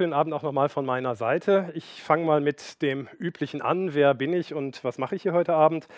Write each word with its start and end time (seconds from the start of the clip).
schönen 0.00 0.14
Abend 0.14 0.32
auch 0.32 0.40
nochmal 0.40 0.70
von 0.70 0.86
meiner 0.86 1.14
Seite. 1.14 1.72
Ich 1.74 2.02
fange 2.02 2.24
mal 2.24 2.40
mit 2.40 2.80
dem 2.80 3.06
Üblichen 3.18 3.60
an. 3.60 3.92
Wer 3.92 4.14
bin 4.14 4.32
ich 4.32 4.54
und 4.54 4.82
was 4.82 4.96
mache 4.96 5.14
ich 5.14 5.20
hier 5.20 5.34
heute 5.34 5.52
Abend? 5.52 5.88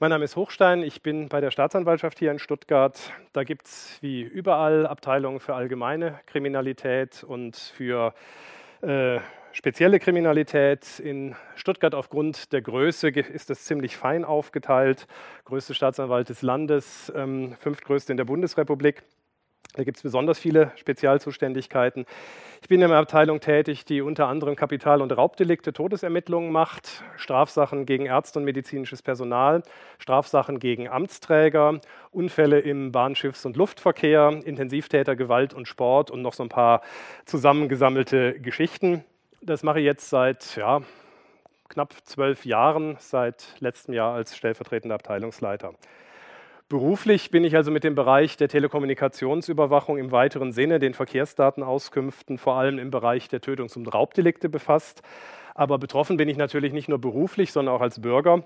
Mein 0.00 0.10
Name 0.10 0.24
ist 0.24 0.34
Hochstein. 0.34 0.82
Ich 0.82 1.02
bin 1.02 1.28
bei 1.28 1.40
der 1.40 1.52
Staatsanwaltschaft 1.52 2.18
hier 2.18 2.32
in 2.32 2.40
Stuttgart. 2.40 2.98
Da 3.32 3.44
gibt 3.44 3.66
es 3.66 3.98
wie 4.00 4.22
überall 4.22 4.88
Abteilungen 4.88 5.38
für 5.38 5.54
allgemeine 5.54 6.18
Kriminalität 6.26 7.22
und 7.22 7.54
für 7.54 8.12
äh, 8.82 9.20
spezielle 9.52 10.00
Kriminalität. 10.00 10.98
In 10.98 11.36
Stuttgart 11.54 11.94
aufgrund 11.94 12.52
der 12.52 12.60
Größe 12.60 13.10
ist 13.10 13.50
das 13.50 13.62
ziemlich 13.66 13.96
fein 13.96 14.24
aufgeteilt. 14.24 15.06
Größte 15.44 15.74
Staatsanwalt 15.74 16.28
des 16.28 16.42
Landes, 16.42 17.12
ähm, 17.14 17.54
fünftgrößte 17.60 18.12
in 18.12 18.16
der 18.16 18.24
Bundesrepublik. 18.24 19.04
Da 19.76 19.82
gibt 19.82 19.96
es 19.96 20.04
besonders 20.04 20.38
viele 20.38 20.70
Spezialzuständigkeiten. 20.76 22.06
Ich 22.62 22.68
bin 22.68 22.80
in 22.80 22.90
einer 22.90 23.00
Abteilung 23.00 23.40
tätig, 23.40 23.84
die 23.84 24.02
unter 24.02 24.28
anderem 24.28 24.54
Kapital- 24.54 25.02
und 25.02 25.10
Raubdelikte, 25.10 25.72
Todesermittlungen 25.72 26.52
macht, 26.52 27.02
Strafsachen 27.16 27.84
gegen 27.84 28.06
Ärzte 28.06 28.38
und 28.38 28.44
medizinisches 28.44 29.02
Personal, 29.02 29.64
Strafsachen 29.98 30.60
gegen 30.60 30.88
Amtsträger, 30.88 31.80
Unfälle 32.12 32.60
im 32.60 32.92
Bahnschiffs- 32.92 33.44
und 33.46 33.56
Luftverkehr, 33.56 34.40
Intensivtäter, 34.44 35.16
Gewalt 35.16 35.54
und 35.54 35.66
Sport 35.66 36.12
und 36.12 36.22
noch 36.22 36.34
so 36.34 36.44
ein 36.44 36.48
paar 36.48 36.80
zusammengesammelte 37.24 38.38
Geschichten. 38.38 39.04
Das 39.42 39.64
mache 39.64 39.80
ich 39.80 39.84
jetzt 39.84 40.08
seit 40.08 40.54
ja, 40.54 40.82
knapp 41.68 41.94
zwölf 42.04 42.46
Jahren, 42.46 42.96
seit 43.00 43.56
letztem 43.58 43.92
Jahr 43.92 44.14
als 44.14 44.36
stellvertretender 44.36 44.94
Abteilungsleiter. 44.94 45.74
Beruflich 46.68 47.30
bin 47.30 47.44
ich 47.44 47.56
also 47.56 47.70
mit 47.70 47.84
dem 47.84 47.94
Bereich 47.94 48.38
der 48.38 48.48
Telekommunikationsüberwachung 48.48 49.98
im 49.98 50.12
weiteren 50.12 50.52
Sinne, 50.52 50.78
den 50.78 50.94
Verkehrsdatenauskünften, 50.94 52.38
vor 52.38 52.54
allem 52.54 52.78
im 52.78 52.90
Bereich 52.90 53.28
der 53.28 53.42
Tötungs- 53.42 53.76
und 53.76 53.86
Raubdelikte 53.86 54.48
befasst. 54.48 55.02
Aber 55.54 55.78
betroffen 55.78 56.16
bin 56.16 56.28
ich 56.28 56.38
natürlich 56.38 56.72
nicht 56.72 56.88
nur 56.88 56.98
beruflich, 56.98 57.52
sondern 57.52 57.74
auch 57.74 57.82
als 57.82 58.00
Bürger. 58.00 58.44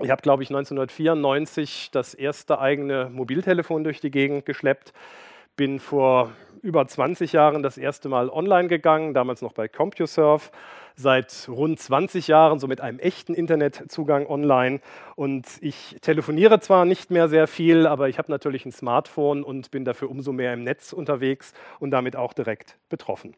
Ich 0.00 0.10
habe, 0.10 0.22
glaube 0.22 0.42
ich, 0.42 0.48
1994 0.48 1.90
das 1.92 2.14
erste 2.14 2.58
eigene 2.58 3.10
Mobiltelefon 3.10 3.84
durch 3.84 4.00
die 4.00 4.10
Gegend 4.10 4.46
geschleppt, 4.46 4.94
bin 5.54 5.78
vor 5.78 6.32
über 6.62 6.86
20 6.86 7.32
Jahren 7.32 7.62
das 7.62 7.76
erste 7.76 8.08
Mal 8.08 8.30
online 8.30 8.68
gegangen, 8.68 9.14
damals 9.14 9.42
noch 9.42 9.52
bei 9.52 9.68
CompuServe 9.68 10.50
seit 10.94 11.48
rund 11.48 11.78
20 11.80 12.28
Jahren, 12.28 12.58
so 12.58 12.66
mit 12.66 12.80
einem 12.80 12.98
echten 12.98 13.34
Internetzugang 13.34 14.26
online. 14.26 14.80
Und 15.16 15.46
ich 15.60 15.96
telefoniere 16.00 16.60
zwar 16.60 16.84
nicht 16.84 17.10
mehr 17.10 17.28
sehr 17.28 17.46
viel, 17.46 17.86
aber 17.86 18.08
ich 18.08 18.18
habe 18.18 18.30
natürlich 18.30 18.64
ein 18.66 18.72
Smartphone 18.72 19.42
und 19.42 19.70
bin 19.70 19.84
dafür 19.84 20.10
umso 20.10 20.32
mehr 20.32 20.52
im 20.52 20.64
Netz 20.64 20.92
unterwegs 20.92 21.52
und 21.80 21.90
damit 21.90 22.16
auch 22.16 22.32
direkt 22.32 22.76
betroffen. 22.88 23.34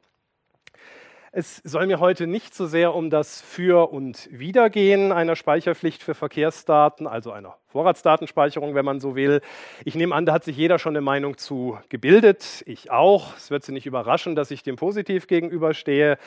Es 1.37 1.57
soll 1.65 1.89
mir 1.89 1.99
heute 1.99 2.29
nicht 2.29 2.55
so 2.55 2.69
sehr 2.69 2.95
um 2.95 3.11
das 3.11 3.41
Für 3.41 3.91
und 3.91 4.29
Widergehen 4.31 5.11
einer 5.11 5.35
Speicherpflicht 5.35 6.01
für 6.01 6.15
Verkehrsdaten, 6.15 7.09
also 7.09 7.33
einer 7.33 7.57
Vorratsdatenspeicherung, 7.67 8.77
wenn 8.77 8.85
man 8.85 9.01
so 9.01 9.17
will. 9.17 9.41
Ich 9.85 9.97
nehme 9.97 10.15
an, 10.15 10.27
da 10.27 10.33
hat 10.33 10.45
sich 10.45 10.57
jeder 10.57 10.79
schon 10.79 10.93
eine 10.93 11.01
Meinung 11.01 11.37
zu 11.37 11.77
gebildet. 11.89 12.63
Ich 12.67 12.93
auch. 12.93 13.37
Es 13.37 13.51
wird 13.51 13.65
Sie 13.65 13.73
nicht 13.73 13.85
überraschen, 13.85 14.37
dass 14.37 14.53
ich 14.53 14.63
dem 14.63 14.77
positiv 14.77 15.27
gegenüberstehe. 15.27 16.19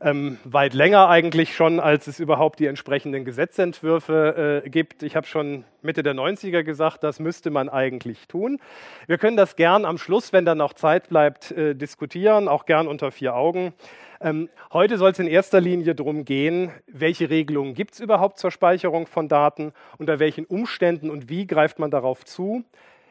Ähm, 0.00 0.38
weit 0.44 0.74
länger 0.74 1.08
eigentlich 1.08 1.56
schon, 1.56 1.80
als 1.80 2.06
es 2.06 2.20
überhaupt 2.20 2.60
die 2.60 2.66
entsprechenden 2.66 3.24
Gesetzentwürfe 3.24 4.62
äh, 4.64 4.70
gibt. 4.70 5.02
Ich 5.02 5.16
habe 5.16 5.26
schon 5.26 5.64
Mitte 5.82 6.02
der 6.02 6.14
90er 6.14 6.62
gesagt, 6.62 7.02
das 7.02 7.20
müsste 7.20 7.50
man 7.50 7.68
eigentlich 7.68 8.28
tun. 8.28 8.58
Wir 9.06 9.18
können 9.18 9.36
das 9.36 9.56
gern 9.56 9.84
am 9.84 9.98
Schluss, 9.98 10.32
wenn 10.32 10.44
dann 10.44 10.58
noch 10.58 10.74
Zeit 10.74 11.08
bleibt, 11.08 11.50
äh, 11.52 11.74
diskutieren, 11.74 12.48
auch 12.48 12.66
gern 12.66 12.86
unter 12.86 13.10
vier 13.10 13.34
Augen. 13.34 13.74
Ähm, 14.20 14.48
heute 14.72 14.98
soll 14.98 15.10
es 15.10 15.18
in 15.18 15.26
erster 15.26 15.60
Linie 15.60 15.94
darum 15.94 16.24
gehen, 16.24 16.70
welche 16.86 17.28
Regelungen 17.28 17.74
gibt 17.74 17.94
es 17.94 18.00
überhaupt 18.00 18.38
zur 18.38 18.52
Speicherung 18.52 19.06
von 19.08 19.28
Daten, 19.28 19.72
unter 19.98 20.20
welchen 20.20 20.44
Umständen 20.44 21.10
und 21.10 21.28
wie 21.28 21.46
greift 21.46 21.80
man 21.80 21.90
darauf 21.90 22.24
zu, 22.24 22.64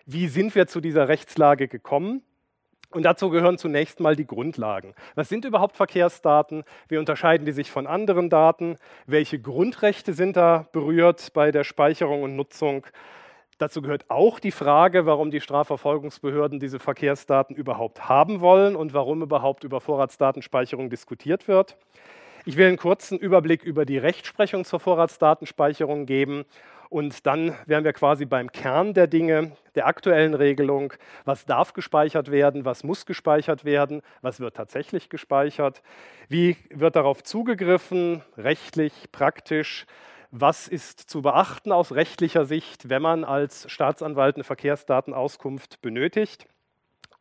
wie 0.06 0.28
sind 0.28 0.56
wir 0.56 0.68
zu 0.68 0.80
dieser 0.80 1.10
Rechtslage 1.10 1.68
gekommen. 1.68 2.22
Und 2.92 3.04
dazu 3.04 3.30
gehören 3.30 3.58
zunächst 3.58 4.00
mal 4.00 4.16
die 4.16 4.28
Grundlagen. 4.28 4.94
Was 5.16 5.30
sind 5.30 5.46
überhaupt 5.46 5.78
Verkehrsdaten? 5.78 6.64
Wie 6.90 6.98
unterscheiden 6.98 7.46
die 7.46 7.54
sich 7.54 7.72
von 7.72 7.88
anderen 7.88 8.30
Daten? 8.30 8.76
Welche 9.06 9.40
Grundrechte 9.40 10.14
sind 10.14 10.36
da 10.36 10.68
berührt 10.74 11.32
bei 11.34 11.52
der 11.52 11.64
Speicherung 11.64 12.24
und 12.24 12.36
Nutzung? 12.36 12.86
Dazu 13.58 13.82
gehört 13.82 14.10
auch 14.10 14.40
die 14.40 14.52
Frage, 14.52 15.06
warum 15.06 15.32
die 15.32 15.40
Strafverfolgungsbehörden 15.40 16.60
diese 16.60 16.80
Verkehrsdaten 16.80 17.56
überhaupt 17.56 18.10
haben 18.10 18.42
wollen 18.42 18.76
und 18.76 18.94
warum 18.94 19.22
überhaupt 19.22 19.64
über 19.64 19.80
Vorratsdatenspeicherung 19.80 20.90
diskutiert 20.90 21.48
wird. 21.48 21.78
Ich 22.44 22.58
will 22.58 22.68
einen 22.68 22.78
kurzen 22.78 23.20
Überblick 23.20 23.64
über 23.64 23.86
die 23.86 24.00
Rechtsprechung 24.00 24.66
zur 24.66 24.80
Vorratsdatenspeicherung 24.80 26.08
geben 26.08 26.46
und 26.92 27.26
dann 27.26 27.56
wären 27.66 27.86
wir 27.86 27.94
quasi 27.94 28.26
beim 28.26 28.52
Kern 28.52 28.94
der 28.94 29.08
Dinge, 29.08 29.54
der 29.76 29.88
aktuellen 29.88 30.34
Regelung. 30.34 30.94
Was 31.24 31.46
darf 31.46 31.72
gespeichert 31.72 32.30
werden? 32.32 32.66
Was 32.66 32.84
muss 32.84 33.06
gespeichert 33.06 33.64
werden? 33.64 34.02
Was 34.22 34.42
wird 34.42 34.58
tatsächlich 34.58 35.10
gespeichert? 35.10 35.82
Wie 36.28 36.58
wird 36.70 36.98
darauf 36.98 37.24
zugegriffen? 37.24 38.22
Rechtlich, 38.38 39.12
praktisch? 39.12 39.86
was 40.34 40.70
ist 40.70 41.10
zu 41.10 41.22
beachten 41.22 41.74
aus 41.74 41.92
rechtlicher 41.92 42.46
Sicht, 42.46 42.88
wenn 42.88 43.02
man 43.02 43.26
als 43.26 43.70
Staatsanwalt 43.70 44.36
eine 44.36 44.46
Verkehrsdatenauskunft 44.46 45.82
benötigt. 45.82 46.48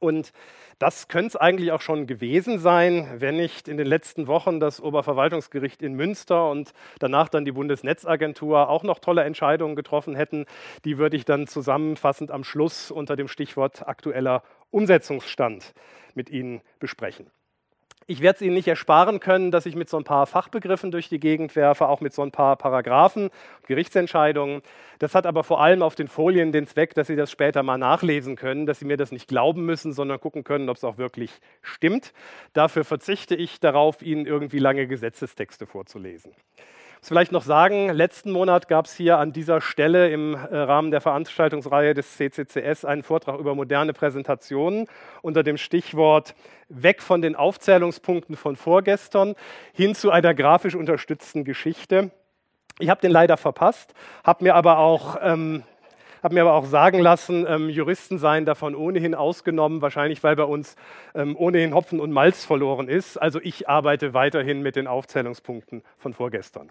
Und 0.01 0.33
das 0.79 1.09
könnte 1.09 1.29
es 1.29 1.37
eigentlich 1.37 1.73
auch 1.73 1.83
schon 1.83 2.07
gewesen 2.07 2.59
sein, 2.59 3.07
wenn 3.19 3.37
nicht 3.37 3.69
in 3.69 3.77
den 3.77 3.87
letzten 3.87 4.27
Wochen 4.27 4.59
das 4.59 4.81
Oberverwaltungsgericht 4.81 5.83
in 5.83 5.93
Münster 5.95 6.51
und 6.51 6.73
danach 6.99 7.29
dann 7.29 7.45
die 7.45 7.53
Bundesnetzagentur 7.53 8.69
auch 8.69 8.83
noch 8.83 8.99
tolle 8.99 9.25
Entscheidungen 9.25 9.77
getroffen 9.77 10.15
hätten. 10.15 10.47
Die 10.87 10.97
würde 10.97 11.17
ich 11.17 11.27
dann 11.27 11.47
zusammenfassend 11.47 12.31
am 12.31 12.45
Schluss 12.45 12.91
unter 12.91 13.15
dem 13.15 13.29
Stichwort 13.29 13.87
aktueller 13.87 14.43
Umsetzungsstand 14.71 15.75
mit 16.15 16.31
Ihnen 16.31 16.63
besprechen. 16.79 17.31
Ich 18.11 18.23
werde 18.23 18.39
es 18.39 18.43
Ihnen 18.43 18.55
nicht 18.55 18.67
ersparen 18.67 19.21
können, 19.21 19.53
dass 19.53 19.67
ich 19.67 19.77
mit 19.77 19.89
so 19.89 19.97
ein 19.97 20.03
paar 20.03 20.27
Fachbegriffen 20.27 20.91
durch 20.91 21.09
die 21.09 21.21
Gegend 21.21 21.55
werfe, 21.55 21.87
auch 21.87 22.01
mit 22.01 22.13
so 22.13 22.23
ein 22.23 22.33
paar 22.33 22.57
Paragraphen, 22.57 23.31
Gerichtsentscheidungen. 23.69 24.63
Das 24.99 25.15
hat 25.15 25.27
aber 25.27 25.45
vor 25.45 25.61
allem 25.61 25.81
auf 25.81 25.95
den 25.95 26.09
Folien 26.09 26.51
den 26.51 26.67
Zweck, 26.67 26.93
dass 26.95 27.07
Sie 27.07 27.15
das 27.15 27.31
später 27.31 27.63
mal 27.63 27.79
nachlesen 27.79 28.35
können, 28.35 28.67
dass 28.67 28.81
Sie 28.81 28.85
mir 28.85 28.97
das 28.97 29.13
nicht 29.13 29.29
glauben 29.29 29.65
müssen, 29.65 29.93
sondern 29.93 30.19
gucken 30.19 30.43
können, 30.43 30.69
ob 30.69 30.77
es 30.77 30.83
auch 30.83 30.99
wirklich 30.99 31.31
stimmt. 31.63 32.13
Dafür 32.53 32.83
verzichte 32.83 33.37
ich 33.37 33.61
darauf, 33.61 34.03
Ihnen 34.03 34.27
irgendwie 34.27 34.59
lange 34.59 34.89
Gesetzestexte 34.89 35.67
vorzulesen 35.67 36.33
muss 37.01 37.09
vielleicht 37.09 37.33
noch 37.33 37.45
sagen, 37.45 37.89
letzten 37.89 38.31
Monat 38.31 38.69
gab 38.69 38.85
es 38.85 38.95
hier 38.95 39.17
an 39.17 39.33
dieser 39.33 39.63
Stelle 39.63 40.11
im 40.11 40.35
äh, 40.35 40.55
Rahmen 40.55 40.91
der 40.91 41.01
Veranstaltungsreihe 41.01 41.95
des 41.95 42.19
CCCS 42.19 42.85
einen 42.85 43.03
Vortrag 43.03 43.39
über 43.41 43.55
moderne 43.55 43.95
Präsentationen 43.95 44.87
unter 45.23 45.43
dem 45.43 45.57
Stichwort 45.57 46.35
weg 46.69 47.01
von 47.01 47.23
den 47.23 47.37
Aufzählungspunkten 47.37 48.37
von 48.37 48.55
vorgestern 48.55 49.35
hin 49.73 49.95
zu 49.95 50.11
einer 50.11 50.35
grafisch 50.35 50.75
unterstützten 50.75 51.45
Geschichte. 51.45 52.11
Ich 52.79 52.91
habe 52.91 53.01
den 53.01 53.13
leider 53.13 53.39
verpasst, 53.39 53.95
habe 54.23 54.45
mir 54.45 54.55
aber 54.55 54.77
auch 54.77 55.17
ähm, 55.23 55.63
habe 56.23 56.35
mir 56.35 56.43
aber 56.43 56.53
auch 56.53 56.67
sagen 56.67 56.99
lassen, 56.99 57.47
ähm, 57.49 57.71
Juristen 57.71 58.19
seien 58.19 58.45
davon 58.45 58.75
ohnehin 58.75 59.15
ausgenommen, 59.15 59.81
wahrscheinlich 59.81 60.23
weil 60.23 60.37
bei 60.37 60.45
uns 60.45 60.77
ähm, 61.15 61.35
ohnehin 61.35 61.75
Hopfen 61.75 61.99
und 61.99 62.13
Malz 62.13 62.45
verloren 62.45 62.89
ist. 62.89 63.17
Also 63.17 63.41
ich 63.43 63.71
arbeite 63.71 64.13
weiterhin 64.13 64.61
mit 64.61 64.77
den 64.77 64.87
Aufzählungspunkten 64.87 65.83
von 65.97 66.13
vorgestern. 66.13 66.71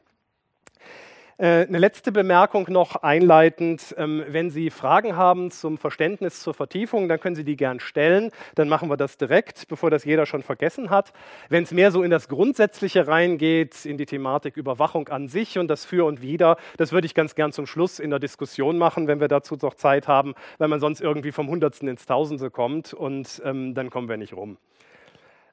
Äh, 1.39 1.65
eine 1.67 1.77
letzte 1.77 2.11
Bemerkung 2.11 2.65
noch 2.67 2.97
einleitend. 2.97 3.95
Ähm, 3.97 4.25
wenn 4.27 4.49
Sie 4.49 4.69
Fragen 4.69 5.15
haben 5.15 5.51
zum 5.51 5.77
Verständnis, 5.77 6.41
zur 6.41 6.53
Vertiefung, 6.53 7.07
dann 7.07 7.21
können 7.21 7.37
Sie 7.37 7.45
die 7.45 7.55
gern 7.55 7.79
stellen. 7.79 8.31
Dann 8.55 8.67
machen 8.67 8.89
wir 8.89 8.97
das 8.97 9.15
direkt, 9.15 9.69
bevor 9.69 9.89
das 9.89 10.03
jeder 10.03 10.25
schon 10.25 10.43
vergessen 10.43 10.89
hat. 10.89 11.13
Wenn 11.47 11.63
es 11.63 11.71
mehr 11.71 11.91
so 11.91 12.03
in 12.03 12.11
das 12.11 12.27
Grundsätzliche 12.27 13.07
reingeht, 13.07 13.85
in 13.85 13.97
die 13.97 14.05
Thematik 14.05 14.57
Überwachung 14.57 15.07
an 15.07 15.29
sich 15.29 15.57
und 15.57 15.69
das 15.69 15.85
Für 15.85 16.05
und 16.05 16.21
Wider, 16.21 16.57
das 16.75 16.91
würde 16.91 17.05
ich 17.05 17.15
ganz 17.15 17.35
gern 17.35 17.53
zum 17.53 17.67
Schluss 17.67 17.99
in 17.99 18.09
der 18.09 18.19
Diskussion 18.19 18.77
machen, 18.77 19.07
wenn 19.07 19.21
wir 19.21 19.29
dazu 19.29 19.55
noch 19.61 19.75
Zeit 19.75 20.09
haben, 20.09 20.35
weil 20.57 20.67
man 20.67 20.81
sonst 20.81 20.99
irgendwie 20.99 21.31
vom 21.31 21.47
Hundertsten 21.47 21.87
ins 21.87 22.05
Tausende 22.05 22.51
kommt 22.51 22.93
und 22.93 23.41
ähm, 23.45 23.73
dann 23.75 23.89
kommen 23.89 24.09
wir 24.09 24.17
nicht 24.17 24.33
rum. 24.33 24.57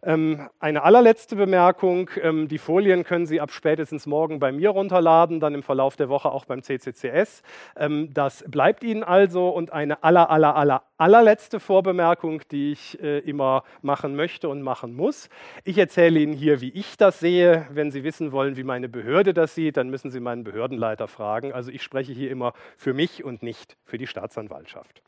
Ähm, 0.02 0.48
eine 0.60 0.82
allerletzte 0.82 1.36
Bemerkung. 1.36 2.10
Ähm, 2.22 2.48
die 2.48 2.58
Folien 2.58 3.04
können 3.04 3.26
Sie 3.26 3.40
ab 3.40 3.50
spätestens 3.50 4.06
morgen 4.06 4.38
bei 4.38 4.52
mir 4.52 4.70
runterladen, 4.70 5.40
dann 5.40 5.54
im 5.54 5.62
Verlauf 5.62 5.96
der 5.96 6.08
Woche 6.08 6.30
auch 6.30 6.44
beim 6.44 6.62
CCCS. 6.62 7.42
Ähm, 7.76 8.10
das 8.12 8.44
bleibt 8.48 8.84
Ihnen 8.84 9.02
also. 9.02 9.48
Und 9.48 9.72
eine 9.72 10.02
aller, 10.02 10.30
aller, 10.30 10.54
aller, 10.56 10.82
allerletzte 10.98 11.60
Vorbemerkung, 11.60 12.42
die 12.50 12.72
ich 12.72 13.00
äh, 13.02 13.18
immer 13.20 13.64
machen 13.82 14.16
möchte 14.16 14.48
und 14.48 14.62
machen 14.62 14.94
muss. 14.94 15.28
Ich 15.64 15.78
erzähle 15.78 16.20
Ihnen 16.20 16.34
hier, 16.34 16.60
wie 16.60 16.70
ich 16.70 16.96
das 16.96 17.20
sehe. 17.20 17.66
Wenn 17.70 17.90
Sie 17.90 18.04
wissen 18.04 18.32
wollen, 18.32 18.56
wie 18.56 18.64
meine 18.64 18.88
Behörde 18.88 19.34
das 19.34 19.54
sieht, 19.54 19.76
dann 19.76 19.88
müssen 19.88 20.10
Sie 20.10 20.20
meinen 20.20 20.44
Behördenleiter 20.44 21.08
fragen. 21.08 21.52
Also 21.52 21.70
ich 21.70 21.82
spreche 21.82 22.12
hier 22.12 22.30
immer 22.30 22.52
für 22.76 22.94
mich 22.94 23.24
und 23.24 23.42
nicht 23.42 23.76
für 23.84 23.98
die 23.98 24.06
Staatsanwaltschaft. 24.06 25.02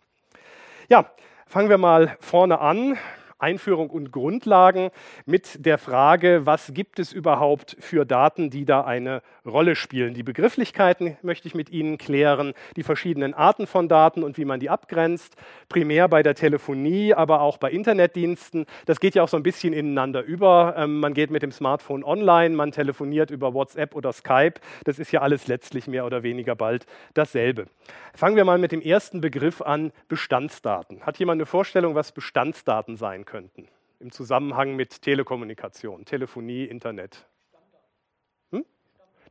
Ja, 0.89 1.11
fangen 1.47 1.69
wir 1.69 1.79
mal 1.79 2.17
vorne 2.21 2.61
an 2.61 2.97
Einführung 3.39 3.91
und 3.91 4.11
Grundlagen 4.13 4.91
mit 5.27 5.65
der 5.65 5.79
Frage, 5.79 6.43
was 6.45 6.73
gibt 6.75 6.99
es 6.99 7.13
überhaupt 7.13 7.77
für 7.81 8.05
Daten, 8.05 8.51
die 8.51 8.65
da 8.65 8.83
eine 8.83 9.23
Rolle 9.49 9.77
spielen. 9.77 10.15
Die 10.15 10.23
Begrifflichkeiten 10.23 11.17
möchte 11.23 11.49
ich 11.49 11.55
mit 11.55 11.71
Ihnen 11.71 11.99
klären, 11.99 12.55
die 12.77 12.83
verschiedenen 12.83 13.35
Arten 13.35 13.67
von 13.67 13.89
Daten 13.89 14.23
und 14.23 14.39
wie 14.39 14.45
man 14.45 14.61
die 14.61 14.71
abgrenzt, 14.71 15.37
primär 15.69 16.09
bei 16.09 16.23
der 16.23 16.35
Telefonie, 16.35 17.15
aber 17.15 17.41
auch 17.41 17.59
bei 17.59 17.71
Internetdiensten. 17.71 18.67
Das 18.87 19.01
geht 19.01 19.15
ja 19.15 19.23
auch 19.23 19.29
so 19.29 19.37
ein 19.37 19.43
bisschen 19.43 19.73
ineinander 19.73 20.23
über. 20.23 20.75
Ähm, 20.77 21.01
man 21.01 21.15
geht 21.15 21.31
mit 21.31 21.43
dem 21.43 21.53
Smartphone 21.53 22.05
online, 22.05 22.55
man 22.55 22.73
telefoniert 22.73 23.31
über 23.31 23.55
WhatsApp 23.55 23.95
oder 23.95 24.13
Skype. 24.13 24.55
Das 24.85 24.99
ist 24.99 25.13
ja 25.13 25.21
alles 25.21 25.47
letztlich 25.49 25.87
mehr 25.87 26.07
oder 26.07 26.23
weniger 26.23 26.55
bald 26.55 26.87
dasselbe. 27.15 27.67
Fangen 28.15 28.37
wir 28.37 28.45
mal 28.45 28.59
mit 28.59 28.73
dem 28.73 28.81
ersten 28.81 29.21
Begriff 29.21 29.63
an, 29.63 29.93
Bestandsdaten. 30.09 31.03
Hat 31.03 31.19
jemand 31.19 31.39
eine 31.39 31.47
Vorstellung, 31.47 31.95
was 31.95 32.13
Bestandsdaten 32.13 32.97
sein 32.97 33.25
könnten 33.25 33.69
im 34.01 34.13
Zusammenhang 34.13 34.77
mit 34.77 35.03
Telekommunikation, 35.03 36.05
Telefonie, 36.05 36.65
Internet? 36.65 37.27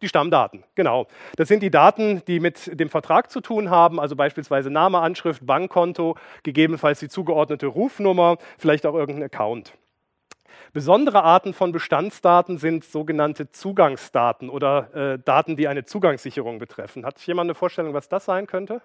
Die 0.01 0.07
Stammdaten, 0.07 0.63
genau. 0.75 1.07
Das 1.37 1.47
sind 1.47 1.63
die 1.63 1.71
Daten, 1.71 2.21
die 2.27 2.39
mit 2.39 2.79
dem 2.79 2.89
Vertrag 2.89 3.31
zu 3.31 3.41
tun 3.41 3.69
haben, 3.69 3.99
also 3.99 4.15
beispielsweise 4.15 4.69
Name, 4.69 4.99
Anschrift, 4.99 5.45
Bankkonto, 5.45 6.15
gegebenenfalls 6.43 6.99
die 6.99 7.09
zugeordnete 7.09 7.67
Rufnummer, 7.67 8.37
vielleicht 8.57 8.85
auch 8.85 8.93
irgendein 8.93 9.23
Account. 9.23 9.73
Besondere 10.73 11.23
Arten 11.23 11.53
von 11.53 11.71
Bestandsdaten 11.71 12.57
sind 12.57 12.83
sogenannte 12.83 13.49
Zugangsdaten 13.49 14.49
oder 14.49 14.93
äh, 14.93 15.19
Daten, 15.19 15.55
die 15.55 15.67
eine 15.67 15.85
Zugangssicherung 15.85 16.59
betreffen. 16.59 17.05
Hat 17.05 17.19
jemand 17.21 17.47
eine 17.47 17.55
Vorstellung, 17.55 17.93
was 17.93 18.09
das 18.09 18.25
sein 18.25 18.47
könnte? 18.47 18.81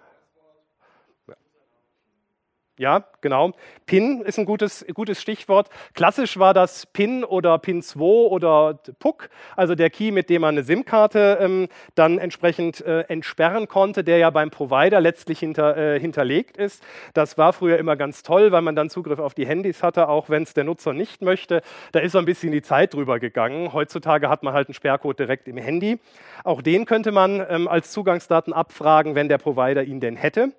Ja, 2.83 3.05
genau. 3.21 3.53
PIN 3.87 4.23
ist 4.23 4.41
ein 4.41 4.45
gutes, 4.45 4.85
gutes 4.93 5.23
Stichwort. 5.23 5.69
Klassisch 5.95 6.37
war 6.41 6.53
das 6.53 6.85
PIN 6.85 7.23
oder 7.23 7.57
PIN 7.59 7.81
2 7.81 8.01
oder 8.01 8.81
PUC, 8.99 9.31
also 9.55 9.77
der 9.77 9.89
Key, 9.89 10.11
mit 10.11 10.29
dem 10.29 10.41
man 10.41 10.57
eine 10.57 10.65
SIM-Karte 10.65 11.39
ähm, 11.41 11.69
dann 11.95 12.19
entsprechend 12.19 12.81
äh, 12.81 13.03
entsperren 13.03 13.69
konnte, 13.69 14.03
der 14.03 14.19
ja 14.19 14.31
beim 14.31 14.51
Provider 14.51 15.01
letztlich 15.01 15.39
hinter, 15.39 15.77
äh, 15.77 16.01
hinterlegt 16.01 16.57
ist. 16.57 16.83
Das 17.15 17.39
war 17.39 17.53
früher 17.53 17.79
immer 17.79 17.95
ganz 17.95 18.25
toll, 18.25 18.51
weil 18.51 18.63
man 18.63 18.75
dann 18.75 18.91
Zugriff 18.91 19.21
auf 19.21 19.35
die 19.35 19.47
Handys 19.47 19.85
hatte, 19.85 20.09
auch 20.09 20.29
wenn 20.29 20.43
es 20.43 20.53
der 20.53 20.65
Nutzer 20.65 20.93
nicht 20.93 21.23
möchte. 21.23 21.63
Da 21.93 22.01
ist 22.01 22.11
so 22.11 22.19
ein 22.19 22.25
bisschen 22.25 22.51
die 22.51 22.63
Zeit 22.63 22.95
drüber 22.95 23.21
gegangen. 23.21 23.73
Heutzutage 23.73 24.29
hat 24.29 24.43
man 24.43 24.55
halt 24.55 24.67
einen 24.67 24.75
Sperrcode 24.75 25.21
direkt 25.21 25.47
im 25.47 25.57
Handy. 25.57 26.01
Auch 26.43 26.61
den 26.61 26.85
könnte 26.85 27.13
man 27.13 27.47
ähm, 27.49 27.69
als 27.69 27.93
Zugangsdaten 27.93 28.53
abfragen, 28.53 29.15
wenn 29.15 29.29
der 29.29 29.39
Provider 29.39 29.85
ihn 29.85 30.01
denn 30.01 30.17
hätte. 30.17 30.51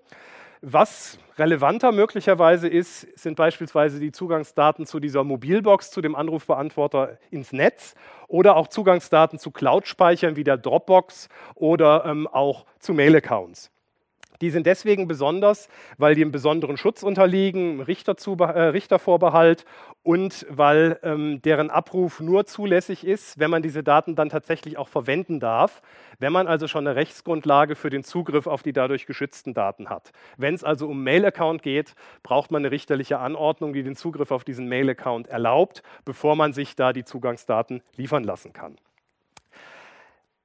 Was 0.66 1.20
relevanter 1.38 1.92
möglicherweise 1.92 2.70
ist, 2.70 3.02
sind 3.20 3.36
beispielsweise 3.36 4.00
die 4.00 4.14
Zugangsdaten 4.14 4.86
zu 4.86 5.02
dieser 5.02 5.26
Mobilbox, 5.26 5.92
zu 5.92 6.00
dem 6.00 6.16
Anrufbeantworter 6.16 7.18
ins 7.32 7.52
Netz 7.52 7.96
oder 8.30 8.56
auch 8.56 8.70
Zugangsdaten 8.70 9.40
zu 9.40 9.52
Cloud-Speichern 9.52 10.38
wie 10.38 10.46
der 10.46 10.56
Dropbox 10.56 11.28
oder 11.56 12.06
ähm, 12.06 12.28
auch 12.28 12.66
zu 12.80 12.94
Mail-Accounts. 12.94 13.73
Die 14.44 14.50
sind 14.50 14.68
deswegen 14.68 15.08
besonders, 15.08 15.70
weil 15.98 16.16
die 16.16 16.22
einem 16.22 16.34
besonderen 16.34 16.76
Schutz 16.76 17.02
unterliegen, 17.02 17.80
äh, 17.80 17.84
Richtervorbehalt 17.84 19.64
und 20.04 20.46
weil 20.50 21.00
ähm, 21.02 21.42
deren 21.44 21.70
Abruf 21.70 22.20
nur 22.20 22.46
zulässig 22.46 23.08
ist, 23.08 23.40
wenn 23.40 23.50
man 23.50 23.62
diese 23.62 23.84
Daten 23.84 24.18
dann 24.18 24.28
tatsächlich 24.28 24.78
auch 24.78 24.90
verwenden 24.90 25.40
darf, 25.40 25.82
wenn 26.20 26.34
man 26.34 26.48
also 26.48 26.68
schon 26.68 26.86
eine 26.86 26.98
Rechtsgrundlage 26.98 27.78
für 27.78 27.90
den 27.90 28.04
Zugriff 28.04 28.46
auf 28.46 28.64
die 28.64 28.74
dadurch 28.74 29.06
geschützten 29.06 29.54
Daten 29.54 29.90
hat. 29.90 30.12
Wenn 30.36 30.54
es 30.54 30.66
also 30.66 30.90
um 30.90 31.02
Mail-Account 31.06 31.64
geht, 31.64 31.96
braucht 32.22 32.52
man 32.52 32.64
eine 32.64 32.72
richterliche 32.72 33.20
Anordnung, 33.20 33.72
die 33.72 33.84
den 33.84 33.96
Zugriff 33.96 34.32
auf 34.32 34.44
diesen 34.44 34.68
Mail-Account 34.68 35.30
erlaubt, 35.30 35.84
bevor 36.04 36.36
man 36.36 36.52
sich 36.52 36.76
da 36.76 36.92
die 36.92 37.06
Zugangsdaten 37.06 37.82
liefern 37.96 38.26
lassen 38.26 38.52
kann. 38.52 38.76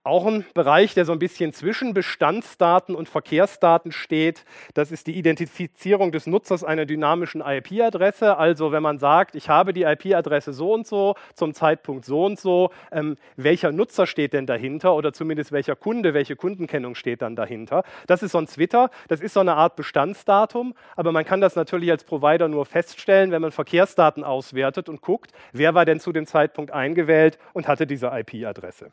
Auch 0.05 0.25
ein 0.25 0.47
Bereich, 0.55 0.95
der 0.95 1.05
so 1.05 1.13
ein 1.13 1.19
bisschen 1.19 1.53
zwischen 1.53 1.93
Bestandsdaten 1.93 2.95
und 2.95 3.11
Verkehrsdaten 3.11 3.93
steht, 3.93 4.47
das 4.73 4.91
ist 4.91 5.07
die 5.07 5.19
Identifizierung 5.19 6.13
des 6.13 6.27
Nutzers 6.27 6.65
einer 6.65 6.87
dynamischen 6.87 7.43
IP-Adresse. 7.43 8.39
Also 8.39 8.73
wenn 8.73 8.83
man 8.83 8.99
sagt, 8.99 9.35
ich 9.35 9.51
habe 9.51 9.75
die 9.75 9.83
IP-Adresse 9.83 10.55
so 10.55 10.73
und 10.73 10.87
so 10.87 11.15
zum 11.35 11.53
Zeitpunkt 11.53 12.07
so 12.07 12.25
und 12.25 12.41
so, 12.41 12.71
ähm, 12.91 13.17
welcher 13.37 13.71
Nutzer 13.71 14.07
steht 14.07 14.33
denn 14.33 14.47
dahinter 14.47 14.95
oder 14.95 15.13
zumindest 15.13 15.53
welcher 15.53 15.77
Kunde, 15.77 16.15
welche 16.15 16.37
Kundenkennung 16.37 16.95
steht 16.95 17.21
dann 17.21 17.37
dahinter. 17.37 17.83
Das 18.07 18.23
ist 18.23 18.33
so 18.33 18.39
ein 18.39 18.47
Twitter, 18.47 18.91
das 19.09 19.21
ist 19.21 19.35
so 19.35 19.41
eine 19.41 19.57
Art 19.57 19.77
Bestandsdatum, 19.77 20.75
aber 20.97 21.13
man 21.13 21.27
kann 21.27 21.43
das 21.43 21.55
natürlich 21.55 21.91
als 21.91 22.05
Provider 22.05 22.49
nur 22.49 22.65
feststellen, 22.65 23.31
wenn 23.31 23.43
man 23.43 23.53
Verkehrsdaten 23.53 24.25
auswertet 24.25 24.89
und 24.89 25.03
guckt, 25.03 25.33
wer 25.53 25.75
war 25.75 25.85
denn 25.85 26.01
zu 26.01 26.13
dem 26.13 26.25
Zeitpunkt 26.25 26.71
eingewählt 26.71 27.37
und 27.53 27.69
hatte 27.69 27.87
diese 27.87 28.07
IP-Adresse 28.07 28.91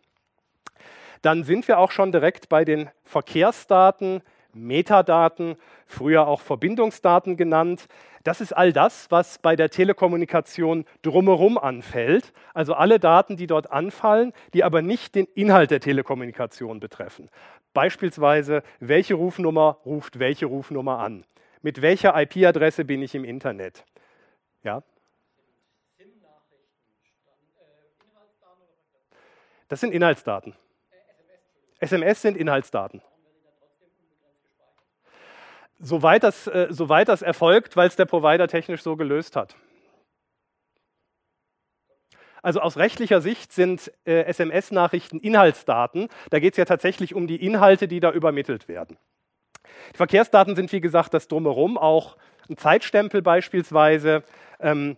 dann 1.26 1.44
sind 1.44 1.68
wir 1.68 1.80
auch 1.80 1.90
schon 1.90 2.12
direkt 2.12 2.50
bei 2.50 2.66
den 2.66 2.90
Verkehrsdaten, 3.04 4.22
Metadaten, 4.54 5.56
früher 5.88 6.28
auch 6.28 6.40
Verbindungsdaten 6.40 7.36
genannt. 7.36 7.88
Das 8.24 8.42
ist 8.42 8.54
all 8.54 8.72
das, 8.72 9.10
was 9.10 9.40
bei 9.40 9.56
der 9.56 9.72
Telekommunikation 9.72 10.86
drumherum 11.02 11.58
anfällt, 11.58 12.32
also 12.54 12.76
alle 12.76 13.00
Daten, 13.00 13.38
die 13.38 13.48
dort 13.48 13.72
anfallen, 13.72 14.34
die 14.54 14.64
aber 14.64 14.84
nicht 14.84 15.16
den 15.16 15.26
Inhalt 15.34 15.72
der 15.72 15.80
Telekommunikation 15.80 16.80
betreffen. 16.80 17.30
Beispielsweise, 17.74 18.62
welche 18.80 19.16
Rufnummer 19.16 19.80
ruft 19.84 20.20
welche 20.20 20.46
Rufnummer 20.46 21.00
an? 21.00 21.26
Mit 21.64 21.82
welcher 21.82 22.20
IP-Adresse 22.22 22.86
bin 22.86 23.02
ich 23.02 23.16
im 23.16 23.26
Internet? 23.26 23.84
Ja? 24.64 24.84
Das 29.68 29.80
sind 29.80 29.92
Inhaltsdaten. 29.92 30.54
SMS 31.80 32.22
sind 32.22 32.38
Inhaltsdaten. 32.38 33.02
Soweit 35.80 36.24
das, 36.24 36.48
äh, 36.48 36.68
soweit 36.70 37.10
das 37.10 37.22
erfolgt, 37.22 37.76
weil 37.76 37.88
es 37.88 37.96
der 37.96 38.06
Provider 38.06 38.48
technisch 38.48 38.82
so 38.82 38.96
gelöst 38.96 39.36
hat. 39.36 39.56
Also 42.42 42.62
aus 42.62 42.78
rechtlicher 42.78 43.22
Sicht 43.22 43.52
sind 43.52 43.92
äh, 44.06 44.22
SMS-Nachrichten 44.26 45.20
Inhaltsdaten. 45.20 46.10
Da 46.30 46.40
geht 46.40 46.54
es 46.54 46.58
ja 46.58 46.66
tatsächlich 46.66 47.16
um 47.16 47.28
die 47.28 47.44
Inhalte, 47.44 47.88
die 47.88 48.00
da 48.00 48.12
übermittelt 48.12 48.68
werden. 48.68 48.98
Die 49.94 49.98
Verkehrsdaten 49.98 50.56
sind, 50.56 50.72
wie 50.72 50.80
gesagt, 50.80 51.14
das 51.14 51.28
Drumherum, 51.28 51.78
auch 51.78 52.18
ein 52.50 52.56
Zeitstempel 52.56 53.22
beispielsweise. 53.22 54.24
Ähm, 54.60 54.96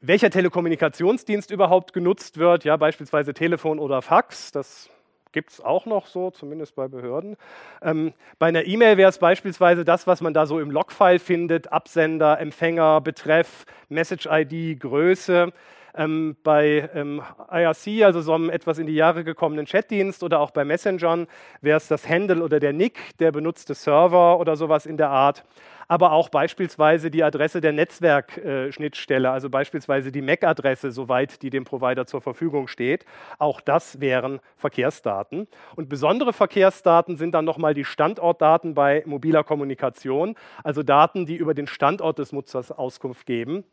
welcher 0.00 0.30
Telekommunikationsdienst 0.30 1.50
überhaupt 1.50 1.92
genutzt 1.92 2.38
wird, 2.38 2.64
ja, 2.64 2.78
beispielsweise 2.78 3.34
Telefon 3.34 3.78
oder 3.78 4.00
Fax, 4.00 4.50
das 4.50 4.88
Gibt 5.32 5.50
es 5.50 5.60
auch 5.60 5.86
noch 5.86 6.06
so, 6.06 6.30
zumindest 6.30 6.74
bei 6.74 6.88
Behörden. 6.88 7.36
Ähm, 7.82 8.12
bei 8.40 8.48
einer 8.48 8.66
E-Mail 8.66 8.96
wäre 8.96 9.10
es 9.10 9.18
beispielsweise 9.18 9.84
das, 9.84 10.08
was 10.08 10.20
man 10.20 10.34
da 10.34 10.44
so 10.44 10.58
im 10.58 10.72
Logfile 10.72 11.20
findet: 11.20 11.72
Absender, 11.72 12.40
Empfänger, 12.40 13.00
Betreff, 13.00 13.64
Message-ID, 13.88 14.80
Größe. 14.80 15.52
Ähm, 15.94 16.36
bei 16.44 16.88
ähm, 16.94 17.20
IRC, 17.50 18.04
also 18.04 18.20
so 18.20 18.32
einem 18.32 18.48
etwas 18.48 18.78
in 18.78 18.86
die 18.86 18.94
Jahre 18.94 19.24
gekommenen 19.24 19.66
Chatdienst 19.66 20.22
oder 20.22 20.38
auch 20.38 20.52
bei 20.52 20.64
Messengern, 20.64 21.26
wäre 21.60 21.78
es 21.78 21.88
das 21.88 22.08
Handle 22.08 22.44
oder 22.44 22.60
der 22.60 22.72
Nick, 22.72 23.18
der 23.18 23.32
benutzte 23.32 23.74
Server 23.74 24.38
oder 24.38 24.54
sowas 24.54 24.86
in 24.86 24.96
der 24.96 25.10
Art 25.10 25.44
aber 25.90 26.12
auch 26.12 26.28
beispielsweise 26.28 27.10
die 27.10 27.24
Adresse 27.24 27.60
der 27.60 27.72
Netzwerkschnittstelle, 27.72 29.28
also 29.28 29.50
beispielsweise 29.50 30.12
die 30.12 30.22
MAC-Adresse, 30.22 30.92
soweit 30.92 31.42
die 31.42 31.50
dem 31.50 31.64
Provider 31.64 32.06
zur 32.06 32.20
Verfügung 32.20 32.68
steht. 32.68 33.04
Auch 33.40 33.60
das 33.60 33.98
wären 33.98 34.38
Verkehrsdaten. 34.56 35.48
Und 35.74 35.88
besondere 35.88 36.32
Verkehrsdaten 36.32 37.16
sind 37.16 37.32
dann 37.32 37.44
nochmal 37.44 37.74
die 37.74 37.84
Standortdaten 37.84 38.72
bei 38.74 39.02
mobiler 39.04 39.42
Kommunikation, 39.42 40.36
also 40.62 40.84
Daten, 40.84 41.26
die 41.26 41.34
über 41.34 41.54
den 41.54 41.66
Standort 41.66 42.20
des 42.20 42.30
Nutzers 42.30 42.70
Auskunft 42.70 43.26
geben, 43.26 43.64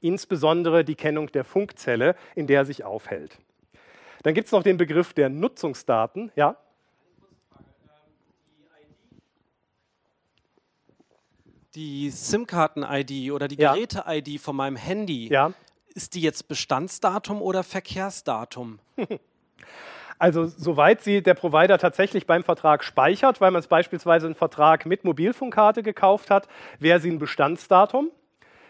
insbesondere 0.00 0.82
die 0.82 0.96
Kennung 0.96 1.30
der 1.30 1.44
Funkzelle, 1.44 2.16
in 2.34 2.48
der 2.48 2.62
er 2.62 2.64
sich 2.64 2.82
aufhält. 2.82 3.38
Dann 4.24 4.34
gibt 4.34 4.46
es 4.46 4.52
noch 4.52 4.64
den 4.64 4.78
Begriff 4.78 5.12
der 5.14 5.28
Nutzungsdaten. 5.28 6.32
Ja? 6.34 6.56
Die 11.74 12.10
SIM-Karten-ID 12.10 13.32
oder 13.32 13.48
die 13.48 13.56
Geräte-ID 13.56 14.40
von 14.40 14.56
meinem 14.56 14.76
Handy, 14.76 15.28
ja. 15.28 15.52
ist 15.94 16.14
die 16.14 16.20
jetzt 16.20 16.48
Bestandsdatum 16.48 17.40
oder 17.40 17.62
Verkehrsdatum? 17.62 18.78
Also 20.18 20.46
soweit 20.46 21.02
sie 21.02 21.20
der 21.20 21.34
Provider 21.34 21.78
tatsächlich 21.78 22.28
beim 22.28 22.44
Vertrag 22.44 22.84
speichert, 22.84 23.40
weil 23.40 23.50
man 23.50 23.58
es 23.58 23.66
beispielsweise 23.66 24.26
einen 24.26 24.36
Vertrag 24.36 24.86
mit 24.86 25.02
Mobilfunkkarte 25.02 25.82
gekauft 25.82 26.30
hat, 26.30 26.46
wäre 26.78 27.00
sie 27.00 27.10
ein 27.10 27.18
Bestandsdatum. 27.18 28.08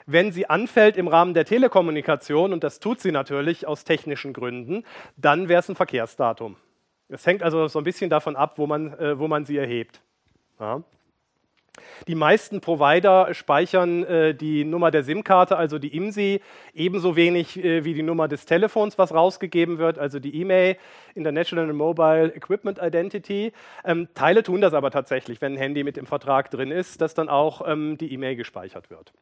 Wenn 0.07 0.33
sie 0.33 0.49
anfällt 0.49 0.97
im 0.97 1.09
Rahmen 1.09 1.35
der 1.35 1.45
Telekommunikation, 1.45 2.55
und 2.55 2.65
das 2.65 2.81
tut 2.81 3.01
sie 3.01 3.13
natürlich 3.13 3.67
aus 3.67 3.85
technischen 3.85 4.33
Gründen, 4.33 4.85
dann 5.19 5.51
wäre 5.51 5.61
es 5.61 5.69
ein 5.69 5.77
Verkehrsdatum. 5.77 6.57
Es 7.11 7.27
hängt 7.27 7.43
also 7.43 7.69
so 7.69 7.81
ein 7.81 7.85
bisschen 7.85 8.09
davon 8.09 8.35
ab, 8.35 8.55
wo 8.57 8.67
man, 8.67 8.99
äh, 8.99 9.19
wo 9.19 9.29
man 9.29 9.45
sie 9.45 9.59
erhebt. 9.59 10.01
Ja. 10.59 10.83
Die 12.07 12.15
meisten 12.15 12.61
Provider 12.61 13.33
speichern 13.33 14.05
äh, 14.05 14.35
die 14.35 14.65
Nummer 14.65 14.91
der 14.91 15.05
SIM-Karte, 15.05 15.57
also 15.57 15.79
die 15.79 15.97
IMSI, 15.97 16.41
ebenso 16.75 17.17
wenig 17.17 17.63
äh, 17.63 17.85
wie 17.85 17.95
die 17.95 18.03
Nummer 18.03 18.29
des 18.29 18.45
Telefons, 18.45 18.99
was 18.99 19.15
rausgegeben 19.15 19.79
wird, 19.79 19.99
also 19.99 20.19
die 20.19 20.35
E-Mail, 20.41 20.77
International 21.15 21.73
Mobile 21.73 22.35
Equipment 22.35 22.79
Identity. 22.79 23.53
Ähm, 23.85 24.09
Teile 24.15 24.43
tun 24.43 24.61
das 24.61 24.75
aber 24.75 24.91
tatsächlich, 24.91 25.41
wenn 25.41 25.55
ein 25.55 25.59
Handy 25.59 25.83
mit 25.83 25.97
im 25.97 26.07
Vertrag 26.07 26.51
drin 26.51 26.71
ist, 26.71 27.01
dass 27.01 27.15
dann 27.15 27.29
auch 27.29 27.67
ähm, 27.67 27.97
die 27.97 28.13
E-Mail 28.13 28.37
gespeichert 28.37 28.91
wird. 28.91 29.13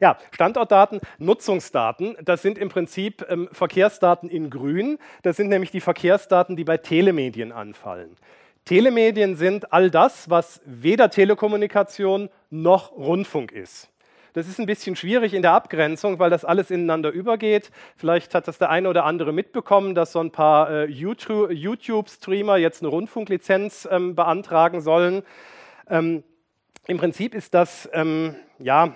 Ja, 0.00 0.18
Standortdaten, 0.30 1.00
Nutzungsdaten, 1.18 2.16
das 2.22 2.42
sind 2.42 2.58
im 2.58 2.68
Prinzip 2.68 3.24
ähm, 3.28 3.48
Verkehrsdaten 3.52 4.28
in 4.28 4.50
grün. 4.50 4.98
Das 5.22 5.36
sind 5.36 5.48
nämlich 5.48 5.70
die 5.70 5.80
Verkehrsdaten, 5.80 6.56
die 6.56 6.64
bei 6.64 6.76
Telemedien 6.76 7.52
anfallen. 7.52 8.16
Telemedien 8.66 9.36
sind 9.36 9.72
all 9.72 9.92
das, 9.92 10.28
was 10.28 10.60
weder 10.64 11.08
Telekommunikation 11.08 12.28
noch 12.50 12.90
Rundfunk 12.90 13.52
ist. 13.52 13.88
Das 14.32 14.48
ist 14.48 14.58
ein 14.58 14.66
bisschen 14.66 14.96
schwierig 14.96 15.34
in 15.34 15.42
der 15.42 15.52
Abgrenzung, 15.52 16.18
weil 16.18 16.30
das 16.30 16.44
alles 16.44 16.72
ineinander 16.72 17.10
übergeht. 17.10 17.70
Vielleicht 17.96 18.34
hat 18.34 18.48
das 18.48 18.58
der 18.58 18.68
eine 18.68 18.88
oder 18.88 19.04
andere 19.04 19.32
mitbekommen, 19.32 19.94
dass 19.94 20.10
so 20.10 20.18
ein 20.18 20.32
paar 20.32 20.68
äh, 20.68 20.84
YouTube-Streamer 20.86 22.56
jetzt 22.56 22.82
eine 22.82 22.88
Rundfunklizenz 22.88 23.88
ähm, 23.90 24.16
beantragen 24.16 24.80
sollen. 24.80 25.22
Ähm, 25.88 26.24
Im 26.88 26.98
Prinzip 26.98 27.36
ist 27.36 27.54
das 27.54 27.88
ähm, 27.92 28.34
ja, 28.58 28.94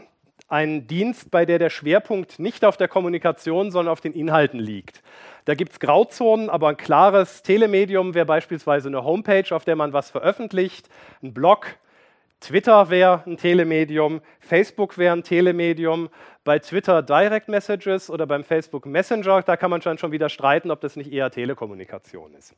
ein 0.49 0.89
Dienst, 0.89 1.31
bei 1.31 1.47
der 1.47 1.61
der 1.61 1.71
Schwerpunkt 1.71 2.41
nicht 2.41 2.65
auf 2.65 2.77
der 2.77 2.89
Kommunikation, 2.89 3.71
sondern 3.71 3.93
auf 3.93 4.01
den 4.01 4.15
Inhalten 4.15 4.59
liegt. 4.59 5.01
Da 5.45 5.55
gibt 5.55 5.73
es 5.73 5.81
Grauzonen, 5.81 6.51
aber 6.51 6.69
ein 6.69 6.77
klares 6.77 7.43
Telemedium 7.43 8.15
wäre 8.15 8.27
beispielsweise 8.27 8.89
eine 8.89 9.05
Homepage, 9.05 9.55
auf 9.55 9.65
der 9.65 9.77
man 9.77 9.93
was 9.93 10.11
veröffentlicht, 10.11 10.89
ein 11.23 11.33
Blog. 11.33 11.77
Twitter 12.41 12.89
wäre 12.89 13.23
ein 13.27 13.37
Telemedium, 13.37 14.23
Facebook 14.41 14.97
wäre 14.97 15.15
ein 15.15 15.23
Telemedium, 15.23 16.09
bei 16.43 16.59
Twitter 16.59 17.03
Direct 17.03 17.49
Messages 17.49 18.09
oder 18.09 18.27
beim 18.27 18.45
Facebook 18.45 18.87
Messenger, 18.87 19.43
da 19.43 19.57
kann 19.57 19.71
man 19.71 19.83
schon 19.83 20.13
wieder 20.13 20.31
streiten, 20.31 20.71
ob 20.71 20.81
das 20.81 20.97
nicht 20.97 21.13
eher 21.13 21.31
Telekommunikation 21.31 22.35
ist. 22.35 22.55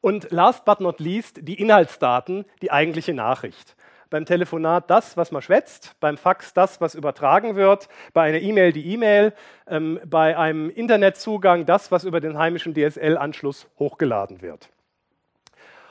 Und 0.00 0.30
last 0.30 0.64
but 0.64 0.80
not 0.80 1.00
least 1.00 1.38
die 1.42 1.60
Inhaltsdaten, 1.60 2.44
die 2.62 2.70
eigentliche 2.70 3.14
Nachricht 3.14 3.76
beim 4.10 4.24
Telefonat 4.24 4.90
das, 4.90 5.16
was 5.16 5.32
man 5.32 5.42
schwätzt, 5.42 5.94
beim 6.00 6.16
Fax 6.16 6.54
das, 6.54 6.80
was 6.80 6.94
übertragen 6.94 7.56
wird, 7.56 7.88
bei 8.12 8.22
einer 8.22 8.40
E-Mail 8.40 8.72
die 8.72 8.92
E-Mail, 8.92 9.32
ähm, 9.66 10.00
bei 10.04 10.36
einem 10.36 10.70
Internetzugang 10.70 11.66
das, 11.66 11.90
was 11.90 12.04
über 12.04 12.20
den 12.20 12.38
heimischen 12.38 12.74
DSL-Anschluss 12.74 13.66
hochgeladen 13.78 14.42
wird. 14.42 14.70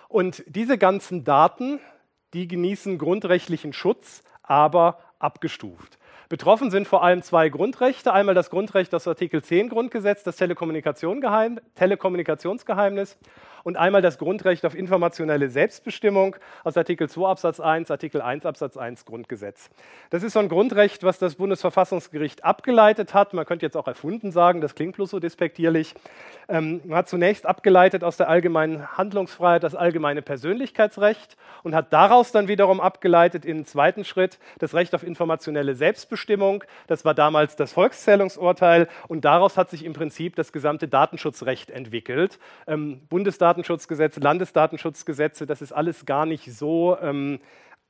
Und 0.07 0.43
diese 0.47 0.77
ganzen 0.77 1.23
Daten, 1.23 1.79
die 2.33 2.47
genießen 2.47 2.97
grundrechtlichen 2.97 3.73
Schutz, 3.73 4.23
aber 4.43 4.99
abgestuft. 5.19 5.97
Betroffen 6.29 6.71
sind 6.71 6.89
vor 6.89 7.03
allem 7.03 7.21
zwei 7.21 7.47
Grundrechte. 7.47 8.11
Einmal 8.11 8.35
das 8.35 8.49
Grundrecht 8.49 8.93
aus 8.93 9.07
Artikel 9.07 9.41
10 9.41 9.69
Grundgesetz, 9.69 10.23
das 10.23 10.35
Telekommunikationsgeheimnis 10.35 13.17
und 13.63 13.77
einmal 13.77 14.01
das 14.01 14.17
Grundrecht 14.17 14.65
auf 14.65 14.75
informationelle 14.75 15.49
Selbstbestimmung 15.49 16.35
aus 16.65 16.75
Artikel 16.75 17.09
2 17.09 17.29
Absatz 17.29 17.61
1, 17.61 17.89
Artikel 17.91 18.21
1 18.21 18.45
Absatz 18.45 18.75
1 18.75 19.05
Grundgesetz. 19.05 19.69
Das 20.09 20.23
ist 20.23 20.33
so 20.33 20.39
ein 20.39 20.49
Grundrecht, 20.49 21.03
was 21.03 21.17
das 21.17 21.35
Bundesverfassungsgericht 21.35 22.43
abgeleitet 22.43 23.13
hat. 23.13 23.33
Man 23.33 23.45
könnte 23.45 23.65
jetzt 23.65 23.77
auch 23.77 23.87
erfunden 23.87 24.31
sagen, 24.31 24.59
das 24.59 24.75
klingt 24.75 24.95
bloß 24.95 25.11
so 25.11 25.19
despektierlich. 25.19 25.95
Ähm, 26.49 26.81
man 26.85 26.97
hat 26.97 27.09
zunächst 27.09 27.45
abgeleitet 27.45 28.03
aus 28.03 28.17
der 28.17 28.29
allgemeinen 28.29 28.97
Handlungsfreiheit 28.97 29.63
das 29.63 29.75
allgemeine 29.75 30.21
Persönlichkeitsrecht 30.21 31.37
und 31.63 31.73
hat 31.73 31.93
daraus 31.93 32.31
dann 32.31 32.49
wiederum 32.49 32.81
abgeleitet 32.81 33.45
im 33.45 33.65
zweiten 33.65 34.03
Schritt 34.03 34.39
das 34.59 34.73
Recht 34.73 34.93
auf 34.93 35.03
informationelle 35.03 35.75
Selbstbestimmung. 35.75 36.16
Das 36.87 37.03
war 37.03 37.13
damals 37.13 37.55
das 37.55 37.73
Volkszählungsurteil 37.73 38.87
und 39.07 39.25
daraus 39.25 39.57
hat 39.57 39.69
sich 39.69 39.83
im 39.83 39.93
Prinzip 39.93 40.35
das 40.35 40.51
gesamte 40.51 40.87
Datenschutzrecht 40.87 41.69
entwickelt. 41.69 42.39
Ähm, 42.65 43.01
Bundesdaten 43.09 43.57
Datenschutzgesetze, 43.57 44.19
Landesdatenschutzgesetze, 44.19 45.45
das 45.45 45.61
ist 45.61 45.71
alles 45.71 46.05
gar 46.05 46.25
nicht 46.25 46.45
so 46.53 46.97
ähm, 47.01 47.39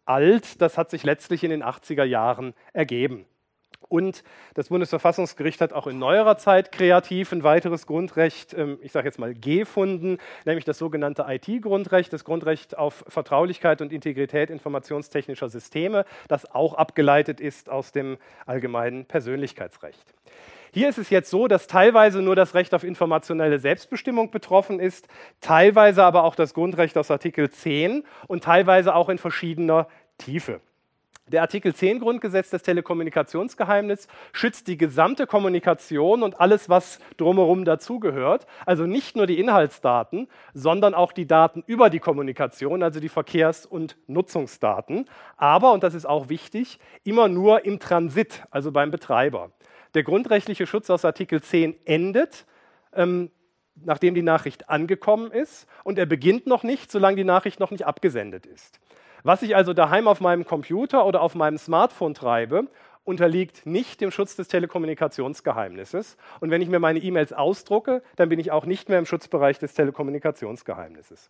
alt. 0.05 0.61
Das 0.61 0.77
hat 0.77 0.89
sich 0.89 1.03
letztlich 1.03 1.43
in 1.43 1.49
den 1.49 1.63
80er 1.63 2.03
Jahren 2.03 2.53
ergeben. 2.73 3.25
Und 3.89 4.23
das 4.53 4.69
Bundesverfassungsgericht 4.69 5.61
hat 5.61 5.73
auch 5.73 5.87
in 5.87 5.97
neuerer 5.97 6.37
Zeit 6.37 6.71
kreativ 6.71 7.31
ein 7.31 7.43
weiteres 7.43 7.87
Grundrecht, 7.87 8.53
ähm, 8.53 8.79
ich 8.81 8.91
sage 8.91 9.07
jetzt 9.07 9.19
mal 9.19 9.33
gefunden, 9.33 10.17
nämlich 10.45 10.65
das 10.65 10.77
sogenannte 10.77 11.25
IT-Grundrecht, 11.27 12.11
das 12.11 12.23
Grundrecht 12.25 12.77
auf 12.77 13.05
Vertraulichkeit 13.07 13.81
und 13.81 13.93
Integrität 13.93 14.49
informationstechnischer 14.49 15.49
Systeme, 15.49 16.05
das 16.27 16.49
auch 16.51 16.73
abgeleitet 16.73 17.39
ist 17.39 17.69
aus 17.69 17.91
dem 17.91 18.17
allgemeinen 18.45 19.05
Persönlichkeitsrecht. 19.05 20.13
Hier 20.73 20.89
ist 20.89 20.97
es 20.97 21.09
jetzt 21.09 21.29
so, 21.29 21.47
dass 21.47 21.67
teilweise 21.67 22.21
nur 22.21 22.35
das 22.35 22.53
Recht 22.53 22.73
auf 22.73 22.83
informationelle 22.83 23.57
Selbstbestimmung 23.57 24.31
betroffen 24.31 24.79
ist, 24.79 25.07
teilweise 25.39 26.03
aber 26.03 26.23
auch 26.23 26.35
das 26.35 26.53
Grundrecht 26.53 26.97
aus 26.97 27.09
Artikel 27.09 27.49
10 27.49 28.03
und 28.27 28.43
teilweise 28.43 28.93
auch 28.93 29.09
in 29.09 29.17
verschiedener 29.17 29.87
Tiefe. 30.17 30.59
Der 31.29 31.41
Artikel 31.41 31.75
10 31.75 31.99
Grundgesetz 31.99 32.51
des 32.51 32.63
Telekommunikationsgeheimnisses 32.63 34.07
schützt 34.31 34.67
die 34.69 34.77
gesamte 34.77 35.27
Kommunikation 35.27 36.23
und 36.23 36.39
alles, 36.39 36.69
was 36.69 36.99
drumherum 37.17 37.65
dazugehört. 37.65 38.47
Also 38.65 38.85
nicht 38.85 39.17
nur 39.17 39.27
die 39.27 39.37
Inhaltsdaten, 39.37 40.29
sondern 40.53 40.93
auch 40.93 41.11
die 41.11 41.27
Daten 41.27 41.65
über 41.67 41.89
die 41.89 41.99
Kommunikation, 41.99 42.81
also 42.81 43.01
die 43.01 43.09
Verkehrs- 43.09 43.65
und 43.65 43.97
Nutzungsdaten. 44.07 45.05
Aber, 45.35 45.73
und 45.73 45.83
das 45.83 45.95
ist 45.95 46.05
auch 46.05 46.29
wichtig, 46.29 46.79
immer 47.03 47.27
nur 47.27 47.65
im 47.65 47.79
Transit, 47.79 48.43
also 48.49 48.71
beim 48.71 48.89
Betreiber. 48.89 49.51
Der 49.95 50.03
grundrechtliche 50.03 50.65
Schutz 50.65 50.89
aus 50.89 51.03
Artikel 51.03 51.41
10 51.41 51.75
endet, 51.85 52.45
ähm, 52.93 53.31
nachdem 53.83 54.15
die 54.15 54.23
Nachricht 54.23 54.69
angekommen 54.69 55.31
ist, 55.31 55.67
und 55.83 55.99
er 55.99 56.05
beginnt 56.05 56.47
noch 56.47 56.63
nicht, 56.63 56.89
solange 56.89 57.17
die 57.17 57.25
Nachricht 57.25 57.59
noch 57.59 57.71
nicht 57.71 57.85
abgesendet 57.85 58.45
ist. 58.45 58.79
Was 59.23 59.41
ich 59.41 59.55
also 59.55 59.73
daheim 59.73 60.07
auf 60.07 60.21
meinem 60.21 60.45
Computer 60.45 61.05
oder 61.05 61.21
auf 61.21 61.35
meinem 61.35 61.57
Smartphone 61.57 62.13
treibe, 62.13 62.67
unterliegt 63.07 63.65
nicht 63.65 64.01
dem 64.01 64.11
Schutz 64.11 64.35
des 64.35 64.49
Telekommunikationsgeheimnisses. 64.49 66.17
Und 66.41 66.51
wenn 66.51 66.61
ich 66.61 66.67
mir 66.67 66.79
meine 66.79 66.99
E-Mails 66.99 67.31
ausdrucke, 67.31 68.03
dann 68.17 68.27
bin 68.27 68.37
ich 68.37 68.51
auch 68.51 68.65
nicht 68.65 68.89
mehr 68.89 68.99
im 68.99 69.05
Schutzbereich 69.05 69.59
des 69.59 69.73
Telekommunikationsgeheimnisses. 69.73 71.29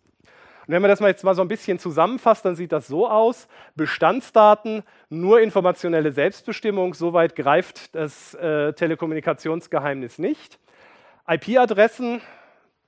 Und 0.67 0.74
wenn 0.74 0.82
man 0.82 0.89
das 0.89 1.00
mal 1.00 1.08
jetzt 1.08 1.24
mal 1.24 1.36
so 1.36 1.44
ein 1.44 1.48
bisschen 1.48 1.77
zusammenfasst, 1.77 2.44
dann 2.44 2.56
sieht 2.56 2.72
das 2.72 2.88
so 2.88 3.08
aus: 3.08 3.48
Bestandsdaten, 3.75 4.84
nur 5.10 5.39
informationelle 5.39 6.12
Selbstbestimmung, 6.12 6.96
soweit 6.96 7.36
greift 7.36 7.96
das 7.96 8.34
äh, 8.34 8.74
Telekommunikationsgeheimnis 8.74 10.17
nicht. 10.17 10.60
IP-Adressen, 11.27 12.22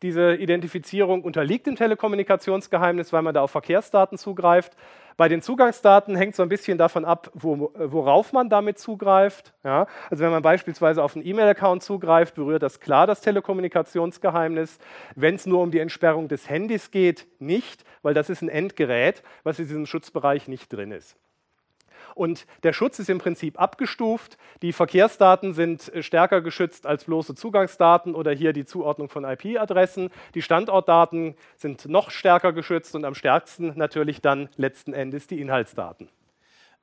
diese 0.01 0.35
Identifizierung 0.35 1.23
unterliegt 1.23 1.67
dem 1.67 1.75
Telekommunikationsgeheimnis, 1.75 3.11
weil 3.11 3.21
man 3.21 3.33
da 3.33 3.41
auf 3.41 3.51
Verkehrsdaten 3.51 4.17
zugreift. 4.17 4.75
Bei 5.17 5.27
den 5.27 5.41
Zugangsdaten 5.41 6.15
hängt 6.15 6.35
so 6.35 6.43
ein 6.43 6.47
bisschen 6.49 6.77
davon 6.77 7.03
ab, 7.03 7.29
wo, 7.33 7.73
worauf 7.75 8.31
man 8.31 8.49
damit 8.49 8.79
zugreift. 8.79 9.53
Ja? 9.65 9.87
Also 10.09 10.23
wenn 10.23 10.31
man 10.31 10.41
beispielsweise 10.41 11.03
auf 11.03 11.15
einen 11.15 11.25
E-Mail-Account 11.25 11.83
zugreift, 11.83 12.35
berührt 12.35 12.63
das 12.63 12.79
klar 12.79 13.05
das 13.05 13.19
Telekommunikationsgeheimnis. 13.19 14.77
Wenn 15.15 15.35
es 15.35 15.45
nur 15.45 15.61
um 15.61 15.71
die 15.71 15.79
Entsperrung 15.79 16.29
des 16.29 16.49
Handys 16.49 16.91
geht, 16.91 17.27
nicht, 17.39 17.83
weil 18.01 18.13
das 18.13 18.29
ist 18.29 18.41
ein 18.41 18.47
Endgerät, 18.47 19.21
was 19.43 19.59
in 19.59 19.67
diesem 19.67 19.85
Schutzbereich 19.85 20.47
nicht 20.47 20.71
drin 20.71 20.93
ist. 20.93 21.17
Und 22.15 22.45
der 22.63 22.73
Schutz 22.73 22.99
ist 22.99 23.09
im 23.09 23.19
Prinzip 23.19 23.59
abgestuft. 23.59 24.37
Die 24.61 24.73
Verkehrsdaten 24.73 25.53
sind 25.53 25.93
äh, 25.93 26.03
stärker 26.03 26.41
geschützt 26.41 26.85
als 26.85 27.05
bloße 27.05 27.35
Zugangsdaten 27.35 28.15
oder 28.15 28.31
hier 28.31 28.53
die 28.53 28.65
Zuordnung 28.65 29.09
von 29.09 29.23
IP-Adressen. 29.23 30.09
Die 30.35 30.41
Standortdaten 30.41 31.35
sind 31.55 31.87
noch 31.87 32.11
stärker 32.11 32.53
geschützt 32.53 32.95
und 32.95 33.05
am 33.05 33.15
stärksten 33.15 33.73
natürlich 33.75 34.21
dann 34.21 34.49
letzten 34.57 34.93
Endes 34.93 35.27
die 35.27 35.41
Inhaltsdaten. 35.41 36.09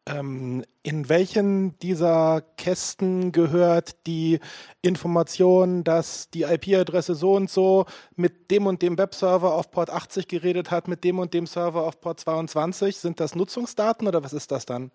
Ähm, 0.08 0.64
in 0.84 1.08
welchen 1.08 1.76
dieser 1.80 2.40
Kästen 2.56 3.32
gehört 3.32 4.06
die 4.06 4.38
Information, 4.80 5.82
dass 5.82 6.30
die 6.30 6.44
IP-Adresse 6.44 7.16
so 7.16 7.34
und 7.34 7.50
so 7.50 7.86
mit 8.14 8.52
dem 8.52 8.68
und 8.68 8.82
dem 8.82 8.98
Webserver 8.98 9.54
auf 9.54 9.72
Port 9.72 9.90
80 9.90 10.28
geredet 10.28 10.70
hat, 10.70 10.86
mit 10.86 11.02
dem 11.02 11.18
und 11.18 11.34
dem 11.34 11.46
Server 11.48 11.82
auf 11.82 12.00
Port 12.00 12.20
22? 12.20 12.98
Sind 12.98 13.18
das 13.18 13.34
Nutzungsdaten 13.34 14.06
oder 14.06 14.22
was 14.22 14.32
ist 14.32 14.52
das 14.52 14.64
dann? 14.64 14.92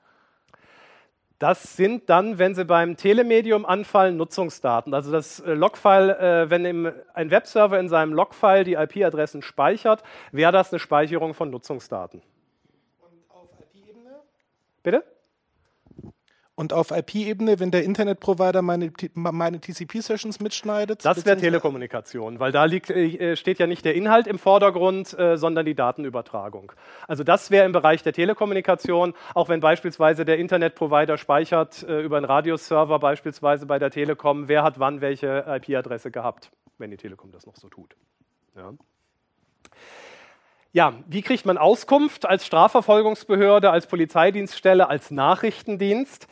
Das 1.41 1.75
sind 1.75 2.07
dann, 2.07 2.37
wenn 2.37 2.53
sie 2.53 2.65
beim 2.65 2.97
Telemedium 2.97 3.65
anfallen, 3.65 4.15
Nutzungsdaten. 4.15 4.93
Also 4.93 5.11
das 5.11 5.39
äh, 5.39 5.55
Logfile, 5.55 6.19
äh, 6.19 6.49
wenn 6.51 6.65
im, 6.65 6.93
ein 7.15 7.31
Webserver 7.31 7.79
in 7.79 7.89
seinem 7.89 8.13
Logfile 8.13 8.63
die 8.63 8.73
IP-Adressen 8.73 9.41
speichert, 9.41 10.03
wäre 10.31 10.51
das 10.51 10.71
eine 10.71 10.77
Speicherung 10.77 11.33
von 11.33 11.49
Nutzungsdaten. 11.49 12.21
Und 13.01 13.23
auf 13.29 13.49
IP-Ebene? 13.73 14.17
Bitte? 14.83 15.03
Und 16.61 16.73
auf 16.73 16.91
IP-Ebene, 16.91 17.59
wenn 17.59 17.71
der 17.71 17.83
Internetprovider 17.83 18.61
meine, 18.61 18.93
meine 19.15 19.59
TCP-Sessions 19.59 20.41
mitschneidet? 20.41 21.03
Das 21.03 21.25
wäre 21.25 21.35
Telekommunikation, 21.35 22.39
weil 22.39 22.51
da 22.51 22.65
liegt, 22.65 22.91
äh, 22.91 23.35
steht 23.35 23.57
ja 23.57 23.65
nicht 23.65 23.83
der 23.83 23.95
Inhalt 23.95 24.27
im 24.27 24.37
Vordergrund, 24.37 25.17
äh, 25.17 25.37
sondern 25.37 25.65
die 25.65 25.73
Datenübertragung. 25.73 26.71
Also 27.07 27.23
das 27.23 27.49
wäre 27.49 27.65
im 27.65 27.71
Bereich 27.71 28.03
der 28.03 28.13
Telekommunikation, 28.13 29.15
auch 29.33 29.49
wenn 29.49 29.59
beispielsweise 29.59 30.23
der 30.23 30.37
Internetprovider 30.37 31.17
speichert 31.17 31.81
äh, 31.81 32.01
über 32.01 32.17
einen 32.17 32.27
Radioserver 32.27 32.99
beispielsweise 32.99 33.65
bei 33.65 33.79
der 33.79 33.89
Telekom, 33.89 34.47
wer 34.47 34.61
hat 34.61 34.77
wann 34.77 35.01
welche 35.01 35.43
IP-Adresse 35.47 36.11
gehabt, 36.11 36.51
wenn 36.77 36.91
die 36.91 36.97
Telekom 36.97 37.31
das 37.31 37.47
noch 37.47 37.55
so 37.55 37.69
tut. 37.69 37.95
Ja. 38.55 38.71
Ja, 40.73 40.93
wie 41.09 41.21
kriegt 41.21 41.45
man 41.45 41.57
Auskunft 41.57 42.25
als 42.25 42.45
Strafverfolgungsbehörde, 42.45 43.71
als 43.71 43.87
Polizeidienststelle, 43.87 44.87
als 44.87 45.11
Nachrichtendienst? 45.11 46.29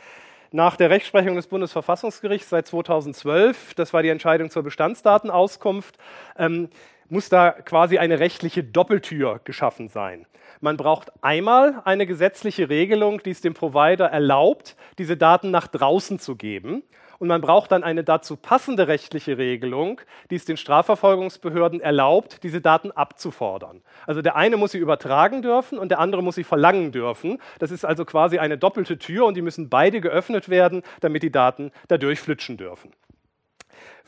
Nach 0.50 0.76
der 0.76 0.88
Rechtsprechung 0.88 1.36
des 1.36 1.46
Bundesverfassungsgerichts 1.46 2.48
seit 2.48 2.66
2012, 2.66 3.74
das 3.74 3.92
war 3.92 4.02
die 4.02 4.08
Entscheidung 4.08 4.48
zur 4.48 4.62
Bestandsdatenauskunft, 4.62 5.98
ähm, 6.38 6.70
muss 7.10 7.28
da 7.28 7.50
quasi 7.50 7.98
eine 7.98 8.18
rechtliche 8.18 8.64
Doppeltür 8.64 9.42
geschaffen 9.44 9.90
sein. 9.90 10.24
Man 10.62 10.78
braucht 10.78 11.12
einmal 11.22 11.82
eine 11.84 12.06
gesetzliche 12.06 12.70
Regelung, 12.70 13.22
die 13.22 13.32
es 13.32 13.42
dem 13.42 13.52
Provider 13.52 14.06
erlaubt, 14.06 14.74
diese 14.96 15.18
Daten 15.18 15.50
nach 15.50 15.66
draußen 15.66 16.18
zu 16.18 16.34
geben 16.36 16.82
und 17.20 17.28
man 17.28 17.42
braucht 17.42 17.70
dann 17.70 17.84
eine 17.84 18.02
dazu 18.02 18.36
passende 18.36 18.88
rechtliche 18.88 19.38
Regelung, 19.38 20.00
die 20.30 20.36
es 20.36 20.46
den 20.46 20.56
Strafverfolgungsbehörden 20.56 21.80
erlaubt, 21.80 22.42
diese 22.42 22.60
Daten 22.60 22.90
abzufordern. 22.90 23.82
Also 24.06 24.22
der 24.22 24.36
eine 24.36 24.56
muss 24.56 24.72
sie 24.72 24.78
übertragen 24.78 25.42
dürfen 25.42 25.78
und 25.78 25.90
der 25.90 26.00
andere 26.00 26.22
muss 26.22 26.34
sie 26.34 26.44
verlangen 26.44 26.92
dürfen. 26.92 27.38
Das 27.58 27.70
ist 27.70 27.84
also 27.84 28.06
quasi 28.06 28.38
eine 28.38 28.56
doppelte 28.56 28.98
Tür 28.98 29.26
und 29.26 29.34
die 29.36 29.42
müssen 29.42 29.68
beide 29.68 30.00
geöffnet 30.00 30.48
werden, 30.48 30.82
damit 31.00 31.22
die 31.22 31.30
Daten 31.30 31.72
da 31.88 31.98
durchflitschen 31.98 32.56
dürfen. 32.56 32.90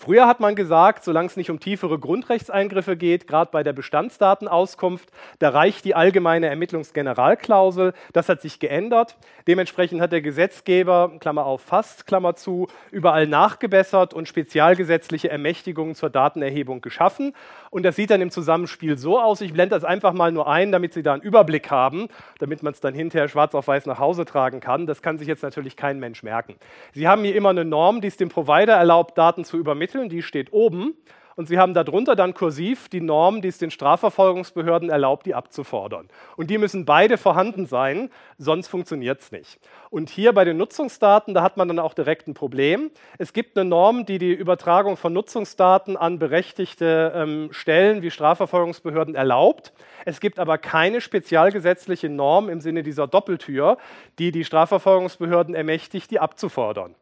Früher 0.05 0.27
hat 0.27 0.41
man 0.41 0.57
gesagt, 0.57 1.05
solange 1.05 1.29
es 1.29 1.37
nicht 1.37 1.49
um 1.49 1.61
tiefere 1.61 1.97
Grundrechtseingriffe 1.97 2.97
geht, 2.97 3.29
gerade 3.29 3.53
bei 3.53 3.63
der 3.63 3.73
Bestandsdatenauskunft, 3.73 5.09
da 5.39 5.51
reicht 5.51 5.85
die 5.85 5.95
allgemeine 5.95 6.49
Ermittlungsgeneralklausel. 6.49 7.93
Das 8.13 8.29
hat 8.29 8.41
sich 8.41 8.59
geändert. 8.59 9.17
Dementsprechend 9.47 10.01
hat 10.01 10.11
der 10.11 10.21
Gesetzgeber, 10.21 11.13
Klammer 11.21 11.47
auf 11.47 11.61
fast, 11.61 12.09
Klammer 12.09 12.35
zu, 12.35 12.67
überall 12.91 13.29
nachgebessert 13.29 14.13
und 14.13 14.27
spezialgesetzliche 14.27 15.31
Ermächtigungen 15.31 15.95
zur 15.95 16.11
Datenerhebung 16.11 16.81
geschaffen. 16.81 17.33
Und 17.71 17.85
das 17.85 17.95
sieht 17.95 18.11
dann 18.11 18.21
im 18.21 18.33
Zusammenspiel 18.33 18.99
so 18.99 19.21
aus. 19.21 19.41
Ich 19.41 19.53
blende 19.53 19.77
das 19.77 19.85
einfach 19.85 20.15
mal 20.15 20.33
nur 20.33 20.49
ein, 20.49 20.73
damit 20.73 20.95
Sie 20.95 21.05
da 21.05 21.13
einen 21.13 21.23
Überblick 21.23 21.71
haben, 21.71 22.09
damit 22.41 22.65
man 22.65 22.73
es 22.73 22.81
dann 22.81 22.93
hinterher 22.93 23.29
schwarz 23.29 23.55
auf 23.55 23.69
weiß 23.69 23.87
nach 23.87 24.01
Hause 24.01 24.25
tragen 24.25 24.59
kann. 24.59 24.89
Das 24.89 25.01
kann 25.01 25.17
sich 25.17 25.29
jetzt 25.29 25.45
natürlich 25.45 25.77
kein 25.77 26.01
Mensch 26.01 26.25
merken. 26.25 26.57
Sie 26.93 27.07
haben 27.07 27.23
hier 27.23 27.37
immer 27.37 27.51
eine 27.51 27.65
Norm, 27.65 28.01
die 28.01 28.09
es 28.09 28.17
dem 28.17 28.31
Provider 28.31 28.75
erlaubt, 28.75 29.17
Daten 29.17 29.45
zu 29.45 29.57
übermitteln 29.57 29.92
ermitteln, 29.93 30.09
die 30.09 30.23
steht 30.23 30.53
oben. 30.53 30.95
Und 31.35 31.49
Sie 31.49 31.59
haben 31.59 31.73
darunter 31.73 32.15
dann 32.15 32.35
kursiv 32.35 32.91
die 32.91 33.01
Norm, 33.01 33.41
die 33.41 33.49
es 33.49 33.57
den 33.57 33.71
Strafverfolgungsbehörden 33.71 34.91
erlaubt, 34.91 35.25
die 35.25 35.35
abzufordern. 35.35 36.09
Und 36.37 36.51
die 36.51 36.59
müssen 36.59 36.85
beide 36.85 37.17
vorhanden 37.17 37.65
sein, 37.65 38.11
sonst 38.37 38.69
funktioniert 38.69 39.23
es 39.23 39.33
nicht. 39.33 39.59
Und 39.89 40.11
hier 40.11 40.35
bei 40.35 40.45
den 40.45 40.59
Nutzungsdaten, 40.59 41.33
da 41.33 41.43
hat 41.43 41.57
man 41.57 41.69
dann 41.69 41.79
auch 41.79 41.95
direkt 41.95 42.29
ein 42.29 42.35
Problem. 42.35 42.91
Es 43.17 43.33
gibt 43.33 43.57
eine 43.57 43.67
Norm, 43.67 44.05
die 44.05 44.19
die 44.19 44.35
Übertragung 44.35 44.99
von 44.99 45.15
Nutzungsdaten 45.15 45.97
an 45.97 46.19
berechtigte 46.19 47.15
ähm, 47.17 47.49
Stellen 47.51 48.03
wie 48.03 48.11
Strafverfolgungsbehörden 48.11 49.15
erlaubt. 49.15 49.73
Es 50.05 50.21
gibt 50.21 50.39
aber 50.39 50.59
keine 50.59 51.01
spezialgesetzliche 51.01 52.11
Norm 52.11 52.51
im 52.51 52.61
Sinne 52.61 52.83
dieser 52.83 53.07
Doppeltür, 53.07 53.79
die 54.19 54.33
die 54.33 54.45
Strafverfolgungsbehörden 54.45 55.55
ermächtigt, 55.55 56.11
die 56.11 56.21
abzufordern. 56.21 56.95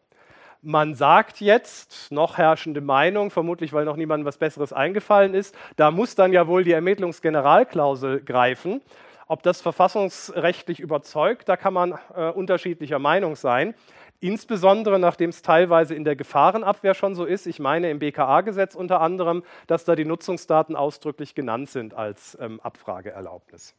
Man 0.62 0.94
sagt 0.94 1.40
jetzt, 1.40 2.12
noch 2.12 2.36
herrschende 2.36 2.82
Meinung, 2.82 3.30
vermutlich 3.30 3.72
weil 3.72 3.86
noch 3.86 3.96
niemandem 3.96 4.26
was 4.26 4.36
Besseres 4.36 4.74
eingefallen 4.74 5.32
ist, 5.32 5.56
da 5.76 5.90
muss 5.90 6.14
dann 6.14 6.34
ja 6.34 6.46
wohl 6.46 6.64
die 6.64 6.72
Ermittlungsgeneralklausel 6.72 8.20
greifen. 8.20 8.82
Ob 9.26 9.42
das 9.42 9.62
verfassungsrechtlich 9.62 10.80
überzeugt, 10.80 11.48
da 11.48 11.56
kann 11.56 11.72
man 11.72 11.98
äh, 12.14 12.28
unterschiedlicher 12.30 12.98
Meinung 12.98 13.36
sein. 13.36 13.74
Insbesondere 14.20 14.98
nachdem 14.98 15.30
es 15.30 15.40
teilweise 15.40 15.94
in 15.94 16.04
der 16.04 16.14
Gefahrenabwehr 16.14 16.92
schon 16.92 17.14
so 17.14 17.24
ist, 17.24 17.46
ich 17.46 17.58
meine 17.58 17.90
im 17.90 17.98
BKA-Gesetz 17.98 18.74
unter 18.74 19.00
anderem, 19.00 19.42
dass 19.66 19.84
da 19.84 19.96
die 19.96 20.04
Nutzungsdaten 20.04 20.76
ausdrücklich 20.76 21.34
genannt 21.34 21.70
sind 21.70 21.94
als 21.94 22.36
ähm, 22.38 22.60
Abfrageerlaubnis. 22.60 23.74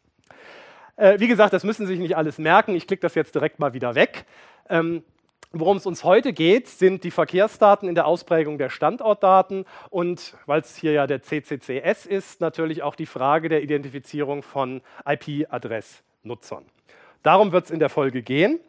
Äh, 0.96 1.20
wie 1.20 1.28
gesagt, 1.28 1.54
das 1.54 1.64
müssen 1.64 1.86
Sie 1.86 1.94
sich 1.94 2.00
nicht 2.00 2.18
alles 2.18 2.40
merken. 2.40 2.76
Ich 2.76 2.88
klicke 2.88 3.02
das 3.02 3.14
jetzt 3.14 3.36
direkt 3.36 3.60
mal 3.60 3.74
wieder 3.74 3.94
weg. 3.94 4.26
Ähm, 4.68 5.04
Worum 5.54 5.76
es 5.76 5.86
uns 5.86 6.06
heute 6.06 6.32
geht, 6.32 6.70
sind 6.70 7.04
die 7.04 7.12
Verkehrsdaten 7.12 7.90
in 7.90 7.96
der 7.96 8.08
Ausprägung 8.08 8.58
der 8.58 8.70
Standortdaten 8.70 9.66
und, 9.90 10.38
weil 10.46 10.62
es 10.62 10.78
hier 10.78 10.94
ja 10.94 11.08
der 11.08 11.24
CCCS 11.24 12.06
ist, 12.06 12.40
natürlich 12.40 12.84
auch 12.84 12.96
die 12.96 13.06
Frage 13.06 13.50
der 13.50 13.62
Identifizierung 13.62 14.44
von 14.44 14.82
IP-Adressnutzern. 15.06 16.64
Darum 17.22 17.52
wird 17.52 17.66
es 17.66 17.72
in 17.72 17.80
der 17.80 17.90
Folge 17.90 18.22
gehen. 18.22 18.62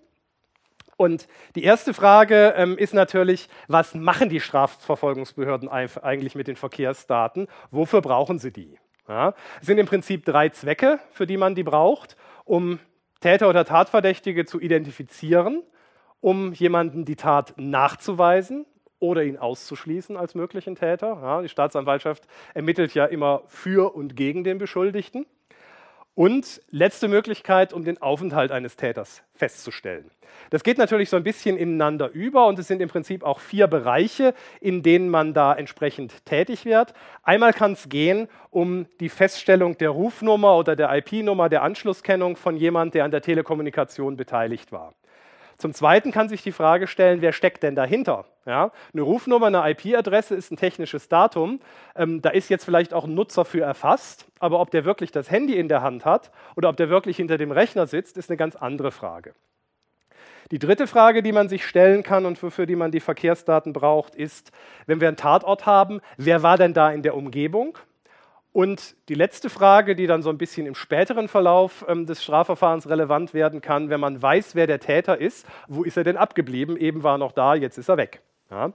Und 0.97 1.29
die 1.55 1.63
erste 1.63 1.95
Frage 1.95 2.55
ähm, 2.57 2.77
ist 2.77 2.95
natürlich, 2.95 3.49
was 3.69 3.95
machen 3.95 4.29
die 4.29 4.41
Strafverfolgungsbehörden 4.41 5.69
eigentlich 5.69 6.35
mit 6.35 6.49
den 6.49 6.57
Verkehrsdaten? 6.57 7.47
Wofür 7.71 8.01
brauchen 8.01 8.41
sie 8.41 8.53
die? 8.53 8.77
Ja, 9.09 9.35
es 9.61 9.69
sind 9.69 9.79
im 9.79 9.87
Prinzip 9.87 10.25
drei 10.25 10.49
Zwecke, 10.49 10.99
für 11.13 11.29
die 11.29 11.37
man 11.37 11.55
die 11.55 11.65
braucht, 11.65 12.17
um 12.45 12.81
Täter 13.21 13.49
oder 13.49 13.65
Tatverdächtige 13.65 14.47
zu 14.47 14.61
identifizieren 14.61 15.63
um 16.23 16.53
jemanden 16.55 17.05
die 17.05 17.17
Tat 17.17 17.53
nachzuweisen 17.59 18.65
oder 19.01 19.25
ihn 19.25 19.37
auszuschließen 19.37 20.17
als 20.17 20.35
möglichen 20.35 20.77
Täter. 20.77 21.19
Ja, 21.21 21.43
die 21.43 21.49
Staatsanwaltschaft 21.49 22.27
ermittelt 22.55 22.95
ja 22.95 23.05
immer 23.05 23.43
für 23.49 23.95
und 23.95 24.17
gegen 24.17 24.45
den 24.45 24.57
Beschuldigten. 24.57 25.27
Und 26.15 26.61
letzte 26.71 27.09
Möglichkeit, 27.09 27.73
um 27.73 27.85
den 27.85 28.01
Aufenthalt 28.01 28.53
eines 28.53 28.77
Täters 28.77 29.23
festzustellen. 29.33 30.11
Das 30.51 30.63
geht 30.63 30.77
natürlich 30.77 31.09
so 31.09 31.17
ein 31.17 31.25
bisschen 31.25 31.57
ineinander 31.57 32.11
über 32.11 32.47
und 32.47 32.59
es 32.59 32.69
sind 32.69 32.83
im 32.83 32.91
Prinzip 32.91 33.25
auch 33.25 33.41
vier 33.41 33.67
Bereiche, 33.67 34.35
in 34.61 34.83
denen 34.83 35.09
man 35.09 35.33
da 35.33 35.55
entsprechend 35.55 36.25
tätig 36.27 36.67
wird. 36.67 36.93
Einmal 37.23 37.55
kann 37.55 37.73
es 37.73 37.89
gehen 37.89 38.29
um 38.51 38.87
die 39.01 39.09
Feststellung 39.09 39.79
der 39.79 39.91
Rufnummer 39.91 40.57
oder 40.59 40.77
der 40.77 40.95
IP-Nummer 40.95 41.49
der 41.49 41.63
Anschlusskennung 41.63 42.37
von 42.37 42.59
jemandem, 42.59 42.93
der 42.93 43.05
an 43.07 43.11
der 43.11 43.23
Telekommunikation 43.23 44.17
beteiligt 44.17 44.71
war. 44.71 44.93
Zum 45.59 45.75
Zweiten 45.75 46.11
kann 46.11 46.29
sich 46.29 46.43
die 46.43 46.53
Frage 46.53 46.87
stellen, 46.87 47.21
wer 47.21 47.33
steckt 47.33 47.63
denn 47.63 47.75
dahinter? 47.75 48.25
Ja, 48.45 48.73
eine 48.93 49.03
Rufnummer, 49.03 49.47
eine 49.47 49.71
IP-Adresse 49.71 50.35
ist 50.35 50.51
ein 50.51 50.57
technisches 50.57 51.09
Datum. 51.09 51.61
Ähm, 51.95 52.21
da 52.23 52.31
ist 52.31 52.49
jetzt 52.49 52.65
vielleicht 52.65 52.93
auch 52.93 53.05
ein 53.05 53.15
Nutzer 53.15 53.45
für 53.45 53.61
erfasst, 53.61 54.27
aber 54.41 54.61
ob 54.61 54.71
der 54.73 54.85
wirklich 54.85 55.13
das 55.13 55.31
Handy 55.31 55.57
in 55.57 55.69
der 55.69 55.83
Hand 55.83 56.05
hat 56.05 56.33
oder 56.57 56.69
ob 56.69 56.77
der 56.77 56.89
wirklich 56.89 57.17
hinter 57.17 57.39
dem 57.39 57.53
Rechner 57.53 57.87
sitzt, 57.87 58.17
ist 58.17 58.31
eine 58.31 58.37
ganz 58.37 58.57
andere 58.57 58.91
Frage. 58.91 59.35
Die 60.51 60.59
dritte 60.59 60.87
Frage, 60.87 61.23
die 61.23 61.33
man 61.33 61.49
sich 61.49 61.65
stellen 61.65 62.03
kann 62.03 62.27
und 62.27 62.37
für 62.37 62.67
die 62.67 62.77
man 62.77 62.91
die 62.91 63.01
Verkehrsdaten 63.01 63.73
braucht, 63.73 64.15
ist, 64.15 64.51
wenn 64.87 65.01
wir 65.01 65.09
einen 65.09 65.17
Tatort 65.17 65.65
haben, 65.65 66.01
wer 66.17 66.43
war 66.43 66.59
denn 66.59 66.75
da 66.75 66.91
in 66.91 67.03
der 67.03 67.17
Umgebung? 67.17 67.79
Und 68.53 68.97
die 69.09 69.15
letzte 69.15 69.49
Frage, 69.49 69.97
die 69.97 70.07
dann 70.07 70.23
so 70.23 70.29
ein 70.29 70.37
bisschen 70.37 70.67
im 70.67 70.75
späteren 70.75 71.29
Verlauf 71.29 71.85
ähm, 71.89 72.05
des 72.05 72.23
Strafverfahrens 72.23 72.89
relevant 72.89 73.33
werden 73.33 73.63
kann, 73.63 73.89
wenn 73.89 74.01
man 74.01 74.21
weiß, 74.21 74.55
wer 74.55 74.67
der 74.67 74.79
Täter 74.79 75.19
ist, 75.19 75.47
wo 75.69 75.85
ist 75.85 75.97
er 75.97 76.05
denn 76.05 76.19
abgeblieben? 76.19 76.77
Eben 76.77 77.03
war 77.03 77.15
er 77.15 77.19
noch 77.19 77.33
da, 77.33 77.55
jetzt 77.55 77.79
ist 77.79 77.89
er 77.89 77.97
weg. 77.97 78.21
Ja. 78.51 78.73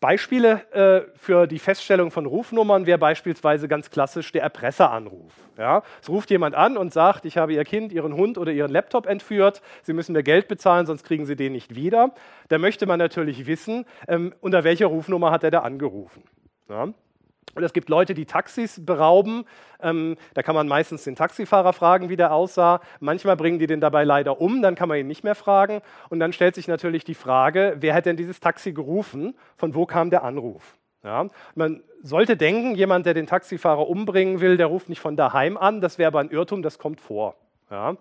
Beispiele 0.00 0.60
äh, 0.72 1.10
für 1.16 1.46
die 1.46 1.60
Feststellung 1.60 2.10
von 2.10 2.26
Rufnummern 2.26 2.86
wäre 2.86 2.98
beispielsweise 2.98 3.68
ganz 3.68 3.88
klassisch 3.88 4.32
der 4.32 4.42
Erpresseranruf. 4.42 5.32
Ja. 5.56 5.82
Es 6.02 6.10
ruft 6.10 6.30
jemand 6.30 6.56
an 6.56 6.76
und 6.76 6.92
sagt, 6.92 7.24
ich 7.24 7.38
habe 7.38 7.54
Ihr 7.54 7.64
Kind, 7.64 7.92
Ihren 7.92 8.14
Hund 8.14 8.36
oder 8.36 8.52
Ihren 8.52 8.70
Laptop 8.70 9.06
entführt, 9.06 9.62
Sie 9.82 9.92
müssen 9.92 10.12
mir 10.12 10.24
Geld 10.24 10.48
bezahlen, 10.48 10.86
sonst 10.86 11.04
kriegen 11.04 11.24
Sie 11.24 11.36
den 11.36 11.52
nicht 11.52 11.76
wieder. 11.76 12.12
Da 12.48 12.58
möchte 12.58 12.84
man 12.84 12.98
natürlich 12.98 13.46
wissen, 13.46 13.86
ähm, 14.08 14.34
unter 14.40 14.64
welcher 14.64 14.86
Rufnummer 14.86 15.30
hat 15.30 15.44
er 15.44 15.52
da 15.52 15.60
angerufen. 15.60 16.24
Ja. 16.68 16.88
Und 17.54 17.62
es 17.62 17.72
gibt 17.72 17.88
Leute, 17.88 18.14
die 18.14 18.26
Taxis 18.26 18.84
berauben. 18.84 19.44
Ähm, 19.80 20.16
da 20.34 20.42
kann 20.42 20.54
man 20.54 20.68
meistens 20.68 21.04
den 21.04 21.16
Taxifahrer 21.16 21.72
fragen, 21.72 22.08
wie 22.08 22.16
der 22.16 22.32
aussah. 22.32 22.80
Manchmal 23.00 23.36
bringen 23.36 23.58
die 23.58 23.66
den 23.66 23.80
dabei 23.80 24.04
leider 24.04 24.40
um, 24.40 24.62
dann 24.62 24.74
kann 24.74 24.88
man 24.88 24.98
ihn 24.98 25.06
nicht 25.06 25.24
mehr 25.24 25.34
fragen. 25.34 25.80
Und 26.08 26.20
dann 26.20 26.32
stellt 26.32 26.54
sich 26.54 26.68
natürlich 26.68 27.04
die 27.04 27.14
Frage, 27.14 27.76
wer 27.80 27.94
hat 27.94 28.06
denn 28.06 28.16
dieses 28.16 28.40
Taxi 28.40 28.72
gerufen? 28.72 29.34
Von 29.56 29.74
wo 29.74 29.86
kam 29.86 30.10
der 30.10 30.24
Anruf? 30.24 30.76
Ja, 31.02 31.28
man 31.54 31.82
sollte 32.02 32.36
denken, 32.36 32.74
jemand, 32.74 33.04
der 33.04 33.12
den 33.12 33.26
Taxifahrer 33.26 33.88
umbringen 33.88 34.40
will, 34.40 34.56
der 34.56 34.66
ruft 34.66 34.88
nicht 34.88 35.00
von 35.00 35.16
daheim 35.16 35.58
an. 35.58 35.82
Das 35.82 35.98
wäre 35.98 36.08
aber 36.08 36.20
ein 36.20 36.30
Irrtum, 36.30 36.62
das 36.62 36.78
kommt 36.78 37.00
vor. 37.00 37.36
Ja. 37.70 37.96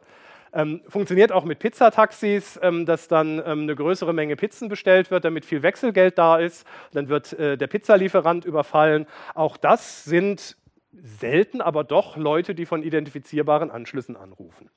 Ähm, 0.53 0.81
funktioniert 0.87 1.31
auch 1.31 1.45
mit 1.45 1.59
Pizzataxis, 1.59 2.59
ähm, 2.61 2.85
dass 2.85 3.07
dann 3.07 3.39
ähm, 3.39 3.61
eine 3.63 3.75
größere 3.75 4.13
Menge 4.13 4.35
Pizzen 4.35 4.69
bestellt 4.69 5.09
wird, 5.09 5.25
damit 5.25 5.45
viel 5.45 5.63
Wechselgeld 5.63 6.17
da 6.17 6.37
ist. 6.37 6.67
Dann 6.91 7.09
wird 7.09 7.33
äh, 7.33 7.57
der 7.57 7.67
Pizzalieferant 7.67 8.45
überfallen. 8.45 9.07
Auch 9.33 9.57
das 9.57 10.03
sind 10.03 10.55
selten, 10.91 11.59
aber 11.59 11.83
doch 11.83 12.17
Leute, 12.17 12.53
die 12.53 12.67
von 12.67 12.83
identifizierbaren 12.83 13.71
Anschlüssen 13.71 14.15
anrufen. 14.15 14.69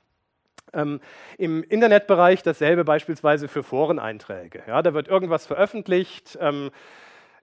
Ähm, 0.73 1.01
Im 1.39 1.63
Internetbereich 1.63 2.43
dasselbe 2.43 2.85
beispielsweise 2.85 3.49
für 3.49 3.63
Foreneinträge. 3.63 4.63
Ja, 4.67 4.83
da 4.83 4.95
wird 4.95 5.09
irgendwas 5.09 5.47
veröffentlicht. 5.47 6.39
Ähm, 6.41 6.71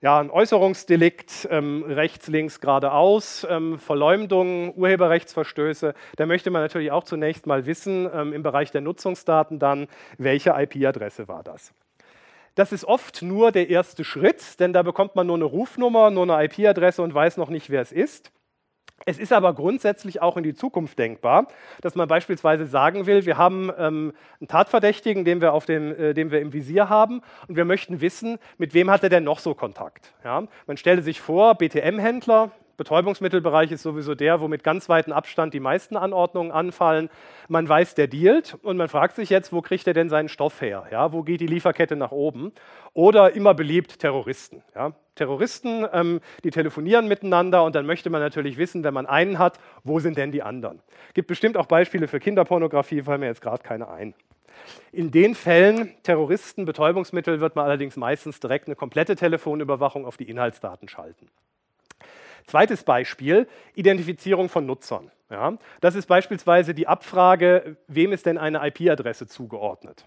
ja, 0.04 0.20
ein 0.20 0.30
Äußerungsdelikt, 0.30 1.48
ähm, 1.50 1.86
rechts, 1.88 2.28
links, 2.28 2.60
geradeaus, 2.60 3.48
ähm, 3.50 3.80
Verleumdung, 3.80 4.76
Urheberrechtsverstöße. 4.76 5.94
Da 6.18 6.26
möchte 6.26 6.52
man 6.52 6.62
natürlich 6.62 6.92
auch 6.92 7.06
zunächst 7.06 7.48
mal 7.48 7.66
wissen, 7.66 8.10
ähm, 8.14 8.34
im 8.34 8.44
Bereich 8.44 8.70
der 8.70 8.82
Nutzungsdaten 8.82 9.60
dann, 9.60 9.88
welche 10.18 10.50
IP-Adresse 10.50 11.30
war 11.30 11.42
das. 11.42 11.74
Das 12.56 12.74
ist 12.74 12.84
oft 12.84 13.22
nur 13.22 13.54
der 13.54 13.70
erste 13.70 14.04
Schritt, 14.04 14.60
denn 14.60 14.74
da 14.74 14.84
bekommt 14.84 15.16
man 15.16 15.26
nur 15.26 15.38
eine 15.38 15.46
Rufnummer, 15.46 16.12
nur 16.12 16.30
eine 16.30 16.44
IP-Adresse 16.48 17.02
und 17.02 17.14
weiß 17.14 17.38
noch 17.38 17.50
nicht, 17.50 17.70
wer 17.70 17.82
es 17.82 17.94
ist. 17.94 18.34
Es 19.06 19.20
ist 19.20 19.34
aber 19.34 19.54
grundsätzlich 19.54 20.22
auch 20.22 20.38
in 20.38 20.44
die 20.44 20.54
Zukunft 20.54 20.98
denkbar, 20.98 21.48
dass 21.82 21.96
man 21.96 22.08
beispielsweise 22.08 22.66
sagen 22.66 23.06
will, 23.06 23.26
wir 23.26 23.38
haben 23.38 23.70
ähm, 23.78 24.14
einen 24.40 24.48
Tatverdächtigen, 24.48 25.26
den 25.26 25.42
wir, 25.42 25.54
auf 25.54 25.66
dem, 25.66 25.92
äh, 25.92 26.14
den 26.14 26.32
wir 26.32 26.40
im 26.40 26.54
Visier 26.54 26.90
haben 26.90 27.22
und 27.48 27.58
wir 27.58 27.66
möchten 27.66 28.00
wissen, 28.00 28.38
mit 28.58 28.74
wem 28.74 28.90
hat 28.90 29.04
er 29.04 29.10
denn 29.10 29.26
noch 29.26 29.40
so 29.40 29.54
Kontakt. 29.54 30.14
Ja? 30.24 30.44
Man 30.68 30.78
stelle 30.78 31.02
sich 31.02 31.20
vor, 31.20 31.56
BTM-Händler, 31.56 32.52
Betäubungsmittelbereich 32.78 33.72
ist 33.72 33.84
sowieso 33.84 34.16
der, 34.16 34.42
wo 34.42 34.48
mit 34.48 34.64
ganz 34.64 34.90
weitem 34.90 35.14
Abstand 35.14 35.54
die 35.54 35.60
meisten 35.60 35.96
Anordnungen 35.96 36.52
anfallen. 36.52 37.10
Man 37.48 37.70
weiß, 37.70 37.96
der 37.96 38.08
dealt 38.08 38.58
und 38.64 38.78
man 38.78 38.90
fragt 38.90 39.16
sich 39.16 39.30
jetzt, 39.30 39.54
wo 39.54 39.62
kriegt 39.62 39.86
er 39.88 39.94
denn 39.94 40.10
seinen 40.10 40.30
Stoff 40.30 40.62
her? 40.62 40.86
Ja, 40.92 41.14
wo 41.14 41.24
geht 41.24 41.42
die 41.42 41.48
Lieferkette 41.48 41.96
nach 41.96 42.12
oben? 42.12 42.52
Oder 42.94 43.36
immer 43.36 43.54
beliebt 43.54 44.00
Terroristen. 44.00 44.64
Ja, 44.76 44.94
Terroristen, 45.16 45.86
ähm, 45.94 46.20
die 46.44 46.50
telefonieren 46.50 47.08
miteinander 47.08 47.64
und 47.64 47.76
dann 47.76 47.86
möchte 47.86 48.10
man 48.10 48.22
natürlich 48.22 48.58
wissen, 48.58 48.84
wenn 48.84 48.94
man 48.94 49.06
einen 49.06 49.38
hat, 49.38 49.60
wo 49.84 50.00
sind 50.00 50.18
denn 50.18 50.32
die 50.32 50.42
anderen? 50.42 50.82
Gibt 51.14 51.28
bestimmt 51.28 51.58
auch 51.58 51.68
Beispiele 51.68 52.08
für 52.08 52.20
Kinderpornografie, 52.20 53.04
fallen 53.04 53.20
mir 53.20 53.28
jetzt 53.28 53.42
gerade 53.42 53.62
keine 53.62 53.90
ein. 53.90 54.16
In 54.92 55.12
den 55.12 55.36
Fällen 55.36 55.92
Terroristen, 56.04 56.66
Betäubungsmittel 56.66 57.40
wird 57.40 57.56
man 57.56 57.66
allerdings 57.66 57.98
meistens 57.98 58.40
direkt 58.40 58.68
eine 58.68 58.76
komplette 58.76 59.16
Telefonüberwachung 59.16 60.06
auf 60.06 60.18
die 60.18 60.30
Inhaltsdaten 60.30 60.88
schalten. 60.88 61.30
Zweites 62.48 62.84
Beispiel, 62.84 63.48
Identifizierung 63.76 64.50
von 64.50 64.66
Nutzern. 64.66 65.12
Ja, 65.30 65.58
das 65.82 65.96
ist 65.96 66.06
beispielsweise 66.06 66.74
die 66.74 66.88
Abfrage, 66.88 67.78
wem 67.88 68.12
ist 68.12 68.26
denn 68.26 68.38
eine 68.38 68.66
IP-Adresse 68.68 69.26
zugeordnet. 69.28 70.06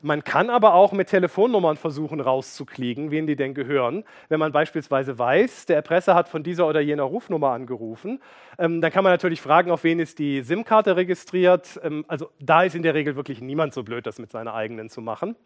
Man 0.00 0.22
kann 0.22 0.50
aber 0.50 0.74
auch 0.74 0.92
mit 0.92 1.08
Telefonnummern 1.08 1.78
versuchen 1.78 2.20
rauszukriegen, 2.20 3.10
wen 3.10 3.26
die 3.26 3.36
denn 3.36 3.54
gehören. 3.54 4.04
Wenn 4.28 4.38
man 4.38 4.52
beispielsweise 4.52 5.18
weiß, 5.18 5.64
der 5.64 5.76
Erpresser 5.76 6.14
hat 6.14 6.28
von 6.28 6.42
dieser 6.42 6.66
oder 6.68 6.80
jener 6.80 7.04
Rufnummer 7.04 7.52
angerufen, 7.52 8.20
ähm, 8.58 8.82
dann 8.82 8.92
kann 8.92 9.02
man 9.02 9.14
natürlich 9.14 9.40
fragen, 9.40 9.70
auf 9.70 9.82
wen 9.82 10.00
ist 10.00 10.18
die 10.18 10.42
SIM-Karte 10.42 10.96
registriert. 10.96 11.80
Ähm, 11.82 12.04
also 12.06 12.28
da 12.38 12.64
ist 12.64 12.74
in 12.74 12.82
der 12.82 12.92
Regel 12.92 13.16
wirklich 13.16 13.40
niemand 13.40 13.72
so 13.72 13.82
blöd, 13.82 14.06
das 14.06 14.18
mit 14.18 14.30
seiner 14.30 14.52
eigenen 14.52 14.90
zu 14.90 15.00
machen. 15.00 15.36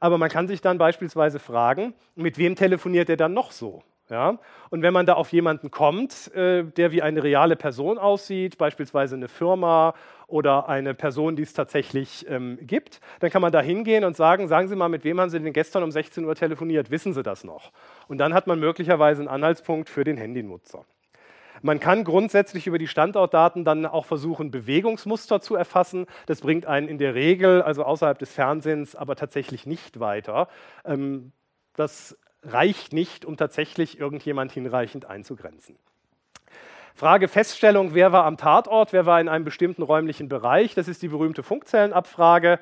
Aber 0.00 0.16
man 0.16 0.30
kann 0.30 0.48
sich 0.48 0.62
dann 0.62 0.78
beispielsweise 0.78 1.38
fragen, 1.38 1.92
mit 2.14 2.38
wem 2.38 2.56
telefoniert 2.56 3.10
er 3.10 3.18
dann 3.18 3.34
noch 3.34 3.52
so? 3.52 3.82
Ja? 4.10 4.38
Und 4.68 4.82
wenn 4.82 4.92
man 4.92 5.06
da 5.06 5.14
auf 5.14 5.32
jemanden 5.32 5.70
kommt, 5.70 6.34
äh, 6.34 6.64
der 6.64 6.92
wie 6.92 7.00
eine 7.00 7.22
reale 7.22 7.56
Person 7.56 7.96
aussieht, 7.96 8.58
beispielsweise 8.58 9.14
eine 9.14 9.28
Firma 9.28 9.94
oder 10.26 10.68
eine 10.68 10.94
Person, 10.94 11.36
die 11.36 11.42
es 11.42 11.54
tatsächlich 11.54 12.26
ähm, 12.28 12.58
gibt, 12.60 13.00
dann 13.20 13.30
kann 13.30 13.40
man 13.40 13.52
da 13.52 13.60
hingehen 13.60 14.04
und 14.04 14.16
sagen, 14.16 14.48
sagen 14.48 14.68
Sie 14.68 14.76
mal, 14.76 14.88
mit 14.88 15.04
wem 15.04 15.20
haben 15.20 15.30
Sie 15.30 15.40
denn 15.40 15.52
gestern 15.52 15.82
um 15.82 15.90
16 15.90 16.24
Uhr 16.24 16.34
telefoniert? 16.34 16.90
Wissen 16.90 17.14
Sie 17.14 17.22
das 17.22 17.44
noch? 17.44 17.72
Und 18.08 18.18
dann 18.18 18.34
hat 18.34 18.46
man 18.46 18.58
möglicherweise 18.58 19.20
einen 19.22 19.28
Anhaltspunkt 19.28 19.88
für 19.88 20.04
den 20.04 20.16
Handynutzer. 20.16 20.84
Man 21.62 21.78
kann 21.78 22.04
grundsätzlich 22.04 22.66
über 22.66 22.78
die 22.78 22.88
Standortdaten 22.88 23.64
dann 23.64 23.84
auch 23.84 24.06
versuchen, 24.06 24.50
Bewegungsmuster 24.50 25.40
zu 25.40 25.54
erfassen. 25.56 26.06
Das 26.26 26.40
bringt 26.40 26.66
einen 26.66 26.88
in 26.88 26.98
der 26.98 27.14
Regel, 27.14 27.62
also 27.62 27.84
außerhalb 27.84 28.18
des 28.18 28.32
Fernsehens, 28.32 28.96
aber 28.96 29.14
tatsächlich 29.14 29.66
nicht 29.66 30.00
weiter. 30.00 30.48
Ähm, 30.84 31.32
das 31.74 32.16
reicht 32.42 32.92
nicht, 32.92 33.24
um 33.24 33.36
tatsächlich 33.36 33.98
irgendjemand 33.98 34.52
hinreichend 34.52 35.06
einzugrenzen. 35.06 35.76
Frage 36.94 37.28
Feststellung, 37.28 37.94
wer 37.94 38.12
war 38.12 38.24
am 38.24 38.36
Tatort, 38.36 38.92
wer 38.92 39.06
war 39.06 39.20
in 39.20 39.28
einem 39.28 39.44
bestimmten 39.44 39.82
räumlichen 39.82 40.28
Bereich, 40.28 40.74
das 40.74 40.88
ist 40.88 41.02
die 41.02 41.08
berühmte 41.08 41.42
Funkzellenabfrage. 41.42 42.58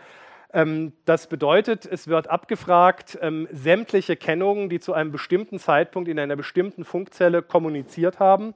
Ähm, 0.52 0.92
das 1.04 1.26
bedeutet, 1.26 1.86
es 1.86 2.08
wird 2.08 2.28
abgefragt, 2.28 3.18
ähm, 3.20 3.48
sämtliche 3.52 4.16
Kennungen, 4.16 4.68
die 4.68 4.80
zu 4.80 4.92
einem 4.92 5.12
bestimmten 5.12 5.58
Zeitpunkt 5.58 6.08
in 6.08 6.18
einer 6.18 6.36
bestimmten 6.36 6.84
Funkzelle 6.84 7.42
kommuniziert 7.42 8.18
haben. 8.18 8.54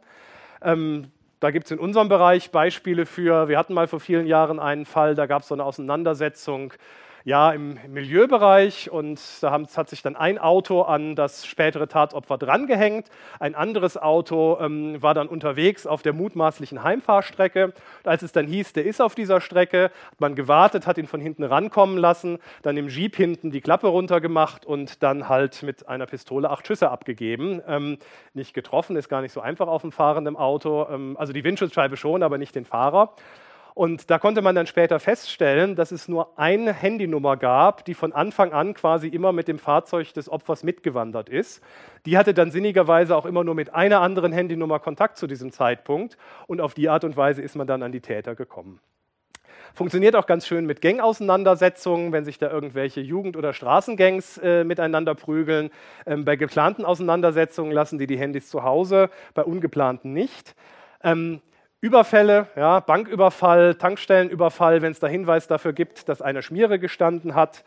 Ähm, 0.62 1.10
da 1.40 1.50
gibt 1.50 1.66
es 1.66 1.72
in 1.72 1.80
unserem 1.80 2.08
Bereich 2.08 2.52
Beispiele 2.52 3.04
für, 3.04 3.48
wir 3.48 3.58
hatten 3.58 3.74
mal 3.74 3.88
vor 3.88 3.98
vielen 3.98 4.26
Jahren 4.26 4.60
einen 4.60 4.86
Fall, 4.86 5.16
da 5.16 5.26
gab 5.26 5.42
es 5.42 5.48
so 5.48 5.54
eine 5.54 5.64
Auseinandersetzung 5.64 6.72
ja, 7.24 7.52
im 7.52 7.78
Milieubereich 7.88 8.90
und 8.90 9.20
da 9.40 9.52
hat 9.52 9.88
sich 9.88 10.02
dann 10.02 10.16
ein 10.16 10.38
Auto 10.38 10.82
an 10.82 11.14
das 11.14 11.46
spätere 11.46 11.86
Tatopfer 11.86 12.38
drangehängt. 12.38 13.08
Ein 13.38 13.54
anderes 13.54 13.96
Auto 13.96 14.58
ähm, 14.60 15.00
war 15.00 15.14
dann 15.14 15.28
unterwegs 15.28 15.86
auf 15.86 16.02
der 16.02 16.12
mutmaßlichen 16.12 16.82
Heimfahrstrecke. 16.82 17.66
Und 17.66 17.74
als 18.04 18.22
es 18.22 18.32
dann 18.32 18.46
hieß, 18.46 18.72
der 18.72 18.86
ist 18.86 19.00
auf 19.00 19.14
dieser 19.14 19.40
Strecke, 19.40 19.84
hat 19.84 20.20
man 20.20 20.34
gewartet, 20.34 20.86
hat 20.86 20.98
ihn 20.98 21.06
von 21.06 21.20
hinten 21.20 21.44
rankommen 21.44 21.96
lassen, 21.96 22.38
dann 22.62 22.76
im 22.76 22.88
Jeep 22.88 23.16
hinten 23.16 23.50
die 23.50 23.60
Klappe 23.60 23.86
runtergemacht 23.86 24.66
und 24.66 25.02
dann 25.02 25.28
halt 25.28 25.62
mit 25.62 25.88
einer 25.88 26.06
Pistole 26.06 26.50
acht 26.50 26.66
Schüsse 26.66 26.90
abgegeben. 26.90 27.62
Ähm, 27.66 27.98
nicht 28.34 28.54
getroffen, 28.54 28.96
ist 28.96 29.08
gar 29.08 29.20
nicht 29.20 29.32
so 29.32 29.40
einfach 29.40 29.68
auf 29.68 29.82
dem 29.82 29.92
fahrenden 29.92 30.36
Auto. 30.36 30.86
Ähm, 30.90 31.16
also 31.18 31.32
die 31.32 31.44
Windschutzscheibe 31.44 31.96
schon, 31.96 32.22
aber 32.22 32.38
nicht 32.38 32.54
den 32.54 32.64
Fahrer. 32.64 33.14
Und 33.74 34.10
da 34.10 34.18
konnte 34.18 34.42
man 34.42 34.54
dann 34.54 34.66
später 34.66 35.00
feststellen, 35.00 35.76
dass 35.76 35.92
es 35.92 36.08
nur 36.08 36.38
eine 36.38 36.72
Handynummer 36.72 37.36
gab, 37.36 37.84
die 37.84 37.94
von 37.94 38.12
Anfang 38.12 38.52
an 38.52 38.74
quasi 38.74 39.08
immer 39.08 39.32
mit 39.32 39.48
dem 39.48 39.58
Fahrzeug 39.58 40.12
des 40.12 40.28
Opfers 40.28 40.62
mitgewandert 40.62 41.28
ist. 41.28 41.62
Die 42.04 42.18
hatte 42.18 42.34
dann 42.34 42.50
sinnigerweise 42.50 43.16
auch 43.16 43.24
immer 43.24 43.44
nur 43.44 43.54
mit 43.54 43.74
einer 43.74 44.00
anderen 44.00 44.32
Handynummer 44.32 44.78
Kontakt 44.78 45.16
zu 45.16 45.26
diesem 45.26 45.52
Zeitpunkt. 45.52 46.18
Und 46.46 46.60
auf 46.60 46.74
die 46.74 46.88
Art 46.88 47.04
und 47.04 47.16
Weise 47.16 47.40
ist 47.40 47.56
man 47.56 47.66
dann 47.66 47.82
an 47.82 47.92
die 47.92 48.00
Täter 48.00 48.34
gekommen. 48.34 48.80
Funktioniert 49.74 50.16
auch 50.16 50.26
ganz 50.26 50.46
schön 50.46 50.66
mit 50.66 50.82
Gang-Auseinandersetzungen, 50.82 52.12
wenn 52.12 52.26
sich 52.26 52.38
da 52.38 52.50
irgendwelche 52.50 53.00
Jugend- 53.00 53.38
oder 53.38 53.54
Straßengangs 53.54 54.36
äh, 54.38 54.64
miteinander 54.64 55.14
prügeln. 55.14 55.70
Ähm, 56.04 56.26
bei 56.26 56.36
geplanten 56.36 56.84
Auseinandersetzungen 56.84 57.72
lassen 57.72 57.98
die 57.98 58.06
die 58.06 58.18
Handys 58.18 58.50
zu 58.50 58.64
Hause, 58.64 59.08
bei 59.32 59.42
ungeplanten 59.42 60.12
nicht. 60.12 60.54
Ähm, 61.02 61.40
Überfälle, 61.82 62.46
ja, 62.54 62.78
Banküberfall, 62.78 63.74
Tankstellenüberfall, 63.74 64.82
wenn 64.82 64.92
es 64.92 65.00
da 65.00 65.08
Hinweis 65.08 65.48
dafür 65.48 65.72
gibt, 65.72 66.08
dass 66.08 66.22
eine 66.22 66.40
Schmiere 66.40 66.78
gestanden 66.78 67.34
hat. 67.34 67.64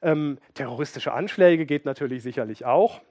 Ähm, 0.00 0.38
terroristische 0.54 1.12
Anschläge 1.12 1.66
geht 1.66 1.84
natürlich 1.84 2.22
sicherlich 2.22 2.64
auch. 2.64 3.02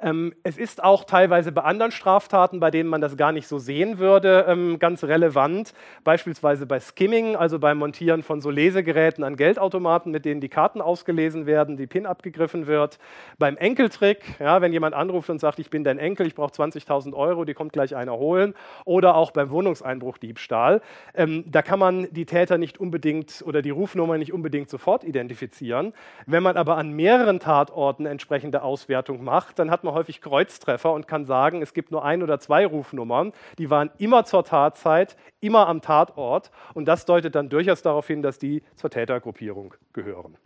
Ähm, 0.00 0.34
es 0.42 0.58
ist 0.58 0.82
auch 0.82 1.04
teilweise 1.04 1.52
bei 1.52 1.62
anderen 1.62 1.92
Straftaten, 1.92 2.60
bei 2.60 2.70
denen 2.70 2.88
man 2.88 3.00
das 3.00 3.16
gar 3.16 3.32
nicht 3.32 3.46
so 3.46 3.58
sehen 3.58 3.98
würde, 3.98 4.46
ähm, 4.48 4.78
ganz 4.78 5.04
relevant. 5.04 5.72
Beispielsweise 6.02 6.66
bei 6.66 6.80
Skimming, 6.80 7.36
also 7.36 7.58
beim 7.58 7.78
Montieren 7.78 8.22
von 8.22 8.40
so 8.40 8.50
Lesegeräten 8.50 9.24
an 9.24 9.36
Geldautomaten, 9.36 10.10
mit 10.10 10.24
denen 10.24 10.40
die 10.40 10.48
Karten 10.48 10.80
ausgelesen 10.80 11.46
werden, 11.46 11.76
die 11.76 11.86
PIN 11.86 12.06
abgegriffen 12.06 12.66
wird. 12.66 12.98
Beim 13.38 13.56
Enkeltrick, 13.56 14.24
ja, 14.40 14.60
wenn 14.60 14.72
jemand 14.72 14.94
anruft 14.94 15.30
und 15.30 15.38
sagt, 15.38 15.58
ich 15.58 15.70
bin 15.70 15.84
dein 15.84 15.98
Enkel, 15.98 16.26
ich 16.26 16.34
brauche 16.34 16.52
20.000 16.52 17.14
Euro, 17.14 17.44
die 17.44 17.54
kommt 17.54 17.72
gleich 17.72 17.94
einer 17.94 18.14
holen. 18.14 18.54
Oder 18.84 19.14
auch 19.14 19.30
beim 19.30 19.50
Wohnungseinbruchdiebstahl. 19.50 20.80
Ähm, 21.14 21.44
da 21.46 21.62
kann 21.62 21.78
man 21.78 22.08
die 22.10 22.26
Täter 22.26 22.58
nicht 22.58 22.78
unbedingt 22.78 23.42
oder 23.46 23.62
die 23.62 23.70
Rufnummer 23.70 24.18
nicht 24.18 24.32
unbedingt 24.32 24.68
sofort 24.68 25.04
identifizieren. 25.04 25.92
Wenn 26.26 26.42
man 26.42 26.56
aber 26.56 26.76
an 26.76 26.90
mehreren 26.90 27.40
Tatorten 27.40 28.06
entsprechende 28.06 28.62
Auswertung 28.62 29.22
macht, 29.22 29.58
dann 29.58 29.70
hat 29.70 29.83
man 29.84 29.94
häufig 29.94 30.20
Kreuztreffer 30.20 30.92
und 30.92 31.06
kann 31.06 31.24
sagen, 31.24 31.62
es 31.62 31.74
gibt 31.74 31.90
nur 31.90 32.04
ein 32.04 32.22
oder 32.22 32.40
zwei 32.40 32.66
Rufnummern, 32.66 33.32
die 33.58 33.70
waren 33.70 33.90
immer 33.98 34.24
zur 34.24 34.44
Tatzeit, 34.44 35.16
immer 35.40 35.68
am 35.68 35.80
Tatort 35.80 36.50
und 36.74 36.86
das 36.86 37.04
deutet 37.04 37.34
dann 37.34 37.48
durchaus 37.48 37.82
darauf 37.82 38.06
hin, 38.06 38.22
dass 38.22 38.38
die 38.38 38.62
zur 38.76 38.90
Tätergruppierung 38.90 39.74
gehören. 39.92 40.36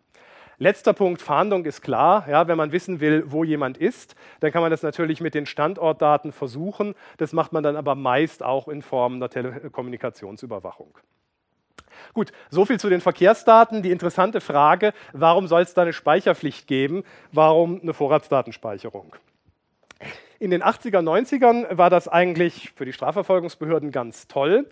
Letzter 0.60 0.92
Punkt, 0.92 1.22
Fahndung 1.22 1.64
ist 1.66 1.82
klar. 1.82 2.28
Ja, 2.28 2.48
wenn 2.48 2.56
man 2.56 2.72
wissen 2.72 2.98
will, 2.98 3.22
wo 3.28 3.44
jemand 3.44 3.78
ist, 3.78 4.16
dann 4.40 4.50
kann 4.50 4.60
man 4.60 4.72
das 4.72 4.82
natürlich 4.82 5.20
mit 5.20 5.34
den 5.34 5.46
Standortdaten 5.46 6.32
versuchen. 6.32 6.96
Das 7.16 7.32
macht 7.32 7.52
man 7.52 7.62
dann 7.62 7.76
aber 7.76 7.94
meist 7.94 8.42
auch 8.42 8.66
in 8.66 8.82
Form 8.82 9.20
der 9.20 9.30
Telekommunikationsüberwachung. 9.30 10.98
Gut, 12.12 12.32
soviel 12.50 12.80
zu 12.80 12.88
den 12.88 13.00
Verkehrsdaten. 13.00 13.82
Die 13.82 13.92
interessante 13.92 14.40
Frage, 14.40 14.92
warum 15.12 15.46
soll 15.46 15.62
es 15.62 15.74
da 15.74 15.82
eine 15.82 15.92
Speicherpflicht 15.92 16.66
geben? 16.66 17.04
Warum 17.30 17.80
eine 17.80 17.94
Vorratsdatenspeicherung? 17.94 19.14
In 20.40 20.50
den 20.50 20.62
80er, 20.62 21.00
90ern 21.00 21.76
war 21.76 21.90
das 21.90 22.06
eigentlich 22.06 22.70
für 22.76 22.84
die 22.84 22.92
Strafverfolgungsbehörden 22.92 23.90
ganz 23.90 24.28
toll. 24.28 24.68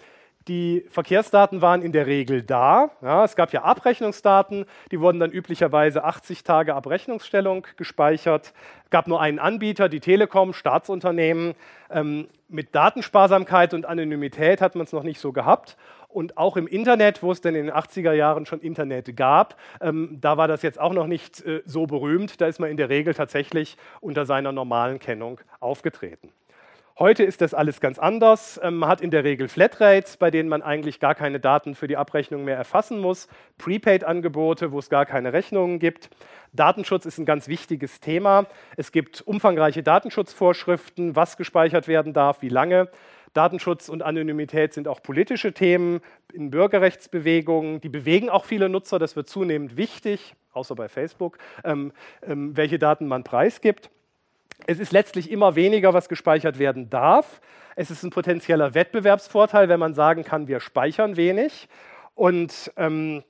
Die 0.46 0.86
Verkehrsdaten 0.90 1.60
waren 1.60 1.82
in 1.82 1.90
der 1.90 2.06
Regel 2.06 2.42
da. 2.42 2.90
Ja, 3.02 3.24
es 3.24 3.34
gab 3.34 3.52
ja 3.52 3.62
Abrechnungsdaten, 3.62 4.66
die 4.92 5.00
wurden 5.00 5.18
dann 5.18 5.32
üblicherweise 5.32 6.04
80 6.04 6.44
Tage 6.44 6.76
Abrechnungsstellung 6.76 7.66
gespeichert. 7.76 8.52
Es 8.84 8.90
gab 8.90 9.08
nur 9.08 9.20
einen 9.20 9.40
Anbieter, 9.40 9.88
die 9.88 9.98
Telekom, 9.98 10.52
Staatsunternehmen. 10.52 11.56
Ähm, 11.90 12.28
mit 12.48 12.76
Datensparsamkeit 12.76 13.74
und 13.74 13.86
Anonymität 13.86 14.60
hat 14.60 14.76
man 14.76 14.84
es 14.84 14.92
noch 14.92 15.02
nicht 15.02 15.18
so 15.18 15.32
gehabt. 15.32 15.76
Und 16.16 16.38
auch 16.38 16.56
im 16.56 16.66
Internet, 16.66 17.22
wo 17.22 17.30
es 17.30 17.42
denn 17.42 17.54
in 17.54 17.66
den 17.66 17.74
80er 17.74 18.14
Jahren 18.14 18.46
schon 18.46 18.62
Internet 18.62 19.14
gab, 19.18 19.60
ähm, 19.82 20.16
da 20.18 20.38
war 20.38 20.48
das 20.48 20.62
jetzt 20.62 20.80
auch 20.80 20.94
noch 20.94 21.06
nicht 21.06 21.44
äh, 21.44 21.60
so 21.66 21.86
berühmt. 21.86 22.40
Da 22.40 22.46
ist 22.46 22.58
man 22.58 22.70
in 22.70 22.78
der 22.78 22.88
Regel 22.88 23.12
tatsächlich 23.12 23.76
unter 24.00 24.24
seiner 24.24 24.50
normalen 24.50 24.98
Kennung 24.98 25.40
aufgetreten. 25.60 26.32
Heute 26.98 27.22
ist 27.22 27.42
das 27.42 27.52
alles 27.52 27.82
ganz 27.82 27.98
anders. 27.98 28.58
Ähm, 28.62 28.78
man 28.78 28.88
hat 28.88 29.02
in 29.02 29.10
der 29.10 29.24
Regel 29.24 29.48
Flatrates, 29.48 30.16
bei 30.16 30.30
denen 30.30 30.48
man 30.48 30.62
eigentlich 30.62 31.00
gar 31.00 31.14
keine 31.14 31.38
Daten 31.38 31.74
für 31.74 31.86
die 31.86 31.98
Abrechnung 31.98 32.44
mehr 32.44 32.56
erfassen 32.56 32.98
muss. 32.98 33.28
Prepaid-Angebote, 33.58 34.72
wo 34.72 34.78
es 34.78 34.88
gar 34.88 35.04
keine 35.04 35.34
Rechnungen 35.34 35.78
gibt. 35.78 36.08
Datenschutz 36.54 37.04
ist 37.04 37.18
ein 37.18 37.26
ganz 37.26 37.46
wichtiges 37.46 38.00
Thema. 38.00 38.46
Es 38.78 38.90
gibt 38.90 39.20
umfangreiche 39.20 39.82
Datenschutzvorschriften, 39.82 41.14
was 41.14 41.36
gespeichert 41.36 41.88
werden 41.88 42.14
darf, 42.14 42.40
wie 42.40 42.48
lange. 42.48 42.88
Datenschutz 43.36 43.88
und 43.88 44.02
Anonymität 44.02 44.72
sind 44.72 44.88
auch 44.88 45.02
politische 45.02 45.52
Themen 45.52 46.00
in 46.32 46.50
Bürgerrechtsbewegungen. 46.50 47.80
Die 47.80 47.88
bewegen 47.88 48.30
auch 48.30 48.44
viele 48.44 48.68
Nutzer. 48.68 48.98
Das 48.98 49.16
wird 49.16 49.28
zunehmend 49.28 49.76
wichtig, 49.76 50.34
außer 50.52 50.74
bei 50.74 50.88
Facebook, 50.88 51.38
ähm, 51.64 51.92
ähm, 52.22 52.56
welche 52.56 52.78
Daten 52.78 53.06
man 53.06 53.24
preisgibt. 53.24 53.90
Es 54.66 54.78
ist 54.78 54.92
letztlich 54.92 55.30
immer 55.30 55.54
weniger, 55.54 55.92
was 55.92 56.08
gespeichert 56.08 56.58
werden 56.58 56.88
darf. 56.88 57.40
Es 57.76 57.90
ist 57.90 58.02
ein 58.02 58.10
potenzieller 58.10 58.74
Wettbewerbsvorteil, 58.74 59.68
wenn 59.68 59.80
man 59.80 59.92
sagen 59.92 60.24
kann, 60.24 60.48
wir 60.48 60.60
speichern 60.60 61.16
wenig. 61.16 61.68
Und 62.14 62.72
ähm, 62.78 63.22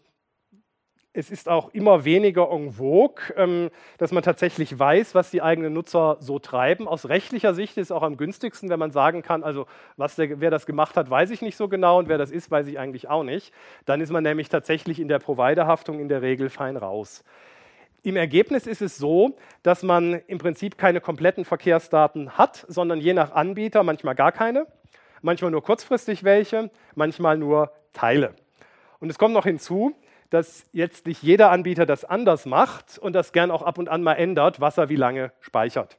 es 1.17 1.31
ist 1.31 1.49
auch 1.49 1.73
immer 1.73 2.05
weniger 2.05 2.51
en 2.51 2.73
vogue, 2.73 3.35
ähm, 3.37 3.71
dass 3.97 4.13
man 4.13 4.23
tatsächlich 4.23 4.79
weiß, 4.79 5.15
was 5.15 5.31
die 5.31 5.41
eigenen 5.41 5.73
Nutzer 5.73 6.19
so 6.21 6.39
treiben. 6.39 6.87
Aus 6.87 7.09
rechtlicher 7.09 7.55
Sicht 7.55 7.79
ist 7.79 7.87
es 7.87 7.93
auch 7.93 8.03
am 8.03 8.19
günstigsten, 8.19 8.69
wenn 8.69 8.79
man 8.79 8.91
sagen 8.91 9.23
kann, 9.23 9.43
also 9.43 9.67
der, 9.97 10.41
wer 10.41 10.51
das 10.51 10.67
gemacht 10.67 10.95
hat, 10.97 11.09
weiß 11.09 11.31
ich 11.31 11.41
nicht 11.41 11.57
so 11.57 11.69
genau 11.69 11.99
und 11.99 12.09
wer 12.09 12.19
das 12.19 12.31
ist, 12.31 12.51
weiß 12.51 12.67
ich 12.67 12.79
eigentlich 12.79 13.09
auch 13.09 13.23
nicht. 13.23 13.55
Dann 13.87 14.03
ist 14.03 14.13
man 14.13 14.25
nämlich 14.25 14.51
tatsächlich 14.51 15.01
in 15.01 15.09
der 15.09 15.19
Providerhaftung 15.19 16.01
in 16.01 16.09
der 16.09 16.21
Regel 16.21 16.51
fein 16.51 16.77
raus. 16.77 17.25
Im 18.03 18.17
Ergebnis 18.17 18.67
ist 18.67 18.83
es 18.83 18.99
so, 18.99 19.37
dass 19.63 19.83
man 19.83 20.21
im 20.27 20.39
Prinzip 20.39 20.77
keine 20.77 21.01
kompletten 21.01 21.47
Verkehrsdaten 21.47 22.37
hat, 22.37 22.67
sondern 22.69 23.01
je 23.01 23.15
nach 23.15 23.33
Anbieter 23.33 23.83
manchmal 23.83 24.15
gar 24.15 24.33
keine, 24.33 24.67
manchmal 25.23 25.51
nur 25.51 25.63
kurzfristig 25.63 26.25
welche, 26.25 26.71
manchmal 26.95 27.39
nur 27.39 27.73
Teile. 27.95 28.35
Und 29.01 29.09
es 29.11 29.19
kommt 29.19 29.35
noch 29.35 29.45
hinzu, 29.45 29.95
dass 30.31 30.65
jetzt 30.73 31.07
nicht 31.07 31.23
jeder 31.23 31.51
Anbieter 31.51 31.87
das 31.87 32.05
anders 32.05 32.47
macht 32.47 32.99
und 32.99 33.13
das 33.13 33.33
gern 33.33 33.51
auch 33.51 33.63
ab 33.63 33.79
und 33.79 33.89
an 33.89 34.03
mal 34.03 34.15
ändert, 34.15 34.61
was 34.61 34.79
er 34.79 34.89
wie 34.89 34.97
lange 34.97 35.33
speichert. 35.41 35.99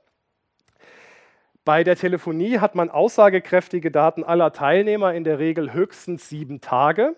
Bei 1.65 1.83
der 1.83 1.97
Telefonie 1.97 2.59
hat 2.59 2.75
man 2.75 2.89
aussagekräftige 2.89 3.91
Daten 3.91 4.23
aller 4.23 4.53
Teilnehmer 4.53 5.13
in 5.13 5.25
der 5.25 5.37
Regel 5.39 5.73
höchstens 5.73 6.29
sieben 6.29 6.61
Tage. 6.61 7.15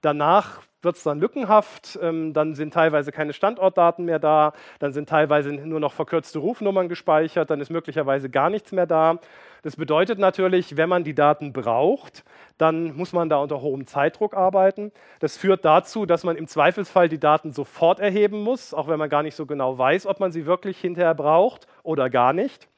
Danach 0.00 0.62
wird 0.84 0.96
es 0.96 1.02
dann 1.02 1.20
lückenhaft, 1.20 1.98
ähm, 2.02 2.32
dann 2.32 2.54
sind 2.54 2.74
teilweise 2.74 3.12
keine 3.12 3.32
Standortdaten 3.32 4.04
mehr 4.04 4.18
da, 4.18 4.52
dann 4.78 4.92
sind 4.92 5.08
teilweise 5.08 5.52
nur 5.52 5.80
noch 5.80 5.92
verkürzte 5.92 6.38
Rufnummern 6.38 6.88
gespeichert, 6.88 7.50
dann 7.50 7.60
ist 7.60 7.70
möglicherweise 7.70 8.30
gar 8.30 8.50
nichts 8.50 8.72
mehr 8.72 8.86
da. 8.86 9.18
Das 9.62 9.76
bedeutet 9.76 10.18
natürlich, 10.18 10.76
wenn 10.76 10.90
man 10.90 11.04
die 11.04 11.14
Daten 11.14 11.54
braucht, 11.54 12.22
dann 12.58 12.94
muss 12.96 13.14
man 13.14 13.30
da 13.30 13.38
unter 13.38 13.62
hohem 13.62 13.86
Zeitdruck 13.86 14.36
arbeiten. 14.36 14.92
Das 15.20 15.38
führt 15.38 15.64
dazu, 15.64 16.04
dass 16.04 16.22
man 16.22 16.36
im 16.36 16.46
Zweifelsfall 16.46 17.08
die 17.08 17.18
Daten 17.18 17.50
sofort 17.50 17.98
erheben 17.98 18.42
muss, 18.42 18.74
auch 18.74 18.88
wenn 18.88 18.98
man 18.98 19.08
gar 19.08 19.22
nicht 19.22 19.36
so 19.36 19.46
genau 19.46 19.78
weiß, 19.78 20.06
ob 20.06 20.20
man 20.20 20.32
sie 20.32 20.44
wirklich 20.44 20.78
hinterher 20.78 21.14
braucht 21.14 21.66
oder 21.82 22.10
gar 22.10 22.34
nicht. 22.34 22.68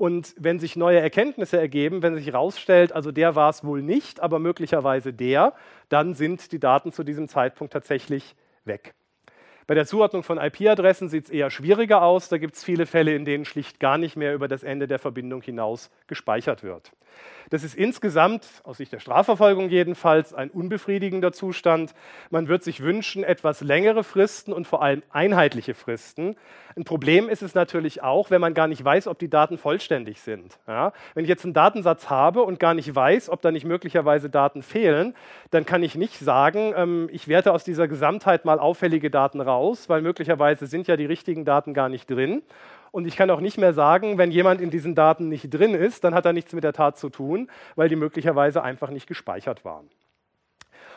Und 0.00 0.34
wenn 0.38 0.58
sich 0.58 0.76
neue 0.76 0.98
Erkenntnisse 0.98 1.58
ergeben, 1.58 2.02
wenn 2.02 2.14
sich 2.14 2.28
herausstellt, 2.28 2.90
also 2.90 3.12
der 3.12 3.34
war 3.34 3.50
es 3.50 3.64
wohl 3.64 3.82
nicht, 3.82 4.20
aber 4.20 4.38
möglicherweise 4.38 5.12
der, 5.12 5.52
dann 5.90 6.14
sind 6.14 6.52
die 6.52 6.58
Daten 6.58 6.90
zu 6.90 7.04
diesem 7.04 7.28
Zeitpunkt 7.28 7.74
tatsächlich 7.74 8.34
weg. 8.64 8.94
Bei 9.70 9.74
der 9.74 9.86
Zuordnung 9.86 10.24
von 10.24 10.38
IP-Adressen 10.38 11.08
sieht 11.08 11.26
es 11.26 11.30
eher 11.30 11.48
schwieriger 11.48 12.02
aus. 12.02 12.28
Da 12.28 12.38
gibt 12.38 12.56
es 12.56 12.64
viele 12.64 12.86
Fälle, 12.86 13.14
in 13.14 13.24
denen 13.24 13.44
schlicht 13.44 13.78
gar 13.78 13.98
nicht 13.98 14.16
mehr 14.16 14.34
über 14.34 14.48
das 14.48 14.64
Ende 14.64 14.88
der 14.88 14.98
Verbindung 14.98 15.42
hinaus 15.42 15.92
gespeichert 16.08 16.64
wird. 16.64 16.90
Das 17.50 17.64
ist 17.64 17.74
insgesamt, 17.74 18.46
aus 18.64 18.76
Sicht 18.76 18.92
der 18.92 19.00
Strafverfolgung 19.00 19.68
jedenfalls, 19.68 20.32
ein 20.32 20.50
unbefriedigender 20.50 21.32
Zustand. 21.32 21.94
Man 22.30 22.46
wird 22.46 22.62
sich 22.62 22.80
wünschen, 22.80 23.24
etwas 23.24 23.60
längere 23.60 24.04
Fristen 24.04 24.52
und 24.52 24.66
vor 24.66 24.82
allem 24.82 25.02
einheitliche 25.10 25.74
Fristen. 25.74 26.36
Ein 26.76 26.84
Problem 26.84 27.28
ist 27.28 27.42
es 27.42 27.54
natürlich 27.54 28.02
auch, 28.02 28.30
wenn 28.30 28.40
man 28.40 28.54
gar 28.54 28.68
nicht 28.68 28.84
weiß, 28.84 29.08
ob 29.08 29.18
die 29.18 29.28
Daten 29.28 29.58
vollständig 29.58 30.20
sind. 30.20 30.58
Ja? 30.68 30.92
Wenn 31.14 31.24
ich 31.24 31.28
jetzt 31.28 31.44
einen 31.44 31.54
Datensatz 31.54 32.08
habe 32.08 32.42
und 32.42 32.60
gar 32.60 32.74
nicht 32.74 32.94
weiß, 32.94 33.28
ob 33.28 33.42
da 33.42 33.50
nicht 33.50 33.64
möglicherweise 33.64 34.30
Daten 34.30 34.62
fehlen, 34.62 35.14
dann 35.50 35.66
kann 35.66 35.82
ich 35.82 35.96
nicht 35.96 36.18
sagen, 36.18 36.72
ähm, 36.76 37.08
ich 37.10 37.26
werte 37.26 37.52
aus 37.52 37.64
dieser 37.64 37.88
Gesamtheit 37.88 38.44
mal 38.44 38.60
auffällige 38.60 39.10
Daten 39.10 39.40
raus, 39.40 39.59
weil 39.88 40.02
möglicherweise 40.02 40.66
sind 40.66 40.88
ja 40.88 40.96
die 40.96 41.06
richtigen 41.06 41.44
Daten 41.44 41.74
gar 41.74 41.88
nicht 41.88 42.10
drin. 42.10 42.42
Und 42.92 43.06
ich 43.06 43.16
kann 43.16 43.30
auch 43.30 43.40
nicht 43.40 43.58
mehr 43.58 43.72
sagen, 43.72 44.18
wenn 44.18 44.30
jemand 44.30 44.60
in 44.60 44.70
diesen 44.70 44.94
Daten 44.94 45.28
nicht 45.28 45.50
drin 45.50 45.74
ist, 45.74 46.02
dann 46.02 46.14
hat 46.14 46.24
er 46.24 46.32
nichts 46.32 46.52
mit 46.52 46.64
der 46.64 46.72
Tat 46.72 46.98
zu 46.98 47.08
tun, 47.08 47.48
weil 47.76 47.88
die 47.88 47.96
möglicherweise 47.96 48.62
einfach 48.62 48.90
nicht 48.90 49.06
gespeichert 49.06 49.64
waren. 49.64 49.88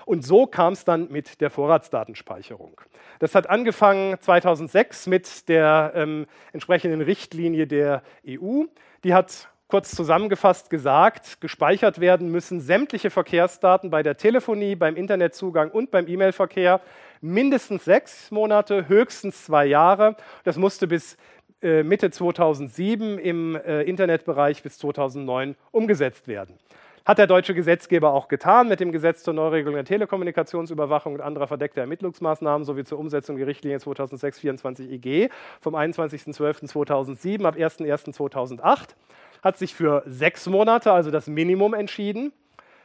Und 0.05 0.25
so 0.25 0.47
kam 0.47 0.73
es 0.73 0.83
dann 0.83 1.11
mit 1.11 1.39
der 1.39 1.49
Vorratsdatenspeicherung. 1.49 2.81
Das 3.19 3.35
hat 3.35 3.49
angefangen 3.49 4.19
2006 4.19 5.07
mit 5.07 5.47
der 5.47 5.93
ähm, 5.95 6.25
entsprechenden 6.51 7.01
Richtlinie 7.01 7.67
der 7.67 8.01
EU. 8.27 8.63
Die 9.03 9.13
hat 9.13 9.47
kurz 9.67 9.95
zusammengefasst 9.95 10.69
gesagt, 10.69 11.41
gespeichert 11.41 11.99
werden 11.99 12.29
müssen 12.29 12.59
sämtliche 12.59 13.09
Verkehrsdaten 13.09 13.89
bei 13.89 14.03
der 14.03 14.17
Telefonie, 14.17 14.75
beim 14.75 14.95
Internetzugang 14.95 15.71
und 15.71 15.89
beim 15.89 16.07
E-Mail-Verkehr 16.07 16.81
mindestens 17.23 17.85
sechs 17.85 18.29
Monate, 18.31 18.87
höchstens 18.87 19.45
zwei 19.45 19.65
Jahre. 19.65 20.15
Das 20.43 20.57
musste 20.57 20.87
bis 20.87 21.17
äh, 21.61 21.81
Mitte 21.81 22.11
2007 22.11 23.17
im 23.17 23.55
äh, 23.55 23.83
Internetbereich 23.83 24.61
bis 24.61 24.77
2009 24.77 25.55
umgesetzt 25.71 26.27
werden. 26.27 26.57
Hat 27.05 27.17
der 27.17 27.27
deutsche 27.27 27.53
Gesetzgeber 27.53 28.13
auch 28.13 28.27
getan 28.27 28.69
mit 28.69 28.79
dem 28.79 28.91
Gesetz 28.91 29.23
zur 29.23 29.33
Neuregelung 29.33 29.75
der 29.75 29.85
Telekommunikationsüberwachung 29.85 31.13
und 31.15 31.21
anderer 31.21 31.47
verdeckter 31.47 31.81
Ermittlungsmaßnahmen 31.81 32.65
sowie 32.65 32.83
zur 32.83 32.99
Umsetzung 32.99 33.37
der 33.37 33.47
Richtlinie 33.47 33.77
2006-24 33.77 34.89
EG 34.89 35.29
vom 35.59 35.75
21.12.2007 35.75 37.45
ab 37.45 37.55
01.01.2008. 37.55 38.95
Hat 39.41 39.57
sich 39.57 39.75
für 39.75 40.03
sechs 40.05 40.47
Monate, 40.47 40.93
also 40.93 41.11
das 41.11 41.27
Minimum, 41.27 41.73
entschieden. 41.73 42.31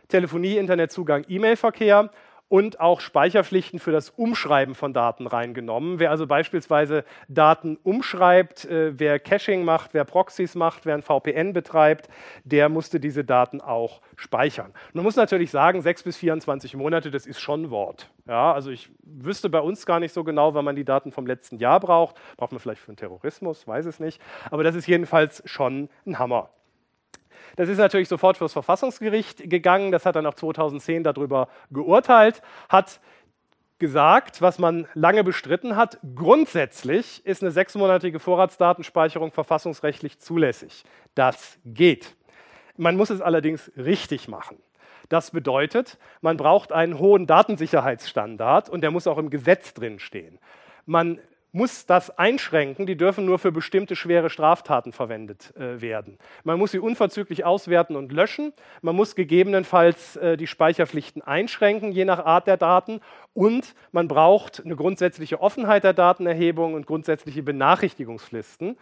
Telefonie, 0.09 0.57
Internetzugang, 0.57 1.25
E-Mail-Verkehr 1.29 2.11
und 2.49 2.81
auch 2.81 3.01
Speicherpflichten 3.01 3.79
für 3.79 3.93
das 3.93 4.11
Umschreiben 4.11 4.75
von 4.75 4.93
Daten 4.93 5.27
reingenommen. 5.27 5.99
Wer 5.99 6.11
also 6.11 6.27
beispielsweise 6.27 7.05
Daten 7.29 7.77
umschreibt, 7.83 8.65
äh, 8.65 8.99
wer 8.99 9.19
Caching 9.19 9.65
macht, 9.65 9.95
wer 9.95 10.05
Proxys 10.05 10.55
macht, 10.55 10.87
wer 10.87 10.95
ein 10.95 11.03
VPN 11.03 11.53
betreibt, 11.53 12.09
der 12.45 12.69
musste 12.69 13.01
diese 13.01 13.25
Daten 13.25 13.61
auch 13.61 14.01
speichern. 14.17 14.73
Man 14.93 15.05
muss 15.05 15.17
natürlich 15.17 15.51
sagen, 15.51 15.83
6 15.83 16.03
bis 16.03 16.17
24 16.17 16.75
Monate, 16.77 17.11
das 17.11 17.27
ist 17.27 17.41
schon 17.41 17.71
Wort. 17.71 18.11
Ja, 18.27 18.53
also 18.53 18.71
ich 18.71 18.91
wüsste 19.03 19.49
bei 19.49 19.61
uns 19.61 19.87
gar 19.87 20.01
nicht 20.01 20.13
so 20.13 20.25
genau, 20.25 20.55
wann 20.55 20.65
man 20.65 20.77
die 20.77 20.85
Daten 20.85 21.13
vom 21.13 21.27
letzten 21.27 21.59
Jahr 21.59 21.81
braucht. 21.81 22.17
Braucht 22.37 22.53
man 22.53 22.61
vielleicht 22.61 22.81
für 22.81 22.93
den 22.93 22.97
Terrorismus, 22.97 23.67
weiß 23.67 23.87
es 23.87 24.01
nicht. 24.01 24.21
Aber 24.51 24.63
das 24.63 24.75
ist 24.75 24.87
jedenfalls 24.87 25.43
schon 25.47 25.89
ein 26.07 26.19
Hammer. 26.19 26.51
Das 27.59 27.69
ist 27.69 27.79
natürlich 27.79 28.09
sofort 28.09 28.37
fürs 28.37 28.53
Verfassungsgericht 28.53 29.51
gegangen. 29.51 29.91
Das 29.91 30.07
hat 30.07 30.15
dann 30.15 30.27
auch 30.27 30.35
2010 30.35 31.03
darüber 31.03 31.49
geurteilt, 31.73 32.41
hat 32.69 33.01
gesagt, 33.81 34.41
was 34.41 34.61
man 34.61 34.87
lange 34.95 35.25
bestritten 35.25 35.75
hat. 35.75 35.99
Grundsätzlich 36.15 37.27
ist 37.27 37.43
eine 37.43 37.51
sechsmonatige 37.51 38.21
Vorratsdatenspeicherung 38.21 39.33
verfassungsrechtlich 39.33 40.21
zulässig. 40.21 40.85
Das 41.17 41.59
geht. 41.65 42.15
Man 42.77 42.97
muss 42.97 43.11
es 43.11 43.21
allerdings 43.21 43.73
richtig 43.77 44.29
machen. 44.29 44.59
Das 45.09 45.33
bedeutet, 45.33 45.99
man 46.21 46.37
braucht 46.37 46.71
einen 46.71 47.01
hohen 47.01 47.27
Datensicherheitsstandard 47.27 48.69
und 48.69 48.83
der 48.83 48.93
muss 48.93 49.09
auch 49.09 49.19
im 49.19 49.31
Gesetz 49.31 49.75
drin 49.75 49.99
stehen. 49.99 50.39
Man 50.87 51.19
muss 51.53 51.87
das 51.87 52.17
einschränken, 52.19 52.87
die 52.87 52.97
dürfen 52.97 53.25
nur 53.25 53.39
für 53.39 53.53
bestimmte 53.53 53.97
schwere 53.97 54.29
Straftaten 54.29 54.93
verwendet 54.93 55.55
äh, 55.57 55.81
werden. 55.81 56.19
Man 56.45 56.59
muss 56.59 56.73
sie 56.73 56.79
unverzüglich 56.79 57.45
auswerten 57.45 57.97
und 57.97 58.13
löschen, 58.13 58.53
man 58.83 58.95
muss 58.95 59.15
gegebenenfalls 59.15 60.17
äh, 60.17 60.37
die 60.37 60.47
Speicherpflichten 60.47 61.23
einschränken, 61.23 61.93
je 61.93 62.05
nach 62.05 62.25
Art 62.25 62.47
der 62.47 62.59
Daten, 62.59 63.01
und 63.33 63.75
man 63.93 64.09
braucht 64.09 64.63
eine 64.65 64.77
grundsätzliche 64.77 65.41
Offenheit 65.41 65.85
der 65.85 65.95
Datenerhebung 65.95 66.75
und 66.75 66.87
grundsätzliche 66.87 67.43
Benachrichtigungsfristen. 67.43 68.77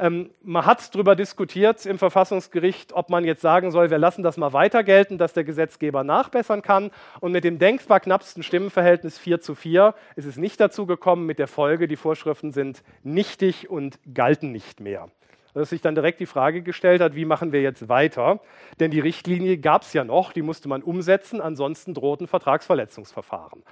Ähm, 0.00 0.30
man 0.42 0.64
hat 0.64 0.94
darüber 0.94 1.14
diskutiert 1.14 1.84
im 1.84 1.98
Verfassungsgericht, 1.98 2.94
ob 2.94 3.10
man 3.10 3.24
jetzt 3.24 3.42
sagen 3.42 3.70
soll, 3.70 3.90
wir 3.90 3.98
lassen 3.98 4.22
das 4.22 4.38
mal 4.38 4.54
weiter 4.54 4.82
gelten, 4.82 5.18
dass 5.18 5.34
der 5.34 5.44
Gesetzgeber 5.44 6.04
nachbessern 6.04 6.62
kann. 6.62 6.90
Und 7.20 7.32
mit 7.32 7.44
dem 7.44 7.58
denkbar 7.58 8.00
knappsten 8.00 8.42
Stimmenverhältnis 8.42 9.18
4 9.18 9.42
zu 9.42 9.54
4 9.54 9.94
ist 10.16 10.24
es 10.24 10.38
nicht 10.38 10.58
dazu 10.58 10.86
gekommen, 10.86 11.26
mit 11.26 11.38
der 11.38 11.48
Folge, 11.48 11.86
die 11.86 11.96
Vorschriften 11.96 12.50
sind 12.50 12.82
nichtig 13.02 13.68
und 13.68 13.98
galten 14.14 14.52
nicht 14.52 14.80
mehr. 14.80 15.10
Dass 15.54 15.70
sich 15.70 15.80
dann 15.80 15.94
direkt 15.94 16.20
die 16.20 16.26
Frage 16.26 16.62
gestellt 16.62 17.00
hat, 17.00 17.14
wie 17.14 17.24
machen 17.24 17.52
wir 17.52 17.62
jetzt 17.62 17.88
weiter? 17.88 18.40
Denn 18.78 18.90
die 18.90 19.00
Richtlinie 19.00 19.58
gab 19.58 19.82
es 19.82 19.92
ja 19.92 20.04
noch, 20.04 20.32
die 20.32 20.42
musste 20.42 20.68
man 20.68 20.82
umsetzen, 20.82 21.40
ansonsten 21.40 21.94
drohten 21.94 22.26
Vertragsverletzungsverfahren. 22.26 23.62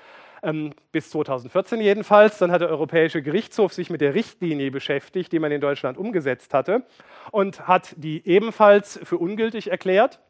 Ähm, 0.42 0.72
bis 0.92 1.10
2014 1.10 1.80
jedenfalls. 1.80 2.38
Dann 2.38 2.52
hat 2.52 2.60
der 2.60 2.68
Europäische 2.68 3.22
Gerichtshof 3.22 3.72
sich 3.72 3.90
mit 3.90 4.00
der 4.00 4.14
Richtlinie 4.14 4.70
beschäftigt, 4.70 5.32
die 5.32 5.38
man 5.38 5.52
in 5.52 5.60
Deutschland 5.60 5.98
umgesetzt 5.98 6.54
hatte 6.54 6.84
und 7.32 7.66
hat 7.66 7.94
die 7.96 8.26
ebenfalls 8.26 9.00
für 9.02 9.18
ungültig 9.18 9.70
erklärt, 9.70 10.20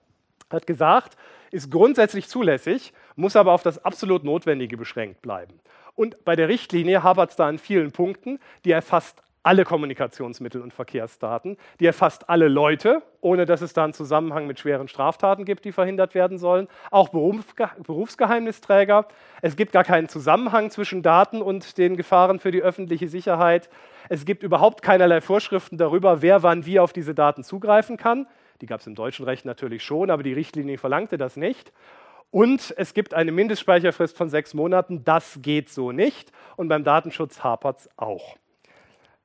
hat 0.51 0.67
gesagt, 0.67 1.17
ist 1.51 1.71
grundsätzlich 1.71 2.29
zulässig, 2.29 2.93
muss 3.17 3.37
aber 3.37 3.53
auf 3.53 3.63
das 3.63 3.85
absolut 3.85 4.25
Notwendige 4.25 4.77
beschränkt 4.77 5.23
bleiben. 5.23 5.61
Und 5.95 6.25
bei 6.25 6.37
der 6.37 6.49
Richtlinie 6.49 7.03
hapert 7.03 7.31
es 7.31 7.37
da 7.37 7.49
an 7.49 7.59
vielen 7.59 7.93
Punkten, 7.93 8.39
die 8.65 8.71
erfasst 8.71 9.23
alle 9.43 9.65
Kommunikationsmittel 9.65 10.61
und 10.61 10.73
Verkehrsdaten, 10.73 11.57
die 11.81 11.87
erfasst 11.87 12.29
alle 12.29 12.49
Leute, 12.49 13.03
ohne 13.21 13.47
dass 13.47 13.63
es 13.63 13.73
da 13.73 13.85
einen 13.85 13.93
Zusammenhang 13.93 14.47
mit 14.47 14.59
schweren 14.59 14.89
Straftaten 14.89 15.45
gibt, 15.45 15.65
die 15.65 15.73
verhindert 15.73 16.15
werden 16.15 16.39
sollen, 16.39 16.69
auch 16.91 17.09
Berufsge 17.09 17.71
Berufsgeheimnisträger. 17.83 19.07
Es 19.43 19.57
gibt 19.57 19.73
gar 19.73 19.85
keinen 19.85 20.09
Zusammenhang 20.09 20.71
zwischen 20.71 21.03
Daten 21.03 21.43
und 21.43 21.79
den 21.79 21.97
Gefahren 21.97 22.41
für 22.41 22.51
die 22.51 22.63
öffentliche 22.63 23.09
Sicherheit. 23.09 23.69
Es 24.09 24.25
gibt 24.25 24.43
überhaupt 24.43 24.83
keinerlei 24.83 25.21
Vorschriften 25.21 25.79
darüber, 25.79 26.23
wer 26.23 26.43
wann 26.43 26.67
wie 26.67 26.81
auf 26.81 26.93
diese 26.93 27.15
Daten 27.15 27.45
zugreifen 27.45 27.97
kann. 27.97 28.27
Die 28.61 28.67
gab 28.67 28.81
es 28.81 28.87
im 28.87 28.95
deutschen 28.95 29.25
Recht 29.25 29.45
natürlich 29.45 29.83
schon, 29.83 30.11
aber 30.11 30.23
die 30.23 30.33
Richtlinie 30.33 30.79
verlangte 30.79 31.17
das 31.17 31.37
nicht. 31.37 31.73
Und 32.31 32.75
es 32.77 32.93
gibt 32.93 33.15
eine 33.15 33.33
Mindestspeicherfrist 33.33 34.17
von 34.17 34.29
sechs 34.29 34.53
Monaten. 34.53 35.05
Das 35.05 35.39
geht 35.41 35.71
so 35.71 35.93
nicht. 35.93 36.33
Und 36.57 36.69
beim 36.69 36.85
Datenschutz 36.85 37.43
hapert 37.43 37.81
es 37.81 37.91
auch. 37.97 38.37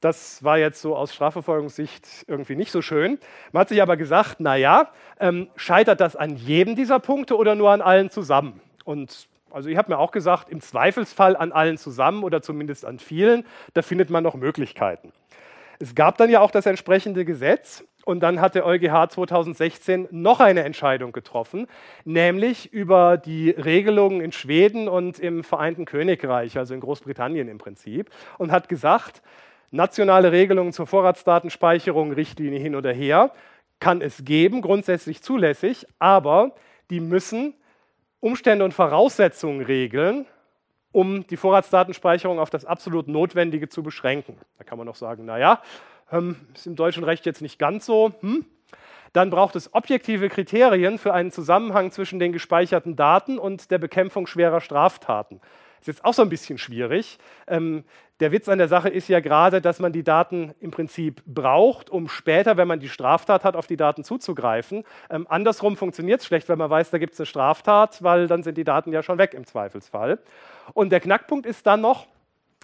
Das 0.04 0.44
war 0.44 0.58
jetzt 0.58 0.82
so 0.82 0.98
aus 0.98 1.14
Strafverfolgungssicht 1.14 2.26
irgendwie 2.28 2.58
nicht 2.58 2.72
so 2.72 2.82
schön. 2.82 3.20
Man 3.54 3.62
hat 3.62 3.70
sich 3.70 3.82
aber 3.82 3.96
gesagt, 3.96 4.42
naja, 4.42 4.90
ähm, 5.18 5.48
scheitert 5.56 6.02
das 6.02 6.18
an 6.18 6.36
jedem 6.36 6.76
dieser 6.76 7.00
Punkte 7.00 7.38
oder 7.38 7.56
nur 7.56 7.72
an 7.72 7.82
allen 7.82 8.10
zusammen? 8.10 8.60
Und 8.84 9.30
also 9.50 9.70
ich 9.70 9.78
habe 9.78 9.94
mir 9.94 10.00
auch 10.00 10.12
gesagt, 10.12 10.50
im 10.50 10.60
Zweifelsfall 10.60 11.38
an 11.38 11.54
allen 11.54 11.78
zusammen 11.78 12.24
oder 12.26 12.42
zumindest 12.42 12.84
an 12.84 13.00
vielen, 13.00 13.46
da 13.76 13.82
findet 13.82 14.10
man 14.10 14.24
noch 14.24 14.36
Möglichkeiten. 14.36 15.14
Es 15.80 15.96
gab 15.96 16.18
dann 16.18 16.30
ja 16.30 16.42
auch 16.42 16.52
das 16.52 16.66
entsprechende 16.66 17.24
Gesetz 17.24 17.86
und 18.04 18.20
dann 18.20 18.42
hat 18.42 18.56
der 18.56 18.66
EuGH 18.66 19.10
2016 19.10 20.10
noch 20.12 20.42
eine 20.42 20.64
Entscheidung 20.64 21.14
getroffen, 21.14 21.68
nämlich 22.04 22.74
über 22.74 23.16
die 23.16 23.52
Regelungen 23.52 24.20
in 24.20 24.34
Schweden 24.34 24.90
und 24.90 25.18
im 25.20 25.46
Vereinten 25.46 25.86
Königreich, 25.86 26.58
also 26.58 26.74
in 26.74 26.82
Großbritannien 26.82 27.48
im 27.48 27.58
Prinzip, 27.58 28.10
und 28.38 28.52
hat 28.52 28.68
gesagt, 28.68 29.22
nationale 29.74 30.32
Regelungen 30.32 30.72
zur 30.72 30.88
Vorratsdatenspeicherung, 30.88 32.14
Richtlinie 32.14 32.60
hin 32.60 32.76
oder 32.76 32.94
her, 32.94 33.32
kann 33.80 34.02
es 34.02 34.24
geben, 34.24 34.62
grundsätzlich 34.62 35.22
zulässig, 35.22 35.86
aber 36.00 36.52
die 36.90 37.00
müssen 37.00 37.56
Umstände 38.20 38.64
und 38.64 38.74
Voraussetzungen 38.74 39.66
regeln, 39.66 40.26
um 40.92 41.26
die 41.28 41.38
Vorratsdatenspeicherung 41.38 42.40
auf 42.40 42.52
das 42.52 42.66
absolut 42.66 43.08
Notwendige 43.08 43.68
zu 43.68 43.82
beschränken. 43.82 44.38
Da 44.60 44.64
kann 44.64 44.78
man 44.78 44.86
noch 44.86 44.96
sagen, 44.96 45.26
naja, 45.26 45.62
ähm, 46.12 46.36
ist 46.54 46.68
im 46.68 46.76
deutschen 46.76 47.04
Recht 47.04 47.26
jetzt 47.26 47.42
nicht 47.42 47.58
ganz 47.58 47.86
so. 47.86 48.14
Hm? 48.22 48.46
Dann 49.12 49.32
braucht 49.32 49.56
es 49.56 49.74
objektive 49.74 50.30
Kriterien 50.30 51.00
für 51.00 51.14
einen 51.14 51.32
Zusammenhang 51.32 51.92
zwischen 51.92 52.20
den 52.20 52.32
gespeicherten 52.32 52.96
Daten 52.96 53.40
und 53.40 53.72
der 53.72 53.80
Bekämpfung 53.80 54.28
schwerer 54.28 54.62
Straftaten. 54.62 55.42
Ist 55.84 55.88
jetzt 55.88 56.06
auch 56.06 56.14
so 56.14 56.22
ein 56.22 56.30
bisschen 56.30 56.58
schwierig. 56.58 57.18
Ähm, 57.46 57.84
der 58.22 58.32
Witz 58.32 58.48
an 58.48 58.58
der 58.58 58.70
Sache 58.70 58.88
ist 58.88 59.10
ja 59.10 59.20
gerade, 59.20 59.60
dass 59.60 59.80
man 59.80 59.92
die 59.92 60.02
Daten 60.02 60.54
im 60.62 60.72
Prinzip 60.72 61.22
braucht, 61.26 61.90
um 61.90 62.08
später, 62.08 62.56
wenn 62.56 62.70
man 62.70 62.80
die 62.80 62.88
Straftat 62.88 63.44
hat, 63.44 63.58
auf 63.58 63.68
die 63.68 63.76
Daten 63.76 64.06
zuzugreifen. 64.06 64.86
Ähm, 65.10 65.28
andersrum 65.30 65.76
funktioniert 65.76 66.22
es 66.22 66.26
schlecht, 66.26 66.48
wenn 66.48 66.58
man 66.58 66.70
weiß, 66.70 66.90
da 66.92 67.00
gibt 67.00 67.16
es 67.16 67.20
eine 67.20 67.26
Straftat, 67.26 68.02
weil 68.02 68.28
dann 68.28 68.44
sind 68.44 68.58
die 68.58 68.64
Daten 68.64 68.94
ja 68.94 69.04
schon 69.04 69.18
weg 69.18 69.34
im 69.34 69.46
Zweifelsfall. 69.46 70.20
Und 70.74 70.94
der 70.94 71.02
Knackpunkt 71.02 71.46
ist 71.46 71.68
dann 71.68 71.82
noch, 71.82 72.08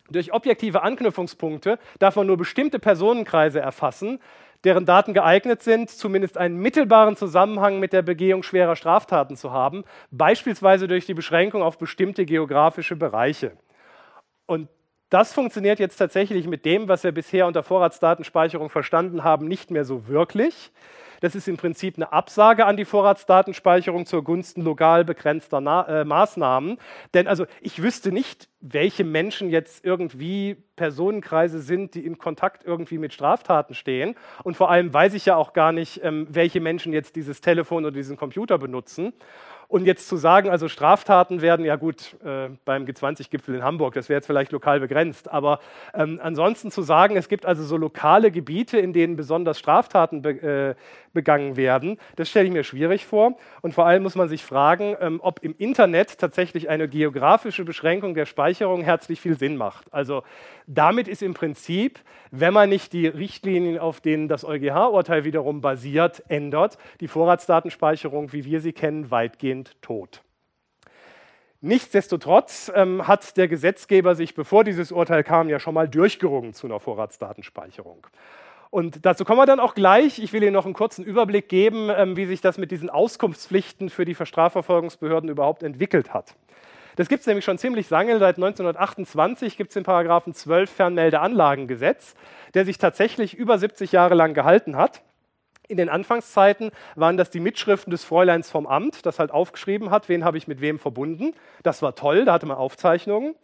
durch 0.10 0.32
objektive 0.32 0.82
Anknüpfungspunkte 0.82 1.78
darf 2.00 2.16
man 2.16 2.26
nur 2.26 2.38
bestimmte 2.38 2.80
Personenkreise 2.80 3.60
erfassen, 3.60 4.22
deren 4.64 4.86
Daten 4.86 5.14
geeignet 5.14 5.64
sind, 5.64 5.90
zumindest 5.90 6.38
einen 6.38 6.58
mittelbaren 6.58 7.16
Zusammenhang 7.16 7.80
mit 7.80 7.94
der 7.94 8.02
Begehung 8.02 8.44
schwerer 8.44 8.76
Straftaten 8.76 9.36
zu 9.36 9.52
haben, 9.52 9.84
beispielsweise 10.12 10.88
durch 10.88 11.06
die 11.06 11.14
Beschränkung 11.14 11.64
auf 11.64 11.78
bestimmte 11.78 12.26
geografische 12.26 12.96
Bereiche. 12.96 13.54
Und 14.46 14.68
das 15.10 15.34
funktioniert 15.34 15.80
jetzt 15.80 15.98
tatsächlich 15.98 16.48
mit 16.48 16.66
dem, 16.66 16.88
was 16.88 17.04
wir 17.04 17.12
bisher 17.12 17.48
unter 17.48 17.64
Vorratsdatenspeicherung 17.64 18.70
verstanden 18.70 19.24
haben, 19.24 19.48
nicht 19.48 19.72
mehr 19.72 19.86
so 19.86 20.08
wirklich. 20.08 20.72
Das 21.22 21.36
ist 21.36 21.48
im 21.48 21.58
Prinzip 21.58 21.96
eine 21.98 22.12
Absage 22.12 22.66
an 22.66 22.78
die 22.78 22.86
Vorratsdatenspeicherung 22.86 24.06
zugunsten 24.06 24.62
lokal 24.62 25.06
begrenzter 25.06 25.62
Na 25.62 25.88
äh, 25.88 26.06
Maßnahmen. 26.06 26.78
Denn 27.14 27.28
also 27.28 27.46
ich 27.62 27.82
wüsste 27.82 28.12
nicht, 28.12 28.50
welche 28.62 29.04
Menschen 29.04 29.50
jetzt 29.50 29.86
irgendwie 29.86 30.58
Personenkreise 30.76 31.60
sind, 31.60 31.96
die 31.96 32.06
in 32.06 32.18
Kontakt 32.18 32.66
irgendwie 32.66 32.98
mit 32.98 33.14
Straftaten 33.14 33.74
stehen. 33.74 34.16
Und 34.44 34.58
vor 34.58 34.70
allem 34.70 34.94
weiß 34.94 35.14
ich 35.14 35.26
ja 35.26 35.36
auch 35.36 35.54
gar 35.54 35.72
nicht, 35.72 36.02
ähm, 36.04 36.28
welche 36.30 36.60
Menschen 36.60 36.94
jetzt 36.94 37.16
dieses 37.16 37.42
Telefon 37.42 37.86
oder 37.86 37.94
diesen 37.94 38.18
Computer 38.18 38.58
benutzen. 38.58 39.14
Und 39.70 39.86
jetzt 39.86 40.08
zu 40.08 40.18
sagen, 40.18 40.50
also 40.50 40.68
Straftaten 40.68 41.42
werden, 41.42 41.64
ja 41.64 41.76
gut, 41.76 42.18
äh, 42.26 42.50
beim 42.66 42.86
G20-Gipfel 42.86 43.54
in 43.54 43.64
Hamburg, 43.64 43.94
das 43.94 44.10
wäre 44.10 44.18
jetzt 44.18 44.26
vielleicht 44.26 44.52
lokal 44.52 44.80
begrenzt, 44.80 45.30
aber 45.30 45.60
ähm, 45.94 46.20
ansonsten 46.24 46.72
zu 46.72 46.82
sagen, 46.82 47.16
es 47.16 47.30
gibt 47.30 47.46
also 47.46 47.64
so 47.64 47.78
lokale 47.78 48.32
Gebiete, 48.32 48.80
in 48.80 48.94
denen 48.94 49.16
besonders 49.16 49.60
Straftaten 49.60 50.24
be 50.24 50.32
äh, 50.42 50.76
begangen 51.14 51.58
werden, 51.58 51.98
das 52.16 52.30
stelle 52.30 52.48
ich 52.48 52.52
mir 52.52 52.64
schwierig 52.64 53.06
vor. 53.06 53.38
Und 53.62 53.74
vor 53.74 53.86
allem 53.86 54.04
muss 54.04 54.16
man 54.16 54.30
sich 54.30 54.44
fragen, 54.44 54.96
ähm, 55.00 55.20
ob 55.22 55.44
im 55.44 55.56
Internet 55.58 56.18
tatsächlich 56.20 56.70
eine 56.70 56.88
geografische 56.88 57.66
Beschränkung 57.66 58.14
der 58.14 58.26
Speicherung 58.26 58.82
herzlich 58.82 59.22
viel 59.22 59.38
Sinn 59.38 59.58
macht. 59.58 59.94
Also 59.94 60.24
damit 60.68 61.08
ist 61.08 61.22
im 61.22 61.34
Prinzip, 61.34 62.00
wenn 62.32 62.54
man 62.54 62.70
nicht 62.70 62.94
die 62.94 63.08
Richtlinien, 63.08 63.80
auf 63.80 64.02
denen 64.02 64.28
das 64.28 64.46
EuGH-Urteil 64.46 65.24
wiederum 65.24 65.62
basiert, 65.62 66.24
ändert, 66.28 66.78
die 67.00 67.08
Vorratsdatenspeicherung, 67.08 68.34
wie 68.34 68.46
wir 68.46 68.62
sie 68.62 68.74
kennen, 68.74 69.12
weitgehend 69.12 69.82
tot. 69.82 70.22
Nichtsdestotrotz 71.62 72.72
ähm, 72.74 73.06
hat 73.06 73.36
der 73.36 73.50
Gesetzgeber 73.50 74.16
sich, 74.16 74.34
bevor 74.34 74.64
dieses 74.64 74.94
Urteil 74.94 75.26
kam, 75.26 75.50
ja 75.50 75.60
schon 75.60 75.74
mal 75.74 75.90
durchgerungen 75.90 76.54
zu 76.54 76.68
einer 76.68 76.80
Vorratsdatenspeicherung. 76.80 78.08
Und 78.72 79.06
dazu 79.06 79.26
kommen 79.26 79.40
wir 79.40 79.48
dann 79.48 79.60
auch 79.60 79.74
gleich. 79.74 80.20
Ich 80.20 80.32
will 80.32 80.44
Ihnen 80.44 80.54
noch 80.54 80.66
einen 80.66 80.76
kurzen 80.76 81.04
Überblick 81.04 81.50
geben, 81.50 81.90
ähm, 81.90 82.16
wie 82.16 82.26
sich 82.26 82.42
das 82.42 82.58
mit 82.58 82.70
diesen 82.72 82.90
Auskunftspflichten 82.90 83.90
für 83.90 84.06
die 84.06 84.16
Strafverfolgungsbehörden 84.16 85.30
überhaupt 85.30 85.64
entwickelt 85.64 86.14
hat. 86.14 86.36
Das 86.96 87.08
gibt 87.10 87.22
es 87.22 87.28
nämlich 87.28 87.46
schon 87.46 87.58
ziemlich 87.58 87.90
lange. 87.90 88.20
Seit 88.20 88.36
1928 88.36 89.58
gibt 89.58 89.70
es 89.70 89.74
den 89.76 89.84
Paragraphen 89.84 90.34
12 90.34 90.70
Fernmeldeanlagengesetz, 90.70 92.14
der 92.54 92.66
sich 92.66 92.78
tatsächlich 92.78 93.34
über 93.34 93.58
70 93.58 93.92
Jahre 93.92 94.16
lang 94.16 94.34
gehalten 94.34 94.76
hat. 94.76 95.02
In 95.68 95.78
den 95.78 95.88
Anfangszeiten 95.88 96.72
waren 96.96 97.16
das 97.16 97.30
die 97.30 97.40
Mitschriften 97.40 97.92
des 97.92 98.04
Fräuleins 98.04 98.50
vom 98.52 98.68
Amt, 98.68 99.06
das 99.06 99.18
halt 99.18 99.32
aufgeschrieben 99.32 99.92
hat, 99.92 100.10
wen 100.10 100.26
habe 100.26 100.38
ich 100.38 100.48
mit 100.48 100.62
wem 100.62 100.78
verbunden. 100.78 101.34
Das 101.64 101.82
war 101.82 101.96
toll, 101.96 102.26
da 102.26 102.34
hatte 102.34 102.48
man 102.48 102.58
Aufzeichnungen. 102.58 103.36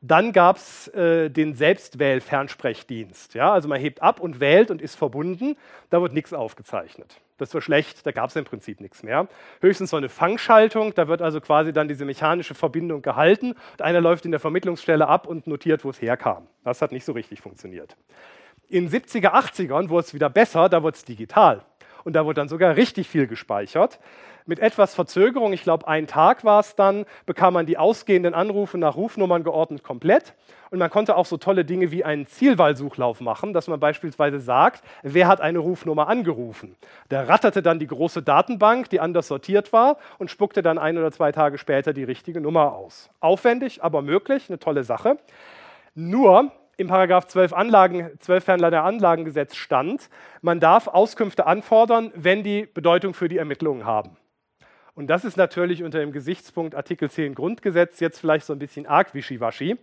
Dann 0.00 0.32
gab 0.32 0.56
es 0.56 0.88
äh, 0.88 1.30
den 1.30 1.54
Selbstwähl-Fernsprechdienst. 1.54 3.34
Ja? 3.34 3.52
Also 3.52 3.68
man 3.68 3.80
hebt 3.80 4.02
ab 4.02 4.20
und 4.20 4.40
wählt 4.40 4.70
und 4.70 4.82
ist 4.82 4.96
verbunden. 4.96 5.56
Da 5.90 6.02
wird 6.02 6.12
nichts 6.12 6.32
aufgezeichnet. 6.32 7.20
Das 7.38 7.52
war 7.52 7.60
schlecht, 7.60 8.06
da 8.06 8.12
gab 8.12 8.30
es 8.30 8.36
im 8.36 8.44
Prinzip 8.44 8.80
nichts 8.80 9.02
mehr. 9.02 9.28
Höchstens 9.60 9.90
so 9.90 9.96
eine 9.96 10.08
Fangschaltung, 10.08 10.94
da 10.94 11.06
wird 11.06 11.20
also 11.20 11.40
quasi 11.40 11.72
dann 11.72 11.86
diese 11.86 12.06
mechanische 12.06 12.54
Verbindung 12.54 13.02
gehalten 13.02 13.52
und 13.72 13.82
einer 13.82 14.00
läuft 14.00 14.24
in 14.24 14.30
der 14.30 14.40
Vermittlungsstelle 14.40 15.06
ab 15.06 15.26
und 15.26 15.46
notiert, 15.46 15.84
wo 15.84 15.90
es 15.90 16.00
herkam. 16.00 16.46
Das 16.64 16.80
hat 16.80 16.92
nicht 16.92 17.04
so 17.04 17.12
richtig 17.12 17.42
funktioniert. 17.42 17.94
In 18.68 18.88
70er, 18.88 19.32
80ern 19.32 19.90
wurde 19.90 20.06
es 20.06 20.14
wieder 20.14 20.30
besser, 20.30 20.68
da 20.68 20.82
wurde 20.82 20.96
es 20.96 21.04
digital. 21.04 21.62
Und 22.06 22.12
da 22.12 22.24
wurde 22.24 22.34
dann 22.34 22.48
sogar 22.48 22.76
richtig 22.76 23.08
viel 23.08 23.26
gespeichert. 23.26 23.98
Mit 24.44 24.60
etwas 24.60 24.94
Verzögerung, 24.94 25.52
ich 25.52 25.64
glaube, 25.64 25.88
ein 25.88 26.06
Tag 26.06 26.44
war 26.44 26.60
es 26.60 26.76
dann, 26.76 27.04
bekam 27.26 27.54
man 27.54 27.66
die 27.66 27.78
ausgehenden 27.78 28.32
Anrufe 28.32 28.78
nach 28.78 28.94
Rufnummern 28.94 29.42
geordnet 29.42 29.82
komplett. 29.82 30.34
Und 30.70 30.78
man 30.78 30.88
konnte 30.88 31.16
auch 31.16 31.26
so 31.26 31.36
tolle 31.36 31.64
Dinge 31.64 31.90
wie 31.90 32.04
einen 32.04 32.28
Zielwahlsuchlauf 32.28 33.20
machen, 33.20 33.52
dass 33.52 33.66
man 33.66 33.80
beispielsweise 33.80 34.38
sagt, 34.38 34.84
wer 35.02 35.26
hat 35.26 35.40
eine 35.40 35.58
Rufnummer 35.58 36.06
angerufen. 36.06 36.76
Da 37.08 37.24
ratterte 37.24 37.60
dann 37.60 37.80
die 37.80 37.88
große 37.88 38.22
Datenbank, 38.22 38.88
die 38.88 39.00
anders 39.00 39.26
sortiert 39.26 39.72
war, 39.72 39.96
und 40.18 40.30
spuckte 40.30 40.62
dann 40.62 40.78
ein 40.78 40.96
oder 40.96 41.10
zwei 41.10 41.32
Tage 41.32 41.58
später 41.58 41.92
die 41.92 42.04
richtige 42.04 42.40
Nummer 42.40 42.72
aus. 42.76 43.10
Aufwendig, 43.18 43.82
aber 43.82 44.00
möglich, 44.00 44.44
eine 44.48 44.60
tolle 44.60 44.84
Sache. 44.84 45.18
Nur, 45.96 46.52
im 46.76 46.88
Paragraph 46.88 47.26
12, 47.26 47.52
Anlagen, 47.52 48.10
12 48.18 48.44
Fernleiter 48.44 48.84
Anlagengesetz 48.84 49.56
stand, 49.56 50.08
man 50.42 50.60
darf 50.60 50.88
Auskünfte 50.88 51.46
anfordern, 51.46 52.12
wenn 52.14 52.42
die 52.42 52.66
Bedeutung 52.66 53.14
für 53.14 53.28
die 53.28 53.38
Ermittlungen 53.38 53.84
haben. 53.84 54.16
Und 54.94 55.08
das 55.08 55.24
ist 55.24 55.36
natürlich 55.36 55.82
unter 55.82 55.98
dem 55.98 56.12
Gesichtspunkt 56.12 56.74
Artikel 56.74 57.10
10 57.10 57.34
Grundgesetz 57.34 58.00
jetzt 58.00 58.18
vielleicht 58.18 58.46
so 58.46 58.52
ein 58.52 58.58
bisschen 58.58 58.86
arg 58.86 59.14
wischiwaschi. 59.14 59.76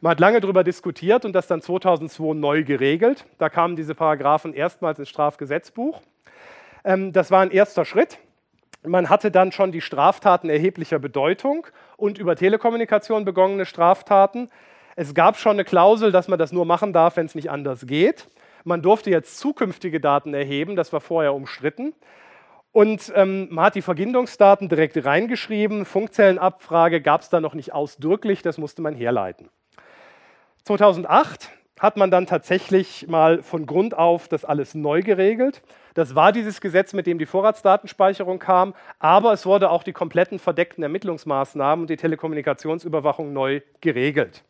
Man 0.00 0.10
hat 0.10 0.20
lange 0.20 0.40
darüber 0.40 0.64
diskutiert 0.64 1.24
und 1.24 1.32
das 1.32 1.46
dann 1.46 1.62
2002 1.62 2.34
neu 2.34 2.64
geregelt. 2.64 3.26
Da 3.38 3.48
kamen 3.48 3.76
diese 3.76 3.94
Paragraphen 3.94 4.52
erstmals 4.52 4.98
ins 4.98 5.08
Strafgesetzbuch. 5.08 6.00
Ähm, 6.84 7.12
das 7.12 7.30
war 7.30 7.40
ein 7.40 7.50
erster 7.50 7.84
Schritt. 7.84 8.18
Man 8.82 9.08
hatte 9.08 9.30
dann 9.30 9.50
schon 9.52 9.72
die 9.72 9.80
Straftaten 9.80 10.50
erheblicher 10.50 10.98
Bedeutung 10.98 11.66
und 11.96 12.18
über 12.18 12.36
Telekommunikation 12.36 13.24
begonnene 13.24 13.64
Straftaten. 13.64 14.50
Es 14.96 15.14
gab 15.14 15.36
schon 15.36 15.52
eine 15.52 15.64
Klausel, 15.64 16.12
dass 16.12 16.28
man 16.28 16.38
das 16.38 16.52
nur 16.52 16.64
machen 16.64 16.92
darf, 16.92 17.16
wenn 17.16 17.26
es 17.26 17.34
nicht 17.34 17.50
anders 17.50 17.86
geht. 17.86 18.26
Man 18.64 18.80
durfte 18.80 19.10
jetzt 19.10 19.38
zukünftige 19.38 20.00
Daten 20.00 20.34
erheben, 20.34 20.76
das 20.76 20.92
war 20.92 21.00
vorher 21.00 21.34
umstritten. 21.34 21.94
Und 22.72 23.12
ähm, 23.14 23.48
man 23.50 23.66
hat 23.66 23.74
die 23.76 23.82
Vergindungsdaten 23.82 24.68
direkt 24.68 25.04
reingeschrieben. 25.04 25.84
Funkzellenabfrage 25.84 27.00
gab 27.00 27.20
es 27.20 27.28
da 27.28 27.40
noch 27.40 27.54
nicht 27.54 27.72
ausdrücklich, 27.72 28.42
das 28.42 28.58
musste 28.58 28.82
man 28.82 28.94
herleiten. 28.94 29.48
2008 30.64 31.50
hat 31.78 31.96
man 31.96 32.10
dann 32.10 32.26
tatsächlich 32.26 33.06
mal 33.08 33.42
von 33.42 33.66
Grund 33.66 33.96
auf 33.96 34.28
das 34.28 34.44
alles 34.44 34.74
neu 34.74 35.02
geregelt. 35.02 35.62
Das 35.94 36.14
war 36.14 36.32
dieses 36.32 36.60
Gesetz, 36.60 36.92
mit 36.92 37.06
dem 37.06 37.18
die 37.18 37.26
Vorratsdatenspeicherung 37.26 38.38
kam, 38.38 38.74
aber 38.98 39.32
es 39.32 39.44
wurde 39.44 39.70
auch 39.70 39.82
die 39.82 39.92
kompletten 39.92 40.38
verdeckten 40.38 40.82
Ermittlungsmaßnahmen 40.82 41.84
und 41.84 41.90
die 41.90 41.96
Telekommunikationsüberwachung 41.96 43.32
neu 43.32 43.60
geregelt. 43.80 44.42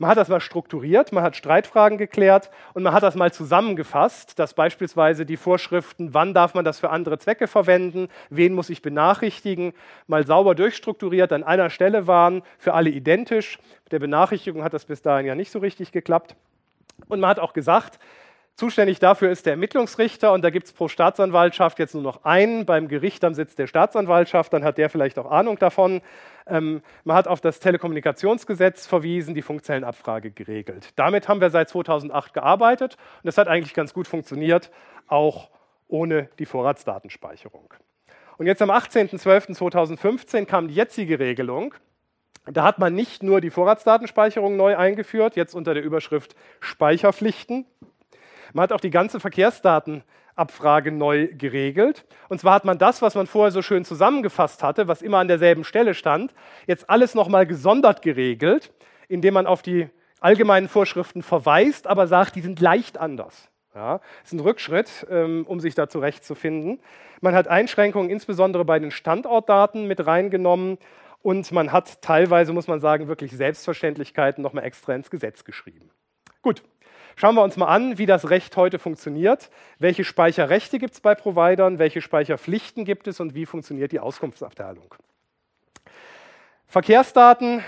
Man 0.00 0.08
hat 0.08 0.16
das 0.16 0.30
mal 0.30 0.40
strukturiert, 0.40 1.12
man 1.12 1.22
hat 1.22 1.36
Streitfragen 1.36 1.98
geklärt 1.98 2.50
und 2.72 2.82
man 2.82 2.94
hat 2.94 3.02
das 3.02 3.16
mal 3.16 3.34
zusammengefasst, 3.34 4.38
dass 4.38 4.54
beispielsweise 4.54 5.26
die 5.26 5.36
Vorschriften, 5.36 6.14
wann 6.14 6.32
darf 6.32 6.54
man 6.54 6.64
das 6.64 6.80
für 6.80 6.88
andere 6.88 7.18
Zwecke 7.18 7.46
verwenden, 7.46 8.08
wen 8.30 8.54
muss 8.54 8.70
ich 8.70 8.80
benachrichtigen, 8.80 9.74
mal 10.06 10.24
sauber 10.24 10.54
durchstrukturiert 10.54 11.34
an 11.34 11.44
einer 11.44 11.68
Stelle 11.68 12.06
waren, 12.06 12.40
für 12.56 12.72
alle 12.72 12.88
identisch. 12.88 13.58
Mit 13.84 13.92
der 13.92 13.98
Benachrichtigung 13.98 14.64
hat 14.64 14.72
das 14.72 14.86
bis 14.86 15.02
dahin 15.02 15.26
ja 15.26 15.34
nicht 15.34 15.52
so 15.52 15.58
richtig 15.58 15.92
geklappt. 15.92 16.34
Und 17.08 17.20
man 17.20 17.28
hat 17.28 17.38
auch 17.38 17.52
gesagt, 17.52 17.98
Zuständig 18.56 18.98
dafür 18.98 19.30
ist 19.30 19.46
der 19.46 19.54
Ermittlungsrichter 19.54 20.32
und 20.32 20.42
da 20.42 20.50
gibt 20.50 20.66
es 20.66 20.72
pro 20.72 20.88
Staatsanwaltschaft 20.88 21.78
jetzt 21.78 21.94
nur 21.94 22.02
noch 22.02 22.24
einen 22.24 22.66
beim 22.66 22.88
Gericht 22.88 23.24
am 23.24 23.32
Sitz 23.32 23.54
der 23.54 23.66
Staatsanwaltschaft, 23.66 24.52
dann 24.52 24.64
hat 24.64 24.76
der 24.76 24.90
vielleicht 24.90 25.18
auch 25.18 25.30
Ahnung 25.30 25.58
davon. 25.58 26.02
Ähm, 26.46 26.82
man 27.04 27.16
hat 27.16 27.26
auf 27.26 27.40
das 27.40 27.60
Telekommunikationsgesetz 27.60 28.86
verwiesen, 28.86 29.34
die 29.34 29.42
Funkzellenabfrage 29.42 30.30
geregelt. 30.30 30.90
Damit 30.96 31.28
haben 31.28 31.40
wir 31.40 31.50
seit 31.50 31.70
2008 31.70 32.34
gearbeitet 32.34 32.96
und 33.22 33.26
das 33.26 33.38
hat 33.38 33.48
eigentlich 33.48 33.72
ganz 33.72 33.94
gut 33.94 34.06
funktioniert, 34.06 34.70
auch 35.06 35.48
ohne 35.88 36.28
die 36.38 36.46
Vorratsdatenspeicherung. 36.46 37.72
Und 38.36 38.46
jetzt 38.46 38.62
am 38.62 38.70
18.12.2015 38.70 40.46
kam 40.46 40.68
die 40.68 40.74
jetzige 40.74 41.18
Regelung. 41.18 41.74
Da 42.46 42.64
hat 42.64 42.78
man 42.78 42.94
nicht 42.94 43.22
nur 43.22 43.40
die 43.40 43.50
Vorratsdatenspeicherung 43.50 44.56
neu 44.56 44.76
eingeführt, 44.76 45.36
jetzt 45.36 45.54
unter 45.54 45.74
der 45.74 45.82
Überschrift 45.82 46.34
Speicherpflichten, 46.60 47.66
man 48.52 48.64
hat 48.64 48.72
auch 48.72 48.80
die 48.80 48.90
ganze 48.90 49.20
Verkehrsdatenabfrage 49.20 50.92
neu 50.92 51.28
geregelt. 51.28 52.04
Und 52.28 52.40
zwar 52.40 52.54
hat 52.54 52.64
man 52.64 52.78
das, 52.78 53.02
was 53.02 53.14
man 53.14 53.26
vorher 53.26 53.50
so 53.52 53.62
schön 53.62 53.84
zusammengefasst 53.84 54.62
hatte, 54.62 54.88
was 54.88 55.02
immer 55.02 55.18
an 55.18 55.28
derselben 55.28 55.64
Stelle 55.64 55.94
stand, 55.94 56.34
jetzt 56.66 56.88
alles 56.90 57.14
nochmal 57.14 57.46
gesondert 57.46 58.02
geregelt, 58.02 58.72
indem 59.08 59.34
man 59.34 59.46
auf 59.46 59.62
die 59.62 59.88
allgemeinen 60.20 60.68
Vorschriften 60.68 61.22
verweist, 61.22 61.86
aber 61.86 62.06
sagt, 62.06 62.36
die 62.36 62.42
sind 62.42 62.60
leicht 62.60 62.98
anders. 62.98 63.48
Ja, 63.74 64.00
ist 64.24 64.32
ein 64.32 64.40
Rückschritt, 64.40 65.06
ähm, 65.10 65.44
um 65.46 65.60
sich 65.60 65.76
da 65.76 65.88
zurechtzufinden. 65.88 66.80
Man 67.20 67.34
hat 67.34 67.46
Einschränkungen 67.46 68.10
insbesondere 68.10 68.64
bei 68.64 68.80
den 68.80 68.90
Standortdaten 68.90 69.86
mit 69.86 70.04
reingenommen 70.04 70.78
und 71.22 71.52
man 71.52 71.70
hat 71.70 72.02
teilweise, 72.02 72.52
muss 72.52 72.66
man 72.66 72.80
sagen, 72.80 73.06
wirklich 73.06 73.30
Selbstverständlichkeiten 73.30 74.42
nochmal 74.42 74.64
extra 74.64 74.94
ins 74.94 75.10
Gesetz 75.10 75.44
geschrieben. 75.44 75.90
Gut, 76.42 76.64
Schauen 77.16 77.34
wir 77.34 77.42
uns 77.42 77.56
mal 77.56 77.66
an, 77.66 77.98
wie 77.98 78.06
das 78.06 78.30
Recht 78.30 78.56
heute 78.56 78.78
funktioniert. 78.78 79.50
Welche 79.78 80.04
Speicherrechte 80.04 80.78
gibt 80.78 80.94
es 80.94 81.00
bei 81.00 81.14
Providern, 81.14 81.78
welche 81.78 82.00
Speicherpflichten 82.00 82.84
gibt 82.84 83.06
es 83.06 83.20
und 83.20 83.34
wie 83.34 83.46
funktioniert 83.46 83.92
die 83.92 84.00
Auskunftsabteilung. 84.00 84.94
Verkehrsdaten 86.66 87.62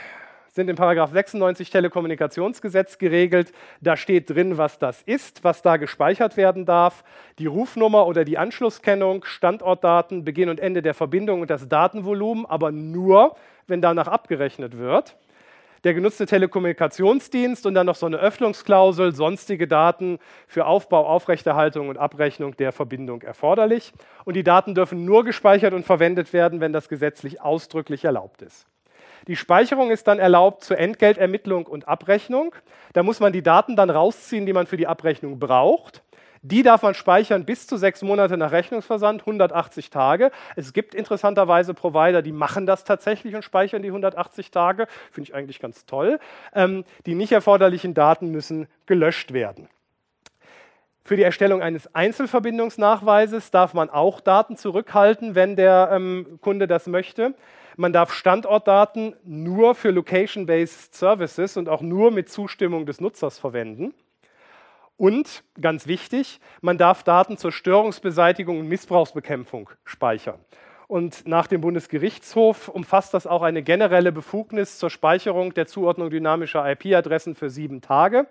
sind 0.53 0.69
im 0.69 0.77
96 0.77 1.71
Telekommunikationsgesetz 1.71 2.99
geregelt. 2.99 3.53
Da 3.81 3.97
steht 3.97 4.29
drin, 4.29 4.59
was 4.59 4.79
das 4.79 5.01
ist, 5.03 5.45
was 5.45 5.63
da 5.63 5.79
gespeichert 5.79 6.37
werden 6.37 6.67
darf, 6.67 7.05
die 7.39 7.47
Rufnummer 7.47 8.07
oder 8.07 8.25
die 8.25 8.37
Anschlusskennung, 8.37 9.25
Standortdaten, 9.25 10.25
Beginn 10.25 10.51
und 10.51 10.61
Ende 10.61 10.83
der 10.83 10.93
Verbindung 10.93 11.41
und 11.41 11.51
das 11.51 11.69
Datenvolumen, 11.69 12.45
aber 12.45 12.71
nur, 12.71 13.35
wenn 13.67 13.81
danach 13.81 14.09
abgerechnet 14.09 14.77
wird 14.77 15.17
der 15.85 15.95
genutzte 15.95 16.27
Telekommunikationsdienst 16.27 17.67
und 17.67 17.75
dann 17.75 17.87
noch 17.87 17.97
so 17.97 18.07
eine 18.07 18.19
Öffnungsklausel, 18.19 19.15
sonstige 19.15 19.67
Daten 19.67 20.19
für 20.47 20.67
Aufbau, 20.67 21.07
Aufrechterhaltung 21.07 21.89
und 21.89 21.99
Abrechnung 21.99 22.57
der 22.57 22.73
Verbindung 22.73 23.23
erforderlich. 23.23 23.93
Und 24.25 24.35
die 24.35 24.45
Daten 24.45 24.75
dürfen 24.75 25.05
nur 25.05 25.25
gespeichert 25.25 25.75
und 25.75 25.85
verwendet 25.85 26.33
werden, 26.33 26.61
wenn 26.61 26.73
das 26.73 26.89
gesetzlich 26.89 27.41
ausdrücklich 27.41 28.05
erlaubt 28.05 28.43
ist. 28.43 28.67
Die 29.29 29.37
Speicherung 29.37 29.91
ist 29.91 30.09
dann 30.09 30.19
erlaubt 30.19 30.65
zur 30.65 30.79
Entgeltermittlung 30.79 31.67
und 31.67 31.87
Abrechnung. 31.87 32.55
Da 32.93 33.03
muss 33.03 33.21
man 33.21 33.33
die 33.33 33.43
Daten 33.43 33.77
dann 33.77 33.91
rausziehen, 33.91 34.47
die 34.47 34.53
man 34.53 34.67
für 34.67 34.77
die 34.77 34.89
Abrechnung 34.89 35.39
braucht. 35.39 36.03
Die 36.45 36.65
darf 36.65 36.83
man 36.83 36.95
speichern 36.95 37.45
bis 37.45 37.69
zu 37.69 37.77
sechs 37.77 38.03
Monate 38.03 38.37
nach 38.37 38.51
Rechnungsversand, 38.51 39.21
180 39.21 39.91
Tage. 39.91 40.33
Es 40.57 40.73
gibt 40.73 40.93
interessanterweise 40.93 41.73
Provider, 41.73 42.21
die 42.21 42.33
machen 42.33 42.67
das 42.67 42.83
tatsächlich 42.83 43.37
und 43.37 43.45
speichern 43.45 43.83
die 43.83 43.89
180 43.89 44.51
Tage. 44.51 44.89
Finde 45.13 45.31
ich 45.31 45.35
eigentlich 45.37 45.61
ganz 45.61 45.87
toll. 45.87 46.19
Ähm, 46.53 46.85
die 47.07 47.15
nicht 47.15 47.31
erforderlichen 47.31 47.95
Daten 47.95 48.33
müssen 48.33 48.67
gelöscht 48.87 49.33
werden. 49.33 49.69
Für 51.05 51.15
die 51.17 51.23
Erstellung 51.23 51.63
eines 51.63 51.95
Einzelverbindungsnachweises 51.95 53.53
darf 53.53 53.73
man 53.73 53.89
auch 53.89 54.21
Daten 54.21 54.57
zurückhalten, 54.57 55.37
wenn 55.37 55.55
der 55.55 55.91
ähm, 55.93 56.39
Kunde 56.41 56.67
das 56.67 56.89
möchte. 56.89 57.35
Man 57.77 57.93
darf 57.93 58.13
Standortdaten 58.13 59.15
nur 59.25 59.77
für 59.77 59.91
Location-Based 59.91 60.95
Services 60.95 61.57
und 61.57 61.69
auch 61.69 61.83
nur 61.83 62.11
mit 62.11 62.31
Zustimmung 62.31 62.85
des 62.85 63.01
Nutzers 63.01 63.39
verwenden. 63.39 63.95
Und 65.03 65.43
ganz 65.61 65.89
wichtig, 65.89 66.39
man 66.61 66.79
darf 66.79 67.03
Daten 67.03 67.37
zur 67.37 67.51
Störungsbeseitigung 67.51 68.61
und 68.61 68.69
Missbrauchsbekämpfung 68.69 69.69
speichern. 69.85 70.39
Und 70.87 71.27
nach 71.27 71.49
dem 71.49 71.61
Bundesgerichtshof 71.61 72.69
umfasst 72.69 73.13
das 73.13 73.27
auch 73.27 73.43
eine 73.43 73.65
generelle 73.65 74.13
Befugnis 74.13 74.79
zur 74.79 74.91
Speicherung 74.91 75.55
der 75.55 75.67
Zuordnung 75.67 76.09
dynamischer 76.11 76.65
IP-Adressen 76.71 77.35
für 77.35 77.51
sieben 77.51 77.81
Tage. 77.81 78.29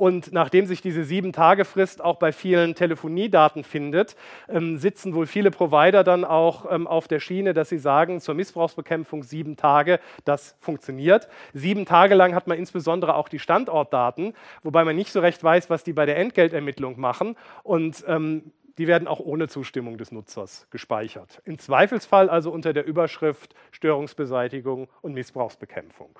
Und 0.00 0.32
nachdem 0.32 0.64
sich 0.64 0.80
diese 0.80 1.04
Sieben-Tage-Frist 1.04 2.02
auch 2.02 2.16
bei 2.16 2.32
vielen 2.32 2.74
Telefoniedaten 2.74 3.64
findet, 3.64 4.16
ähm, 4.48 4.78
sitzen 4.78 5.14
wohl 5.14 5.26
viele 5.26 5.50
Provider 5.50 6.04
dann 6.04 6.24
auch 6.24 6.64
ähm, 6.72 6.86
auf 6.86 7.06
der 7.06 7.20
Schiene, 7.20 7.52
dass 7.52 7.68
sie 7.68 7.76
sagen, 7.76 8.18
zur 8.18 8.34
Missbrauchsbekämpfung 8.34 9.24
sieben 9.24 9.58
Tage, 9.58 10.00
das 10.24 10.56
funktioniert. 10.58 11.28
Sieben 11.52 11.84
Tage 11.84 12.14
lang 12.14 12.34
hat 12.34 12.46
man 12.46 12.56
insbesondere 12.56 13.14
auch 13.14 13.28
die 13.28 13.38
Standortdaten, 13.38 14.32
wobei 14.62 14.86
man 14.86 14.96
nicht 14.96 15.12
so 15.12 15.20
recht 15.20 15.44
weiß, 15.44 15.68
was 15.68 15.84
die 15.84 15.92
bei 15.92 16.06
der 16.06 16.16
Entgeltermittlung 16.16 16.98
machen. 16.98 17.36
Und 17.62 18.02
ähm, 18.08 18.52
die 18.80 18.86
werden 18.86 19.06
auch 19.06 19.20
ohne 19.20 19.46
Zustimmung 19.46 19.98
des 19.98 20.10
Nutzers 20.10 20.66
gespeichert. 20.70 21.42
Im 21.44 21.58
Zweifelsfall 21.58 22.30
also 22.30 22.50
unter 22.50 22.72
der 22.72 22.86
Überschrift 22.86 23.54
Störungsbeseitigung 23.72 24.88
und 25.02 25.12
Missbrauchsbekämpfung. 25.12 26.18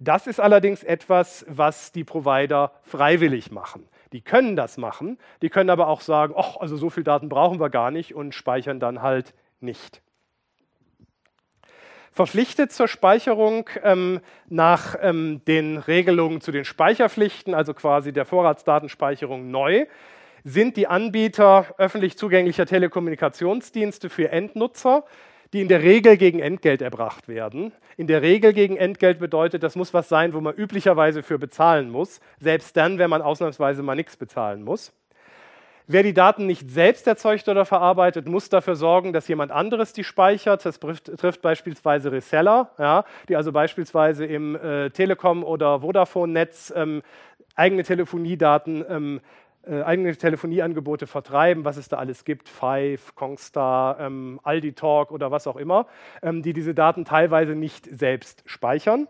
Das 0.00 0.26
ist 0.26 0.38
allerdings 0.38 0.84
etwas, 0.84 1.46
was 1.48 1.92
die 1.92 2.04
Provider 2.04 2.72
freiwillig 2.82 3.50
machen. 3.50 3.88
Die 4.12 4.20
können 4.20 4.54
das 4.54 4.76
machen, 4.76 5.16
die 5.40 5.48
können 5.48 5.70
aber 5.70 5.88
auch 5.88 6.02
sagen, 6.02 6.34
ach, 6.36 6.58
also 6.58 6.76
so 6.76 6.90
viele 6.90 7.04
Daten 7.04 7.30
brauchen 7.30 7.58
wir 7.58 7.70
gar 7.70 7.90
nicht 7.90 8.14
und 8.14 8.34
speichern 8.34 8.80
dann 8.80 9.00
halt 9.00 9.32
nicht. 9.60 10.02
Verpflichtet 12.12 12.70
zur 12.70 12.86
Speicherung 12.86 13.70
ähm, 13.82 14.20
nach 14.50 14.94
ähm, 15.00 15.40
den 15.46 15.78
Regelungen 15.78 16.42
zu 16.42 16.52
den 16.52 16.66
Speicherpflichten, 16.66 17.54
also 17.54 17.72
quasi 17.72 18.12
der 18.12 18.26
Vorratsdatenspeicherung 18.26 19.50
neu, 19.50 19.86
sind 20.44 20.76
die 20.76 20.86
Anbieter 20.86 21.74
öffentlich 21.78 22.18
zugänglicher 22.18 22.66
Telekommunikationsdienste 22.66 24.10
für 24.10 24.30
Endnutzer, 24.30 25.04
die 25.54 25.62
in 25.62 25.68
der 25.68 25.82
Regel 25.82 26.16
gegen 26.16 26.40
Entgelt 26.40 26.82
erbracht 26.82 27.28
werden. 27.28 27.72
In 27.96 28.06
der 28.06 28.22
Regel 28.22 28.52
gegen 28.52 28.76
Entgelt 28.76 29.18
bedeutet, 29.18 29.62
das 29.62 29.76
muss 29.76 29.94
was 29.94 30.08
sein, 30.08 30.34
wo 30.34 30.40
man 30.40 30.54
üblicherweise 30.54 31.22
für 31.22 31.38
bezahlen 31.38 31.90
muss, 31.90 32.20
selbst 32.40 32.76
dann, 32.76 32.98
wenn 32.98 33.08
man 33.08 33.22
ausnahmsweise 33.22 33.82
mal 33.82 33.94
nichts 33.94 34.16
bezahlen 34.16 34.62
muss. 34.62 34.92
Wer 35.86 36.02
die 36.02 36.14
Daten 36.14 36.46
nicht 36.46 36.70
selbst 36.70 37.06
erzeugt 37.06 37.46
oder 37.46 37.66
verarbeitet, 37.66 38.26
muss 38.26 38.48
dafür 38.48 38.74
sorgen, 38.74 39.12
dass 39.12 39.28
jemand 39.28 39.52
anderes 39.52 39.92
die 39.92 40.02
speichert. 40.02 40.64
Das 40.64 40.80
trifft, 40.80 41.42
beispielsweise 41.42 42.10
Reseller, 42.10 42.70
ja, 42.78 43.04
die 43.28 43.36
also 43.36 43.52
beispielsweise 43.52 44.24
im 44.24 44.56
äh, 44.56 44.88
Telekom- 44.88 45.44
oder 45.44 45.80
Vodafone-Netz 45.80 46.72
ähm, 46.74 47.02
eigene 47.54 47.84
Telefoniedaten 47.84 48.84
ähm, 48.88 49.20
äh, 49.66 49.82
eigene 49.82 50.16
Telefonieangebote 50.16 51.06
vertreiben, 51.06 51.64
was 51.64 51.76
es 51.76 51.88
da 51.88 51.98
alles 51.98 52.24
gibt, 52.24 52.48
Five, 52.48 53.14
Kongstar, 53.14 54.00
ähm, 54.00 54.40
Aldi 54.42 54.72
Talk 54.72 55.10
oder 55.10 55.30
was 55.30 55.46
auch 55.46 55.56
immer, 55.56 55.86
ähm, 56.22 56.42
die 56.42 56.52
diese 56.52 56.74
Daten 56.74 57.04
teilweise 57.04 57.54
nicht 57.54 57.86
selbst 57.86 58.42
speichern. 58.46 59.08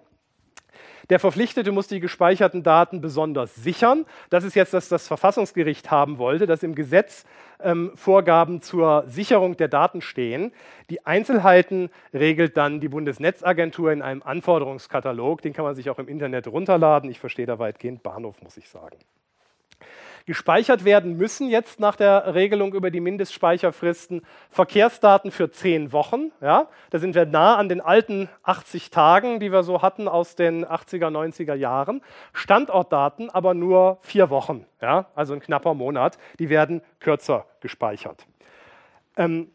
Der 1.10 1.20
Verpflichtete 1.20 1.70
muss 1.70 1.86
die 1.86 2.00
gespeicherten 2.00 2.62
Daten 2.62 3.00
besonders 3.00 3.54
sichern. 3.54 4.06
Das 4.30 4.44
ist 4.44 4.54
jetzt, 4.54 4.72
was 4.72 4.88
das 4.88 5.06
Verfassungsgericht 5.06 5.90
haben 5.90 6.18
wollte, 6.18 6.46
dass 6.46 6.62
im 6.62 6.74
Gesetz 6.74 7.24
ähm, 7.62 7.92
Vorgaben 7.94 8.62
zur 8.62 9.04
Sicherung 9.06 9.56
der 9.56 9.68
Daten 9.68 10.00
stehen. 10.00 10.52
Die 10.90 11.04
Einzelheiten 11.04 11.90
regelt 12.12 12.56
dann 12.56 12.80
die 12.80 12.88
Bundesnetzagentur 12.88 13.92
in 13.92 14.02
einem 14.02 14.22
Anforderungskatalog. 14.22 15.42
Den 15.42 15.52
kann 15.52 15.64
man 15.64 15.74
sich 15.74 15.90
auch 15.90 15.98
im 15.98 16.08
Internet 16.08 16.48
runterladen. 16.48 17.10
Ich 17.10 17.20
verstehe 17.20 17.46
da 17.46 17.58
weitgehend 17.58 18.02
Bahnhof, 18.02 18.40
muss 18.42 18.56
ich 18.56 18.68
sagen. 18.68 18.96
Gespeichert 20.26 20.86
werden 20.86 21.18
müssen 21.18 21.50
jetzt 21.50 21.80
nach 21.80 21.96
der 21.96 22.34
Regelung 22.34 22.72
über 22.72 22.90
die 22.90 23.00
Mindestspeicherfristen 23.00 24.22
Verkehrsdaten 24.48 25.30
für 25.30 25.50
zehn 25.50 25.92
Wochen. 25.92 26.32
Ja, 26.40 26.68
da 26.88 26.98
sind 26.98 27.14
wir 27.14 27.26
nah 27.26 27.56
an 27.56 27.68
den 27.68 27.82
alten 27.82 28.30
80 28.42 28.90
Tagen, 28.90 29.38
die 29.38 29.52
wir 29.52 29.62
so 29.62 29.82
hatten 29.82 30.08
aus 30.08 30.34
den 30.34 30.64
80er, 30.64 31.10
90er 31.10 31.54
Jahren. 31.54 32.00
Standortdaten 32.32 33.28
aber 33.28 33.52
nur 33.52 33.98
vier 34.00 34.30
Wochen, 34.30 34.64
ja, 34.80 35.10
also 35.14 35.34
ein 35.34 35.40
knapper 35.40 35.74
Monat. 35.74 36.16
Die 36.38 36.48
werden 36.48 36.80
kürzer 37.00 37.44
gespeichert. 37.60 38.26
Ähm, 39.18 39.50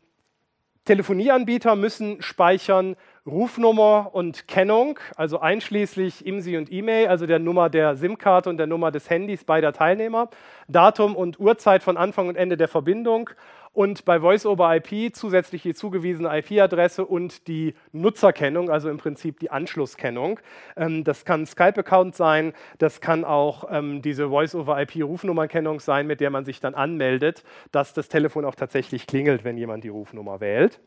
Telefonieanbieter 0.86 1.76
müssen 1.76 2.22
speichern 2.22 2.96
Rufnummer 3.26 4.10
und 4.14 4.48
Kennung, 4.48 5.00
also 5.16 5.40
einschließlich 5.40 6.26
IMSI 6.26 6.58
und 6.58 6.72
E-Mail, 6.72 7.08
also 7.08 7.26
der 7.26 7.40
Nummer 7.40 7.70
der 7.70 7.96
SIM-Karte 7.96 8.50
und 8.50 8.58
der 8.58 8.68
Nummer 8.68 8.92
des 8.92 9.10
Handys 9.10 9.44
beider 9.44 9.74
Teilnehmer, 9.74 10.30
Datum 10.68 11.16
und 11.16 11.40
Uhrzeit 11.40 11.84
von 11.84 11.98
Anfang 11.98 12.28
und 12.28 12.36
Ende 12.36 12.58
der 12.58 12.68
Verbindung 12.68 13.30
und 13.74 14.04
bei 14.06 14.20
Voice-over-IP 14.20 15.16
zusätzlich 15.16 15.62
die 15.62 15.74
zugewiesene 15.74 16.30
IP-Adresse 16.40 17.06
und 17.06 17.48
die 17.48 17.76
Nutzerkennung, 17.92 18.70
also 18.70 18.90
im 18.90 18.98
Prinzip 18.98 19.40
die 19.40 19.52
Anschlusskennung. 19.52 20.40
Ähm, 20.76 21.04
das 21.04 21.26
kann 21.26 21.46
Skype-Account 21.46 22.16
sein, 22.16 22.54
das 22.78 23.02
kann 23.02 23.24
auch 23.24 23.66
ähm, 23.72 24.02
diese 24.02 24.30
Voice-over-IP-Rufnummerkennung 24.30 25.80
sein, 25.80 26.08
mit 26.08 26.20
der 26.20 26.30
man 26.30 26.46
sich 26.46 26.60
dann 26.60 26.76
anmeldet, 26.76 27.44
dass 27.72 27.94
das 27.94 28.10
Telefon 28.10 28.46
auch 28.46 28.56
tatsächlich 28.56 29.08
klingelt, 29.08 29.44
wenn 29.44 29.58
jemand 29.58 29.84
die 29.84 29.90
Rufnummer 29.90 30.40
wählt. 30.40 30.80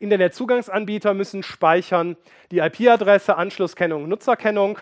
Internetzugangsanbieter 0.00 1.14
müssen 1.14 1.42
speichern 1.42 2.16
die 2.50 2.58
IP-Adresse, 2.58 3.36
Anschlusskennung, 3.36 4.08
Nutzerkennung 4.08 4.78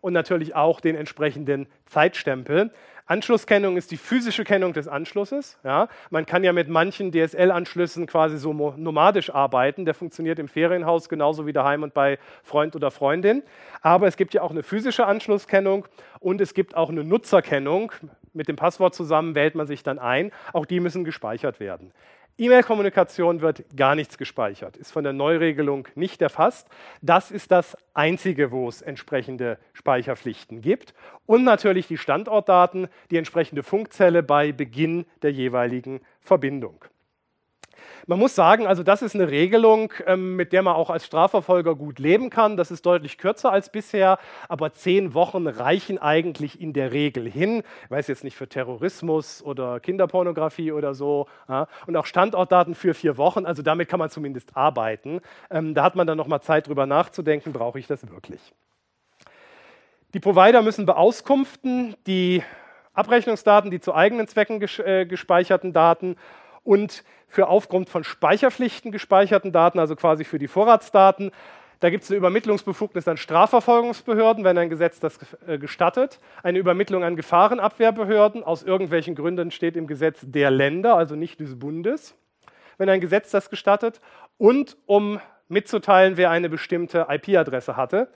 und 0.00 0.12
natürlich 0.12 0.54
auch 0.54 0.80
den 0.80 0.96
entsprechenden 0.96 1.66
Zeitstempel. 1.86 2.70
Anschlusskennung 3.06 3.76
ist 3.76 3.90
die 3.90 3.98
physische 3.98 4.44
Kennung 4.44 4.72
des 4.72 4.88
Anschlusses. 4.88 5.58
Ja. 5.62 5.88
Man 6.08 6.24
kann 6.24 6.42
ja 6.42 6.54
mit 6.54 6.68
manchen 6.68 7.12
DSL-Anschlüssen 7.12 8.06
quasi 8.06 8.38
so 8.38 8.54
nomadisch 8.54 9.28
arbeiten. 9.28 9.84
Der 9.84 9.92
funktioniert 9.92 10.38
im 10.38 10.48
Ferienhaus 10.48 11.10
genauso 11.10 11.46
wie 11.46 11.52
daheim 11.52 11.82
und 11.82 11.92
bei 11.92 12.18
Freund 12.42 12.74
oder 12.74 12.90
Freundin. 12.90 13.42
Aber 13.82 14.06
es 14.06 14.16
gibt 14.16 14.32
ja 14.32 14.40
auch 14.40 14.50
eine 14.50 14.62
physische 14.62 15.06
Anschlusskennung 15.06 15.86
und 16.18 16.40
es 16.40 16.54
gibt 16.54 16.74
auch 16.76 16.88
eine 16.88 17.04
Nutzerkennung. 17.04 17.92
Mit 18.32 18.48
dem 18.48 18.56
Passwort 18.56 18.94
zusammen 18.94 19.34
wählt 19.34 19.54
man 19.54 19.66
sich 19.66 19.82
dann 19.82 19.98
ein. 19.98 20.32
Auch 20.54 20.64
die 20.64 20.80
müssen 20.80 21.04
gespeichert 21.04 21.60
werden. 21.60 21.92
E-Mail-Kommunikation 22.36 23.42
wird 23.42 23.64
gar 23.76 23.94
nichts 23.94 24.18
gespeichert, 24.18 24.76
ist 24.76 24.90
von 24.90 25.04
der 25.04 25.12
Neuregelung 25.12 25.86
nicht 25.94 26.20
erfasst. 26.20 26.68
Das 27.00 27.30
ist 27.30 27.52
das 27.52 27.76
Einzige, 27.94 28.50
wo 28.50 28.68
es 28.68 28.82
entsprechende 28.82 29.58
Speicherpflichten 29.72 30.60
gibt. 30.60 30.94
Und 31.26 31.44
natürlich 31.44 31.86
die 31.86 31.96
Standortdaten, 31.96 32.88
die 33.12 33.18
entsprechende 33.18 33.62
Funkzelle 33.62 34.24
bei 34.24 34.50
Beginn 34.50 35.06
der 35.22 35.30
jeweiligen 35.30 36.00
Verbindung. 36.20 36.84
Man 38.06 38.18
muss 38.18 38.34
sagen, 38.34 38.66
also 38.66 38.82
das 38.82 39.02
ist 39.02 39.14
eine 39.14 39.30
Regelung, 39.30 39.92
ähm, 40.06 40.36
mit 40.36 40.52
der 40.52 40.62
man 40.62 40.74
auch 40.74 40.90
als 40.90 41.06
Strafverfolger 41.06 41.74
gut 41.74 41.98
leben 41.98 42.30
kann. 42.30 42.56
Das 42.56 42.70
ist 42.70 42.84
deutlich 42.86 43.18
kürzer 43.18 43.52
als 43.52 43.70
bisher, 43.70 44.18
aber 44.48 44.72
zehn 44.72 45.14
Wochen 45.14 45.46
reichen 45.46 45.98
eigentlich 45.98 46.60
in 46.60 46.72
der 46.72 46.92
Regel 46.92 47.30
hin. 47.30 47.62
Ich 47.84 47.90
weiß 47.90 48.08
jetzt 48.08 48.24
nicht 48.24 48.36
für 48.36 48.48
Terrorismus 48.48 49.42
oder 49.42 49.80
Kinderpornografie 49.80 50.72
oder 50.72 50.94
so. 50.94 51.26
Und 51.86 51.96
auch 51.96 52.06
Standortdaten 52.06 52.74
für 52.74 52.94
vier 52.94 53.16
Wochen, 53.16 53.46
also 53.46 53.62
damit 53.62 53.88
kann 53.88 53.98
man 53.98 54.10
zumindest 54.10 54.56
arbeiten. 54.56 55.20
Ähm, 55.50 55.74
da 55.74 55.82
hat 55.84 55.96
man 55.96 56.06
dann 56.06 56.16
nochmal 56.16 56.40
Zeit 56.40 56.68
drüber 56.68 56.86
nachzudenken, 56.86 57.52
brauche 57.52 57.78
ich 57.78 57.86
das 57.86 58.08
wirklich. 58.10 58.40
Die 60.14 60.20
Provider 60.20 60.62
müssen 60.62 60.86
beauskunften, 60.86 61.96
die 62.06 62.42
Abrechnungsdaten, 62.92 63.72
die 63.72 63.80
zu 63.80 63.94
eigenen 63.94 64.28
Zwecken 64.28 64.62
äh, 64.62 65.06
gespeicherten 65.06 65.72
Daten 65.72 66.16
und 66.64 67.04
für 67.28 67.48
aufgrund 67.48 67.88
von 67.88 68.04
Speicherpflichten 68.04 68.92
gespeicherten 68.92 69.52
Daten, 69.52 69.78
also 69.78 69.96
quasi 69.96 70.24
für 70.24 70.38
die 70.38 70.48
Vorratsdaten. 70.48 71.30
Da 71.80 71.90
gibt 71.90 72.04
es 72.04 72.10
eine 72.10 72.16
Übermittlungsbefugnis 72.18 73.06
an 73.08 73.16
Strafverfolgungsbehörden, 73.16 74.44
wenn 74.44 74.56
ein 74.56 74.70
Gesetz 74.70 75.00
das 75.00 75.18
äh, 75.46 75.58
gestattet. 75.58 76.20
Eine 76.42 76.58
Übermittlung 76.58 77.04
an 77.04 77.16
Gefahrenabwehrbehörden. 77.16 78.42
Aus 78.42 78.62
irgendwelchen 78.62 79.14
Gründen 79.14 79.50
steht 79.50 79.76
im 79.76 79.86
Gesetz 79.86 80.20
der 80.22 80.50
Länder, 80.50 80.96
also 80.96 81.16
nicht 81.16 81.40
des 81.40 81.58
Bundes, 81.58 82.14
wenn 82.78 82.88
ein 82.88 83.00
Gesetz 83.00 83.30
das 83.30 83.50
gestattet. 83.50 84.00
Und 84.38 84.76
um 84.86 85.20
mitzuteilen, 85.48 86.16
wer 86.16 86.30
eine 86.30 86.48
bestimmte 86.48 87.06
IP-Adresse 87.10 87.76
hatte. 87.76 88.08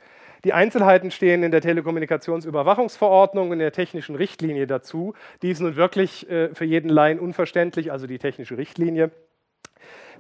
Die 0.45 0.53
Einzelheiten 0.53 1.11
stehen 1.11 1.43
in 1.43 1.51
der 1.51 1.61
Telekommunikationsüberwachungsverordnung 1.61 3.49
und 3.49 3.55
in 3.55 3.59
der 3.61 3.72
technischen 3.72 4.14
Richtlinie 4.14 4.66
dazu. 4.66 5.14
Die 5.43 5.51
ist 5.51 5.61
nun 5.61 5.76
wirklich 5.76 6.28
äh, 6.30 6.55
für 6.55 6.64
jeden 6.64 6.89
Laien 6.89 7.18
unverständlich, 7.18 7.93
also 7.93 8.07
die 8.07 8.18
technische 8.18 8.57
Richtlinie. 8.57 9.11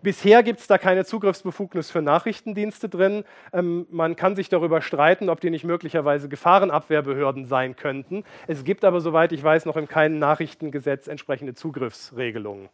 Bisher 0.02 0.42
gibt 0.44 0.60
es 0.60 0.66
da 0.68 0.78
keine 0.78 1.04
Zugriffsbefugnis 1.04 1.90
für 1.90 2.02
Nachrichtendienste 2.02 2.88
drin. 2.88 3.24
Ähm, 3.52 3.86
man 3.90 4.16
kann 4.16 4.36
sich 4.36 4.48
darüber 4.48 4.80
streiten, 4.80 5.28
ob 5.28 5.40
die 5.40 5.50
nicht 5.50 5.64
möglicherweise 5.64 6.28
Gefahrenabwehrbehörden 6.28 7.46
sein 7.46 7.74
könnten. 7.74 8.24
Es 8.46 8.64
gibt 8.64 8.84
aber, 8.84 9.00
soweit 9.00 9.32
ich 9.32 9.42
weiß, 9.42 9.66
noch 9.66 9.76
in 9.76 9.88
keinem 9.88 10.18
Nachrichtengesetz 10.18 11.08
entsprechende 11.08 11.54
Zugriffsregelungen. 11.54 12.68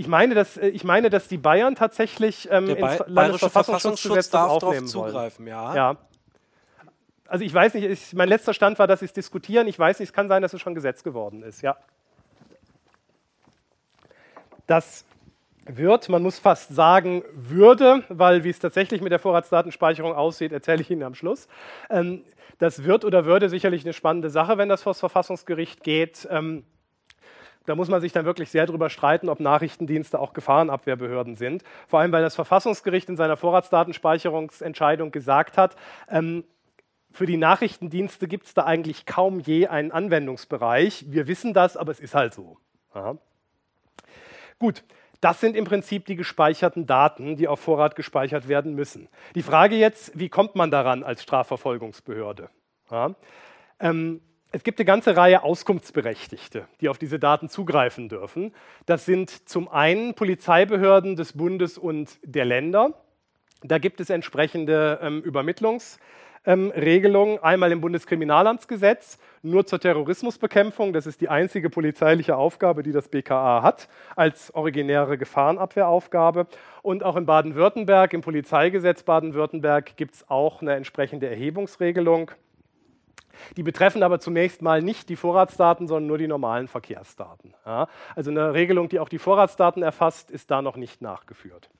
Ich 0.00 0.08
meine, 0.08 0.34
dass, 0.34 0.56
äh, 0.56 0.68
ich 0.68 0.82
meine, 0.82 1.10
dass 1.10 1.28
die 1.28 1.36
Bayern 1.36 1.74
tatsächlich 1.74 2.48
ähm, 2.50 2.70
ins 2.70 2.80
ba 2.80 3.04
Landesverfassungsschutzgesetz 3.06 4.30
darf 4.30 4.50
aufnehmen 4.50 4.86
zugreifen, 4.86 5.44
wollen. 5.44 5.54
Ja. 5.54 5.74
ja. 5.74 5.96
Also 7.26 7.44
ich 7.44 7.52
weiß 7.52 7.74
nicht, 7.74 7.84
ich, 7.84 8.14
mein 8.14 8.30
letzter 8.30 8.54
Stand 8.54 8.78
war, 8.78 8.86
dass 8.86 9.00
sie 9.00 9.04
es 9.04 9.12
diskutieren. 9.12 9.68
Ich 9.68 9.78
weiß 9.78 9.98
nicht, 9.98 10.08
es 10.08 10.12
kann 10.14 10.26
sein, 10.28 10.40
dass 10.40 10.54
es 10.54 10.60
schon 10.62 10.74
Gesetz 10.74 11.02
geworden 11.04 11.42
ist. 11.42 11.60
Ja. 11.60 11.76
Das 14.66 15.04
wird, 15.66 16.08
man 16.08 16.22
muss 16.22 16.38
fast 16.38 16.74
sagen, 16.74 17.22
würde, 17.34 18.02
weil 18.08 18.42
wie 18.42 18.48
es 18.48 18.58
tatsächlich 18.58 19.02
mit 19.02 19.12
der 19.12 19.18
Vorratsdatenspeicherung 19.18 20.14
aussieht, 20.14 20.52
erzähle 20.52 20.80
ich 20.80 20.90
Ihnen 20.90 21.02
am 21.02 21.14
Schluss. 21.14 21.46
Ähm, 21.90 22.24
das 22.58 22.84
wird 22.84 23.04
oder 23.04 23.26
würde 23.26 23.50
sicherlich 23.50 23.84
eine 23.84 23.92
spannende 23.92 24.30
Sache, 24.30 24.56
wenn 24.56 24.70
das 24.70 24.82
vor 24.82 24.94
das 24.94 25.00
Verfassungsgericht 25.00 25.84
geht. 25.84 26.26
Da 27.66 27.74
muss 27.74 27.88
man 27.88 28.00
sich 28.00 28.12
dann 28.12 28.24
wirklich 28.24 28.50
sehr 28.50 28.66
darüber 28.66 28.90
streiten, 28.90 29.28
ob 29.28 29.38
Nachrichtendienste 29.40 30.18
auch 30.18 30.32
Gefahrenabwehrbehörden 30.32 31.36
sind. 31.36 31.62
Vor 31.86 32.00
allem, 32.00 32.12
weil 32.12 32.22
das 32.22 32.34
Verfassungsgericht 32.34 33.08
in 33.08 33.16
seiner 33.16 33.36
Vorratsdatenspeicherungsentscheidung 33.36 35.10
gesagt 35.10 35.58
hat, 35.58 35.76
ähm, 36.08 36.44
für 37.12 37.26
die 37.26 37.36
Nachrichtendienste 37.36 38.28
gibt 38.28 38.46
es 38.46 38.54
da 38.54 38.64
eigentlich 38.64 39.04
kaum 39.04 39.40
je 39.40 39.66
einen 39.66 39.90
Anwendungsbereich. 39.90 41.06
Wir 41.08 41.26
wissen 41.26 41.52
das, 41.52 41.76
aber 41.76 41.92
es 41.92 42.00
ist 42.00 42.14
halt 42.14 42.34
so. 42.34 42.56
Aha. 42.92 43.18
Gut, 44.58 44.84
das 45.20 45.40
sind 45.40 45.56
im 45.56 45.64
Prinzip 45.64 46.06
die 46.06 46.16
gespeicherten 46.16 46.86
Daten, 46.86 47.36
die 47.36 47.48
auf 47.48 47.60
Vorrat 47.60 47.96
gespeichert 47.96 48.48
werden 48.48 48.74
müssen. 48.74 49.08
Die 49.34 49.42
Frage 49.42 49.76
jetzt, 49.76 50.18
wie 50.18 50.28
kommt 50.28 50.54
man 50.54 50.70
daran 50.70 51.02
als 51.02 51.22
Strafverfolgungsbehörde? 51.22 52.48
Ja. 52.90 53.14
Ähm, 53.80 54.20
es 54.52 54.64
gibt 54.64 54.80
eine 54.80 54.84
ganze 54.84 55.16
Reihe 55.16 55.44
Auskunftsberechtigte, 55.44 56.66
die 56.80 56.88
auf 56.88 56.98
diese 56.98 57.20
Daten 57.20 57.48
zugreifen 57.48 58.08
dürfen. 58.08 58.52
Das 58.84 59.06
sind 59.06 59.48
zum 59.48 59.68
einen 59.68 60.14
Polizeibehörden 60.14 61.14
des 61.14 61.34
Bundes 61.34 61.78
und 61.78 62.18
der 62.24 62.44
Länder. 62.44 62.94
Da 63.62 63.78
gibt 63.78 64.00
es 64.00 64.10
entsprechende 64.10 64.98
ähm, 65.02 65.22
Übermittlungsregelungen. 65.22 67.34
Ähm, 67.34 67.44
Einmal 67.44 67.70
im 67.70 67.80
Bundeskriminalamtsgesetz, 67.80 69.18
nur 69.42 69.66
zur 69.66 69.78
Terrorismusbekämpfung. 69.78 70.92
Das 70.92 71.06
ist 71.06 71.20
die 71.20 71.28
einzige 71.28 71.70
polizeiliche 71.70 72.36
Aufgabe, 72.36 72.82
die 72.82 72.92
das 72.92 73.08
BKA 73.08 73.62
hat, 73.62 73.88
als 74.16 74.52
originäre 74.52 75.16
Gefahrenabwehraufgabe. 75.16 76.48
Und 76.82 77.04
auch 77.04 77.14
in 77.14 77.26
Baden-Württemberg, 77.26 78.14
im 78.14 78.22
Polizeigesetz 78.22 79.04
Baden-Württemberg, 79.04 79.96
gibt 79.96 80.16
es 80.16 80.28
auch 80.28 80.60
eine 80.60 80.74
entsprechende 80.74 81.28
Erhebungsregelung. 81.28 82.32
Die 83.56 83.62
betreffen 83.62 84.02
aber 84.02 84.20
zunächst 84.20 84.62
mal 84.62 84.82
nicht 84.82 85.08
die 85.08 85.16
Vorratsdaten, 85.16 85.88
sondern 85.88 86.06
nur 86.06 86.18
die 86.18 86.28
normalen 86.28 86.68
Verkehrsdaten. 86.68 87.54
Ja, 87.66 87.88
also 88.14 88.30
eine 88.30 88.54
Regelung, 88.54 88.88
die 88.88 89.00
auch 89.00 89.08
die 89.08 89.18
Vorratsdaten 89.18 89.82
erfasst, 89.82 90.30
ist 90.30 90.50
da 90.50 90.62
noch 90.62 90.76
nicht 90.76 91.02
nachgeführt. 91.02 91.70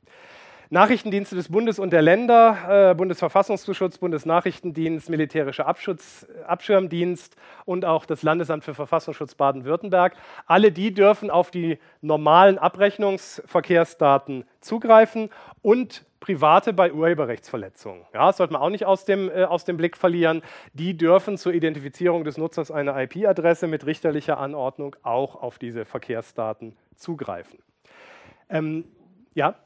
Nachrichtendienste 0.73 1.35
des 1.35 1.49
Bundes 1.49 1.81
und 1.81 1.93
der 1.93 2.01
Länder, 2.01 2.91
äh, 2.91 2.95
Bundesverfassungsschutz, 2.95 3.99
Bundesnachrichtendienst, 3.99 5.11
Militärischer 5.11 5.67
Abschutz, 5.67 6.29
Abschirmdienst 6.47 7.35
und 7.65 7.85
auch 7.85 8.07
das 8.07 8.23
Landesamt 8.23 8.63
für 8.63 8.75
Verfassungsschutz 8.75 9.35
Baden-Württemberg. 9.35 10.15
Alle 10.47 10.71
die 10.71 10.95
dürfen 10.95 11.29
auf 11.29 11.51
die 11.51 11.81
normalen 12.03 12.57
Abrechnungsverkehrsdaten 12.57 14.45
zugreifen 14.61 15.31
und 15.61 16.05
Private 16.21 16.75
bei 16.75 16.93
Urheberrechtsverletzungen. 16.93 18.05
Ja, 18.13 18.27
das 18.27 18.37
sollte 18.37 18.53
man 18.53 18.63
auch 18.63 18.69
nicht 18.71 18.85
aus 18.85 19.07
dem, 19.07 19.31
äh, 19.31 19.45
aus 19.45 19.65
dem 19.65 19.79
Blick 19.79 19.97
verlieren. 19.97 20.43
Die 20.75 20.97
dürfen 20.97 21.39
zur 21.39 21.55
Identifizierung 21.55 22.25
des 22.25 22.37
Nutzers 22.37 22.71
einer 22.71 22.97
IP-Adresse 23.01 23.67
mit 23.67 23.87
richterlicher 23.87 24.39
Anordnung 24.39 24.97
auch 25.03 25.35
auf 25.35 25.59
diese 25.59 25.87
Verkehrsdaten 25.87 26.77
zugreifen. 26.95 27.59
Ähm, 28.51 28.85
ja? 29.35 29.57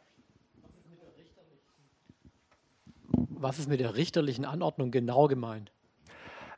Was 3.08 3.58
ist 3.58 3.68
mit 3.68 3.80
der 3.80 3.96
richterlichen 3.96 4.44
Anordnung 4.44 4.90
genau 4.90 5.26
gemeint? 5.26 5.72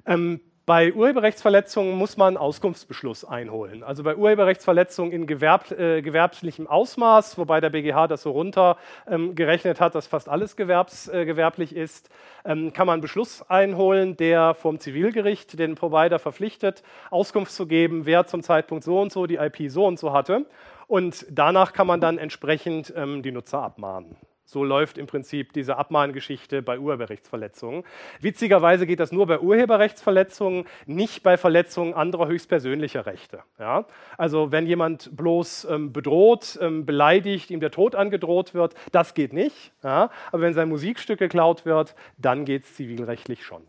Ähm, 0.05 0.41
bei 0.67 0.93
Urheberrechtsverletzungen 0.93 1.95
muss 1.95 2.17
man 2.17 2.37
Auskunftsbeschluss 2.37 3.25
einholen. 3.25 3.85
Also 3.85 4.03
bei 4.03 4.17
Urheberrechtsverletzungen 4.17 5.13
in 5.13 5.29
gewerb, 5.29 5.71
äh, 5.71 6.03
gewerblichem 6.03 6.67
Ausmaß, 6.67 7.39
wobei 7.39 7.61
der 7.61 7.71
BGH 7.71 8.09
das 8.09 8.23
so 8.23 8.33
runtergerechnet 8.33 9.79
ähm, 9.79 9.85
hat, 9.85 9.95
dass 9.95 10.09
fast 10.09 10.29
alles 10.29 10.57
gewerbs, 10.57 11.07
äh, 11.07 11.25
gewerblich 11.25 11.75
ist, 11.75 12.11
ähm, 12.45 12.73
kann 12.73 12.89
man 12.89 13.01
Beschluss 13.01 13.49
einholen, 13.49 14.17
der 14.17 14.55
vom 14.55 14.81
Zivilgericht 14.81 15.57
den 15.57 15.77
Provider 15.77 16.19
verpflichtet, 16.19 16.83
Auskunft 17.11 17.53
zu 17.53 17.69
geben, 17.69 18.05
wer 18.05 18.27
zum 18.27 18.43
Zeitpunkt 18.43 18.83
so 18.83 19.01
und 19.01 19.13
so 19.13 19.27
die 19.27 19.37
IP 19.37 19.71
so 19.71 19.87
und 19.87 20.01
so 20.01 20.13
hatte. 20.13 20.47
Und 20.89 21.27
danach 21.31 21.75
kann 21.75 21.87
man 21.87 22.01
dann 22.01 22.19
entsprechend 22.19 22.93
ähm, 22.97 23.23
die 23.23 23.31
Nutzer 23.31 23.63
abmahnen. 23.63 24.17
So 24.49 24.63
läuft 24.63 24.97
im 24.97 25.09
Prinzip 25.09 25.53
diese 25.53 25.77
Abmahngeschichte 25.77 26.63
bei 26.63 26.79
Urheberrechtsverletzungen. 26.79 27.83
Witzigerweise 28.21 28.87
geht 28.87 29.01
das 29.01 29.11
nur 29.11 29.27
bei 29.27 29.41
Urheberrechtsverletzungen, 29.41 30.67
nicht 30.87 31.25
bei 31.25 31.37
Verletzungen 31.37 31.95
anderer 31.95 32.29
höchstpersönlicher 32.29 33.07
Rechte. 33.07 33.41
Ja? 33.59 33.87
Also 34.17 34.53
wenn 34.53 34.67
jemand 34.67 35.17
bloß 35.17 35.67
ähm, 35.69 35.93
bedroht, 35.93 36.59
ähm, 36.63 36.87
beleidigt, 36.87 37.51
ihm 37.51 37.59
der 37.59 37.73
Tod 37.73 37.97
angedroht 37.97 38.55
wird, 38.55 38.75
das 38.93 39.15
geht 39.15 39.33
nicht. 39.33 39.73
Ja? 39.83 40.11
Aber 40.31 40.43
wenn 40.43 40.55
sein 40.55 40.69
Musikstück 40.69 41.19
geklaut 41.19 41.67
wird, 41.67 41.97
dann 42.17 42.45
geht 42.45 42.63
es 42.63 42.75
zivilrechtlich 42.75 43.45
schon. 43.45 43.63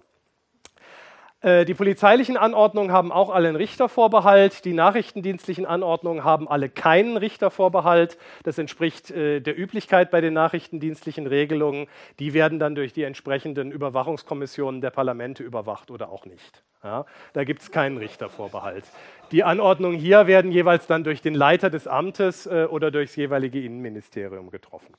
Äh, 1.41 1.65
die 1.65 1.75
polizeilichen 1.75 2.35
Anordnungen 2.35 2.91
haben 2.91 3.11
auch 3.11 3.29
alle 3.29 3.49
einen 3.49 3.57
Richtervorbehalt. 3.57 4.65
Die 4.65 4.73
nachrichtendienstlichen 4.73 5.65
Anordnungen 5.65 6.23
haben 6.23 6.47
alle 6.47 6.69
keinen 6.69 7.17
Richtervorbehalt. 7.17 8.17
Das 8.43 8.57
entspricht 8.57 9.11
äh, 9.11 9.39
der 9.39 9.57
Üblichkeit 9.57 10.09
bei 10.09 10.21
den 10.21 10.33
nachrichtendienstlichen 10.33 11.27
Regelungen. 11.27 11.87
Die 12.19 12.33
werden 12.33 12.57
dann 12.57 12.73
durch 12.73 12.93
die 12.93 13.03
entsprechenden 13.03 13.71
Überwachungskommissionen 13.71 14.81
der 14.81 14.89
Parlamente 14.89 15.43
überwacht 15.43 15.91
oder 15.91 16.09
auch 16.09 16.25
nicht. 16.25 16.63
Ja, 16.83 17.05
da 17.33 17.43
gibt 17.43 17.61
es 17.61 17.71
keinen 17.71 17.97
Richtervorbehalt. 17.97 18.85
Die 19.31 19.43
Anordnungen 19.43 19.97
hier 19.97 20.25
werden 20.27 20.51
jeweils 20.51 20.87
dann 20.87 21.03
durch 21.03 21.21
den 21.21 21.33
Leiter 21.33 21.69
des 21.69 21.87
Amtes 21.87 22.47
äh, 22.47 22.67
oder 22.69 22.91
durchs 22.91 23.15
jeweilige 23.15 23.61
Innenministerium 23.61 24.49
getroffen. 24.49 24.95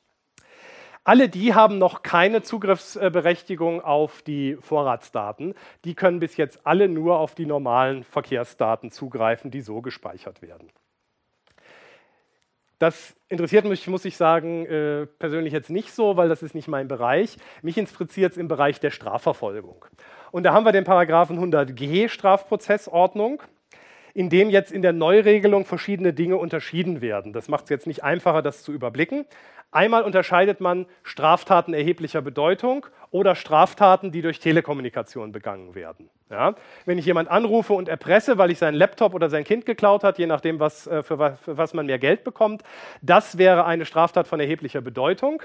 Alle 1.09 1.31
die 1.31 1.55
haben 1.55 1.79
noch 1.79 2.03
keine 2.03 2.43
Zugriffsberechtigung 2.43 3.81
auf 3.81 4.21
die 4.21 4.59
Vorratsdaten. 4.61 5.55
Die 5.87 5.95
können 5.95 6.21
bis 6.21 6.37
jetzt 6.37 6.67
alle 6.67 6.87
nur 6.87 7.19
auf 7.19 7.35
die 7.35 7.47
normalen 7.47 8.05
Verkehrsdaten 8.05 8.91
zugreifen, 8.91 9.51
die 9.51 9.63
so 9.63 9.81
gespeichert 9.81 10.43
werden. 10.43 10.69
Das 12.79 13.17
interessiert 13.31 13.65
mich, 13.65 13.89
muss 13.89 14.05
ich 14.05 14.19
sagen, 14.19 14.67
äh, 14.67 15.07
persönlich 15.07 15.55
jetzt 15.55 15.71
nicht 15.71 15.95
so, 15.95 16.19
weil 16.19 16.29
das 16.29 16.43
ist 16.43 16.55
nicht 16.55 16.69
mein 16.69 16.89
Bereich. 16.89 17.39
Mich 17.63 17.79
interessiert 17.79 18.33
es 18.33 18.37
im 18.37 18.49
Bereich 18.49 18.79
der 18.79 18.91
Strafverfolgung. 18.91 19.87
Und 20.31 20.43
da 20.43 20.53
haben 20.53 20.67
wir 20.67 20.73
den 20.73 20.85
Paragraphen 20.85 21.39
100g 21.39 22.11
Strafprozessordnung 22.11 23.43
in 24.15 24.31
dem 24.31 24.51
jetzt 24.51 24.73
in 24.73 24.83
der 24.83 24.93
Neuregelung 24.93 25.65
verschiedene 25.65 26.13
Dinge 26.13 26.37
unterschieden 26.37 27.01
werden. 27.01 27.33
Das 27.33 27.49
macht 27.49 27.65
es 27.65 27.71
jetzt 27.71 27.87
nicht 27.87 28.05
einfacher, 28.05 28.43
das 28.43 28.63
zu 28.63 28.73
überblicken. 28.73 29.27
Einmal 29.71 30.03
unterscheidet 30.03 30.61
man 30.61 30.87
Straftaten 31.03 31.75
erheblicher 31.75 32.23
Bedeutung 32.23 32.87
oder 33.11 33.35
Straftaten, 33.35 34.13
die 34.13 34.23
durch 34.23 34.41
Telekommunikation 34.41 35.31
begangen 35.31 35.75
werden. 35.75 36.09
Ja? 36.31 36.55
Wenn 36.87 36.97
ich 36.97 37.05
jemanden 37.05 37.31
anrufe 37.31 37.75
und 37.75 37.87
erpresse, 37.89 38.39
weil 38.39 38.51
ich 38.51 38.59
seinen 38.59 38.75
Laptop 38.75 39.13
oder 39.13 39.29
sein 39.29 39.45
Kind 39.45 39.67
geklaut 39.67 40.05
hat, 40.05 40.19
je 40.19 40.27
nachdem, 40.27 40.59
was, 40.59 40.87
äh, 40.87 41.03
für, 41.03 41.19
was, 41.19 41.39
für 41.41 41.59
was 41.59 41.75
man 41.75 41.85
mehr 41.85 41.99
Geld 41.99 42.25
bekommt, 42.25 42.63
das 43.03 43.37
wäre 43.37 43.67
eine 43.67 43.85
Straftat 43.85 44.27
von 44.27 44.41
erheblicher 44.41 44.81
Bedeutung. 44.81 45.43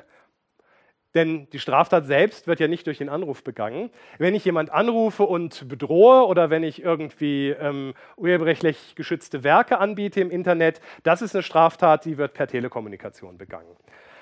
Denn 1.14 1.47
die 1.51 1.59
Straftat 1.59 2.05
selbst 2.05 2.47
wird 2.47 2.59
ja 2.59 2.68
nicht 2.68 2.88
durch 2.88 2.97
den 2.97 3.09
Anruf 3.09 3.43
begangen. 3.43 3.91
Wenn 4.18 4.34
ich 4.34 4.45
jemand 4.45 4.72
anrufe 4.72 5.24
und 5.24 5.68
bedrohe 5.68 6.26
oder 6.26 6.49
wenn 6.49 6.64
ich 6.64 6.82
irgendwie 6.82 7.49
ähm, 7.49 7.93
urheberrechtlich 8.18 8.95
geschützte 8.95 9.43
Werke 9.43 9.80
anbiete 9.80 10.22
im 10.22 10.32
Internet, 10.32 10.82
das 11.03 11.22
ist 11.22 11.36
eine 11.36 11.43
Straftat, 11.43 12.05
die 12.05 12.18
wird 12.18 12.34
per 12.34 12.47
Telekommunikation 12.47 13.38
begangen. 13.38 13.76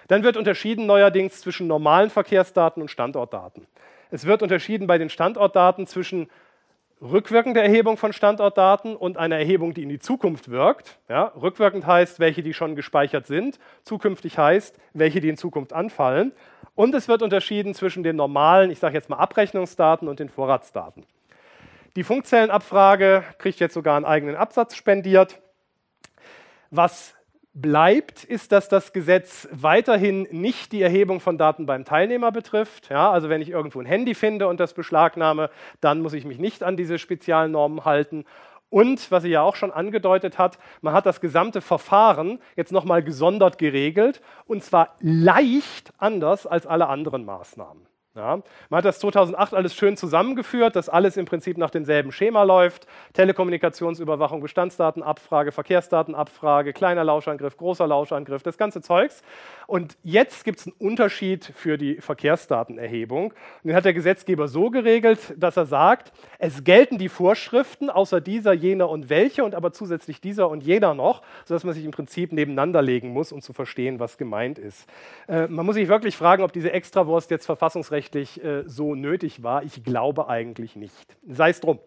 Dann 0.10 0.24
wird 0.24 0.36
unterschieden 0.36 0.86
neuerdings 0.86 1.40
zwischen 1.40 1.68
normalen 1.68 2.10
Verkehrsdaten 2.10 2.82
und 2.82 2.90
Standortdaten. 2.90 3.66
Es 4.10 4.26
wird 4.26 4.44
unterschieden 4.44 4.86
bei 4.86 4.98
den 4.98 5.10
Standortdaten 5.10 5.88
zwischen 5.88 6.30
rückwirkender 7.02 7.64
Erhebung 7.64 7.98
von 7.98 8.14
Standortdaten 8.14 8.96
und 8.96 9.18
einer 9.18 9.38
Erhebung, 9.38 9.74
die 9.74 9.84
in 9.84 9.90
die 9.90 10.00
Zukunft 10.00 10.50
wirkt. 10.50 11.00
Ja, 11.10 11.32
rückwirkend 11.42 11.86
heißt, 11.86 12.20
welche, 12.20 12.44
die 12.44 12.54
schon 12.54 12.76
gespeichert 12.76 13.26
sind. 13.26 13.60
Zukünftig 13.84 14.38
heißt, 14.38 14.78
welche, 14.94 15.20
die 15.20 15.30
in 15.30 15.38
Zukunft 15.38 15.74
anfallen. 15.74 16.32
Und 16.76 16.94
es 16.94 17.08
wird 17.08 17.22
unterschieden 17.22 17.74
zwischen 17.74 18.04
den 18.04 18.16
normalen, 18.16 18.72
ich 18.72 18.80
sage 18.80 18.96
jetzt 18.96 19.10
mal 19.10 19.18
Abrechnungsdaten 19.18 20.08
und 20.08 20.20
den 20.20 20.30
Vorratsdaten. 20.30 21.06
Die 21.96 22.04
Funkzellenabfrage 22.04 23.24
kriegt 23.38 23.60
jetzt 23.60 23.74
sogar 23.74 23.98
einen 23.98 24.06
eigenen 24.06 24.36
Absatz 24.36 24.76
spendiert. 24.76 25.42
Was 26.70 27.16
bleibt, 27.54 28.24
ist, 28.24 28.52
dass 28.52 28.70
das 28.70 28.94
Gesetz 28.94 29.48
weiterhin 29.52 30.28
nicht 30.32 30.72
die 30.72 30.82
Erhebung 30.82 31.20
von 31.20 31.38
Daten 31.38 31.66
beim 31.66 31.86
Teilnehmer 31.86 32.32
betrifft. 32.32 32.90
Ja, 32.90 33.12
also 33.12 33.30
wenn 33.30 33.42
ich 33.42 33.50
irgendwo 33.50 33.80
ein 33.80 33.86
Handy 33.86 34.16
finde 34.16 34.48
und 34.48 34.60
das 34.60 34.74
beschlagnahme, 34.74 35.50
dann 35.82 36.02
muss 36.02 36.14
ich 36.14 36.26
mich 36.26 36.40
nicht 36.40 36.64
an 36.64 36.78
diese 36.78 36.98
Spezialnormen 36.98 37.84
halten. 37.84 38.26
Und, 38.70 39.12
was 39.12 39.24
sie 39.24 39.30
ja 39.30 39.42
auch 39.42 39.58
schon 39.58 39.72
angedeutet 39.72 40.38
hat, 40.38 40.58
man 40.80 40.94
hat 40.94 41.06
das 41.06 41.20
gesamte 41.20 41.60
Verfahren 41.60 42.40
jetzt 42.56 42.72
nochmal 42.72 43.04
gesondert 43.04 43.58
geregelt 43.58 44.22
und 44.46 44.64
zwar 44.64 44.96
leicht 45.02 45.92
anders 45.98 46.48
als 46.48 46.66
alle 46.66 46.88
anderen 46.88 47.26
Maßnahmen. 47.26 47.91
Ja, 48.14 48.42
man 48.70 48.80
hat 48.80 48.84
das 48.84 49.00
2008 49.00 49.54
alles 49.54 49.74
schön 49.74 49.96
zusammengeführt, 49.96 50.76
dass 50.76 50.90
alles 50.90 51.16
im 51.16 51.24
Prinzip 51.24 51.58
nach 51.58 51.70
demselben 51.70 52.12
Schema 52.12 52.44
läuft. 52.44 52.86
Telekommunikationsüberwachung, 53.14 54.42
Bestandsdatenabfrage, 54.42 55.54
Verkehrsdatenabfrage, 55.54 56.74
kleiner 56.74 57.06
Lauschangriff, 57.06 57.56
großer 57.56 57.88
Lauschangriff, 57.88 58.44
das 58.44 58.58
ganze 58.58 58.82
Zeugs. 58.82 59.22
Und 59.66 59.96
jetzt 60.04 60.44
gibt 60.44 60.60
es 60.60 60.68
einen 60.68 60.76
Unterschied 60.78 61.54
für 61.56 61.78
die 61.78 62.02
Verkehrsdatenerhebung. 62.02 63.32
Und 63.32 63.36
den 63.64 63.76
hat 63.76 63.86
der 63.86 63.94
Gesetzgeber 63.94 64.50
so 64.50 64.72
geregelt, 64.72 65.34
dass 65.38 65.56
er 65.56 65.66
sagt, 65.66 66.12
es 66.38 66.66
gelten 66.66 66.98
die 66.98 67.08
Vorschriften 67.08 67.90
außer 67.90 68.20
dieser, 68.20 68.52
jener 68.52 68.90
und 68.90 69.10
welche 69.10 69.46
und 69.46 69.56
aber 69.56 69.72
zusätzlich 69.72 70.20
dieser 70.20 70.50
und 70.50 70.64
jener 70.64 70.96
noch, 70.96 71.22
sodass 71.46 71.64
man 71.64 71.74
sich 71.74 71.86
im 71.86 71.92
Prinzip 71.92 72.34
nebeneinander 72.34 72.82
legen 72.82 73.14
muss, 73.14 73.32
um 73.32 73.42
zu 73.42 73.54
verstehen, 73.54 74.02
was 74.02 74.18
gemeint 74.18 74.60
ist. 74.60 74.90
Äh, 75.30 75.48
man 75.48 75.66
muss 75.66 75.76
sich 75.76 75.88
wirklich 75.88 76.18
fragen, 76.18 76.44
ob 76.44 76.52
diese 76.52 76.74
Extrawurst 76.74 77.32
jetzt 77.32 77.46
verfassungsrechtlich 77.46 78.01
völkerrechtlich 78.02 78.44
äh, 78.44 78.64
so 78.68 78.96
nötig 78.96 79.44
war. 79.44 79.64
Ich 79.64 79.84
glaube 79.84 80.28
eigentlich 80.28 80.76
nicht. 80.76 81.18
Sei 81.28 81.50
es 81.50 81.60
drum. 81.60 81.80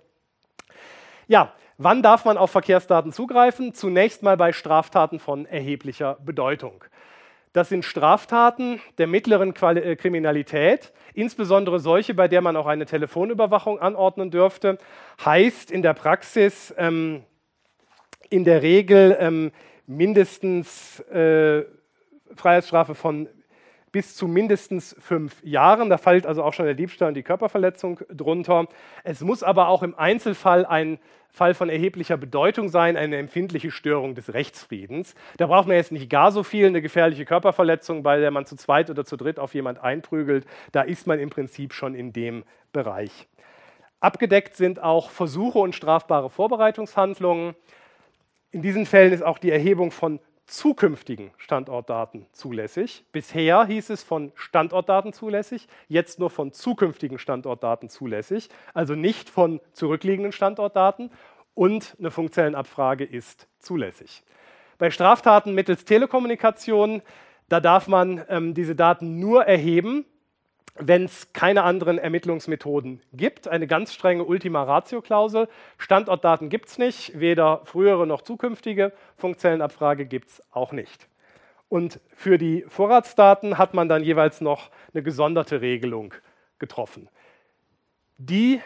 Ja, 1.27 1.53
wann 1.79 2.03
darf 2.03 2.25
man 2.25 2.37
auf 2.37 2.51
Verkehrsdaten 2.51 3.13
zugreifen? 3.13 3.75
Zunächst 3.75 4.23
mal 4.23 4.37
bei 4.37 4.53
Straftaten 4.53 5.19
von 5.19 5.47
erheblicher 5.47 6.19
Bedeutung. 6.25 6.85
Das 7.53 7.69
sind 7.69 7.85
Straftaten 7.85 8.81
der 8.99 9.07
mittleren 9.07 9.55
Quali 9.55 9.81
äh, 9.81 9.97
Kriminalität, 9.97 10.93
insbesondere 11.15 11.79
solche, 11.79 12.15
bei 12.15 12.29
der 12.29 12.41
man 12.41 12.57
auch 12.57 12.67
eine 12.67 12.87
Telefonüberwachung 12.87 13.79
anordnen 13.79 14.31
dürfte. 14.31 14.79
Heißt 15.25 15.71
in 15.71 15.83
der 15.83 15.95
Praxis 15.95 16.75
ähm, 16.77 17.25
in 18.31 18.45
der 18.45 18.63
Regel 18.63 19.17
ähm, 19.21 19.53
mindestens 19.87 21.01
äh, 21.11 21.65
Freiheitsstrafe 22.35 22.95
von 22.95 23.29
bis 23.95 24.17
zu 24.17 24.27
mindestens 24.27 24.97
fünf 24.99 25.41
Jahren. 25.45 25.89
Da 25.89 25.99
fällt 25.99 26.27
also 26.27 26.43
auch 26.43 26.53
schon 26.53 26.67
der 26.67 26.75
Diebstahl 26.75 27.09
und 27.09 27.15
die 27.15 27.23
Körperverletzung 27.23 28.01
drunter. 28.13 28.67
Es 29.05 29.21
muss 29.21 29.45
aber 29.45 29.69
auch 29.69 29.85
im 29.85 29.97
Einzelfall 29.97 30.67
ein 30.67 30.99
Fall 31.31 31.55
von 31.55 31.69
erheblicher 31.69 32.17
Bedeutung 32.17 32.69
sein, 32.69 32.97
eine 32.97 33.19
empfindliche 33.19 33.71
Störung 33.71 34.17
des 34.17 34.35
Rechtsfriedens. 34.35 35.15
Da 35.37 35.47
braucht 35.47 35.69
man 35.69 35.77
jetzt 35.77 35.93
nicht 35.93 36.11
gar 36.11 36.33
so 36.33 36.43
viel, 36.43 36.67
eine 36.67 36.83
gefährliche 36.83 37.25
Körperverletzung, 37.25 38.03
bei 38.03 38.19
der 38.19 38.33
man 38.33 38.47
zu 38.47 38.57
zweit 38.57 38.91
oder 38.91 39.05
zu 39.05 39.17
dritt 39.17 39.39
auf 39.39 39.55
jemand 39.55 39.79
einprügelt. 39.79 40.45
Da 40.73 40.83
ist 40.83 41.07
man 41.07 41.21
im 41.21 41.31
Prinzip 41.31 41.73
schon 41.73 41.95
in 41.95 42.13
dem 42.13 42.43
Bereich. 42.73 43.29
Abgedeckt 44.01 44.57
sind 44.57 44.83
auch 44.83 45.11
Versuche 45.11 45.61
und 45.61 45.77
strafbare 45.77 46.31
Vorbereitungshandlungen. 46.31 47.55
In 48.51 48.61
diesen 48.61 48.87
Fällen 48.87 49.13
ist 49.13 49.23
auch 49.23 49.39
die 49.39 49.53
Erhebung 49.53 49.93
von 49.93 50.19
zukünftigen 50.47 51.31
Standortdaten 51.39 52.27
zulässig. 52.33 53.05
Bisher 53.13 53.65
hieß 53.65 53.91
es 53.91 54.03
von 54.03 54.33
Standortdaten 54.35 55.13
zulässig, 55.13 55.69
jetzt 55.89 56.19
nur 56.19 56.31
von 56.31 56.53
zukünftigen 56.53 57.19
Standortdaten 57.19 57.89
zulässig, 57.89 58.49
also 58.75 58.95
nicht 58.95 59.31
von 59.31 59.61
zurückliegenden 59.73 60.33
Standortdaten 60.33 61.11
und 61.55 61.97
eine 61.99 62.11
Funkzellenabfrage 62.11 63.05
ist 63.05 63.49
zulässig. 63.59 64.23
Bei 64.79 64.91
Straftaten 64.91 65.55
mittels 65.55 65.85
Telekommunikation 65.85 67.03
Da 67.49 67.61
darf 67.61 67.89
man 67.89 68.25
ähm, 68.29 68.55
diese 68.55 68.75
Daten 68.75 69.21
nur 69.21 69.45
erheben, 69.45 70.07
wenn 70.77 71.05
es 71.05 71.33
keine 71.33 71.63
anderen 71.63 71.99
Ermittlungsmethoden 71.99 73.01
gibt. 73.13 73.47
Eine 73.47 73.67
ganz 73.67 73.93
strenge 73.93 74.25
Ultima 74.25 74.65
Ratio-Klausel. 74.65 75.49
Standortdaten 75.79 76.49
gibt 76.49 76.69
es 76.69 76.79
nicht, 76.79 77.19
weder 77.19 77.63
frühere 77.65 78.07
noch 78.07 78.23
zukünftige. 78.23 78.93
Funkzellenabfrage 79.17 80.07
gibt 80.07 80.31
es 80.31 80.43
auch 80.51 80.73
nicht. 80.73 81.09
Und 81.69 82.01
für 82.15 82.39
die 82.39 82.65
Vorratsdaten 82.69 83.57
hat 83.59 83.75
man 83.75 83.89
dann 83.89 84.03
jeweils 84.03 84.41
noch 84.41 84.71
eine 84.93 85.03
gesonderte 85.03 85.61
Regelung 85.61 86.15
getroffen. 86.59 87.09
Die 88.19 88.61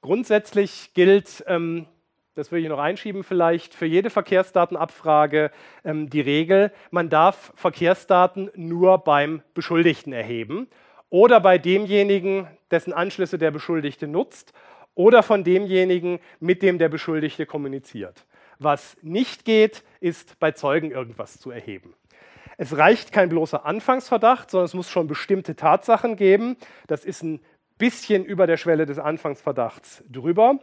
grundsätzlich 0.00 0.92
gilt, 0.94 1.44
ähm, 1.46 1.86
das 2.34 2.50
will 2.50 2.62
ich 2.62 2.68
noch 2.68 2.78
einschieben 2.78 3.22
vielleicht, 3.22 3.74
für 3.74 3.86
jede 3.86 4.10
Verkehrsdatenabfrage 4.10 5.50
ähm, 5.84 6.10
die 6.10 6.20
Regel, 6.20 6.72
man 6.90 7.08
darf 7.08 7.52
Verkehrsdaten 7.54 8.50
nur 8.54 8.98
beim 8.98 9.42
Beschuldigten 9.54 10.12
erheben 10.12 10.68
oder 11.10 11.40
bei 11.40 11.58
demjenigen, 11.58 12.48
dessen 12.70 12.92
Anschlüsse 12.92 13.38
der 13.38 13.50
Beschuldigte 13.50 14.08
nutzt 14.08 14.52
oder 14.94 15.22
von 15.22 15.44
demjenigen, 15.44 16.18
mit 16.40 16.62
dem 16.62 16.78
der 16.78 16.88
Beschuldigte 16.88 17.46
kommuniziert. 17.46 18.26
Was 18.58 18.96
nicht 19.02 19.44
geht, 19.44 19.82
ist 20.00 20.38
bei 20.38 20.52
Zeugen 20.52 20.90
irgendwas 20.90 21.38
zu 21.38 21.50
erheben. 21.50 21.94
Es 22.56 22.76
reicht 22.76 23.12
kein 23.12 23.28
bloßer 23.28 23.66
Anfangsverdacht, 23.66 24.50
sondern 24.50 24.66
es 24.66 24.74
muss 24.74 24.90
schon 24.90 25.08
bestimmte 25.08 25.56
Tatsachen 25.56 26.16
geben. 26.16 26.56
Das 26.86 27.04
ist 27.04 27.22
ein 27.22 27.40
bisschen 27.78 28.24
über 28.24 28.46
der 28.46 28.56
Schwelle 28.56 28.86
des 28.86 28.98
Anfangsverdachts 28.98 30.04
drüber. 30.08 30.60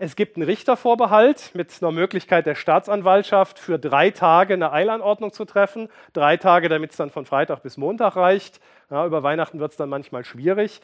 Es 0.00 0.14
gibt 0.14 0.36
einen 0.36 0.44
Richtervorbehalt 0.44 1.50
mit 1.54 1.72
einer 1.80 1.90
Möglichkeit 1.90 2.46
der 2.46 2.54
Staatsanwaltschaft 2.54 3.58
für 3.58 3.80
drei 3.80 4.10
Tage 4.10 4.54
eine 4.54 4.70
Eilanordnung 4.70 5.32
zu 5.32 5.44
treffen. 5.44 5.88
Drei 6.12 6.36
Tage, 6.36 6.68
damit 6.68 6.92
es 6.92 6.96
dann 6.96 7.10
von 7.10 7.26
Freitag 7.26 7.64
bis 7.64 7.76
Montag 7.76 8.14
reicht. 8.14 8.60
Ja, 8.90 9.04
über 9.04 9.24
Weihnachten 9.24 9.58
wird 9.58 9.72
es 9.72 9.76
dann 9.76 9.88
manchmal 9.88 10.24
schwierig. 10.24 10.82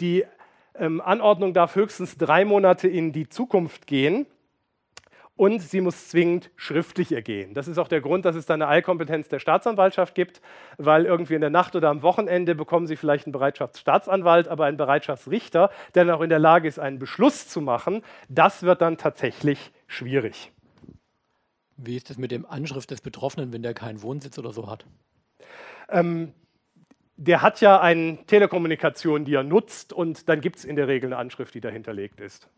Die 0.00 0.24
ähm, 0.74 1.02
Anordnung 1.02 1.52
darf 1.52 1.74
höchstens 1.74 2.16
drei 2.16 2.46
Monate 2.46 2.88
in 2.88 3.12
die 3.12 3.28
Zukunft 3.28 3.86
gehen 3.86 4.26
und 5.36 5.60
sie 5.60 5.80
muss 5.80 6.08
zwingend 6.08 6.50
schriftlich 6.56 7.12
ergehen. 7.12 7.54
Das 7.54 7.68
ist 7.68 7.78
auch 7.78 7.88
der 7.88 8.00
Grund, 8.00 8.24
dass 8.24 8.36
es 8.36 8.46
da 8.46 8.54
eine 8.54 8.68
Eilkompetenz 8.68 9.28
der 9.28 9.38
Staatsanwaltschaft 9.38 10.14
gibt, 10.14 10.40
weil 10.78 11.04
irgendwie 11.04 11.34
in 11.34 11.42
der 11.42 11.50
Nacht 11.50 11.76
oder 11.76 11.90
am 11.90 12.02
Wochenende 12.02 12.54
bekommen 12.54 12.86
Sie 12.86 12.96
vielleicht 12.96 13.26
einen 13.26 13.32
Bereitschaftsstaatsanwalt, 13.32 14.48
aber 14.48 14.64
einen 14.64 14.78
Bereitschaftsrichter, 14.78 15.70
der 15.94 16.04
dann 16.04 16.14
auch 16.14 16.22
in 16.22 16.30
der 16.30 16.38
Lage 16.38 16.66
ist, 16.68 16.78
einen 16.78 16.98
Beschluss 16.98 17.48
zu 17.48 17.60
machen, 17.60 18.02
das 18.28 18.62
wird 18.62 18.80
dann 18.80 18.96
tatsächlich 18.96 19.72
schwierig. 19.86 20.52
Wie 21.76 21.96
ist 21.96 22.10
es 22.10 22.16
mit 22.16 22.30
dem 22.30 22.46
Anschrift 22.46 22.90
des 22.90 23.02
Betroffenen, 23.02 23.52
wenn 23.52 23.62
der 23.62 23.74
keinen 23.74 24.00
Wohnsitz 24.00 24.38
oder 24.38 24.52
so 24.52 24.70
hat? 24.70 24.86
Ähm, 25.90 26.32
der 27.18 27.42
hat 27.42 27.60
ja 27.60 27.80
eine 27.80 28.18
Telekommunikation, 28.26 29.26
die 29.26 29.34
er 29.34 29.42
nutzt, 29.42 29.92
und 29.92 30.28
dann 30.30 30.40
gibt 30.40 30.56
es 30.56 30.64
in 30.64 30.76
der 30.76 30.88
Regel 30.88 31.08
eine 31.08 31.18
Anschrift, 31.18 31.54
die 31.54 31.60
dahinterlegt 31.60 32.20
ist. 32.20 32.48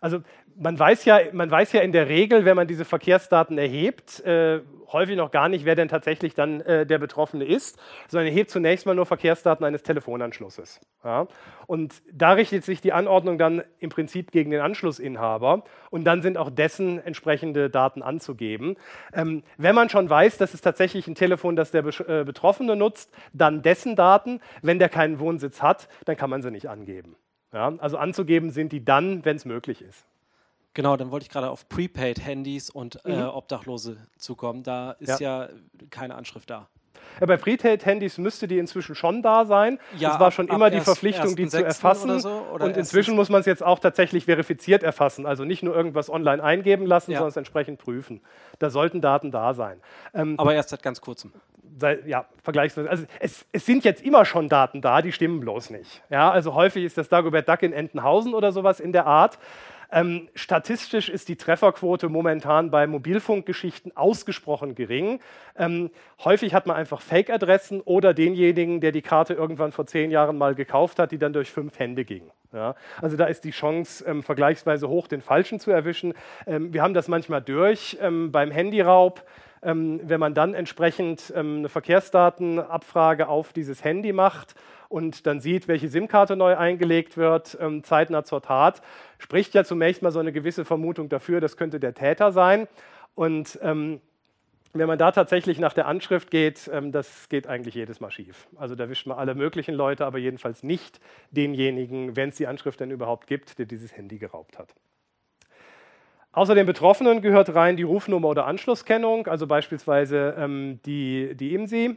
Also 0.00 0.20
man 0.58 0.78
weiß, 0.78 1.04
ja, 1.04 1.18
man 1.32 1.50
weiß 1.50 1.72
ja 1.72 1.80
in 1.80 1.92
der 1.92 2.08
Regel, 2.08 2.44
wenn 2.44 2.56
man 2.56 2.66
diese 2.66 2.84
Verkehrsdaten 2.84 3.58
erhebt, 3.58 4.20
äh, 4.20 4.60
häufig 4.92 5.16
noch 5.16 5.30
gar 5.30 5.48
nicht, 5.48 5.64
wer 5.64 5.74
denn 5.74 5.88
tatsächlich 5.88 6.34
dann 6.34 6.60
äh, 6.62 6.86
der 6.86 6.98
Betroffene 6.98 7.44
ist, 7.44 7.78
sondern 8.08 8.28
erhebt 8.28 8.50
zunächst 8.50 8.86
mal 8.86 8.94
nur 8.94 9.06
Verkehrsdaten 9.06 9.64
eines 9.66 9.82
Telefonanschlusses. 9.82 10.80
Ja? 11.04 11.26
Und 11.66 12.02
da 12.12 12.32
richtet 12.32 12.64
sich 12.64 12.80
die 12.80 12.92
Anordnung 12.92 13.38
dann 13.38 13.62
im 13.78 13.90
Prinzip 13.90 14.30
gegen 14.30 14.50
den 14.50 14.60
Anschlussinhaber 14.60 15.64
und 15.90 16.04
dann 16.04 16.22
sind 16.22 16.38
auch 16.38 16.50
dessen 16.50 17.04
entsprechende 17.04 17.68
Daten 17.68 18.02
anzugeben. 18.02 18.76
Ähm, 19.12 19.42
wenn 19.58 19.74
man 19.74 19.88
schon 19.88 20.08
weiß, 20.08 20.38
dass 20.38 20.54
es 20.54 20.60
tatsächlich 20.60 21.06
ein 21.06 21.14
Telefon, 21.14 21.56
das 21.56 21.70
der 21.70 21.82
Be 21.82 21.90
äh, 22.06 22.24
Betroffene 22.24 22.76
nutzt, 22.76 23.12
dann 23.32 23.62
dessen 23.62 23.96
Daten. 23.96 24.40
Wenn 24.62 24.78
der 24.78 24.88
keinen 24.88 25.18
Wohnsitz 25.18 25.62
hat, 25.62 25.88
dann 26.04 26.16
kann 26.16 26.30
man 26.30 26.42
sie 26.42 26.50
nicht 26.50 26.68
angeben. 26.68 27.16
Ja, 27.56 27.72
also 27.78 27.96
anzugeben 27.96 28.50
sind 28.50 28.70
die 28.70 28.84
dann, 28.84 29.24
wenn 29.24 29.36
es 29.36 29.46
möglich 29.46 29.80
ist. 29.80 30.04
Genau, 30.74 30.98
dann 30.98 31.10
wollte 31.10 31.24
ich 31.24 31.30
gerade 31.30 31.48
auf 31.48 31.70
Prepaid-Handys 31.70 32.68
und 32.68 33.02
äh, 33.06 33.16
mhm. 33.16 33.22
äh, 33.22 33.24
Obdachlose 33.28 33.96
zukommen. 34.18 34.62
Da 34.62 34.90
ist 34.90 35.20
ja. 35.20 35.46
ja 35.46 35.48
keine 35.88 36.16
Anschrift 36.16 36.50
da. 36.50 36.68
Ja, 37.20 37.26
bei 37.26 37.36
Prepaid-Handys 37.36 38.18
müsste 38.18 38.48
die 38.48 38.58
inzwischen 38.58 38.94
schon 38.94 39.22
da 39.22 39.44
sein. 39.44 39.78
Ja, 39.96 40.14
es 40.14 40.20
war 40.20 40.30
schon 40.30 40.48
immer 40.48 40.70
die 40.70 40.80
Verpflichtung, 40.80 41.36
die 41.36 41.46
zu 41.48 41.64
erfassen. 41.64 42.10
Oder 42.10 42.20
so, 42.20 42.46
oder 42.52 42.64
und 42.66 42.76
inzwischen 42.76 43.14
muss 43.16 43.28
man 43.28 43.40
es 43.40 43.46
jetzt 43.46 43.64
auch 43.64 43.78
tatsächlich 43.78 44.26
verifiziert 44.26 44.82
erfassen. 44.82 45.26
Also 45.26 45.44
nicht 45.44 45.62
nur 45.62 45.74
irgendwas 45.74 46.10
online 46.10 46.42
eingeben 46.42 46.86
lassen, 46.86 47.12
ja. 47.12 47.18
sondern 47.18 47.30
es 47.30 47.36
entsprechend 47.36 47.78
prüfen. 47.78 48.20
Da 48.58 48.70
sollten 48.70 49.00
Daten 49.00 49.30
da 49.30 49.54
sein. 49.54 49.80
Ähm, 50.14 50.34
Aber 50.38 50.54
erst 50.54 50.70
seit 50.70 50.82
ganz 50.82 51.00
kurzem 51.00 51.32
ja, 52.06 52.24
vergleichsweise, 52.42 52.88
also 52.88 53.04
es, 53.20 53.44
es, 53.52 53.66
sind 53.66 53.84
jetzt 53.84 54.02
immer 54.02 54.24
schon 54.24 54.48
Daten 54.48 54.80
da, 54.80 55.02
die 55.02 55.12
stimmen 55.12 55.40
bloß 55.40 55.70
nicht. 55.70 56.02
Ja, 56.10 56.30
also 56.30 56.54
häufig 56.54 56.84
ist 56.84 56.96
das 56.96 57.08
Dagobert 57.08 57.48
Duck 57.48 57.62
in 57.62 57.72
Entenhausen 57.72 58.34
oder 58.34 58.52
sowas 58.52 58.80
in 58.80 58.92
der 58.92 59.06
Art. 59.06 59.38
Ähm, 59.90 60.28
statistisch 60.34 61.08
ist 61.08 61.28
die 61.28 61.36
Trefferquote 61.36 62.08
momentan 62.08 62.70
bei 62.70 62.86
Mobilfunkgeschichten 62.86 63.96
ausgesprochen 63.96 64.74
gering. 64.74 65.20
Ähm, 65.56 65.90
häufig 66.24 66.54
hat 66.54 66.66
man 66.66 66.76
einfach 66.76 67.00
Fake-Adressen 67.00 67.80
oder 67.80 68.14
denjenigen, 68.14 68.80
der 68.80 68.92
die 68.92 69.02
Karte 69.02 69.34
irgendwann 69.34 69.72
vor 69.72 69.86
zehn 69.86 70.10
Jahren 70.10 70.38
mal 70.38 70.54
gekauft 70.54 70.98
hat, 70.98 71.12
die 71.12 71.18
dann 71.18 71.32
durch 71.32 71.50
fünf 71.50 71.78
Hände 71.78 72.04
ging. 72.04 72.30
Ja, 72.52 72.74
also 73.02 73.16
da 73.16 73.26
ist 73.26 73.44
die 73.44 73.50
Chance 73.50 74.04
ähm, 74.06 74.22
vergleichsweise 74.22 74.88
hoch, 74.88 75.08
den 75.08 75.20
Falschen 75.20 75.60
zu 75.60 75.70
erwischen. 75.70 76.14
Ähm, 76.46 76.72
wir 76.72 76.82
haben 76.82 76.94
das 76.94 77.08
manchmal 77.08 77.42
durch 77.42 77.98
ähm, 78.00 78.32
beim 78.32 78.50
Handyraub 78.50 79.24
ähm, 79.62 80.00
wenn 80.04 80.20
man 80.20 80.34
dann 80.34 80.54
entsprechend 80.54 81.32
eine 81.34 81.68
Verkehrsdatenabfrage 81.68 83.26
auf 83.26 83.52
dieses 83.52 83.82
Handy 83.82 84.12
macht 84.12 84.54
und 84.88 85.26
dann 85.26 85.40
sieht, 85.40 85.68
welche 85.68 85.88
SIM-Karte 85.88 86.36
neu 86.36 86.56
eingelegt 86.56 87.16
wird, 87.16 87.56
ähm, 87.60 87.82
zeitnah 87.82 88.24
zur 88.24 88.42
Tat, 88.42 88.82
spricht 89.18 89.54
ja 89.54 89.64
zunächst 89.64 90.02
mal 90.02 90.12
so 90.12 90.20
eine 90.20 90.32
gewisse 90.32 90.64
Vermutung 90.64 91.08
dafür, 91.08 91.40
das 91.40 91.56
könnte 91.56 91.80
der 91.80 91.94
Täter 91.94 92.32
sein. 92.32 92.68
Und 93.14 93.58
ähm, 93.62 94.00
wenn 94.78 94.88
man 94.88 94.98
da 94.98 95.10
tatsächlich 95.10 95.58
nach 95.58 95.72
der 95.72 95.86
Anschrift 95.86 96.30
geht, 96.30 96.70
ähm, 96.72 96.92
das 96.92 97.28
geht 97.28 97.46
eigentlich 97.46 97.74
jedes 97.74 98.00
Mal 98.00 98.10
schief. 98.10 98.46
Also 98.56 98.74
da 98.74 98.88
wischt 98.88 99.06
man 99.06 99.18
alle 99.18 99.34
möglichen 99.34 99.74
Leute, 99.74 100.06
aber 100.06 100.18
jedenfalls 100.18 100.62
nicht 100.62 101.00
denjenigen, 101.30 102.16
wenn 102.16 102.28
es 102.28 102.36
die 102.36 102.46
Anschrift 102.46 102.80
denn 102.80 102.90
überhaupt 102.90 103.26
gibt, 103.26 103.58
der 103.58 103.66
dieses 103.66 103.96
Handy 103.96 104.18
geraubt 104.18 104.58
hat. 104.58 104.74
Außer 106.32 106.54
den 106.54 106.66
Betroffenen 106.66 107.22
gehört 107.22 107.54
rein 107.54 107.78
die 107.78 107.82
Rufnummer 107.82 108.28
oder 108.28 108.46
Anschlusskennung, 108.46 109.26
also 109.26 109.46
beispielsweise 109.46 110.34
ähm, 110.36 110.80
die, 110.84 111.34
die 111.34 111.54
IMSI. 111.54 111.96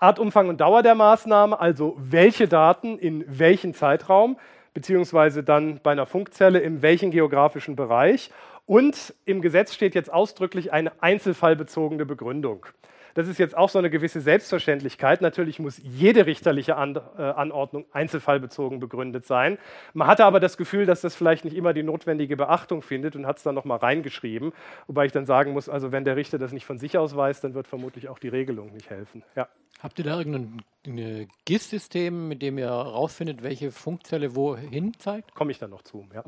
Art, 0.00 0.20
Umfang 0.20 0.48
und 0.48 0.60
Dauer 0.60 0.82
der 0.82 0.94
Maßnahme, 0.94 1.58
also 1.58 1.96
welche 1.98 2.46
Daten 2.46 2.98
in 2.98 3.24
welchem 3.26 3.74
Zeitraum, 3.74 4.38
beziehungsweise 4.72 5.42
dann 5.42 5.80
bei 5.82 5.90
einer 5.90 6.06
Funkzelle 6.06 6.60
in 6.60 6.82
welchem 6.82 7.10
geografischen 7.10 7.74
Bereich. 7.74 8.30
Und 8.64 9.14
im 9.24 9.40
Gesetz 9.40 9.74
steht 9.74 9.96
jetzt 9.96 10.12
ausdrücklich 10.12 10.72
eine 10.72 10.92
einzelfallbezogene 11.00 12.06
Begründung. 12.06 12.66
Das 13.18 13.26
ist 13.26 13.38
jetzt 13.38 13.56
auch 13.56 13.68
so 13.68 13.80
eine 13.80 13.90
gewisse 13.90 14.20
Selbstverständlichkeit. 14.20 15.22
Natürlich 15.22 15.58
muss 15.58 15.80
jede 15.82 16.26
richterliche 16.26 16.74
äh, 16.74 17.22
Anordnung 17.22 17.84
einzelfallbezogen 17.90 18.78
begründet 18.78 19.26
sein. 19.26 19.58
Man 19.92 20.06
hatte 20.06 20.24
aber 20.24 20.38
das 20.38 20.56
Gefühl, 20.56 20.86
dass 20.86 21.00
das 21.00 21.16
vielleicht 21.16 21.44
nicht 21.44 21.56
immer 21.56 21.72
die 21.72 21.82
notwendige 21.82 22.36
Beachtung 22.36 22.80
findet 22.80 23.16
und 23.16 23.26
hat 23.26 23.38
es 23.38 23.42
dann 23.42 23.56
nochmal 23.56 23.78
reingeschrieben. 23.78 24.52
Wobei 24.86 25.06
ich 25.06 25.10
dann 25.10 25.26
sagen 25.26 25.50
muss, 25.52 25.68
also 25.68 25.90
wenn 25.90 26.04
der 26.04 26.14
Richter 26.14 26.38
das 26.38 26.52
nicht 26.52 26.64
von 26.64 26.78
sich 26.78 26.96
aus 26.96 27.16
weiß, 27.16 27.40
dann 27.40 27.54
wird 27.54 27.66
vermutlich 27.66 28.08
auch 28.08 28.20
die 28.20 28.28
Regelung 28.28 28.72
nicht 28.72 28.88
helfen. 28.88 29.24
Ja. 29.34 29.48
Habt 29.80 29.98
ihr 29.98 30.04
da 30.04 30.16
irgendein 30.16 31.28
GIS-System, 31.44 32.28
mit 32.28 32.40
dem 32.40 32.56
ihr 32.56 32.66
herausfindet, 32.66 33.42
welche 33.42 33.72
Funkzelle 33.72 34.36
wohin 34.36 34.94
zeigt? 34.96 35.34
Komme 35.34 35.50
ich 35.50 35.58
dann 35.58 35.70
noch 35.70 35.82
zu, 35.82 36.06
ja. 36.14 36.22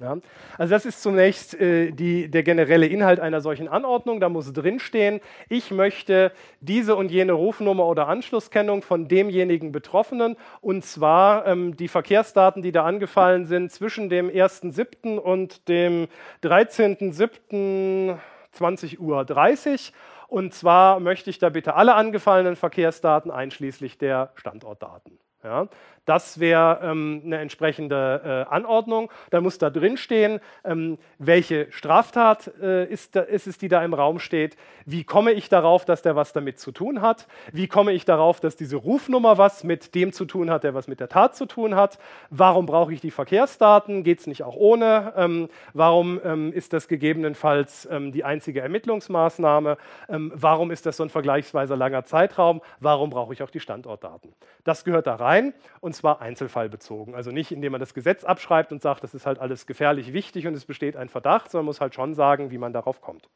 Ja? 0.00 0.16
Also 0.58 0.74
das 0.74 0.86
ist 0.86 1.02
zunächst 1.02 1.54
äh, 1.54 1.90
die, 1.90 2.30
der 2.30 2.42
generelle 2.42 2.86
Inhalt 2.86 3.20
einer 3.20 3.40
solchen 3.40 3.68
Anordnung. 3.68 4.20
Da 4.20 4.28
muss 4.28 4.52
drinstehen, 4.52 5.20
ich 5.48 5.70
möchte 5.70 6.32
diese 6.60 6.96
und 6.96 7.10
jene 7.10 7.32
Rufnummer 7.32 7.86
oder 7.86 8.08
Anschlusskennung 8.08 8.82
von 8.82 9.08
demjenigen 9.08 9.72
Betroffenen 9.72 10.36
und 10.60 10.84
zwar 10.84 11.46
ähm, 11.46 11.76
die 11.76 11.88
Verkehrsdaten, 11.88 12.62
die 12.62 12.72
da 12.72 12.84
angefallen 12.84 13.46
sind 13.46 13.72
zwischen 13.72 14.08
dem 14.08 14.28
1.7. 14.28 15.18
und 15.18 15.68
dem 15.68 16.08
13.7.20 16.42 18.98
Uhr 18.98 19.24
30. 19.24 19.92
Und 20.28 20.54
zwar 20.54 21.00
möchte 21.00 21.30
ich 21.30 21.38
da 21.38 21.48
bitte 21.50 21.74
alle 21.74 21.94
angefallenen 21.94 22.56
Verkehrsdaten 22.56 23.30
einschließlich 23.30 23.98
der 23.98 24.32
Standortdaten. 24.34 25.18
Ja? 25.44 25.68
Das 26.06 26.38
wäre 26.38 26.80
ähm, 26.82 27.20
eine 27.24 27.38
entsprechende 27.38 28.46
äh, 28.48 28.54
Anordnung. 28.54 29.10
Da 29.30 29.40
muss 29.40 29.58
da 29.58 29.70
drin 29.70 29.96
stehen, 29.96 30.40
ähm, 30.64 30.98
welche 31.18 31.66
Straftat 31.72 32.52
äh, 32.62 32.84
ist, 32.84 33.16
da, 33.16 33.22
ist, 33.22 33.48
es, 33.48 33.58
die 33.58 33.68
da 33.68 33.84
im 33.84 33.92
Raum 33.92 34.20
steht. 34.20 34.56
Wie 34.84 35.02
komme 35.02 35.32
ich 35.32 35.48
darauf, 35.48 35.84
dass 35.84 36.02
der 36.02 36.14
was 36.14 36.32
damit 36.32 36.60
zu 36.60 36.70
tun 36.70 37.02
hat? 37.02 37.26
Wie 37.52 37.66
komme 37.66 37.92
ich 37.92 38.04
darauf, 38.04 38.38
dass 38.38 38.54
diese 38.54 38.76
Rufnummer 38.76 39.36
was 39.36 39.64
mit 39.64 39.96
dem 39.96 40.12
zu 40.12 40.26
tun 40.26 40.48
hat, 40.48 40.62
der 40.62 40.74
was 40.74 40.86
mit 40.86 41.00
der 41.00 41.08
Tat 41.08 41.34
zu 41.34 41.44
tun 41.44 41.74
hat? 41.74 41.98
Warum 42.30 42.66
brauche 42.66 42.92
ich 42.92 43.00
die 43.00 43.10
Verkehrsdaten? 43.10 44.04
Geht 44.04 44.20
es 44.20 44.28
nicht 44.28 44.44
auch 44.44 44.54
ohne? 44.54 45.12
Ähm, 45.16 45.48
warum 45.74 46.20
ähm, 46.24 46.52
ist 46.52 46.72
das 46.72 46.86
gegebenenfalls 46.86 47.88
ähm, 47.90 48.12
die 48.12 48.22
einzige 48.22 48.60
Ermittlungsmaßnahme? 48.60 49.76
Ähm, 50.08 50.30
warum 50.36 50.70
ist 50.70 50.86
das 50.86 50.98
so 50.98 51.02
ein 51.02 51.10
vergleichsweise 51.10 51.74
langer 51.74 52.04
Zeitraum? 52.04 52.62
Warum 52.78 53.10
brauche 53.10 53.32
ich 53.32 53.42
auch 53.42 53.50
die 53.50 53.58
Standortdaten? 53.58 54.32
Das 54.62 54.84
gehört 54.84 55.08
da 55.08 55.16
rein 55.16 55.52
und 55.80 55.95
zwar 55.96 56.20
einzelfallbezogen. 56.20 57.14
Also 57.14 57.30
nicht, 57.30 57.52
indem 57.52 57.72
man 57.72 57.80
das 57.80 57.94
Gesetz 57.94 58.24
abschreibt 58.24 58.72
und 58.72 58.82
sagt, 58.82 59.02
das 59.02 59.14
ist 59.14 59.26
halt 59.26 59.38
alles 59.38 59.66
gefährlich 59.66 60.12
wichtig 60.12 60.46
und 60.46 60.54
es 60.54 60.64
besteht 60.64 60.96
ein 60.96 61.08
Verdacht, 61.08 61.50
sondern 61.50 61.66
muss 61.66 61.80
halt 61.80 61.94
schon 61.94 62.14
sagen, 62.14 62.50
wie 62.50 62.58
man 62.58 62.72
darauf 62.72 63.00
kommt. 63.00 63.28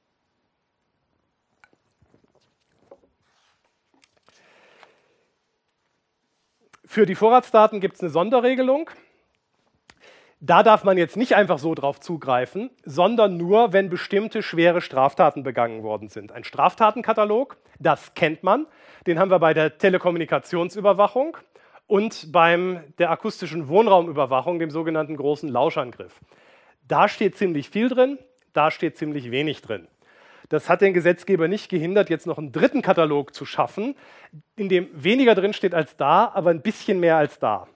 Für 6.85 7.07
die 7.07 7.15
Vorratsdaten 7.15 7.79
gibt 7.79 7.97
es 7.97 8.01
eine 8.01 8.11
Sonderregelung. 8.11 8.91
Da 10.41 10.63
darf 10.63 10.85
man 10.85 10.99
jetzt 10.99 11.17
nicht 11.17 11.37
einfach 11.37 11.59
so 11.59 11.75
drauf 11.75 12.01
zugreifen, 12.01 12.71
sondern 12.85 13.37
nur, 13.37 13.73
wenn 13.73 13.91
bestimmte 13.91 14.43
schwere 14.43 14.81
Straftaten 14.81 15.43
begangen 15.43 15.83
worden 15.83 16.09
sind. 16.09 16.33
Ein 16.33 16.45
Straftatenkatalog, 16.45 17.59
das 17.79 18.15
kennt 18.15 18.43
man, 18.43 18.67
den 19.07 19.19
haben 19.19 19.31
wir 19.31 19.39
bei 19.39 19.55
der 19.55 19.79
Telekommunikationsüberwachung 19.79 21.37
und 21.91 22.31
beim 22.31 22.85
der 22.99 23.11
akustischen 23.11 23.67
Wohnraumüberwachung, 23.67 24.61
dem 24.61 24.71
sogenannten 24.71 25.17
großen 25.17 25.49
Lauschangriff. 25.49 26.21
Da 26.87 27.09
steht 27.09 27.37
ziemlich 27.37 27.69
viel 27.69 27.89
drin, 27.89 28.17
da 28.53 28.71
steht 28.71 28.97
ziemlich 28.97 29.33
wenig 29.33 29.61
drin. 29.61 29.89
Das 30.51 30.69
hat 30.69 30.83
den 30.83 30.95
Gesetzgeber 30.95 31.49
nicht 31.49 31.69
gehindert, 31.69 32.09
jetzt 32.09 32.27
noch 32.27 32.39
einen 32.39 32.53
dritten 32.53 32.81
Katalog 32.81 33.35
zu 33.35 33.45
schaffen, 33.45 33.97
in 34.55 34.69
dem 34.69 34.89
weniger 34.93 35.35
drin 35.35 35.53
steht 35.53 35.75
als 35.75 35.97
da, 35.97 36.31
aber 36.33 36.51
ein 36.51 36.63
bisschen 36.63 37.01
mehr 37.01 37.17
als 37.17 37.41
da. 37.41 37.67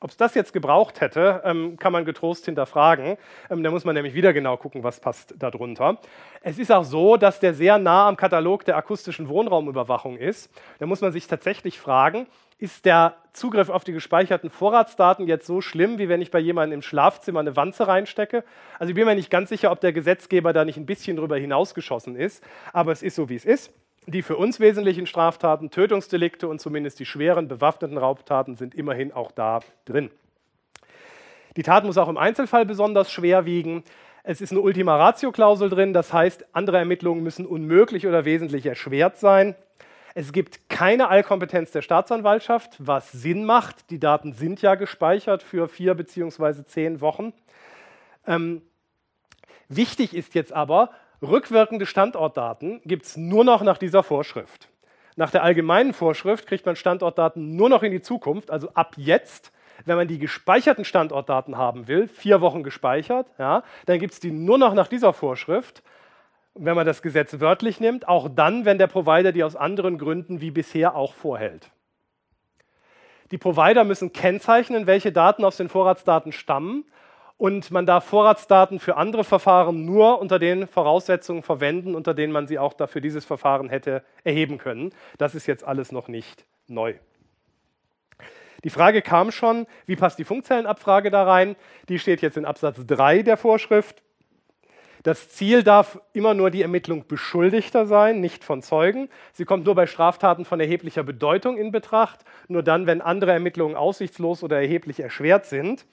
Ob 0.00 0.10
es 0.10 0.16
das 0.16 0.34
jetzt 0.34 0.52
gebraucht 0.52 1.00
hätte, 1.00 1.42
ähm, 1.44 1.76
kann 1.76 1.92
man 1.92 2.04
getrost 2.04 2.46
hinterfragen. 2.46 3.18
Ähm, 3.50 3.62
da 3.62 3.70
muss 3.70 3.84
man 3.84 3.94
nämlich 3.94 4.14
wieder 4.14 4.32
genau 4.32 4.56
gucken, 4.56 4.82
was 4.82 4.98
passt 4.98 5.34
darunter. 5.38 5.98
Es 6.40 6.58
ist 6.58 6.72
auch 6.72 6.84
so, 6.84 7.16
dass 7.16 7.38
der 7.38 7.54
sehr 7.54 7.78
nah 7.78 8.08
am 8.08 8.16
Katalog 8.16 8.64
der 8.64 8.76
akustischen 8.76 9.28
Wohnraumüberwachung 9.28 10.16
ist. 10.16 10.50
Da 10.78 10.86
muss 10.86 11.02
man 11.02 11.12
sich 11.12 11.26
tatsächlich 11.26 11.78
fragen, 11.78 12.26
ist 12.60 12.84
der 12.84 13.16
Zugriff 13.32 13.70
auf 13.70 13.84
die 13.84 13.92
gespeicherten 13.92 14.50
Vorratsdaten 14.50 15.26
jetzt 15.26 15.46
so 15.46 15.60
schlimm, 15.60 15.98
wie 15.98 16.08
wenn 16.08 16.20
ich 16.20 16.30
bei 16.30 16.38
jemandem 16.38 16.78
im 16.78 16.82
Schlafzimmer 16.82 17.40
eine 17.40 17.56
Wanze 17.56 17.88
reinstecke? 17.88 18.44
Also 18.78 18.90
ich 18.90 18.94
bin 18.94 19.06
mir 19.06 19.14
nicht 19.14 19.30
ganz 19.30 19.48
sicher, 19.48 19.72
ob 19.72 19.80
der 19.80 19.92
Gesetzgeber 19.92 20.52
da 20.52 20.64
nicht 20.64 20.76
ein 20.76 20.86
bisschen 20.86 21.16
drüber 21.16 21.36
hinausgeschossen 21.36 22.16
ist, 22.16 22.44
aber 22.72 22.92
es 22.92 23.02
ist 23.02 23.16
so, 23.16 23.28
wie 23.28 23.36
es 23.36 23.44
ist. 23.44 23.72
Die 24.06 24.22
für 24.22 24.36
uns 24.36 24.60
wesentlichen 24.60 25.06
Straftaten, 25.06 25.70
Tötungsdelikte 25.70 26.48
und 26.48 26.60
zumindest 26.60 26.98
die 27.00 27.06
schweren 27.06 27.48
bewaffneten 27.48 27.96
Raubtaten 27.96 28.56
sind 28.56 28.74
immerhin 28.74 29.12
auch 29.12 29.30
da 29.30 29.60
drin. 29.84 30.10
Die 31.56 31.62
Tat 31.62 31.84
muss 31.84 31.98
auch 31.98 32.08
im 32.08 32.16
Einzelfall 32.16 32.66
besonders 32.66 33.10
schwer 33.10 33.46
wiegen. 33.46 33.84
Es 34.22 34.40
ist 34.40 34.52
eine 34.52 34.60
Ultima 34.60 34.96
Ratio-Klausel 34.96 35.70
drin, 35.70 35.92
das 35.92 36.12
heißt, 36.12 36.44
andere 36.52 36.78
Ermittlungen 36.78 37.22
müssen 37.22 37.46
unmöglich 37.46 38.06
oder 38.06 38.24
wesentlich 38.24 38.66
erschwert 38.66 39.18
sein. 39.18 39.54
Es 40.14 40.32
gibt 40.32 40.68
keine 40.68 41.08
Allkompetenz 41.08 41.70
der 41.70 41.82
Staatsanwaltschaft, 41.82 42.74
was 42.78 43.12
Sinn 43.12 43.44
macht. 43.44 43.90
Die 43.90 44.00
Daten 44.00 44.32
sind 44.32 44.60
ja 44.60 44.74
gespeichert 44.74 45.42
für 45.42 45.68
vier 45.68 45.94
beziehungsweise 45.94 46.64
zehn 46.64 47.00
Wochen. 47.00 47.32
Ähm, 48.26 48.62
wichtig 49.68 50.14
ist 50.14 50.34
jetzt 50.34 50.52
aber, 50.52 50.90
Rückwirkende 51.22 51.86
Standortdaten 51.86 52.80
gibt 52.84 53.04
es 53.04 53.16
nur 53.16 53.44
noch 53.44 53.62
nach 53.62 53.78
dieser 53.78 54.02
Vorschrift. 54.02 54.68
Nach 55.16 55.30
der 55.30 55.42
allgemeinen 55.42 55.92
Vorschrift 55.92 56.46
kriegt 56.46 56.64
man 56.64 56.76
Standortdaten 56.76 57.54
nur 57.54 57.68
noch 57.68 57.82
in 57.82 57.92
die 57.92 58.00
Zukunft, 58.00 58.50
also 58.50 58.70
ab 58.74 58.94
jetzt. 58.96 59.52
Wenn 59.84 59.96
man 59.96 60.08
die 60.08 60.18
gespeicherten 60.18 60.84
Standortdaten 60.84 61.56
haben 61.56 61.88
will, 61.88 62.08
vier 62.08 62.40
Wochen 62.40 62.62
gespeichert, 62.62 63.26
ja, 63.38 63.62
dann 63.86 63.98
gibt 63.98 64.14
es 64.14 64.20
die 64.20 64.30
nur 64.30 64.58
noch 64.58 64.74
nach 64.74 64.88
dieser 64.88 65.12
Vorschrift. 65.12 65.82
Wenn 66.54 66.74
man 66.74 66.86
das 66.86 67.02
Gesetz 67.02 67.40
wörtlich 67.40 67.80
nimmt, 67.80 68.08
auch 68.08 68.28
dann, 68.28 68.64
wenn 68.64 68.78
der 68.78 68.86
Provider 68.86 69.32
die 69.32 69.44
aus 69.44 69.56
anderen 69.56 69.98
Gründen 69.98 70.40
wie 70.40 70.50
bisher 70.50 70.94
auch 70.96 71.14
vorhält. 71.14 71.70
Die 73.30 73.38
Provider 73.38 73.84
müssen 73.84 74.12
kennzeichnen, 74.12 74.86
welche 74.86 75.12
Daten 75.12 75.44
aus 75.44 75.56
den 75.56 75.68
Vorratsdaten 75.68 76.32
stammen 76.32 76.84
und 77.40 77.70
man 77.70 77.86
darf 77.86 78.04
Vorratsdaten 78.04 78.80
für 78.80 78.98
andere 78.98 79.24
Verfahren 79.24 79.86
nur 79.86 80.20
unter 80.20 80.38
den 80.38 80.66
Voraussetzungen 80.66 81.42
verwenden, 81.42 81.94
unter 81.94 82.12
denen 82.12 82.34
man 82.34 82.46
sie 82.46 82.58
auch 82.58 82.74
dafür 82.74 83.00
dieses 83.00 83.24
Verfahren 83.24 83.70
hätte 83.70 84.04
erheben 84.24 84.58
können. 84.58 84.92
Das 85.16 85.34
ist 85.34 85.46
jetzt 85.46 85.64
alles 85.64 85.90
noch 85.90 86.08
nicht 86.08 86.44
neu. 86.66 86.96
Die 88.62 88.68
Frage 88.68 89.00
kam 89.00 89.30
schon, 89.30 89.66
wie 89.86 89.96
passt 89.96 90.18
die 90.18 90.24
Funkzellenabfrage 90.24 91.10
da 91.10 91.22
rein? 91.24 91.56
Die 91.88 91.98
steht 91.98 92.20
jetzt 92.20 92.36
in 92.36 92.44
Absatz 92.44 92.84
3 92.86 93.22
der 93.22 93.38
Vorschrift. 93.38 94.02
Das 95.02 95.30
Ziel 95.30 95.62
darf 95.62 95.98
immer 96.12 96.34
nur 96.34 96.50
die 96.50 96.60
Ermittlung 96.60 97.06
Beschuldigter 97.06 97.86
sein, 97.86 98.20
nicht 98.20 98.44
von 98.44 98.60
Zeugen. 98.60 99.08
Sie 99.32 99.46
kommt 99.46 99.64
nur 99.64 99.74
bei 99.74 99.86
Straftaten 99.86 100.44
von 100.44 100.60
erheblicher 100.60 101.02
Bedeutung 101.02 101.56
in 101.56 101.72
Betracht, 101.72 102.20
nur 102.48 102.62
dann, 102.62 102.86
wenn 102.86 103.00
andere 103.00 103.32
Ermittlungen 103.32 103.76
aussichtslos 103.76 104.42
oder 104.42 104.60
erheblich 104.60 105.00
erschwert 105.00 105.46
sind. 105.46 105.86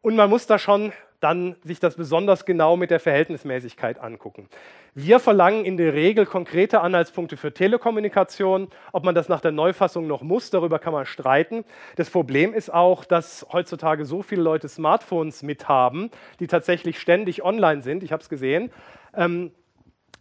Und 0.00 0.16
man 0.16 0.30
muss 0.30 0.46
da 0.46 0.58
schon 0.58 0.92
dann 1.20 1.56
sich 1.62 1.80
das 1.80 1.96
besonders 1.96 2.44
genau 2.44 2.76
mit 2.76 2.90
der 2.90 3.00
Verhältnismäßigkeit 3.00 3.98
angucken. 3.98 4.48
Wir 4.94 5.20
verlangen 5.20 5.64
in 5.64 5.76
der 5.76 5.92
Regel 5.92 6.24
konkrete 6.24 6.80
Anhaltspunkte 6.80 7.36
für 7.36 7.52
Telekommunikation. 7.52 8.68
Ob 8.92 9.04
man 9.04 9.14
das 9.14 9.28
nach 9.28 9.40
der 9.40 9.52
Neufassung 9.52 10.06
noch 10.06 10.22
muss, 10.22 10.50
darüber 10.50 10.78
kann 10.78 10.92
man 10.92 11.04
streiten. 11.04 11.64
Das 11.96 12.08
Problem 12.08 12.54
ist 12.54 12.72
auch, 12.72 13.04
dass 13.04 13.46
heutzutage 13.52 14.04
so 14.04 14.22
viele 14.22 14.42
Leute 14.42 14.68
Smartphones 14.68 15.42
mithaben, 15.42 16.10
die 16.40 16.46
tatsächlich 16.46 16.98
ständig 16.98 17.44
online 17.44 17.82
sind. 17.82 18.02
Ich 18.02 18.12
habe 18.12 18.22
es 18.22 18.28
gesehen. 18.28 18.70
Ähm, 19.14 19.52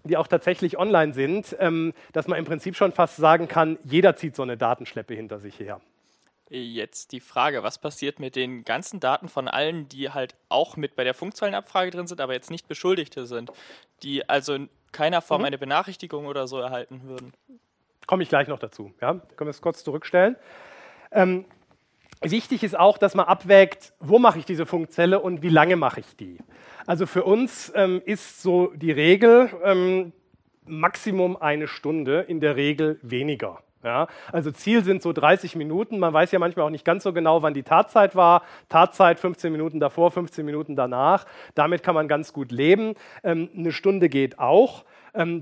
die 0.04 0.18
auch 0.18 0.28
tatsächlich 0.28 0.78
online 0.78 1.14
sind, 1.14 1.56
ähm, 1.60 1.94
dass 2.14 2.28
man 2.28 2.38
im 2.38 2.46
Prinzip 2.46 2.76
schon 2.76 2.92
fast 2.92 3.18
sagen 3.18 3.48
kann, 3.48 3.80
jeder 3.84 4.16
zieht 4.16 4.36
so 4.36 4.44
eine 4.44 4.56
Datenschleppe 4.56 5.16
hinter 5.16 5.40
sich 5.40 5.60
her. 5.60 5.82
Jetzt 6.50 7.12
die 7.12 7.20
Frage, 7.20 7.64
was 7.64 7.80
passiert 7.80 8.20
mit 8.20 8.36
den 8.36 8.64
ganzen 8.64 9.00
Daten 9.00 9.30
von 9.30 9.48
allen, 9.48 9.90
die 9.90 10.12
halt 10.12 10.36
auch 10.48 10.78
mit 10.78 10.96
bei 10.96 11.04
der 11.04 11.16
Funkzeilenabfrage 11.16 11.90
drin 11.90 12.06
sind, 12.06 12.22
aber 12.22 12.34
jetzt 12.34 12.52
nicht 12.52 12.68
Beschuldigte 12.68 13.26
sind, 13.26 13.52
die 14.04 14.30
also 14.30 14.54
in 14.54 14.70
keiner 14.92 15.22
Form 15.22 15.42
mhm. 15.42 15.46
eine 15.46 15.58
Benachrichtigung 15.58 16.28
oder 16.28 16.48
so 16.48 16.60
erhalten 16.60 17.02
würden? 17.04 17.34
Komme 18.06 18.24
ich 18.24 18.30
gleich 18.30 18.48
noch 18.48 18.60
dazu. 18.60 18.94
Ja? 19.02 19.14
Können 19.14 19.48
wir 19.48 19.52
es 19.52 19.62
kurz 19.62 19.84
zurückstellen. 19.84 20.36
Ähm, 21.12 21.46
wichtig 22.22 22.64
ist 22.64 22.78
auch, 22.78 23.00
dass 23.00 23.16
man 23.16 23.26
abwägt, 23.26 23.94
wo 24.00 24.20
mache 24.20 24.38
ich 24.38 24.46
diese 24.46 24.68
Funkzelle 24.68 25.20
und 25.20 25.42
wie 25.42 25.50
lange 25.50 25.76
mache 25.76 26.02
ich 26.02 26.16
die. 26.16 26.38
Also 26.86 27.08
für 27.08 27.24
uns 27.24 27.72
ähm, 27.76 28.02
ist 28.06 28.44
so 28.44 28.72
die 28.76 28.92
Regel 28.92 29.50
ähm, 29.64 30.14
Maximum 30.68 31.38
eine 31.38 31.68
Stunde, 31.68 32.22
in 32.22 32.40
der 32.40 32.56
Regel 32.56 33.00
weniger. 33.02 33.64
Ja, 33.86 34.08
also 34.32 34.50
Ziel 34.50 34.84
sind 34.84 35.04
so 35.04 35.14
30 35.14 35.56
Minuten. 35.56 36.00
Man 36.00 36.12
weiß 36.12 36.32
ja 36.32 36.40
manchmal 36.40 36.66
auch 36.66 36.72
nicht 36.72 36.86
ganz 36.86 37.04
so 37.04 37.14
genau, 37.14 37.44
wann 37.44 37.54
die 37.54 37.62
Tatzeit 37.62 38.16
war. 38.16 38.42
Tatzeit 38.68 39.20
15 39.20 39.52
Minuten 39.52 39.80
davor, 39.80 40.10
15 40.10 40.44
Minuten 40.44 40.76
danach. 40.76 41.28
Damit 41.54 41.84
kann 41.84 41.94
man 41.94 42.08
ganz 42.08 42.34
gut 42.34 42.52
leben. 42.52 42.96
Ähm, 43.24 43.48
eine 43.56 43.72
Stunde 43.72 44.10
geht 44.10 44.40
auch 44.40 44.86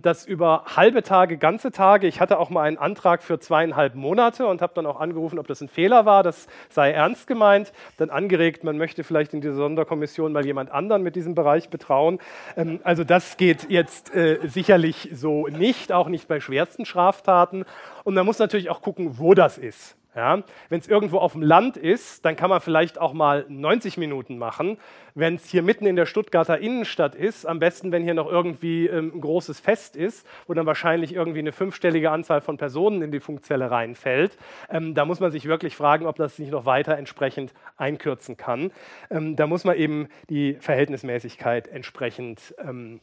das 0.01 0.25
über 0.25 0.63
halbe 0.75 1.03
Tage, 1.03 1.37
ganze 1.37 1.71
Tage. 1.71 2.07
Ich 2.07 2.21
hatte 2.21 2.37
auch 2.37 2.49
mal 2.49 2.63
einen 2.63 2.77
Antrag 2.77 3.23
für 3.23 3.39
zweieinhalb 3.39 3.95
Monate 3.95 4.45
und 4.45 4.61
habe 4.61 4.73
dann 4.75 4.85
auch 4.85 4.99
angerufen, 4.99 5.39
ob 5.39 5.47
das 5.47 5.61
ein 5.61 5.67
Fehler 5.67 6.05
war. 6.05 6.23
Das 6.23 6.47
sei 6.69 6.91
ernst 6.91 7.27
gemeint. 7.27 7.73
Dann 7.97 8.09
angeregt, 8.09 8.63
man 8.63 8.77
möchte 8.77 9.03
vielleicht 9.03 9.33
in 9.33 9.41
dieser 9.41 9.55
Sonderkommission 9.55 10.31
mal 10.31 10.45
jemand 10.45 10.71
anderen 10.71 11.01
mit 11.01 11.15
diesem 11.15 11.35
Bereich 11.35 11.69
betrauen. 11.69 12.19
Ähm, 12.55 12.79
also 12.83 13.03
das 13.03 13.37
geht 13.37 13.69
jetzt 13.69 14.13
äh, 14.13 14.39
sicherlich 14.43 15.09
so 15.13 15.47
nicht, 15.47 15.91
auch 15.91 16.07
nicht 16.07 16.27
bei 16.27 16.39
schwersten 16.39 16.85
Straftaten. 16.85 17.65
Und 18.03 18.13
man 18.13 18.25
muss 18.25 18.39
natürlich 18.39 18.69
auch 18.69 18.81
gucken, 18.81 19.17
wo 19.17 19.33
das 19.33 19.57
ist. 19.57 19.97
Ja, 20.15 20.43
wenn 20.69 20.79
es 20.79 20.87
irgendwo 20.87 21.17
auf 21.17 21.31
dem 21.31 21.41
Land 21.41 21.75
ist, 21.75 22.23
dann 22.23 22.35
kann 22.35 22.51
man 22.51 22.61
vielleicht 22.61 22.99
auch 22.99 23.13
mal 23.13 23.45
90 23.49 23.97
Minuten 23.97 24.37
machen. 24.37 24.77
Wenn 25.15 25.35
es 25.35 25.49
hier 25.49 25.63
mitten 25.63 25.87
in 25.87 25.95
der 25.95 26.05
Stuttgarter 26.05 26.59
Innenstadt 26.59 27.15
ist, 27.15 27.47
am 27.47 27.59
besten, 27.59 27.91
wenn 27.91 28.03
hier 28.03 28.13
noch 28.13 28.31
irgendwie 28.31 28.85
ähm, 28.85 29.11
ein 29.15 29.21
großes 29.21 29.59
Fest 29.59 29.95
ist, 29.95 30.27
wo 30.45 30.53
dann 30.53 30.67
wahrscheinlich 30.67 31.15
irgendwie 31.15 31.39
eine 31.39 31.51
fünfstellige 31.51 32.11
Anzahl 32.11 32.41
von 32.41 32.57
Personen 32.57 33.01
in 33.01 33.11
die 33.11 33.19
Funkzelle 33.19 33.71
reinfällt, 33.71 34.37
ähm, 34.69 34.93
da 34.93 35.05
muss 35.05 35.19
man 35.19 35.31
sich 35.31 35.45
wirklich 35.45 35.75
fragen, 35.75 36.05
ob 36.05 36.15
das 36.15 36.37
nicht 36.37 36.51
noch 36.51 36.65
weiter 36.65 36.95
entsprechend 36.95 37.51
einkürzen 37.77 38.37
kann. 38.37 38.71
Ähm, 39.09 39.35
da 39.35 39.47
muss 39.47 39.63
man 39.63 39.75
eben 39.77 40.09
die 40.29 40.55
Verhältnismäßigkeit 40.59 41.67
entsprechend 41.67 42.53
ähm, 42.59 42.99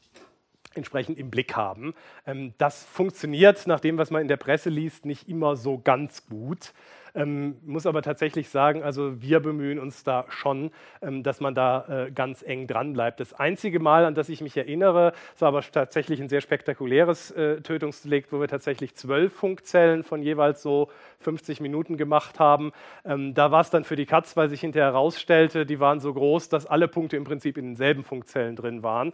entsprechend 0.74 1.18
im 1.18 1.30
Blick 1.30 1.56
haben. 1.56 1.94
Ähm, 2.26 2.54
das 2.58 2.84
funktioniert 2.84 3.66
nach 3.66 3.80
dem, 3.80 3.98
was 3.98 4.10
man 4.10 4.22
in 4.22 4.28
der 4.28 4.36
Presse 4.36 4.70
liest, 4.70 5.04
nicht 5.04 5.28
immer 5.28 5.56
so 5.56 5.78
ganz 5.78 6.26
gut. 6.26 6.72
Ähm, 7.14 7.56
muss 7.64 7.86
aber 7.86 8.02
tatsächlich 8.02 8.48
sagen, 8.48 8.82
also 8.82 9.20
wir 9.20 9.40
bemühen 9.40 9.78
uns 9.78 10.04
da 10.04 10.26
schon, 10.28 10.70
ähm, 11.02 11.22
dass 11.22 11.40
man 11.40 11.54
da 11.54 12.06
äh, 12.06 12.10
ganz 12.10 12.42
eng 12.42 12.66
dran 12.66 12.92
bleibt. 12.92 13.20
Das 13.20 13.32
einzige 13.32 13.80
Mal, 13.80 14.04
an 14.04 14.14
das 14.14 14.28
ich 14.28 14.40
mich 14.40 14.56
erinnere, 14.56 15.12
war 15.38 15.48
aber 15.48 15.62
tatsächlich 15.62 16.20
ein 16.20 16.28
sehr 16.28 16.40
spektakuläres 16.40 17.30
äh, 17.32 17.60
Tötungsdelikt, 17.62 18.32
wo 18.32 18.40
wir 18.40 18.48
tatsächlich 18.48 18.94
zwölf 18.94 19.32
Funkzellen 19.32 20.04
von 20.04 20.22
jeweils 20.22 20.62
so 20.62 20.88
50 21.20 21.60
Minuten 21.60 21.96
gemacht 21.96 22.38
haben. 22.38 22.72
Ähm, 23.04 23.34
da 23.34 23.50
war 23.50 23.62
es 23.62 23.70
dann 23.70 23.84
für 23.84 23.96
die 23.96 24.06
Katz, 24.06 24.36
weil 24.36 24.48
sich 24.48 24.60
hinterher 24.60 24.92
herausstellte, 24.92 25.66
die 25.66 25.80
waren 25.80 26.00
so 26.00 26.14
groß, 26.14 26.48
dass 26.48 26.66
alle 26.66 26.88
Punkte 26.88 27.16
im 27.16 27.24
Prinzip 27.24 27.58
in 27.58 27.66
denselben 27.66 28.04
Funkzellen 28.04 28.56
drin 28.56 28.82
waren. 28.82 29.12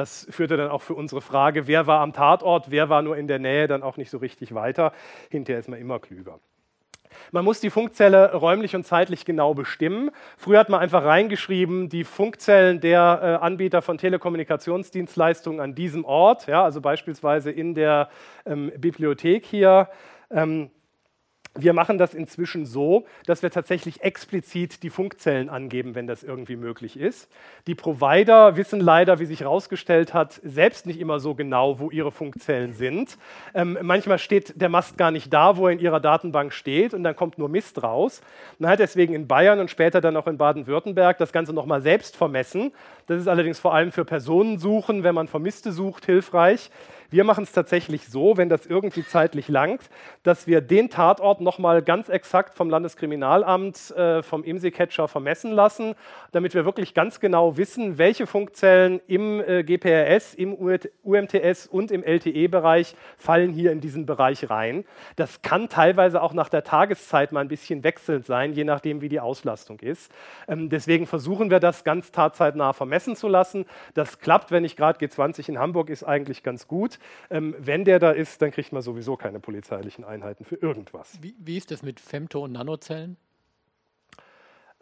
Das 0.00 0.26
führte 0.30 0.56
dann 0.56 0.70
auch 0.70 0.80
für 0.80 0.94
unsere 0.94 1.20
Frage, 1.20 1.66
wer 1.66 1.86
war 1.86 2.00
am 2.00 2.14
Tatort, 2.14 2.70
wer 2.70 2.88
war 2.88 3.02
nur 3.02 3.18
in 3.18 3.28
der 3.28 3.38
Nähe, 3.38 3.66
dann 3.68 3.82
auch 3.82 3.98
nicht 3.98 4.08
so 4.08 4.16
richtig 4.16 4.54
weiter. 4.54 4.94
Hinterher 5.28 5.60
ist 5.60 5.68
man 5.68 5.78
immer 5.78 5.98
klüger. 5.98 6.40
Man 7.32 7.44
muss 7.44 7.60
die 7.60 7.68
Funkzelle 7.68 8.32
räumlich 8.32 8.74
und 8.74 8.86
zeitlich 8.86 9.26
genau 9.26 9.52
bestimmen. 9.52 10.10
Früher 10.38 10.58
hat 10.58 10.70
man 10.70 10.80
einfach 10.80 11.04
reingeschrieben, 11.04 11.90
die 11.90 12.04
Funkzellen 12.04 12.80
der 12.80 13.20
äh, 13.22 13.44
Anbieter 13.44 13.82
von 13.82 13.98
Telekommunikationsdienstleistungen 13.98 15.60
an 15.60 15.74
diesem 15.74 16.06
Ort, 16.06 16.46
ja, 16.46 16.64
also 16.64 16.80
beispielsweise 16.80 17.50
in 17.50 17.74
der 17.74 18.08
ähm, 18.46 18.72
Bibliothek 18.78 19.44
hier. 19.44 19.90
Ähm, 20.30 20.70
wir 21.62 21.72
machen 21.72 21.98
das 21.98 22.14
inzwischen 22.14 22.66
so, 22.66 23.04
dass 23.26 23.42
wir 23.42 23.50
tatsächlich 23.50 24.02
explizit 24.02 24.82
die 24.82 24.90
Funkzellen 24.90 25.48
angeben, 25.48 25.94
wenn 25.94 26.06
das 26.06 26.22
irgendwie 26.22 26.56
möglich 26.56 26.98
ist. 26.98 27.30
Die 27.66 27.74
Provider 27.74 28.56
wissen 28.56 28.80
leider, 28.80 29.18
wie 29.18 29.26
sich 29.26 29.40
herausgestellt 29.40 30.14
hat, 30.14 30.40
selbst 30.44 30.86
nicht 30.86 31.00
immer 31.00 31.20
so 31.20 31.34
genau, 31.34 31.78
wo 31.78 31.90
ihre 31.90 32.10
Funkzellen 32.12 32.72
sind. 32.72 33.18
Ähm, 33.54 33.78
manchmal 33.82 34.18
steht 34.18 34.60
der 34.60 34.68
Mast 34.68 34.98
gar 34.98 35.10
nicht 35.10 35.32
da, 35.32 35.56
wo 35.56 35.66
er 35.66 35.72
in 35.72 35.78
ihrer 35.78 36.00
Datenbank 36.00 36.52
steht 36.52 36.94
und 36.94 37.04
dann 37.04 37.16
kommt 37.16 37.38
nur 37.38 37.48
Mist 37.48 37.82
raus. 37.82 38.20
Man 38.58 38.70
hat 38.70 38.78
deswegen 38.78 39.14
in 39.14 39.26
Bayern 39.26 39.60
und 39.60 39.70
später 39.70 40.00
dann 40.00 40.16
auch 40.16 40.26
in 40.26 40.38
Baden-Württemberg 40.38 41.18
das 41.18 41.32
Ganze 41.32 41.52
nochmal 41.52 41.82
selbst 41.82 42.16
vermessen. 42.16 42.72
Das 43.06 43.20
ist 43.20 43.28
allerdings 43.28 43.58
vor 43.58 43.74
allem 43.74 43.92
für 43.92 44.04
Personensuchen, 44.04 45.02
wenn 45.02 45.14
man 45.14 45.28
Vermisste 45.28 45.72
sucht, 45.72 46.06
hilfreich. 46.06 46.70
Wir 47.10 47.24
machen 47.24 47.42
es 47.42 47.50
tatsächlich 47.50 48.06
so, 48.06 48.36
wenn 48.36 48.48
das 48.48 48.66
irgendwie 48.66 49.04
zeitlich 49.04 49.48
langt, 49.48 49.90
dass 50.22 50.46
wir 50.46 50.60
den 50.60 50.90
Tatort 50.90 51.40
nochmal 51.40 51.82
ganz 51.82 52.08
exakt 52.08 52.54
vom 52.54 52.70
Landeskriminalamt, 52.70 53.90
äh, 53.96 54.22
vom 54.22 54.44
IMSI-Catcher 54.44 55.08
vermessen 55.08 55.50
lassen, 55.50 55.96
damit 56.30 56.54
wir 56.54 56.64
wirklich 56.64 56.94
ganz 56.94 57.18
genau 57.18 57.56
wissen, 57.56 57.98
welche 57.98 58.28
Funkzellen 58.28 59.00
im 59.08 59.40
äh, 59.40 59.64
GPRS, 59.64 60.34
im 60.34 60.54
UMTS 60.54 61.66
und 61.66 61.90
im 61.90 62.04
LTE-Bereich 62.04 62.94
fallen 63.18 63.52
hier 63.52 63.72
in 63.72 63.80
diesen 63.80 64.06
Bereich 64.06 64.48
rein. 64.48 64.84
Das 65.16 65.42
kann 65.42 65.68
teilweise 65.68 66.22
auch 66.22 66.32
nach 66.32 66.48
der 66.48 66.62
Tageszeit 66.62 67.32
mal 67.32 67.40
ein 67.40 67.48
bisschen 67.48 67.82
wechselnd 67.82 68.24
sein, 68.24 68.52
je 68.52 68.62
nachdem, 68.62 69.00
wie 69.00 69.08
die 69.08 69.18
Auslastung 69.18 69.80
ist. 69.80 70.12
Ähm, 70.46 70.68
deswegen 70.68 71.08
versuchen 71.08 71.50
wir 71.50 71.58
das 71.58 71.82
ganz 71.82 72.12
tatzeitnah 72.12 72.72
vermessen 72.72 73.16
zu 73.16 73.26
lassen. 73.26 73.66
Das 73.94 74.20
klappt, 74.20 74.52
wenn 74.52 74.64
ich 74.64 74.76
gerade 74.76 75.04
G20 75.04 75.48
in 75.48 75.58
Hamburg 75.58 75.90
ist, 75.90 76.04
eigentlich 76.04 76.44
ganz 76.44 76.68
gut. 76.68 76.99
Ähm, 77.30 77.54
wenn 77.58 77.84
der 77.84 77.98
da 77.98 78.10
ist, 78.10 78.42
dann 78.42 78.50
kriegt 78.50 78.72
man 78.72 78.82
sowieso 78.82 79.16
keine 79.16 79.40
polizeilichen 79.40 80.04
Einheiten 80.04 80.44
für 80.44 80.56
irgendwas. 80.56 81.18
Wie, 81.20 81.34
wie 81.38 81.56
ist 81.56 81.70
das 81.70 81.82
mit 81.82 82.00
Femto- 82.00 82.44
und 82.44 82.52
Nanozellen? 82.52 83.16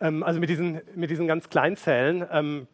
Ähm, 0.01 0.23
also 0.23 0.41
mit 0.41 0.51
diesen, 0.51 0.81
mit 0.95 1.11
diesen 1.11 1.27
ganz 1.27 1.49
kleinen 1.49 1.77
Zellen. 1.77 2.27
Ähm, 2.31 2.69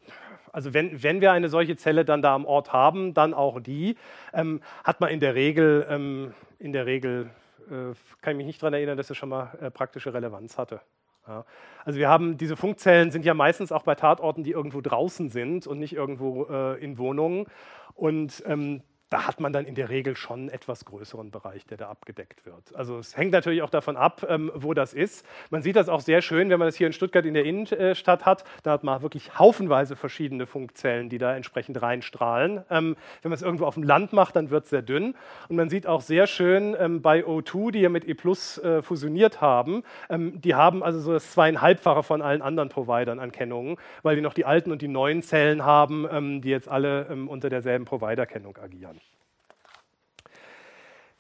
also 0.53 0.73
wenn, 0.73 1.03
wenn 1.03 1.21
wir 1.21 1.33
eine 1.33 1.49
solche 1.49 1.77
Zelle 1.77 2.05
dann 2.05 2.23
da 2.23 2.35
am 2.35 2.45
Ort 2.45 2.73
haben, 2.73 3.13
dann 3.13 3.35
auch 3.35 3.61
die, 3.61 3.97
ähm, 4.33 4.61
hat 4.85 5.01
man 5.01 5.11
in 5.11 5.21
der 5.21 5.35
Regel, 5.35 5.87
ähm, 5.89 6.35
in 6.59 6.73
der 6.73 6.87
Regel 6.87 7.31
äh, 7.67 7.95
kann 8.21 8.33
ich 8.33 8.37
mich 8.37 8.47
nicht 8.47 8.63
daran 8.63 8.75
erinnern, 8.75 8.97
dass 8.97 9.11
es 9.11 9.17
schon 9.17 9.31
mal 9.31 9.57
äh, 9.61 9.71
praktische 9.71 10.15
Relevanz 10.15 10.59
hatte. 10.59 10.81
Ja. 11.27 11.45
Also 11.85 11.99
wir 11.99 12.09
haben 12.09 12.37
diese 12.37 12.57
Funkzellen 12.57 13.11
sind 13.11 13.25
ja 13.25 13.35
meistens 13.35 13.73
auch 13.73 13.83
bei 13.83 13.95
Tatorten, 13.95 14.45
die 14.45 14.51
irgendwo 14.51 14.81
draußen 14.81 15.31
sind 15.31 15.67
und 15.67 15.79
nicht 15.79 15.95
irgendwo 15.95 16.45
äh, 16.45 16.83
in 16.83 16.99
Wohnungen. 16.99 17.47
Und 17.95 18.43
ähm, 18.47 18.83
da 19.15 19.29
hat 19.29 19.39
man 19.39 19.53
dann 19.53 19.65
in 19.65 19.77
der 19.77 19.91
Regel 19.91 20.17
schon 20.17 20.41
einen 20.41 20.49
etwas 20.49 20.85
größeren 20.87 21.31
Bereich, 21.31 21.65
der 21.67 21.77
da 21.77 21.89
abgedeckt 21.89 22.45
wird. 22.47 22.75
Also 22.75 22.99
es 22.99 23.17
hängt 23.17 23.31
natürlich 23.31 23.63
auch 23.63 23.71
davon 23.71 23.97
ab, 23.97 24.27
ähm, 24.29 24.51
wo 24.57 24.75
das 24.75 24.93
ist. 24.93 25.25
Man 25.51 25.63
sieht 25.63 25.77
das 25.77 25.89
auch 25.89 26.01
sehr 26.01 26.21
schön, 26.21 26.51
wenn 26.51 26.59
man 26.59 26.67
das 26.67 26.75
hier 26.75 26.89
in 26.89 26.93
Stuttgart 26.93 27.25
in 27.25 27.35
der 27.35 27.45
Innenstadt 27.45 28.27
hat. 28.27 28.43
Da 28.65 28.73
hat 28.73 28.83
man 28.83 29.03
wirklich 29.03 29.39
haufenweise 29.39 29.95
verschiedene 29.95 30.47
Funkzellen, 30.47 31.11
die 31.11 31.19
da 31.19 31.37
entsprechend 31.37 31.81
reinstrahlen. 31.81 32.65
Ähm, 32.71 32.97
wenn 33.23 33.29
man 33.29 33.37
es 33.37 33.43
irgendwo 33.43 33.67
auf 33.67 33.75
dem 33.75 33.85
Land 33.85 34.13
macht, 34.13 34.35
dann 34.35 34.51
wird 34.51 34.65
es 34.65 34.71
sehr 34.71 34.83
dünn. 34.83 35.15
Und 35.49 35.55
man 35.55 35.69
sieht 35.69 35.87
auch 35.87 36.01
sehr 36.01 36.27
schön 36.27 36.75
ähm, 36.77 37.01
bei 37.01 37.25
O2, 37.25 37.71
die 37.71 37.83
ja 37.83 37.91
mit 37.91 38.09
E 38.09 38.15
Plus 38.15 38.59
äh, 38.59 38.83
fusioniert 38.83 39.41
haben, 39.41 39.85
die 40.11 40.55
haben 40.55 40.83
also 40.83 40.99
so 40.99 41.13
das 41.13 41.31
zweieinhalbfache 41.31 42.03
von 42.03 42.21
allen 42.21 42.43
anderen 42.43 42.69
Providern 42.69 43.21
an 43.21 43.31
Kennungen, 43.31 43.77
weil 44.03 44.17
die 44.17 44.23
noch 44.23 44.35
die 44.35 44.45
alten 44.45 44.73
und 44.73 44.83
die 44.83 44.89
neuen 44.89 45.23
Zellen 45.23 45.65
haben, 45.65 46.41
die 46.41 46.49
jetzt 46.49 46.69
alle 46.69 47.07
unter 47.29 47.49
derselben 47.49 47.85
Provider-Kennung 47.85 48.57
agieren. 48.59 49.01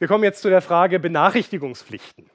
Wir 0.00 0.08
kommen 0.08 0.24
jetzt 0.24 0.42
zu 0.42 0.50
der 0.50 0.60
Frage 0.60 0.98
Benachrichtigungspflichten. 0.98 2.28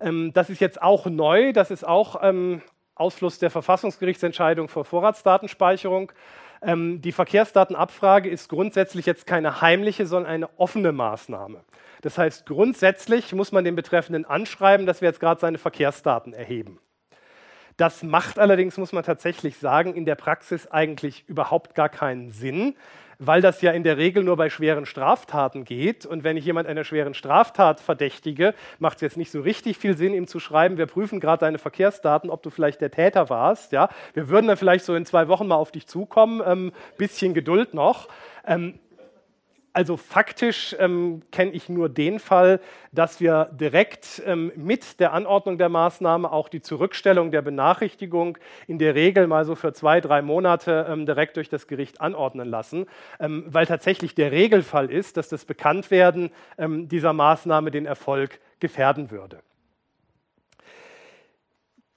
Ähm, 0.00 0.32
das 0.34 0.50
ist 0.50 0.60
jetzt 0.60 0.82
auch 0.82 1.06
neu, 1.06 1.54
das 1.54 1.70
ist 1.70 1.86
auch 1.86 2.22
ähm, 2.22 2.60
Ausfluss 2.94 3.38
der 3.38 3.50
Verfassungsgerichtsentscheidung 3.50 4.68
vor 4.68 4.84
Vorratsdatenspeicherung. 4.84 6.12
Ähm, 6.60 7.00
die 7.00 7.12
Verkehrsdatenabfrage 7.12 8.28
ist 8.28 8.50
grundsätzlich 8.50 9.06
jetzt 9.06 9.26
keine 9.26 9.62
heimliche, 9.62 10.06
sondern 10.06 10.30
eine 10.30 10.58
offene 10.58 10.92
Maßnahme. 10.92 11.64
Das 12.02 12.18
heißt, 12.18 12.44
grundsätzlich 12.44 13.32
muss 13.32 13.50
man 13.50 13.64
den 13.64 13.74
Betreffenden 13.74 14.26
anschreiben, 14.26 14.84
dass 14.84 15.00
wir 15.00 15.08
jetzt 15.08 15.20
gerade 15.20 15.40
seine 15.40 15.58
Verkehrsdaten 15.58 16.34
erheben. 16.34 16.78
Das 17.78 18.02
macht 18.02 18.38
allerdings, 18.38 18.76
muss 18.76 18.92
man 18.92 19.02
tatsächlich 19.02 19.56
sagen, 19.56 19.94
in 19.94 20.04
der 20.04 20.14
Praxis 20.14 20.66
eigentlich 20.66 21.26
überhaupt 21.26 21.74
gar 21.74 21.88
keinen 21.88 22.30
Sinn, 22.30 22.76
weil 23.24 23.40
das 23.40 23.62
ja 23.62 23.70
in 23.70 23.84
der 23.84 23.98
Regel 23.98 24.24
nur 24.24 24.36
bei 24.36 24.50
schweren 24.50 24.84
Straftaten 24.84 25.64
geht. 25.64 26.04
Und 26.06 26.24
wenn 26.24 26.36
ich 26.36 26.44
jemand 26.44 26.68
einer 26.68 26.82
schweren 26.82 27.14
Straftat 27.14 27.80
verdächtige, 27.80 28.54
macht 28.78 28.96
es 28.96 29.02
jetzt 29.02 29.16
nicht 29.16 29.30
so 29.30 29.40
richtig 29.40 29.78
viel 29.78 29.96
Sinn, 29.96 30.12
ihm 30.12 30.26
zu 30.26 30.40
schreiben, 30.40 30.76
wir 30.76 30.86
prüfen 30.86 31.20
gerade 31.20 31.40
deine 31.40 31.58
Verkehrsdaten, 31.58 32.30
ob 32.30 32.42
du 32.42 32.50
vielleicht 32.50 32.80
der 32.80 32.90
Täter 32.90 33.30
warst. 33.30 33.72
Ja? 33.72 33.88
Wir 34.14 34.28
würden 34.28 34.48
dann 34.48 34.56
vielleicht 34.56 34.84
so 34.84 34.94
in 34.94 35.06
zwei 35.06 35.28
Wochen 35.28 35.46
mal 35.46 35.54
auf 35.54 35.70
dich 35.70 35.86
zukommen, 35.86 36.42
ähm, 36.44 36.72
bisschen 36.98 37.32
Geduld 37.32 37.74
noch. 37.74 38.08
Ähm, 38.44 38.74
also 39.72 39.96
faktisch 39.96 40.76
ähm, 40.78 41.22
kenne 41.30 41.52
ich 41.52 41.68
nur 41.68 41.88
den 41.88 42.18
Fall, 42.18 42.60
dass 42.92 43.20
wir 43.20 43.50
direkt 43.52 44.22
ähm, 44.26 44.52
mit 44.54 45.00
der 45.00 45.12
Anordnung 45.12 45.56
der 45.56 45.68
Maßnahme 45.68 46.30
auch 46.30 46.48
die 46.48 46.60
Zurückstellung 46.60 47.30
der 47.30 47.42
Benachrichtigung 47.42 48.36
in 48.66 48.78
der 48.78 48.94
Regel 48.94 49.26
mal 49.26 49.44
so 49.44 49.54
für 49.54 49.72
zwei, 49.72 50.00
drei 50.00 50.20
Monate 50.20 50.86
ähm, 50.88 51.06
direkt 51.06 51.36
durch 51.36 51.48
das 51.48 51.66
Gericht 51.66 52.00
anordnen 52.00 52.48
lassen, 52.48 52.86
ähm, 53.18 53.44
weil 53.46 53.66
tatsächlich 53.66 54.14
der 54.14 54.30
Regelfall 54.30 54.90
ist, 54.90 55.16
dass 55.16 55.28
das 55.28 55.44
Bekanntwerden 55.44 56.30
ähm, 56.58 56.88
dieser 56.88 57.12
Maßnahme 57.12 57.70
den 57.70 57.86
Erfolg 57.86 58.40
gefährden 58.60 59.10
würde. 59.10 59.40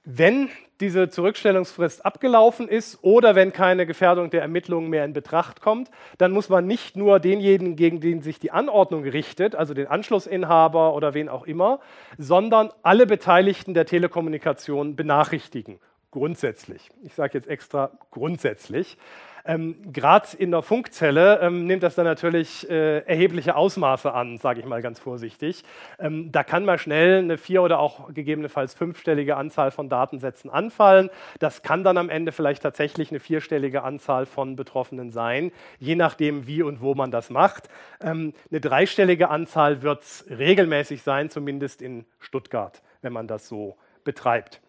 Wenn 0.08 0.50
diese 0.78 1.08
Zurückstellungsfrist 1.08 2.06
abgelaufen 2.06 2.68
ist 2.68 3.00
oder 3.02 3.34
wenn 3.34 3.52
keine 3.52 3.86
Gefährdung 3.86 4.30
der 4.30 4.40
Ermittlungen 4.40 4.88
mehr 4.88 5.04
in 5.04 5.12
Betracht 5.12 5.60
kommt, 5.60 5.90
dann 6.16 6.30
muss 6.30 6.48
man 6.48 6.64
nicht 6.64 6.96
nur 6.96 7.18
denjenigen, 7.18 7.74
gegen 7.74 8.00
den 8.00 8.22
sich 8.22 8.38
die 8.38 8.52
Anordnung 8.52 9.02
richtet, 9.02 9.56
also 9.56 9.74
den 9.74 9.88
Anschlussinhaber 9.88 10.94
oder 10.94 11.12
wen 11.14 11.28
auch 11.28 11.44
immer, 11.44 11.80
sondern 12.18 12.70
alle 12.84 13.04
Beteiligten 13.04 13.74
der 13.74 13.84
Telekommunikation 13.84 14.94
benachrichtigen. 14.94 15.80
Grundsätzlich. 16.12 16.88
Ich 17.02 17.14
sage 17.14 17.32
jetzt 17.34 17.48
extra 17.48 17.90
grundsätzlich. 18.12 18.98
Ähm, 19.46 19.92
Gerade 19.92 20.28
in 20.36 20.50
der 20.50 20.62
Funkzelle 20.62 21.40
ähm, 21.40 21.66
nimmt 21.66 21.82
das 21.82 21.94
dann 21.94 22.04
natürlich 22.04 22.68
äh, 22.68 22.98
erhebliche 23.00 23.54
Ausmaße 23.54 24.12
an, 24.12 24.38
sage 24.38 24.60
ich 24.60 24.66
mal 24.66 24.82
ganz 24.82 24.98
vorsichtig. 24.98 25.62
Ähm, 25.98 26.32
da 26.32 26.42
kann 26.42 26.64
mal 26.64 26.78
schnell 26.78 27.18
eine 27.18 27.38
vier- 27.38 27.62
oder 27.62 27.78
auch 27.78 28.12
gegebenenfalls 28.12 28.74
fünfstellige 28.74 29.36
Anzahl 29.36 29.70
von 29.70 29.88
Datensätzen 29.88 30.50
anfallen. 30.50 31.10
Das 31.38 31.62
kann 31.62 31.84
dann 31.84 31.96
am 31.96 32.10
Ende 32.10 32.32
vielleicht 32.32 32.62
tatsächlich 32.62 33.10
eine 33.10 33.20
vierstellige 33.20 33.84
Anzahl 33.84 34.26
von 34.26 34.56
Betroffenen 34.56 35.10
sein, 35.10 35.52
je 35.78 35.94
nachdem, 35.94 36.46
wie 36.46 36.62
und 36.62 36.80
wo 36.80 36.94
man 36.94 37.12
das 37.12 37.30
macht. 37.30 37.68
Ähm, 38.00 38.32
eine 38.50 38.60
dreistellige 38.60 39.30
Anzahl 39.30 39.82
wird 39.82 40.02
es 40.02 40.24
regelmäßig 40.28 41.02
sein, 41.02 41.30
zumindest 41.30 41.82
in 41.82 42.04
Stuttgart, 42.18 42.82
wenn 43.00 43.12
man 43.12 43.28
das 43.28 43.46
so 43.46 43.76
betreibt. 44.02 44.60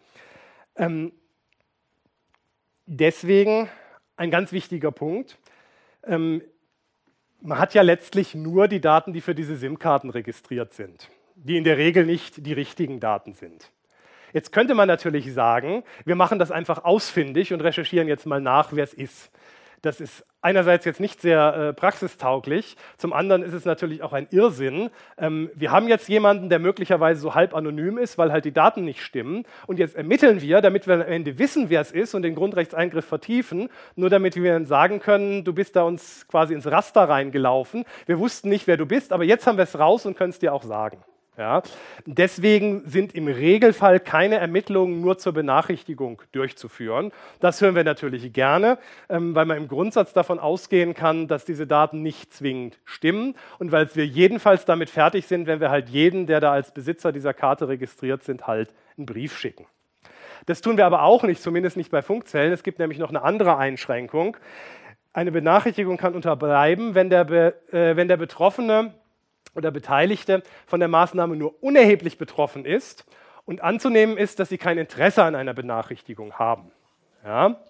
Ähm, 0.76 1.12
deswegen 2.86 3.68
ein 4.18 4.30
ganz 4.30 4.52
wichtiger 4.52 4.90
Punkt. 4.90 5.38
Ähm, 6.04 6.42
man 7.40 7.58
hat 7.58 7.74
ja 7.74 7.82
letztlich 7.82 8.34
nur 8.34 8.68
die 8.68 8.80
Daten, 8.80 9.12
die 9.12 9.20
für 9.20 9.34
diese 9.34 9.56
SIM-Karten 9.56 10.10
registriert 10.10 10.72
sind, 10.72 11.08
die 11.36 11.56
in 11.56 11.64
der 11.64 11.78
Regel 11.78 12.04
nicht 12.04 12.44
die 12.44 12.52
richtigen 12.52 13.00
Daten 13.00 13.32
sind. 13.32 13.70
Jetzt 14.32 14.52
könnte 14.52 14.74
man 14.74 14.88
natürlich 14.88 15.32
sagen, 15.32 15.84
wir 16.04 16.16
machen 16.16 16.38
das 16.38 16.50
einfach 16.50 16.84
ausfindig 16.84 17.52
und 17.52 17.60
recherchieren 17.60 18.08
jetzt 18.08 18.26
mal 18.26 18.40
nach, 18.40 18.72
wer 18.72 18.84
es 18.84 18.92
ist. 18.92 19.30
Das 19.82 20.00
ist 20.00 20.24
einerseits 20.40 20.84
jetzt 20.84 21.00
nicht 21.00 21.20
sehr 21.20 21.54
äh, 21.54 21.72
praxistauglich, 21.72 22.76
zum 22.96 23.12
anderen 23.12 23.42
ist 23.42 23.52
es 23.52 23.64
natürlich 23.64 24.02
auch 24.02 24.12
ein 24.12 24.26
Irrsinn. 24.30 24.90
Ähm, 25.16 25.50
wir 25.54 25.70
haben 25.70 25.88
jetzt 25.88 26.08
jemanden, 26.08 26.48
der 26.48 26.58
möglicherweise 26.58 27.20
so 27.20 27.34
halb 27.34 27.54
anonym 27.54 27.98
ist, 27.98 28.18
weil 28.18 28.32
halt 28.32 28.44
die 28.44 28.52
Daten 28.52 28.84
nicht 28.84 29.02
stimmen. 29.02 29.44
Und 29.66 29.78
jetzt 29.78 29.96
ermitteln 29.96 30.40
wir, 30.40 30.60
damit 30.60 30.86
wir 30.86 30.94
am 30.94 31.02
Ende 31.02 31.38
wissen, 31.38 31.70
wer 31.70 31.80
es 31.80 31.92
ist 31.92 32.14
und 32.14 32.22
den 32.22 32.34
Grundrechtseingriff 32.34 33.04
vertiefen, 33.04 33.68
nur 33.96 34.10
damit 34.10 34.36
wir 34.36 34.52
dann 34.52 34.66
sagen 34.66 35.00
können, 35.00 35.44
du 35.44 35.52
bist 35.52 35.76
da 35.76 35.82
uns 35.82 36.26
quasi 36.28 36.54
ins 36.54 36.66
Raster 36.66 37.08
reingelaufen. 37.08 37.84
Wir 38.06 38.18
wussten 38.18 38.48
nicht, 38.48 38.66
wer 38.66 38.76
du 38.76 38.86
bist, 38.86 39.12
aber 39.12 39.24
jetzt 39.24 39.46
haben 39.46 39.58
wir 39.58 39.64
es 39.64 39.78
raus 39.78 40.06
und 40.06 40.16
können 40.16 40.30
es 40.30 40.38
dir 40.38 40.52
auch 40.52 40.62
sagen. 40.62 41.02
Ja? 41.38 41.62
Deswegen 42.04 42.82
sind 42.84 43.14
im 43.14 43.28
Regelfall 43.28 44.00
keine 44.00 44.36
Ermittlungen 44.36 45.00
nur 45.00 45.18
zur 45.18 45.32
Benachrichtigung 45.32 46.20
durchzuführen. 46.32 47.12
Das 47.40 47.60
hören 47.60 47.76
wir 47.76 47.84
natürlich 47.84 48.32
gerne, 48.32 48.78
ähm, 49.08 49.34
weil 49.34 49.46
man 49.46 49.56
im 49.56 49.68
Grundsatz 49.68 50.12
davon 50.12 50.40
ausgehen 50.40 50.94
kann, 50.94 51.28
dass 51.28 51.44
diese 51.44 51.66
Daten 51.66 52.02
nicht 52.02 52.34
zwingend 52.34 52.78
stimmen 52.84 53.36
und 53.58 53.70
weil 53.70 53.88
wir 53.94 54.04
jedenfalls 54.04 54.64
damit 54.64 54.90
fertig 54.90 55.26
sind, 55.26 55.46
wenn 55.46 55.60
wir 55.60 55.70
halt 55.70 55.88
jeden, 55.88 56.26
der 56.26 56.40
da 56.40 56.52
als 56.52 56.72
Besitzer 56.72 57.12
dieser 57.12 57.32
Karte 57.32 57.68
registriert 57.68 58.24
sind, 58.24 58.48
halt 58.48 58.74
einen 58.96 59.06
Brief 59.06 59.38
schicken. 59.38 59.66
Das 60.46 60.60
tun 60.60 60.76
wir 60.76 60.86
aber 60.86 61.02
auch 61.02 61.22
nicht, 61.22 61.42
zumindest 61.42 61.76
nicht 61.76 61.90
bei 61.90 62.02
Funkzellen. 62.02 62.52
Es 62.52 62.62
gibt 62.62 62.78
nämlich 62.80 62.98
noch 62.98 63.10
eine 63.10 63.22
andere 63.22 63.56
Einschränkung. 63.58 64.36
Eine 65.12 65.30
Benachrichtigung 65.30 65.96
kann 65.98 66.14
unterbleiben, 66.14 66.94
wenn 66.94 67.10
der, 67.10 67.24
Be 67.24 67.54
äh, 67.70 67.96
wenn 67.96 68.08
der 68.08 68.16
Betroffene 68.16 68.94
oder 69.58 69.70
Beteiligte 69.70 70.42
von 70.66 70.80
der 70.80 70.88
Maßnahme 70.88 71.36
nur 71.36 71.62
unerheblich 71.62 72.16
betroffen 72.16 72.64
ist 72.64 73.04
und 73.44 73.60
anzunehmen 73.62 74.16
ist, 74.16 74.38
dass 74.38 74.48
sie 74.48 74.56
kein 74.56 74.78
Interesse 74.78 75.22
an 75.24 75.34
einer 75.34 75.52
Benachrichtigung 75.52 76.34
haben. 76.34 76.70
Ja? 77.24 77.60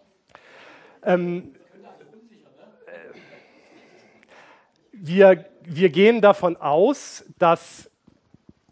Ähm, 1.03 1.55
wir, 4.93 5.47
wir 5.64 5.89
gehen 5.89 6.20
davon 6.20 6.57
aus, 6.57 7.24
dass 7.39 7.91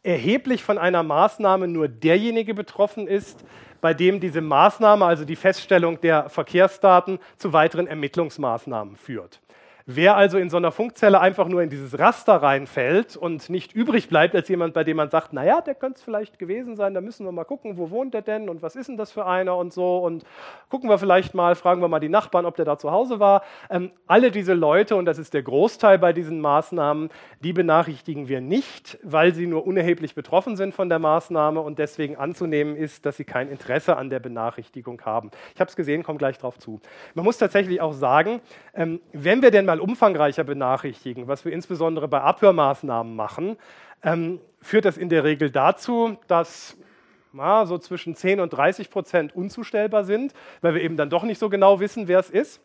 erheblich 0.02 0.62
von 0.62 0.78
einer 0.78 1.02
Maßnahme 1.02 1.66
nur 1.66 1.88
derjenige 1.88 2.54
betroffen 2.54 3.08
ist, 3.08 3.44
bei 3.80 3.94
dem 3.94 4.20
diese 4.20 4.40
Maßnahme, 4.40 5.04
also 5.04 5.24
die 5.24 5.36
Feststellung 5.36 6.00
der 6.00 6.28
Verkehrsdaten, 6.28 7.18
zu 7.38 7.52
weiteren 7.52 7.86
Ermittlungsmaßnahmen 7.86 8.96
führt. 8.96 9.40
Wer 9.88 10.16
also 10.16 10.36
in 10.36 10.50
so 10.50 10.56
einer 10.56 10.72
Funkzelle 10.72 11.20
einfach 11.20 11.46
nur 11.46 11.62
in 11.62 11.70
dieses 11.70 11.96
Raster 11.96 12.42
reinfällt 12.42 13.16
und 13.16 13.48
nicht 13.48 13.72
übrig 13.72 14.08
bleibt 14.08 14.34
als 14.34 14.48
jemand, 14.48 14.74
bei 14.74 14.82
dem 14.82 14.96
man 14.96 15.10
sagt, 15.10 15.32
naja, 15.32 15.60
der 15.60 15.76
könnte 15.76 15.98
es 15.98 16.02
vielleicht 16.02 16.40
gewesen 16.40 16.74
sein, 16.74 16.92
da 16.92 17.00
müssen 17.00 17.24
wir 17.24 17.30
mal 17.30 17.44
gucken, 17.44 17.76
wo 17.78 17.88
wohnt 17.90 18.12
der 18.12 18.22
denn 18.22 18.48
und 18.48 18.62
was 18.62 18.74
ist 18.74 18.88
denn 18.88 18.96
das 18.96 19.12
für 19.12 19.26
einer 19.26 19.56
und 19.56 19.72
so 19.72 19.98
und 19.98 20.24
gucken 20.70 20.90
wir 20.90 20.98
vielleicht 20.98 21.34
mal, 21.34 21.54
fragen 21.54 21.80
wir 21.82 21.86
mal 21.86 22.00
die 22.00 22.08
Nachbarn, 22.08 22.46
ob 22.46 22.56
der 22.56 22.64
da 22.64 22.78
zu 22.78 22.90
Hause 22.90 23.20
war. 23.20 23.44
Ähm, 23.70 23.92
alle 24.08 24.32
diese 24.32 24.54
Leute, 24.54 24.96
und 24.96 25.04
das 25.04 25.18
ist 25.18 25.34
der 25.34 25.44
Großteil 25.44 26.00
bei 26.00 26.12
diesen 26.12 26.40
Maßnahmen, 26.40 27.08
die 27.44 27.52
benachrichtigen 27.52 28.26
wir 28.26 28.40
nicht, 28.40 28.98
weil 29.04 29.34
sie 29.34 29.46
nur 29.46 29.68
unerheblich 29.68 30.16
betroffen 30.16 30.56
sind 30.56 30.74
von 30.74 30.88
der 30.88 30.98
Maßnahme 30.98 31.60
und 31.60 31.78
deswegen 31.78 32.16
anzunehmen 32.16 32.74
ist, 32.74 33.06
dass 33.06 33.18
sie 33.18 33.24
kein 33.24 33.48
Interesse 33.48 33.96
an 33.96 34.10
der 34.10 34.18
Benachrichtigung 34.18 35.00
haben. 35.02 35.30
Ich 35.54 35.60
habe 35.60 35.68
es 35.68 35.76
gesehen, 35.76 36.02
komme 36.02 36.18
gleich 36.18 36.38
drauf 36.38 36.58
zu. 36.58 36.80
Man 37.14 37.24
muss 37.24 37.38
tatsächlich 37.38 37.80
auch 37.80 37.92
sagen, 37.92 38.40
ähm, 38.74 39.00
wenn 39.12 39.42
wir 39.42 39.52
denn 39.52 39.64
mal 39.64 39.75
mal 39.76 39.80
umfangreicher 39.80 40.44
benachrichtigen, 40.44 41.28
was 41.28 41.44
wir 41.44 41.52
insbesondere 41.52 42.08
bei 42.08 42.20
Abhörmaßnahmen 42.20 43.14
machen, 43.14 43.56
ähm, 44.02 44.40
führt 44.60 44.84
das 44.84 44.96
in 44.96 45.08
der 45.08 45.24
Regel 45.24 45.50
dazu, 45.50 46.16
dass 46.26 46.76
na, 47.32 47.66
so 47.66 47.76
zwischen 47.76 48.14
10 48.14 48.40
und 48.40 48.50
30 48.50 48.90
Prozent 48.90 49.36
unzustellbar 49.36 50.04
sind, 50.04 50.32
weil 50.62 50.74
wir 50.74 50.82
eben 50.82 50.96
dann 50.96 51.10
doch 51.10 51.22
nicht 51.22 51.38
so 51.38 51.50
genau 51.50 51.80
wissen, 51.80 52.08
wer 52.08 52.18
es 52.18 52.30
ist. 52.30 52.62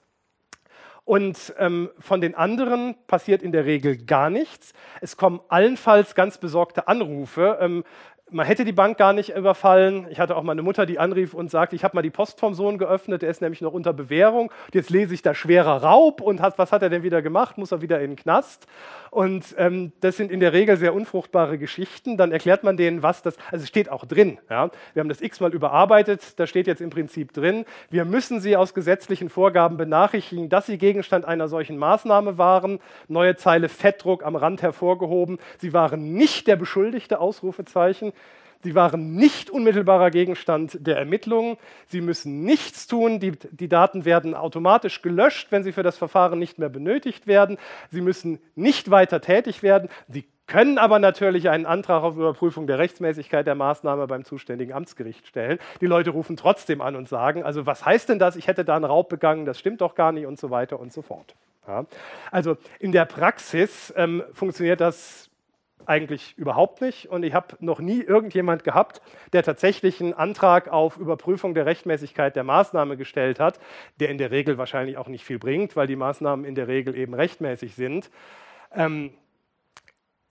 Und 1.03 1.53
ähm, 1.57 1.89
von 1.99 2.21
den 2.21 2.35
anderen 2.35 2.95
passiert 3.07 3.41
in 3.41 3.51
der 3.51 3.65
Regel 3.65 3.97
gar 3.97 4.29
nichts. 4.29 4.71
Es 5.01 5.17
kommen 5.17 5.41
allenfalls 5.49 6.15
ganz 6.15 6.37
besorgte 6.37 6.87
Anrufe. 6.87 7.57
Ähm, 7.59 7.83
man 8.31 8.45
hätte 8.45 8.63
die 8.63 8.71
Bank 8.71 8.97
gar 8.97 9.13
nicht 9.13 9.35
überfallen. 9.35 10.07
Ich 10.09 10.19
hatte 10.19 10.35
auch 10.37 10.43
meine 10.43 10.61
Mutter, 10.61 10.85
die 10.85 10.99
anrief 10.99 11.33
und 11.33 11.51
sagte, 11.51 11.75
ich 11.75 11.83
habe 11.83 11.95
mal 11.95 12.01
die 12.01 12.09
Post 12.09 12.39
vom 12.39 12.53
Sohn 12.53 12.77
geöffnet, 12.77 13.21
der 13.21 13.29
ist 13.29 13.41
nämlich 13.41 13.61
noch 13.61 13.73
unter 13.73 13.93
Bewährung. 13.93 14.51
Jetzt 14.73 14.89
lese 14.89 15.13
ich 15.13 15.21
da 15.21 15.33
schwerer 15.33 15.83
Raub 15.83 16.21
und 16.21 16.41
hat, 16.41 16.57
was 16.57 16.71
hat 16.71 16.81
er 16.81 16.89
denn 16.89 17.03
wieder 17.03 17.21
gemacht? 17.21 17.57
Muss 17.57 17.71
er 17.71 17.81
wieder 17.81 17.99
in 17.99 18.11
den 18.11 18.15
Knast? 18.15 18.67
Und 19.09 19.53
ähm, 19.57 19.91
das 19.99 20.15
sind 20.15 20.31
in 20.31 20.39
der 20.39 20.53
Regel 20.53 20.77
sehr 20.77 20.93
unfruchtbare 20.93 21.57
Geschichten. 21.57 22.15
Dann 22.15 22.31
erklärt 22.31 22.63
man 22.63 22.77
denen, 22.77 23.03
was 23.03 23.21
das, 23.21 23.35
also 23.51 23.65
steht 23.65 23.89
auch 23.89 24.05
drin. 24.05 24.39
Ja? 24.49 24.71
Wir 24.93 25.01
haben 25.01 25.09
das 25.09 25.21
x-mal 25.21 25.53
überarbeitet, 25.53 26.39
da 26.39 26.47
steht 26.47 26.67
jetzt 26.67 26.81
im 26.81 26.89
Prinzip 26.89 27.33
drin, 27.33 27.65
wir 27.89 28.05
müssen 28.05 28.39
sie 28.39 28.55
aus 28.55 28.73
gesetzlichen 28.73 29.29
Vorgaben 29.29 29.75
benachrichtigen, 29.75 30.47
dass 30.47 30.67
sie 30.67 30.77
Gegenstand 30.77 31.25
einer 31.25 31.49
solchen 31.49 31.77
Maßnahme 31.77 32.37
waren. 32.37 32.79
Neue 33.09 33.35
Zeile 33.35 33.67
Fettdruck 33.67 34.23
am 34.23 34.37
Rand 34.37 34.61
hervorgehoben. 34.61 35.39
Sie 35.57 35.73
waren 35.73 36.13
nicht 36.13 36.47
der 36.47 36.55
Beschuldigte, 36.55 37.19
Ausrufezeichen. 37.19 38.13
Sie 38.63 38.75
waren 38.75 39.15
nicht 39.15 39.49
unmittelbarer 39.49 40.11
Gegenstand 40.11 40.77
der 40.85 40.97
Ermittlungen. 40.97 41.57
Sie 41.87 42.01
müssen 42.01 42.43
nichts 42.43 42.85
tun. 42.87 43.19
Die, 43.19 43.31
die, 43.31 43.67
Daten 43.67 44.05
werden 44.05 44.35
automatisch 44.35 45.01
gelöscht, 45.01 45.47
wenn 45.51 45.63
sie 45.63 45.71
für 45.71 45.83
das 45.83 45.97
Verfahren 45.97 46.37
nicht 46.37 46.59
mehr 46.59 46.69
benötigt 46.69 47.25
werden. 47.25 47.57
Sie 47.89 48.01
müssen 48.01 48.39
nicht 48.55 48.91
weiter 48.91 49.19
tätig 49.19 49.63
werden. 49.63 49.89
Sie 50.07 50.25
können 50.45 50.77
aber 50.77 50.99
natürlich 50.99 51.49
einen 51.49 51.65
Antrag 51.65 52.03
auf 52.03 52.15
Überprüfung 52.15 52.67
der 52.67 52.77
Rechtsmäßigkeit 52.77 53.47
der 53.47 53.55
Maßnahme 53.55 54.05
beim 54.07 54.25
zuständigen 54.25 54.73
Amtsgericht 54.73 55.25
stellen. 55.25 55.59
Die 55.79 55.85
Leute 55.85 56.11
rufen 56.11 56.35
trotzdem 56.35 56.81
an 56.81 56.95
und 56.95 57.07
sagen, 57.07 57.43
also 57.43 57.65
was 57.65 57.85
heißt 57.85 58.09
denn 58.09 58.19
das? 58.19 58.35
Ich 58.35 58.47
hätte 58.47 58.65
da 58.65 58.75
einen 58.75 58.85
Raub 58.85 59.07
begangen, 59.09 59.45
das 59.45 59.57
stimmt 59.57 59.81
doch 59.81 59.95
gar 59.95 60.11
nicht 60.11 60.25
und 60.25 60.37
so 60.37 60.49
weiter 60.49 60.79
und 60.79 60.91
so 60.91 61.01
fort. 61.01 61.35
Ja. 61.67 61.85
Also 62.31 62.57
in 62.79 62.91
der 62.91 63.05
Praxis 63.05 63.93
ähm, 63.95 64.23
funktioniert 64.33 64.81
das 64.81 65.30
eigentlich 65.85 66.37
überhaupt 66.37 66.81
nicht. 66.81 67.09
Und 67.09 67.23
ich 67.23 67.33
habe 67.33 67.55
noch 67.59 67.79
nie 67.79 68.01
irgendjemand 68.01 68.63
gehabt, 68.63 69.01
der 69.33 69.43
tatsächlich 69.43 70.01
einen 70.01 70.13
Antrag 70.13 70.69
auf 70.69 70.97
Überprüfung 70.97 71.53
der 71.53 71.65
Rechtmäßigkeit 71.65 72.35
der 72.35 72.43
Maßnahme 72.43 72.97
gestellt 72.97 73.39
hat, 73.39 73.59
der 73.99 74.09
in 74.09 74.17
der 74.17 74.31
Regel 74.31 74.57
wahrscheinlich 74.57 74.97
auch 74.97 75.07
nicht 75.07 75.25
viel 75.25 75.39
bringt, 75.39 75.75
weil 75.75 75.87
die 75.87 75.95
Maßnahmen 75.95 76.45
in 76.45 76.55
der 76.55 76.67
Regel 76.67 76.95
eben 76.95 77.13
rechtmäßig 77.13 77.75
sind. 77.75 78.09
Ähm, 78.73 79.11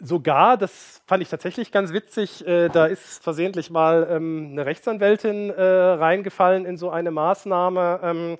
sogar, 0.01 0.57
das 0.57 1.03
fand 1.07 1.22
ich 1.22 1.28
tatsächlich 1.28 1.72
ganz 1.72 1.92
witzig, 1.92 2.46
äh, 2.46 2.68
da 2.68 2.86
ist 2.86 3.22
versehentlich 3.22 3.70
mal 3.70 4.09
ähm, 4.11 4.48
eine 4.53 4.66
Rechtsanwältin 4.66 5.51
äh, 5.51 5.62
reingefallen 5.62 6.64
in 6.64 6.76
so 6.76 6.90
eine 6.90 7.11
Maßnahme, 7.11 8.01
ähm, 8.03 8.36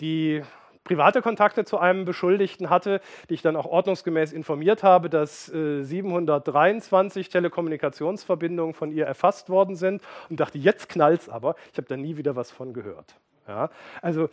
die 0.00 0.42
private 0.88 1.22
Kontakte 1.22 1.64
zu 1.64 1.78
einem 1.78 2.04
Beschuldigten 2.04 2.70
hatte, 2.70 3.00
die 3.28 3.34
ich 3.34 3.42
dann 3.42 3.54
auch 3.54 3.66
ordnungsgemäß 3.66 4.32
informiert 4.32 4.82
habe, 4.82 5.10
dass 5.10 5.52
äh, 5.52 5.82
723 5.82 7.28
Telekommunikationsverbindungen 7.28 8.74
von 8.74 8.90
ihr 8.90 9.06
erfasst 9.06 9.50
worden 9.50 9.76
sind 9.76 10.02
und 10.30 10.40
dachte, 10.40 10.58
jetzt 10.58 10.88
knallt's 10.88 11.28
aber. 11.28 11.54
Ich 11.72 11.78
habe 11.78 11.86
da 11.86 11.96
nie 11.96 12.16
wieder 12.16 12.34
was 12.34 12.50
von 12.50 12.72
gehört. 12.72 13.14
Ja? 13.46 13.70
Also 14.02 14.28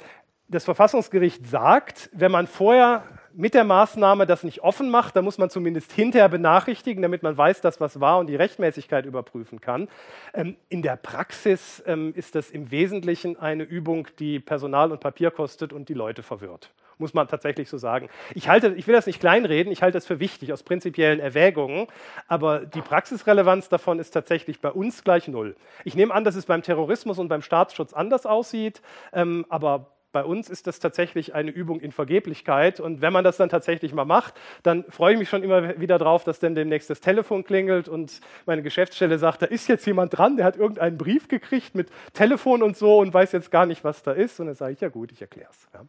das 0.47 0.63
Verfassungsgericht 0.63 1.47
sagt, 1.47 2.09
wenn 2.13 2.31
man 2.31 2.47
vorher 2.47 3.03
mit 3.35 3.53
der 3.53 3.63
Maßnahme 3.63 4.25
das 4.25 4.43
nicht 4.43 4.61
offen 4.63 4.89
macht, 4.89 5.15
dann 5.15 5.25
muss 5.25 5.37
man 5.37 5.49
zumindest 5.49 5.91
hinterher 5.91 6.29
benachrichtigen, 6.29 7.01
damit 7.01 7.23
man 7.23 7.37
weiß, 7.37 7.61
dass 7.61 7.81
was 7.81 7.99
war 7.99 8.19
und 8.19 8.27
die 8.27 8.35
Rechtmäßigkeit 8.35 9.05
überprüfen 9.05 9.61
kann. 9.61 9.87
Ähm, 10.33 10.55
in 10.69 10.81
der 10.81 10.95
Praxis 10.95 11.83
ähm, 11.85 12.13
ist 12.15 12.35
das 12.35 12.49
im 12.49 12.71
Wesentlichen 12.71 13.37
eine 13.37 13.63
Übung, 13.63 14.07
die 14.19 14.39
Personal 14.39 14.91
und 14.91 14.99
Papier 14.99 15.31
kostet 15.31 15.73
und 15.73 15.89
die 15.89 15.93
Leute 15.93 16.23
verwirrt. 16.23 16.71
Muss 16.97 17.13
man 17.13 17.27
tatsächlich 17.27 17.69
so 17.69 17.77
sagen. 17.77 18.07
Ich, 18.35 18.47
halte, 18.47 18.73
ich 18.75 18.87
will 18.87 18.95
das 18.95 19.05
nicht 19.05 19.19
kleinreden, 19.19 19.71
ich 19.71 19.81
halte 19.81 19.97
das 19.97 20.05
für 20.05 20.21
wichtig 20.21 20.53
aus 20.53 20.63
prinzipiellen 20.63 21.19
Erwägungen, 21.19 21.87
aber 22.29 22.59
die 22.59 22.81
Praxisrelevanz 22.81 23.67
davon 23.67 23.99
ist 23.99 24.11
tatsächlich 24.11 24.61
bei 24.61 24.71
uns 24.71 25.03
gleich 25.03 25.27
null. 25.27 25.57
Ich 25.83 25.95
nehme 25.95 26.13
an, 26.13 26.23
dass 26.23 26.35
es 26.35 26.45
beim 26.45 26.63
Terrorismus 26.63 27.19
und 27.19 27.27
beim 27.27 27.41
Staatsschutz 27.41 27.91
anders 27.91 28.25
aussieht, 28.25 28.81
ähm, 29.11 29.45
aber 29.49 29.94
bei 30.15 30.23
uns 30.23 30.49
ist 30.49 30.65
das 30.65 30.79
tatsächlich 30.79 31.35
eine 31.35 31.51
Übung 31.51 31.81
in 31.81 31.91
Vergeblichkeit. 31.91 32.79
Und 32.79 33.01
wenn 33.01 33.11
man 33.11 33.25
das 33.25 33.35
dann 33.35 33.49
tatsächlich 33.49 33.93
mal 33.93 34.05
macht, 34.05 34.33
dann 34.63 34.85
freue 34.85 35.11
ich 35.11 35.19
mich 35.19 35.27
schon 35.27 35.43
immer 35.43 35.77
wieder 35.77 35.97
drauf, 35.97 36.23
dass 36.23 36.39
dann 36.39 36.55
demnächst 36.55 36.89
das 36.89 37.01
Telefon 37.01 37.43
klingelt 37.43 37.89
und 37.89 38.21
meine 38.45 38.63
Geschäftsstelle 38.63 39.19
sagt, 39.19 39.41
da 39.41 39.47
ist 39.47 39.67
jetzt 39.67 39.85
jemand 39.85 40.17
dran, 40.17 40.37
der 40.37 40.45
hat 40.45 40.55
irgendeinen 40.55 40.97
Brief 40.97 41.27
gekriegt 41.27 41.75
mit 41.75 41.89
Telefon 42.13 42.63
und 42.63 42.77
so 42.77 42.99
und 42.99 43.13
weiß 43.13 43.33
jetzt 43.33 43.51
gar 43.51 43.65
nicht, 43.65 43.83
was 43.83 44.03
da 44.03 44.13
ist. 44.13 44.39
Und 44.39 44.45
dann 44.45 44.55
sage 44.55 44.71
ich, 44.71 44.79
ja 44.79 44.87
gut, 44.87 45.11
ich 45.11 45.19
erkläre 45.19 45.49
es. 45.51 45.67
Ja. 45.73 45.85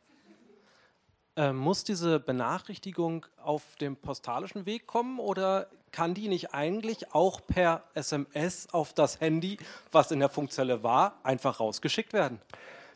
Äh, 1.36 1.52
muss 1.52 1.84
diese 1.84 2.18
Benachrichtigung 2.18 3.26
auf 3.40 3.62
dem 3.80 3.94
postalischen 3.94 4.66
Weg 4.66 4.88
kommen 4.88 5.20
oder 5.20 5.68
kann 5.92 6.14
die 6.14 6.26
nicht 6.26 6.52
eigentlich 6.52 7.14
auch 7.14 7.40
per 7.46 7.84
SMS 7.94 8.66
auf 8.72 8.92
das 8.92 9.20
Handy, 9.20 9.56
was 9.92 10.10
in 10.10 10.18
der 10.18 10.30
Funkzelle 10.30 10.82
war, 10.82 11.20
einfach 11.22 11.60
rausgeschickt 11.60 12.12
werden? 12.12 12.40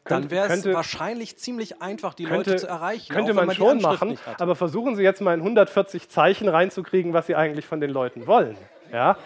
Dann 0.05 0.31
wäre 0.31 0.48
es 0.48 0.64
wahrscheinlich 0.64 1.39
ziemlich 1.39 1.82
einfach, 1.82 2.14
die 2.14 2.24
könnte, 2.24 2.51
Leute 2.51 2.62
zu 2.62 2.66
erreichen. 2.66 3.12
Könnte 3.12 3.35
man, 3.35 3.47
man 3.47 3.55
schon 3.55 3.81
machen, 3.81 4.18
aber 4.39 4.56
versuchen 4.56 4.97
Sie 4.97 5.02
jetzt 5.02 5.20
mal 5.20 5.35
in 5.35 5.40
140 5.40 6.09
Zeichen 6.09 6.48
reinzukriegen, 6.48 7.12
was 7.12 7.27
Sie 7.27 7.35
eigentlich 7.35 7.66
von 7.66 7.81
den 7.81 7.90
Leuten 7.90 8.27
wollen. 8.27 8.56
Ja? 8.93 9.16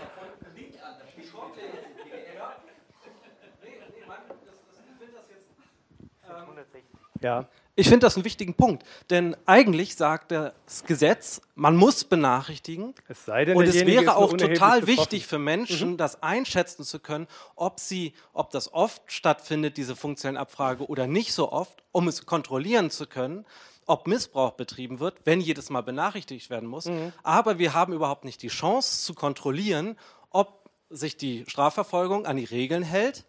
Ja. 7.21 7.47
Ich 7.77 7.89
finde 7.89 8.07
das 8.07 8.15
einen 8.15 8.25
wichtigen 8.25 8.55
Punkt, 8.55 8.85
denn 9.11 9.37
eigentlich 9.47 9.97
sagt 9.97 10.31
das 10.31 10.85
Gesetz, 10.87 11.41
man 11.57 11.75
muss 11.75 12.05
benachrichtigen. 12.05 12.95
Es 13.09 13.25
sei 13.25 13.45
denn, 13.45 13.57
und 13.57 13.65
es 13.65 13.85
wäre 13.85 14.17
auch 14.17 14.31
total 14.31 14.81
betroffen. 14.81 14.87
wichtig 14.87 15.27
für 15.27 15.41
Menschen, 15.41 15.97
das 15.97 16.23
einschätzen 16.23 16.85
zu 16.85 17.01
können, 17.01 17.27
ob 17.57 17.81
sie, 17.81 18.13
ob 18.33 18.51
das 18.51 18.73
oft 18.73 19.03
stattfindet, 19.07 19.77
diese 19.77 19.97
funktionelle 19.97 20.39
Abfrage 20.39 20.87
oder 20.87 21.09
nicht 21.09 21.33
so 21.33 21.51
oft, 21.51 21.83
um 21.91 22.07
es 22.07 22.27
kontrollieren 22.27 22.91
zu 22.91 23.07
können, 23.07 23.45
ob 23.87 24.07
Missbrauch 24.07 24.53
betrieben 24.53 25.01
wird, 25.01 25.17
wenn 25.25 25.41
jedes 25.41 25.69
Mal 25.69 25.83
benachrichtigt 25.83 26.51
werden 26.51 26.69
muss. 26.69 26.89
Aber 27.25 27.59
wir 27.59 27.75
haben 27.75 27.93
überhaupt 27.93 28.25
nicht 28.25 28.41
die 28.43 28.49
Chance 28.49 29.05
zu 29.05 29.15
kontrollieren, 29.15 29.99
ob 30.31 30.71
sich 30.91 31.17
die 31.17 31.45
Strafverfolgung 31.49 32.25
an 32.25 32.37
die 32.37 32.45
Regeln 32.45 32.85
hält 32.85 33.25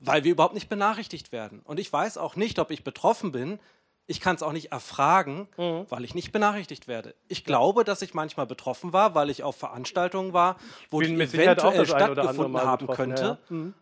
weil 0.00 0.24
wir 0.24 0.32
überhaupt 0.32 0.54
nicht 0.54 0.68
benachrichtigt 0.68 1.30
werden. 1.32 1.60
Und 1.64 1.78
ich 1.78 1.92
weiß 1.92 2.18
auch 2.18 2.36
nicht, 2.36 2.58
ob 2.58 2.70
ich 2.70 2.84
betroffen 2.84 3.32
bin. 3.32 3.58
Ich 4.06 4.20
kann 4.20 4.34
es 4.34 4.42
auch 4.42 4.52
nicht 4.52 4.72
erfragen, 4.72 5.46
weil 5.56 6.04
ich 6.04 6.14
nicht 6.16 6.32
benachrichtigt 6.32 6.88
werde. 6.88 7.14
Ich 7.28 7.44
glaube, 7.44 7.84
dass 7.84 8.02
ich 8.02 8.12
manchmal 8.12 8.46
betroffen 8.46 8.92
war, 8.92 9.14
weil 9.14 9.30
ich 9.30 9.44
auf 9.44 9.56
Veranstaltungen 9.56 10.32
war, 10.32 10.56
wo 10.90 11.00
die 11.00 11.14
eventuell 11.14 11.86
stattgefunden 11.86 12.60
haben 12.60 12.88
könnte. 12.88 13.22
ja, 13.22 13.28
ja. 13.28 13.38
Mhm. 13.50 13.74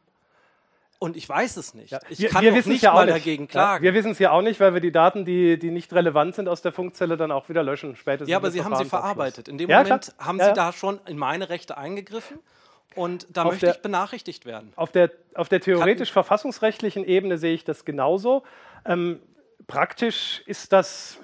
Und 1.00 1.16
ich 1.16 1.28
weiß 1.28 1.56
es 1.58 1.74
nicht. 1.74 1.92
Ja. 1.92 2.00
Ich 2.08 2.18
wir, 2.18 2.28
kann 2.28 2.42
wir 2.42 2.50
nicht 2.52 2.82
ja 2.82 2.90
auch 2.90 2.96
mal 2.96 3.06
nicht. 3.06 3.14
dagegen 3.14 3.44
Ja, 3.44 3.48
klagen. 3.50 3.84
wir 3.84 3.94
wissen 3.94 4.10
es 4.10 4.18
ja 4.18 4.32
auch 4.32 4.42
nicht, 4.42 4.58
weil 4.58 4.74
wir 4.74 4.80
die 4.80 4.90
Daten, 4.90 5.24
die, 5.24 5.56
die 5.56 5.70
nicht 5.70 5.92
relevant 5.92 6.34
sind 6.34 6.48
aus 6.48 6.60
der 6.60 6.72
Funkzelle, 6.72 7.16
dann 7.16 7.30
auch 7.30 7.48
wieder 7.48 7.62
löschen. 7.62 7.94
Spätestens 7.94 8.28
Ja, 8.28 8.36
aber 8.38 8.50
Sie 8.50 8.64
haben 8.64 8.74
sie 8.74 8.84
verarbeitet. 8.84 9.46
In 9.46 9.58
dem 9.58 9.70
Ja, 9.70 9.84
Moment 9.84 10.12
klar. 10.16 10.26
haben 10.26 10.38
Ja, 10.40 10.44
Sie 10.46 10.48
ja. 10.48 10.54
da 10.54 10.72
schon 10.72 10.98
in 11.06 11.16
meine 11.16 11.48
Rechte 11.50 11.78
eingegriffen 11.78 12.40
und 12.98 13.26
da 13.30 13.44
Auf 13.44 13.52
möchte 13.52 13.66
der- 13.66 13.74
ich 13.76 13.82
benachrichtigt 13.82 14.44
werden. 14.44 14.72
Auf 14.76 14.92
der, 14.92 15.10
auf 15.34 15.48
der 15.48 15.60
theoretisch-verfassungsrechtlichen 15.60 17.04
Ebene 17.04 17.38
sehe 17.38 17.54
ich 17.54 17.64
das 17.64 17.84
genauso. 17.84 18.42
Ähm, 18.84 19.20
praktisch 19.66 20.42
ist 20.46 20.72
das, 20.72 21.18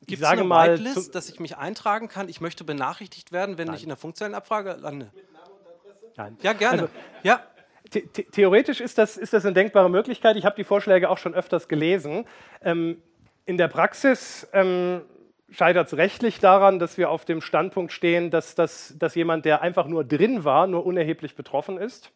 ich 0.00 0.08
Gibt 0.08 0.22
es 0.22 0.28
eine 0.28 0.44
mal, 0.44 0.72
Whitelist, 0.72 1.14
dass 1.14 1.28
ich 1.28 1.38
mich 1.40 1.56
eintragen 1.56 2.08
kann? 2.08 2.28
Ich 2.28 2.40
möchte 2.40 2.64
benachrichtigt 2.64 3.32
werden, 3.32 3.56
wenn 3.58 3.72
ich 3.72 3.82
in 3.82 3.88
der 3.88 3.96
funktionellen 3.96 4.34
Abfrage 4.34 4.72
lande. 4.80 5.10
Nein. 6.16 6.36
Ja, 6.42 6.52
gerne. 6.52 6.82
Also- 6.82 6.94
ja. 7.22 7.40
The 7.92 8.08
the 8.16 8.22
theoretisch 8.24 8.80
ist 8.80 8.96
das, 8.96 9.16
ist 9.16 9.32
das 9.32 9.44
eine 9.44 9.52
denkbare 9.54 9.90
Möglichkeit. 9.90 10.36
Ich 10.36 10.44
habe 10.46 10.56
die 10.56 10.64
Vorschläge 10.64 11.10
auch 11.10 11.18
schon 11.18 11.34
öfters 11.34 11.68
gelesen. 11.68 12.26
Ähm, 12.62 13.02
in 13.44 13.58
der 13.58 13.68
Praxis 13.68 14.48
ähm, 14.52 15.02
scheitert 15.52 15.86
es 15.86 15.96
rechtlich 15.96 16.40
daran, 16.40 16.78
dass 16.78 16.98
wir 16.98 17.10
auf 17.10 17.24
dem 17.24 17.40
Standpunkt 17.40 17.92
stehen, 17.92 18.30
dass, 18.30 18.54
dass, 18.54 18.94
dass 18.98 19.14
jemand, 19.14 19.44
der 19.44 19.62
einfach 19.62 19.86
nur 19.86 20.04
drin 20.04 20.44
war, 20.44 20.66
nur 20.66 20.84
unerheblich 20.84 21.36
betroffen 21.36 21.78
ist. 21.78 22.12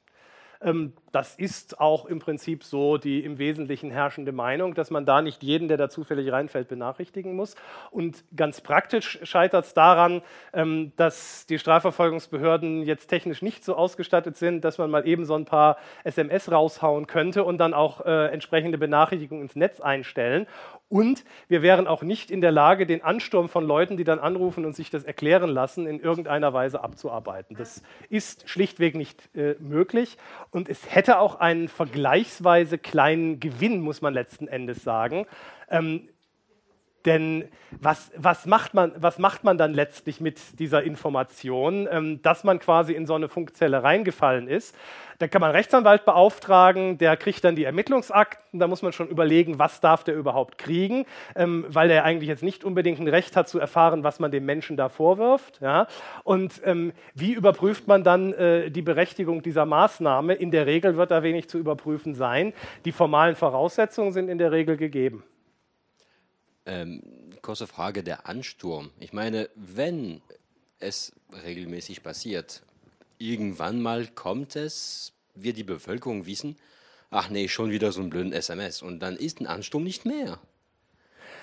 Ähm, 0.62 0.92
das 1.12 1.34
ist 1.34 1.80
auch 1.80 2.06
im 2.06 2.18
Prinzip 2.18 2.64
so 2.64 2.98
die 2.98 3.24
im 3.24 3.38
Wesentlichen 3.38 3.90
herrschende 3.90 4.32
Meinung, 4.32 4.74
dass 4.74 4.90
man 4.90 5.06
da 5.06 5.22
nicht 5.22 5.42
jeden, 5.42 5.68
der 5.68 5.76
da 5.76 5.88
zufällig 5.88 6.30
reinfällt, 6.32 6.68
benachrichtigen 6.68 7.34
muss. 7.34 7.56
Und 7.90 8.24
ganz 8.34 8.60
praktisch 8.60 9.18
scheitert 9.22 9.66
es 9.66 9.74
daran, 9.74 10.22
ähm, 10.52 10.92
dass 10.96 11.46
die 11.46 11.58
Strafverfolgungsbehörden 11.58 12.82
jetzt 12.82 13.08
technisch 13.08 13.42
nicht 13.42 13.64
so 13.64 13.76
ausgestattet 13.76 14.36
sind, 14.36 14.64
dass 14.64 14.78
man 14.78 14.90
mal 14.90 15.06
eben 15.06 15.24
so 15.24 15.34
ein 15.34 15.44
paar 15.44 15.78
SMS 16.04 16.50
raushauen 16.50 17.06
könnte 17.06 17.44
und 17.44 17.58
dann 17.58 17.74
auch 17.74 18.04
äh, 18.04 18.26
entsprechende 18.26 18.78
Benachrichtigungen 18.78 19.42
ins 19.42 19.56
Netz 19.56 19.80
einstellen. 19.80 20.46
Und 20.88 21.24
wir 21.48 21.62
wären 21.62 21.88
auch 21.88 22.02
nicht 22.02 22.30
in 22.30 22.40
der 22.40 22.52
Lage, 22.52 22.86
den 22.86 23.02
Ansturm 23.02 23.48
von 23.48 23.64
Leuten, 23.64 23.96
die 23.96 24.04
dann 24.04 24.20
anrufen 24.20 24.64
und 24.64 24.76
sich 24.76 24.88
das 24.88 25.02
erklären 25.02 25.50
lassen, 25.50 25.86
in 25.86 25.98
irgendeiner 25.98 26.52
Weise 26.52 26.82
abzuarbeiten. 26.82 27.56
Das 27.56 27.82
ist 28.08 28.48
schlichtweg 28.48 28.94
nicht 28.94 29.34
äh, 29.34 29.56
möglich. 29.58 30.16
Und 30.50 30.68
es 30.68 30.94
hätte 30.94 31.18
auch 31.18 31.40
einen 31.40 31.68
vergleichsweise 31.68 32.78
kleinen 32.78 33.40
Gewinn, 33.40 33.80
muss 33.80 34.00
man 34.00 34.14
letzten 34.14 34.46
Endes 34.46 34.84
sagen. 34.84 35.26
Ähm, 35.68 36.08
denn 37.06 37.48
was, 37.80 38.10
was, 38.16 38.46
macht 38.46 38.74
man, 38.74 38.92
was 38.96 39.18
macht 39.18 39.44
man 39.44 39.58
dann 39.58 39.72
letztlich 39.72 40.20
mit 40.20 40.58
dieser 40.58 40.82
Information, 40.82 41.88
ähm, 41.90 42.20
dass 42.22 42.44
man 42.44 42.58
quasi 42.58 42.92
in 42.92 43.06
so 43.06 43.14
eine 43.14 43.28
Funkzelle 43.28 43.82
reingefallen 43.82 44.48
ist? 44.48 44.76
Da 45.18 45.28
kann 45.28 45.40
man 45.40 45.48
einen 45.48 45.56
Rechtsanwalt 45.56 46.04
beauftragen, 46.04 46.98
der 46.98 47.16
kriegt 47.16 47.42
dann 47.42 47.56
die 47.56 47.64
Ermittlungsakten. 47.64 48.60
Da 48.60 48.66
muss 48.66 48.82
man 48.82 48.92
schon 48.92 49.08
überlegen, 49.08 49.58
was 49.58 49.80
darf 49.80 50.04
der 50.04 50.14
überhaupt 50.14 50.58
kriegen, 50.58 51.06
ähm, 51.34 51.64
weil 51.68 51.88
der 51.88 52.04
eigentlich 52.04 52.28
jetzt 52.28 52.42
nicht 52.42 52.64
unbedingt 52.64 53.00
ein 53.00 53.08
Recht 53.08 53.36
hat 53.36 53.48
zu 53.48 53.58
erfahren, 53.58 54.04
was 54.04 54.18
man 54.18 54.30
dem 54.30 54.44
Menschen 54.44 54.76
da 54.76 54.88
vorwirft. 54.88 55.60
Ja? 55.60 55.86
Und 56.24 56.60
ähm, 56.64 56.92
wie 57.14 57.32
überprüft 57.32 57.88
man 57.88 58.04
dann 58.04 58.32
äh, 58.34 58.70
die 58.70 58.82
Berechtigung 58.82 59.42
dieser 59.42 59.64
Maßnahme? 59.64 60.34
In 60.34 60.50
der 60.50 60.66
Regel 60.66 60.96
wird 60.96 61.10
da 61.10 61.22
wenig 61.22 61.48
zu 61.48 61.58
überprüfen 61.58 62.14
sein. 62.14 62.52
Die 62.84 62.92
formalen 62.92 63.36
Voraussetzungen 63.36 64.12
sind 64.12 64.28
in 64.28 64.38
der 64.38 64.52
Regel 64.52 64.76
gegeben. 64.76 65.24
Ähm, 66.66 67.02
kurze 67.42 67.66
Frage, 67.66 68.02
der 68.02 68.26
Ansturm. 68.26 68.90
Ich 68.98 69.12
meine, 69.12 69.48
wenn 69.54 70.20
es 70.80 71.12
regelmäßig 71.44 72.02
passiert, 72.02 72.62
irgendwann 73.18 73.80
mal 73.80 74.06
kommt 74.08 74.56
es, 74.56 75.12
wird 75.34 75.56
die 75.56 75.64
Bevölkerung 75.64 76.26
wissen, 76.26 76.56
ach 77.10 77.30
nee, 77.30 77.48
schon 77.48 77.70
wieder 77.70 77.92
so 77.92 78.00
ein 78.00 78.10
blöden 78.10 78.32
SMS 78.32 78.82
und 78.82 79.00
dann 79.00 79.16
ist 79.16 79.40
ein 79.40 79.46
Ansturm 79.46 79.84
nicht 79.84 80.04
mehr. 80.04 80.40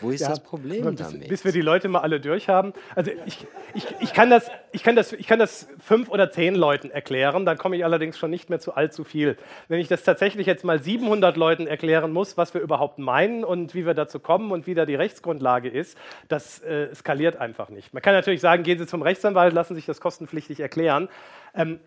Wo 0.03 0.11
ist 0.11 0.21
Ja, 0.21 0.29
das 0.29 0.41
Problem 0.41 0.95
bis, 0.95 0.95
damit? 0.95 1.29
Bis 1.29 1.45
wir 1.45 1.51
die 1.51 1.61
Leute 1.61 1.87
mal 1.87 2.01
alle 2.01 2.19
durch 2.19 2.49
haben. 2.49 2.73
Also 2.95 3.11
ich, 3.25 3.47
ich, 3.73 3.87
ich, 4.01 4.13
kann 4.13 4.29
das, 4.29 4.51
ich, 4.71 4.83
kann 4.83 4.95
das, 4.95 5.13
ich 5.13 5.25
kann 5.25 5.39
das 5.39 5.67
fünf 5.79 6.09
oder 6.09 6.29
zehn 6.29 6.55
Leuten 6.55 6.91
erklären, 6.91 7.45
dann 7.45 7.57
komme 7.57 7.77
ich 7.77 7.85
allerdings 7.85 8.17
schon 8.17 8.29
nicht 8.29 8.49
mehr 8.49 8.59
zu 8.59 8.75
allzu 8.75 9.03
viel. 9.03 9.37
Wenn 9.69 9.79
ich 9.79 9.87
das 9.87 10.03
tatsächlich 10.03 10.45
jetzt 10.45 10.63
mal 10.65 10.79
700 10.79 11.37
Leuten 11.37 11.65
erklären 11.65 12.11
muss, 12.11 12.37
was 12.37 12.53
wir 12.53 12.61
überhaupt 12.61 12.99
meinen 12.99 13.43
und 13.43 13.73
wie 13.73 13.85
wir 13.85 13.93
dazu 13.93 14.19
kommen 14.19 14.51
und 14.51 14.67
wie 14.67 14.73
da 14.73 14.85
die 14.85 14.95
Rechtsgrundlage 14.95 15.69
ist, 15.69 15.97
das 16.27 16.59
äh, 16.59 16.93
skaliert 16.93 17.37
einfach 17.37 17.69
nicht. 17.69 17.93
Man 17.93 18.03
kann 18.03 18.13
natürlich 18.13 18.41
sagen, 18.41 18.63
gehen 18.63 18.77
Sie 18.77 18.85
zum 18.85 19.01
Rechtsanwalt, 19.01 19.53
lassen 19.53 19.75
sich 19.75 19.85
das 19.85 20.01
kostenpflichtig 20.01 20.59
erklären. 20.59 21.07
Ähm, 21.55 21.79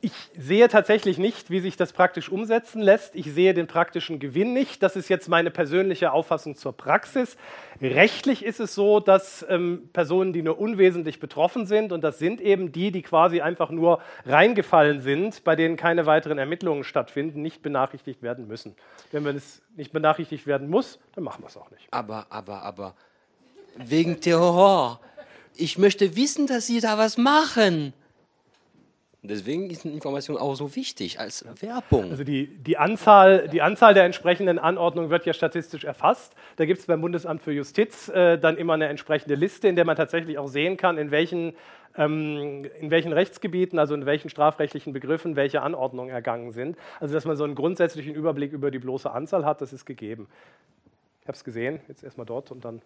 ich 0.00 0.12
sehe 0.38 0.68
tatsächlich 0.68 1.18
nicht, 1.18 1.50
wie 1.50 1.60
sich 1.60 1.76
das 1.76 1.92
praktisch 1.92 2.28
umsetzen 2.28 2.80
lässt. 2.80 3.16
Ich 3.16 3.32
sehe 3.32 3.52
den 3.52 3.66
praktischen 3.66 4.20
Gewinn 4.20 4.52
nicht. 4.52 4.82
Das 4.82 4.94
ist 4.94 5.08
jetzt 5.08 5.28
meine 5.28 5.50
persönliche 5.50 6.12
Auffassung 6.12 6.54
zur 6.54 6.76
Praxis. 6.76 7.36
Rechtlich 7.80 8.44
ist 8.44 8.60
es 8.60 8.74
so, 8.74 9.00
dass 9.00 9.44
ähm, 9.48 9.88
Personen, 9.92 10.32
die 10.32 10.42
nur 10.42 10.58
unwesentlich 10.58 11.18
betroffen 11.18 11.66
sind, 11.66 11.90
und 11.92 12.02
das 12.02 12.18
sind 12.18 12.40
eben 12.40 12.70
die, 12.70 12.92
die 12.92 13.02
quasi 13.02 13.40
einfach 13.40 13.70
nur 13.70 14.00
reingefallen 14.24 15.00
sind, 15.00 15.42
bei 15.42 15.56
denen 15.56 15.76
keine 15.76 16.06
weiteren 16.06 16.38
Ermittlungen 16.38 16.84
stattfinden, 16.84 17.42
nicht 17.42 17.62
benachrichtigt 17.62 18.22
werden 18.22 18.46
müssen. 18.46 18.76
Wenn 19.10 19.24
man 19.24 19.36
es 19.36 19.62
nicht 19.76 19.92
benachrichtigt 19.92 20.46
werden 20.46 20.70
muss, 20.70 21.00
dann 21.14 21.24
machen 21.24 21.42
wir 21.42 21.48
es 21.48 21.56
auch 21.56 21.70
nicht. 21.70 21.86
Aber, 21.90 22.26
aber, 22.30 22.62
aber, 22.62 22.94
wegen 23.76 24.20
Terror. 24.20 25.00
Ich 25.56 25.76
möchte 25.76 26.14
wissen, 26.14 26.46
dass 26.46 26.66
Sie 26.68 26.80
da 26.80 26.98
was 26.98 27.16
machen. 27.16 27.92
Deswegen 29.28 29.68
ist 29.70 29.84
eine 29.84 29.94
Information 29.94 30.36
auch 30.36 30.54
so 30.54 30.74
wichtig 30.74 31.20
als 31.20 31.44
Werbung. 31.60 32.10
Also 32.10 32.24
die, 32.24 32.46
die, 32.46 32.78
Anzahl, 32.78 33.48
die 33.48 33.62
Anzahl 33.62 33.94
der 33.94 34.04
entsprechenden 34.04 34.58
Anordnungen 34.58 35.10
wird 35.10 35.26
ja 35.26 35.32
statistisch 35.32 35.84
erfasst. 35.84 36.34
Da 36.56 36.64
gibt 36.64 36.80
es 36.80 36.86
beim 36.86 37.00
Bundesamt 37.00 37.42
für 37.42 37.52
Justiz 37.52 38.08
äh, 38.08 38.38
dann 38.38 38.56
immer 38.56 38.74
eine 38.74 38.88
entsprechende 38.88 39.34
Liste, 39.34 39.68
in 39.68 39.76
der 39.76 39.84
man 39.84 39.96
tatsächlich 39.96 40.38
auch 40.38 40.48
sehen 40.48 40.76
kann, 40.76 40.96
in 40.96 41.10
welchen, 41.10 41.54
ähm, 41.96 42.64
in 42.80 42.90
welchen 42.90 43.12
Rechtsgebieten, 43.12 43.78
also 43.78 43.94
in 43.94 44.06
welchen 44.06 44.30
strafrechtlichen 44.30 44.92
Begriffen, 44.92 45.36
welche 45.36 45.62
Anordnungen 45.62 46.10
ergangen 46.10 46.52
sind. 46.52 46.76
Also 46.98 47.14
dass 47.14 47.24
man 47.24 47.36
so 47.36 47.44
einen 47.44 47.54
grundsätzlichen 47.54 48.14
Überblick 48.14 48.52
über 48.52 48.70
die 48.70 48.78
bloße 48.78 49.10
Anzahl 49.10 49.44
hat, 49.44 49.60
das 49.60 49.72
ist 49.72 49.84
gegeben. 49.84 50.26
Ich 51.20 51.28
habe 51.28 51.36
es 51.36 51.44
gesehen, 51.44 51.80
jetzt 51.88 52.02
erstmal 52.02 52.26
dort 52.26 52.50
und 52.50 52.64
dann. 52.64 52.80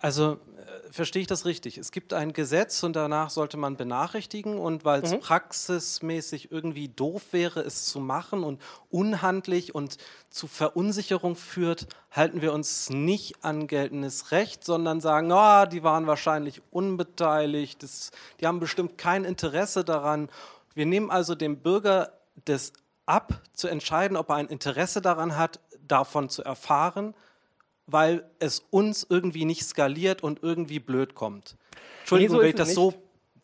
Also 0.00 0.34
äh, 0.34 0.92
verstehe 0.92 1.22
ich 1.22 1.28
das 1.28 1.44
richtig? 1.44 1.76
Es 1.78 1.90
gibt 1.90 2.12
ein 2.12 2.32
Gesetz 2.32 2.82
und 2.82 2.94
danach 2.94 3.30
sollte 3.30 3.56
man 3.56 3.76
benachrichtigen 3.76 4.58
und 4.58 4.84
weil 4.84 5.02
es 5.02 5.18
praxismäßig 5.18 6.52
irgendwie 6.52 6.88
doof 6.88 7.22
wäre, 7.32 7.60
es 7.60 7.86
zu 7.86 8.00
machen 8.00 8.44
und 8.44 8.60
unhandlich 8.90 9.74
und 9.74 9.96
zu 10.30 10.46
Verunsicherung 10.46 11.34
führt, 11.36 11.88
halten 12.10 12.42
wir 12.42 12.52
uns 12.52 12.90
nicht 12.90 13.44
an 13.44 13.66
geltendes 13.66 14.30
Recht, 14.30 14.64
sondern 14.64 15.00
sagen, 15.00 15.32
ah, 15.32 15.66
die 15.66 15.82
waren 15.82 16.06
wahrscheinlich 16.06 16.62
unbeteiligt, 16.70 17.82
das, 17.82 18.10
die 18.40 18.46
haben 18.46 18.60
bestimmt 18.60 18.98
kein 18.98 19.24
Interesse 19.24 19.84
daran. 19.84 20.28
Wir 20.74 20.86
nehmen 20.86 21.10
also 21.10 21.34
dem 21.34 21.58
Bürger 21.58 22.12
das 22.44 22.72
ab, 23.04 23.40
zu 23.52 23.68
entscheiden, 23.68 24.16
ob 24.16 24.28
er 24.28 24.36
ein 24.36 24.46
Interesse 24.46 25.00
daran 25.02 25.36
hat, 25.36 25.60
davon 25.86 26.28
zu 26.28 26.44
erfahren 26.44 27.14
weil 27.88 28.22
es 28.38 28.60
uns 28.70 29.04
irgendwie 29.08 29.44
nicht 29.44 29.64
skaliert 29.64 30.22
und 30.22 30.42
irgendwie 30.42 30.78
blöd 30.78 31.14
kommt. 31.14 31.56
Entschuldigung, 32.00 32.36
Nee, 32.36 32.38
so 32.38 32.42
wenn 32.42 32.48
ich 32.50 32.54
das 32.54 32.74
so 32.74 32.94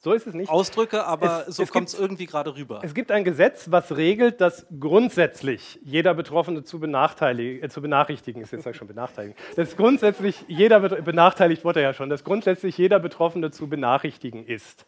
So 0.00 0.12
ist 0.12 0.26
es 0.26 0.34
nicht. 0.34 0.50
ausdrücke, 0.50 1.04
aber 1.06 1.46
Es- 1.48 1.56
so 1.56 1.64
kommt 1.66 1.88
es 1.88 1.94
irgendwie 1.98 2.26
gerade 2.26 2.54
rüber. 2.54 2.80
Es 2.82 2.92
gibt 2.94 3.10
ein 3.10 3.24
Gesetz, 3.24 3.70
was 3.70 3.96
regelt, 3.96 4.40
dass 4.42 4.66
grundsätzlich 4.78 5.80
jeder 5.82 6.12
Betroffene 6.14 6.62
zu, 6.62 6.78
benachteiligen, 6.78 7.62
äh, 7.64 7.68
zu 7.70 7.80
benachrichtigen 7.80 8.42
ist. 8.42 8.52
Jetzt 8.52 8.64
sage 8.64 8.72
ich 8.72 8.78
schon 8.78 8.88
benachteiligen. 8.88 9.36
Dass 9.56 9.76
grundsätzlich 9.76 10.44
jeder 10.46 10.80
benachteiligt 10.80 11.64
wurde 11.64 11.80
ja 11.80 11.94
schon, 11.94 12.10
dass 12.10 12.22
grundsätzlich 12.22 12.76
jeder 12.76 12.98
Betroffene 13.00 13.50
zu 13.50 13.66
benachrichtigen 13.68 14.44
ist. 14.46 14.84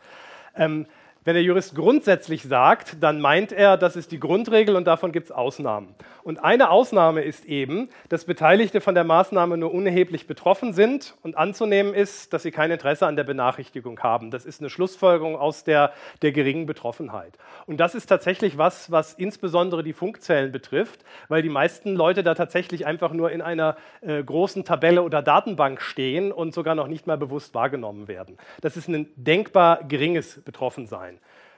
Ähm, 0.54 0.86
Wenn 1.26 1.34
der 1.34 1.42
Jurist 1.42 1.74
grundsätzlich 1.74 2.44
sagt, 2.44 3.02
dann 3.02 3.20
meint 3.20 3.50
er, 3.50 3.76
das 3.76 3.96
ist 3.96 4.12
die 4.12 4.20
Grundregel 4.20 4.76
und 4.76 4.86
davon 4.86 5.10
gibt 5.10 5.26
es 5.26 5.32
Ausnahmen. 5.32 5.92
Und 6.22 6.38
eine 6.38 6.70
Ausnahme 6.70 7.22
ist 7.22 7.46
eben, 7.46 7.88
dass 8.08 8.26
Beteiligte 8.26 8.80
von 8.80 8.94
der 8.94 9.02
Maßnahme 9.02 9.56
nur 9.56 9.74
unerheblich 9.74 10.28
betroffen 10.28 10.72
sind 10.72 11.16
und 11.24 11.36
anzunehmen 11.36 11.94
ist, 11.94 12.32
dass 12.32 12.44
sie 12.44 12.52
kein 12.52 12.70
Interesse 12.70 13.08
an 13.08 13.16
der 13.16 13.24
Benachrichtigung 13.24 13.98
haben. 14.04 14.30
Das 14.30 14.46
ist 14.46 14.60
eine 14.60 14.70
Schlussfolgerung 14.70 15.34
aus 15.34 15.64
der, 15.64 15.92
der 16.22 16.30
geringen 16.30 16.64
Betroffenheit. 16.64 17.32
Und 17.66 17.78
das 17.78 17.96
ist 17.96 18.06
tatsächlich 18.06 18.56
was, 18.56 18.92
was 18.92 19.12
insbesondere 19.14 19.82
die 19.82 19.94
Funkzellen 19.94 20.52
betrifft, 20.52 21.04
weil 21.26 21.42
die 21.42 21.48
meisten 21.48 21.96
Leute 21.96 22.22
da 22.22 22.36
tatsächlich 22.36 22.86
einfach 22.86 23.12
nur 23.12 23.32
in 23.32 23.42
einer 23.42 23.76
äh, 24.00 24.22
großen 24.22 24.64
Tabelle 24.64 25.02
oder 25.02 25.22
Datenbank 25.22 25.80
stehen 25.80 26.30
und 26.30 26.54
sogar 26.54 26.76
noch 26.76 26.86
nicht 26.86 27.08
mal 27.08 27.18
bewusst 27.18 27.52
wahrgenommen 27.52 28.06
werden. 28.06 28.36
Das 28.60 28.76
ist 28.76 28.88
ein 28.88 29.08
denkbar 29.16 29.82
geringes 29.88 30.40
Betroffensein. 30.44 31.15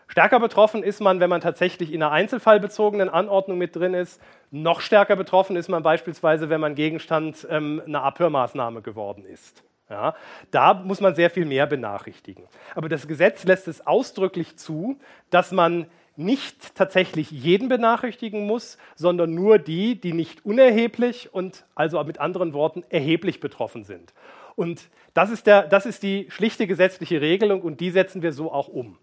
Stärker 0.08 0.40
betroffen 0.40 0.82
ist 0.82 1.00
man, 1.00 1.20
wenn 1.20 1.28
man 1.28 1.42
tatsächlich 1.42 1.92
in 1.92 2.02
einer 2.02 2.12
einzelfallbezogenen 2.12 3.10
Anordnung 3.10 3.58
mit 3.58 3.76
drin 3.76 3.92
ist. 3.92 4.20
Noch 4.50 4.80
stärker 4.80 5.16
betroffen 5.16 5.54
ist 5.54 5.68
man 5.68 5.82
beispielsweise, 5.82 6.48
wenn 6.48 6.60
man 6.60 6.74
Gegenstand 6.74 7.46
ähm, 7.50 7.82
einer 7.86 8.02
Abhörmaßnahme 8.02 8.80
geworden 8.80 9.26
ist. 9.26 9.62
Ja, 9.90 10.14
da 10.50 10.74
muss 10.74 11.00
man 11.00 11.14
sehr 11.14 11.30
viel 11.30 11.46
mehr 11.46 11.66
benachrichtigen. 11.66 12.44
Aber 12.74 12.88
das 12.88 13.08
Gesetz 13.08 13.44
lässt 13.44 13.68
es 13.68 13.86
ausdrücklich 13.86 14.56
zu, 14.56 14.98
dass 15.30 15.50
man 15.50 15.86
nicht 16.16 16.74
tatsächlich 16.74 17.30
jeden 17.30 17.68
benachrichtigen 17.68 18.46
muss, 18.46 18.76
sondern 18.96 19.34
nur 19.34 19.58
die, 19.58 19.98
die 19.98 20.12
nicht 20.12 20.44
unerheblich 20.44 21.32
und 21.32 21.64
also 21.74 22.02
mit 22.04 22.18
anderen 22.18 22.52
Worten 22.52 22.82
erheblich 22.90 23.40
betroffen 23.40 23.84
sind. 23.84 24.12
Und 24.56 24.90
das 25.14 25.30
ist, 25.30 25.46
der, 25.46 25.62
das 25.62 25.86
ist 25.86 26.02
die 26.02 26.26
schlichte 26.30 26.66
gesetzliche 26.66 27.20
Regelung 27.20 27.62
und 27.62 27.80
die 27.80 27.90
setzen 27.90 28.20
wir 28.20 28.32
so 28.32 28.52
auch 28.52 28.68
um. 28.68 28.98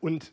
Und 0.00 0.32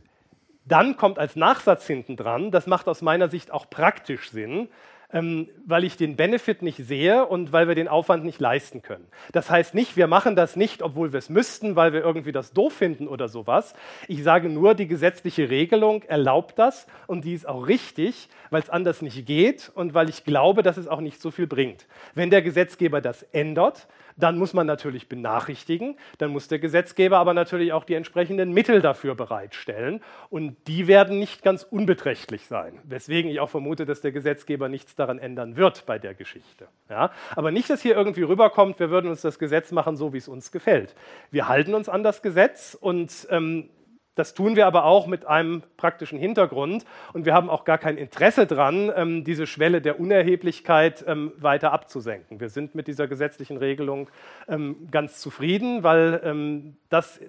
dann 0.65 0.97
kommt 0.97 1.19
als 1.19 1.35
Nachsatz 1.35 1.85
hinten 1.85 2.17
dran, 2.17 2.51
das 2.51 2.67
macht 2.67 2.87
aus 2.87 3.01
meiner 3.01 3.29
Sicht 3.29 3.51
auch 3.51 3.69
praktisch 3.69 4.31
Sinn, 4.31 4.67
ähm, 5.13 5.47
weil 5.65 5.83
ich 5.83 5.97
den 5.97 6.15
Benefit 6.15 6.61
nicht 6.61 6.77
sehe 6.77 7.25
und 7.25 7.53
weil 7.53 7.67
wir 7.67 7.75
den 7.75 7.87
Aufwand 7.87 8.25
nicht 8.25 8.39
leisten 8.39 8.81
können. 8.81 9.05
Das 9.31 9.49
heißt 9.49 9.75
nicht, 9.75 9.95
wir 9.95 10.07
machen 10.07 10.35
das 10.35 10.55
nicht, 10.55 10.81
obwohl 10.81 11.13
wir 11.13 11.19
es 11.19 11.29
müssten, 11.29 11.75
weil 11.75 11.93
wir 11.93 12.01
irgendwie 12.01 12.31
das 12.31 12.53
doof 12.53 12.73
finden 12.73 13.07
oder 13.07 13.29
sowas. 13.29 13.73
Ich 14.07 14.23
sage 14.23 14.49
nur, 14.49 14.73
die 14.73 14.87
gesetzliche 14.87 15.49
Regelung 15.49 16.03
erlaubt 16.03 16.57
das 16.57 16.87
und 17.05 17.23
die 17.23 17.33
ist 17.33 17.47
auch 17.47 17.67
richtig, 17.67 18.27
weil 18.49 18.61
es 18.61 18.69
anders 18.69 19.01
nicht 19.01 19.25
geht 19.25 19.71
und 19.75 19.93
weil 19.93 20.09
ich 20.09 20.23
glaube, 20.23 20.63
dass 20.63 20.77
es 20.77 20.87
auch 20.87 21.01
nicht 21.01 21.21
so 21.21 21.31
viel 21.31 21.47
bringt. 21.47 21.85
Wenn 22.15 22.31
der 22.31 22.41
Gesetzgeber 22.41 22.99
das 22.99 23.23
ändert, 23.31 23.87
dann 24.17 24.37
muss 24.37 24.53
man 24.53 24.65
natürlich 24.65 25.09
benachrichtigen, 25.09 25.97
dann 26.17 26.31
muss 26.31 26.47
der 26.47 26.59
Gesetzgeber 26.59 27.17
aber 27.17 27.33
natürlich 27.33 27.73
auch 27.73 27.83
die 27.83 27.95
entsprechenden 27.95 28.51
Mittel 28.51 28.81
dafür 28.81 29.15
bereitstellen 29.15 30.01
und 30.29 30.55
die 30.67 30.87
werden 30.87 31.19
nicht 31.19 31.43
ganz 31.43 31.63
unbeträchtlich 31.63 32.47
sein, 32.47 32.79
weswegen 32.83 33.29
ich 33.29 33.39
auch 33.39 33.49
vermute, 33.49 33.85
dass 33.85 34.01
der 34.01 34.11
Gesetzgeber 34.11 34.69
nichts 34.69 34.95
daran 34.95 35.19
ändern 35.19 35.57
wird 35.57 35.85
bei 35.85 35.99
der 35.99 36.13
Geschichte. 36.13 36.67
Ja? 36.89 37.11
Aber 37.35 37.51
nicht, 37.51 37.69
dass 37.69 37.81
hier 37.81 37.95
irgendwie 37.95 38.23
rüberkommt, 38.23 38.79
wir 38.79 38.89
würden 38.89 39.09
uns 39.09 39.21
das 39.21 39.39
Gesetz 39.39 39.71
machen, 39.71 39.97
so 39.97 40.13
wie 40.13 40.17
es 40.17 40.27
uns 40.27 40.51
gefällt. 40.51 40.95
Wir 41.31 41.47
halten 41.47 41.73
uns 41.73 41.89
an 41.89 42.03
das 42.03 42.21
Gesetz 42.21 42.77
und 42.79 43.27
ähm, 43.29 43.69
das 44.15 44.33
tun 44.33 44.55
wir 44.55 44.65
aber 44.65 44.85
auch 44.85 45.07
mit 45.07 45.25
einem 45.25 45.63
praktischen 45.77 46.17
Hintergrund 46.17 46.85
und 47.13 47.25
wir 47.25 47.33
haben 47.33 47.49
auch 47.49 47.65
gar 47.65 47.77
kein 47.77 47.97
Interesse 47.97 48.47
daran, 48.47 48.91
ähm, 48.95 49.23
diese 49.23 49.47
Schwelle 49.47 49.81
der 49.81 49.99
Unerheblichkeit 49.99 51.03
ähm, 51.07 51.33
weiter 51.37 51.71
abzusenken. 51.71 52.39
Wir 52.39 52.49
sind 52.49 52.75
mit 52.75 52.87
dieser 52.87 53.07
gesetzlichen 53.07 53.57
Regelung 53.57 54.09
ähm, 54.47 54.87
ganz 54.91 55.19
zufrieden, 55.19 55.83
weil 55.83 56.75
das 56.89 57.19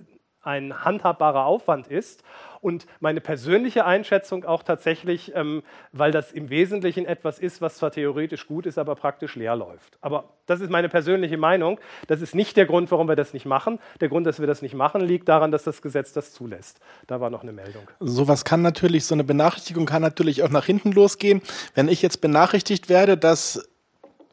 ein 0.46 0.84
handhabbarer 0.84 1.44
Aufwand 1.44 1.88
ist. 1.88 2.22
Und 2.60 2.86
meine 3.00 3.20
persönliche 3.20 3.84
Einschätzung 3.84 4.44
auch 4.44 4.62
tatsächlich, 4.62 5.32
ähm, 5.34 5.62
weil 5.92 6.10
das 6.10 6.32
im 6.32 6.50
Wesentlichen 6.50 7.04
etwas 7.04 7.38
ist, 7.38 7.60
was 7.60 7.76
zwar 7.76 7.90
theoretisch 7.90 8.46
gut 8.46 8.66
ist, 8.66 8.78
aber 8.78 8.94
praktisch 8.96 9.36
leer 9.36 9.54
läuft. 9.54 9.98
Aber 10.00 10.30
das 10.46 10.60
ist 10.60 10.70
meine 10.70 10.88
persönliche 10.88 11.36
Meinung. 11.36 11.78
Das 12.08 12.22
ist 12.22 12.34
nicht 12.34 12.56
der 12.56 12.66
Grund, 12.66 12.90
warum 12.90 13.08
wir 13.08 13.16
das 13.16 13.34
nicht 13.34 13.46
machen. 13.46 13.78
Der 14.00 14.08
Grund, 14.08 14.26
dass 14.26 14.40
wir 14.40 14.46
das 14.46 14.62
nicht 14.62 14.74
machen, 14.74 15.00
liegt 15.00 15.28
daran, 15.28 15.50
dass 15.50 15.64
das 15.64 15.82
Gesetz 15.82 16.12
das 16.12 16.32
zulässt. 16.32 16.80
Da 17.06 17.20
war 17.20 17.30
noch 17.30 17.42
eine 17.42 17.52
Meldung. 17.52 17.82
Sowas 18.00 18.44
kann 18.44 18.62
natürlich, 18.62 19.04
so 19.04 19.14
eine 19.14 19.24
Benachrichtigung 19.24 19.86
kann 19.86 20.02
natürlich 20.02 20.42
auch 20.42 20.50
nach 20.50 20.64
hinten 20.64 20.92
losgehen. 20.92 21.42
Wenn 21.74 21.88
ich 21.88 22.02
jetzt 22.02 22.20
benachrichtigt 22.20 22.88
werde, 22.88 23.16
dass 23.16 23.68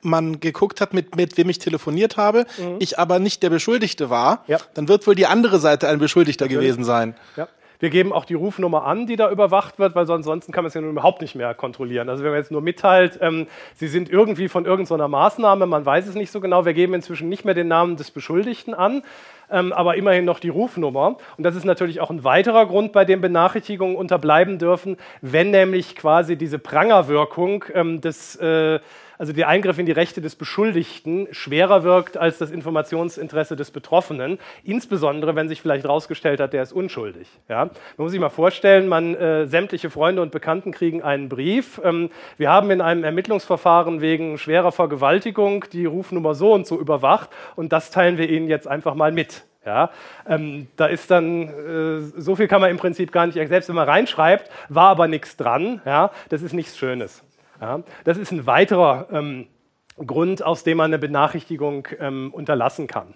man 0.04 0.40
geguckt 0.40 0.82
hat, 0.82 0.94
mit, 0.94 1.16
mit 1.16 1.38
wem 1.38 1.50
ich 1.50 1.60
telefoniert 1.60 2.18
habe, 2.18 2.46
mhm. 2.58 2.78
ich 2.80 3.00
aber 3.00 3.20
nicht 3.20 3.44
der 3.44 3.50
Beschuldigte 3.50 4.10
war, 4.10 4.44
ja. 4.48 4.58
dann 4.74 4.88
wird 4.88 5.06
wohl 5.08 5.16
die 5.16 5.26
andere 5.26 5.60
Seite 5.60 5.88
ein 5.88 6.00
Beschuldigter 6.00 6.46
Natürlich. 6.46 6.68
gewesen 6.68 6.84
sein. 6.84 7.16
Ja. 7.36 7.48
Wir 7.84 7.90
geben 7.90 8.14
auch 8.14 8.24
die 8.24 8.34
Rufnummer 8.34 8.86
an, 8.86 9.08
die 9.08 9.18
da 9.18 9.30
überwacht 9.30 9.78
wird, 9.78 9.94
weil 9.94 10.10
ansonsten 10.10 10.54
kann 10.54 10.64
man 10.64 10.70
es 10.70 10.74
ja 10.74 10.80
nun 10.80 10.92
überhaupt 10.92 11.22
nicht 11.22 11.36
mehr 11.36 11.54
kontrollieren. 11.54 12.08
Also 12.08 12.24
wenn 12.24 12.32
man 12.32 12.40
jetzt 12.40 12.50
nur 12.50 12.62
mitteilt, 12.62 13.20
ähm, 13.22 13.48
Sie 13.76 13.90
sind 13.90 14.10
irgendwie 14.10 14.48
von 14.48 14.66
irgendeiner 14.66 15.10
Maßnahme, 15.10 15.66
man 15.66 15.86
weiß 15.86 16.08
es 16.08 16.16
nicht 16.16 16.32
so 16.32 16.40
genau, 16.40 16.64
wir 16.64 16.74
geben 16.74 16.94
inzwischen 16.94 17.28
nicht 17.28 17.44
mehr 17.44 17.56
den 17.56 17.68
Namen 17.68 17.98
des 17.98 18.10
Beschuldigten 18.10 18.74
an, 18.74 19.04
ähm, 19.52 19.74
aber 19.74 19.98
immerhin 19.98 20.24
noch 20.24 20.40
die 20.40 20.48
Rufnummer. 20.48 21.18
Und 21.36 21.44
das 21.44 21.58
ist 21.58 21.66
natürlich 21.66 22.00
auch 22.00 22.10
ein 22.10 22.24
weiterer 22.24 22.66
Grund, 22.68 22.94
bei 22.94 23.04
dem 23.04 23.20
Benachrichtigungen 23.20 23.98
unterbleiben 23.98 24.60
dürfen, 24.60 24.96
wenn 25.20 25.52
nämlich 25.52 25.98
quasi 25.98 26.38
diese 26.38 26.60
Prangerwirkung 26.60 27.66
ähm, 27.74 28.00
des 28.00 28.38
äh, 28.38 28.80
also 29.18 29.34
der 29.34 29.48
Eingriff 29.48 29.77
in 29.80 29.85
die 29.85 29.91
Rechte 29.91 30.22
des 30.22 30.35
Beschuldigten 30.35 31.27
schwerer 31.31 31.84
wirkt 31.84 32.18
als 32.18 32.38
das 32.38 32.52
Informationsinteresse 32.52 33.56
des 33.56 33.72
Betroffenen, 33.72 34.40
insbesondere 34.64 35.35
wenn 35.35 35.48
sich 35.48 35.61
vielleicht 35.61 35.84
herausgestellt 35.84 36.40
hat, 36.40 36.53
der 36.53 36.64
ist 36.64 36.73
unschuldig. 36.73 37.27
Ja? 37.49 37.65
Man 37.65 37.72
muss 37.98 38.11
sich 38.11 38.19
mal 38.19 38.30
vorstellen, 38.30 38.88
man, 38.88 39.15
äh, 39.15 39.48
sämtliche 39.48 39.90
Freunde 39.90 40.22
und 40.22 40.31
Bekannten 40.31 40.72
kriegen 40.72 41.02
einen 41.02 41.30
Brief. 41.30 41.80
Ähm, 41.84 42.10
wir 42.38 42.49
haben 42.49 42.72
in 42.72 42.81
einem 42.81 43.03
Ermittlungsverfahren 43.03 44.02
wegen 44.02 44.38
schwerer 44.38 44.72
Vergewaltigung 44.72 45.65
die 45.72 45.85
Rufnummer 45.85 46.34
so 46.35 46.53
und 46.53 46.68
so 46.68 46.80
überwacht 46.80 47.30
und 47.56 47.72
das 47.72 47.91
teilen 47.91 48.18
wir 48.18 48.30
Ihnen 48.30 48.48
jetzt 48.48 48.68
einfach 48.68 48.95
mal 48.95 49.11
mit. 49.11 49.44
Ja, 49.65 49.91
ähm, 50.27 50.68
da 50.76 50.88
ist 50.88 51.10
dann, 51.10 51.48
äh, 51.48 52.22
so 52.22 52.35
viel 52.35 52.49
kann 52.49 52.60
man 52.60 52.69
im 52.69 52.76
Prinzip 52.76 53.14
gar 53.14 53.26
nicht, 53.26 53.35
selbst 53.48 53.69
wenn 53.69 53.76
man 53.77 53.88
reinschreibt, 53.88 54.52
war 54.68 54.90
aber 54.90 55.07
nichts 55.07 55.38
dran. 55.38 55.81
Ja, 55.85 56.11
das 56.27 56.41
ist 56.41 56.53
nichts 56.53 56.77
Schönes. 56.77 57.23
Ja, 57.64 57.81
das 58.03 58.18
ist 58.18 58.34
ein 58.34 58.45
weiterer 58.45 59.07
ähm, 59.10 59.48
Grund, 59.95 60.44
aus 60.44 60.65
dem 60.65 60.80
man 60.80 60.90
eine 60.90 60.99
Benachrichtigung 60.99 61.88
ähm, 61.98 62.34
unterlassen 62.34 62.88
kann. 62.88 63.14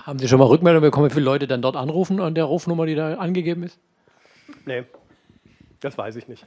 Haben 0.00 0.20
Sie 0.20 0.28
schon 0.28 0.38
mal 0.38 0.44
Rückmeldung 0.44 0.80
bekommen, 0.80 1.10
wie 1.10 1.14
viele 1.14 1.24
Leute 1.24 1.48
dann 1.48 1.60
dort 1.60 1.74
anrufen 1.74 2.20
an 2.20 2.36
der 2.36 2.44
Rufnummer, 2.44 2.86
die 2.86 2.94
da 2.94 3.14
angegeben 3.14 3.64
ist? 3.64 3.80
Nee, 4.64 4.84
das 5.80 5.98
weiß 5.98 6.14
ich 6.14 6.28
nicht. 6.28 6.46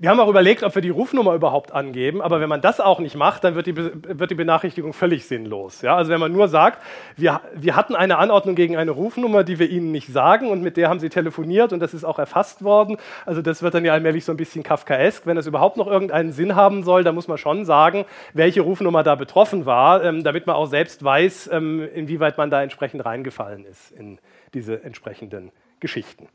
Wir 0.00 0.10
haben 0.10 0.20
auch 0.20 0.28
überlegt, 0.28 0.62
ob 0.62 0.76
wir 0.76 0.82
die 0.82 0.90
Rufnummer 0.90 1.34
überhaupt 1.34 1.72
angeben, 1.72 2.22
aber 2.22 2.40
wenn 2.40 2.48
man 2.48 2.60
das 2.60 2.78
auch 2.78 3.00
nicht 3.00 3.16
macht, 3.16 3.42
dann 3.42 3.56
wird 3.56 3.66
die, 3.66 3.76
wird 3.76 4.30
die 4.30 4.36
Benachrichtigung 4.36 4.92
völlig 4.92 5.26
sinnlos. 5.26 5.82
Ja? 5.82 5.96
Also 5.96 6.12
wenn 6.12 6.20
man 6.20 6.30
nur 6.30 6.46
sagt, 6.46 6.80
wir, 7.16 7.40
wir 7.52 7.74
hatten 7.74 7.96
eine 7.96 8.18
Anordnung 8.18 8.54
gegen 8.54 8.76
eine 8.76 8.92
Rufnummer, 8.92 9.42
die 9.42 9.58
wir 9.58 9.68
Ihnen 9.68 9.90
nicht 9.90 10.06
sagen 10.06 10.50
und 10.50 10.62
mit 10.62 10.76
der 10.76 10.88
haben 10.88 11.00
Sie 11.00 11.08
telefoniert 11.08 11.72
und 11.72 11.80
das 11.80 11.94
ist 11.94 12.04
auch 12.04 12.20
erfasst 12.20 12.62
worden, 12.62 12.96
also 13.26 13.42
das 13.42 13.60
wird 13.64 13.74
dann 13.74 13.84
ja 13.84 13.92
allmählich 13.92 14.24
so 14.24 14.30
ein 14.30 14.36
bisschen 14.36 14.62
kafkaesk. 14.62 15.26
Wenn 15.26 15.34
das 15.34 15.48
überhaupt 15.48 15.76
noch 15.76 15.88
irgendeinen 15.88 16.30
Sinn 16.30 16.54
haben 16.54 16.84
soll, 16.84 17.02
dann 17.02 17.16
muss 17.16 17.26
man 17.26 17.36
schon 17.36 17.64
sagen, 17.64 18.04
welche 18.34 18.60
Rufnummer 18.60 19.02
da 19.02 19.16
betroffen 19.16 19.66
war, 19.66 20.04
ähm, 20.04 20.22
damit 20.22 20.46
man 20.46 20.54
auch 20.54 20.66
selbst 20.66 21.02
weiß, 21.02 21.50
ähm, 21.52 21.88
inwieweit 21.92 22.38
man 22.38 22.50
da 22.50 22.62
entsprechend 22.62 23.04
reingefallen 23.04 23.64
ist 23.64 23.90
in 23.90 24.20
diese 24.54 24.84
entsprechenden 24.84 25.50
Geschichten. 25.80 26.28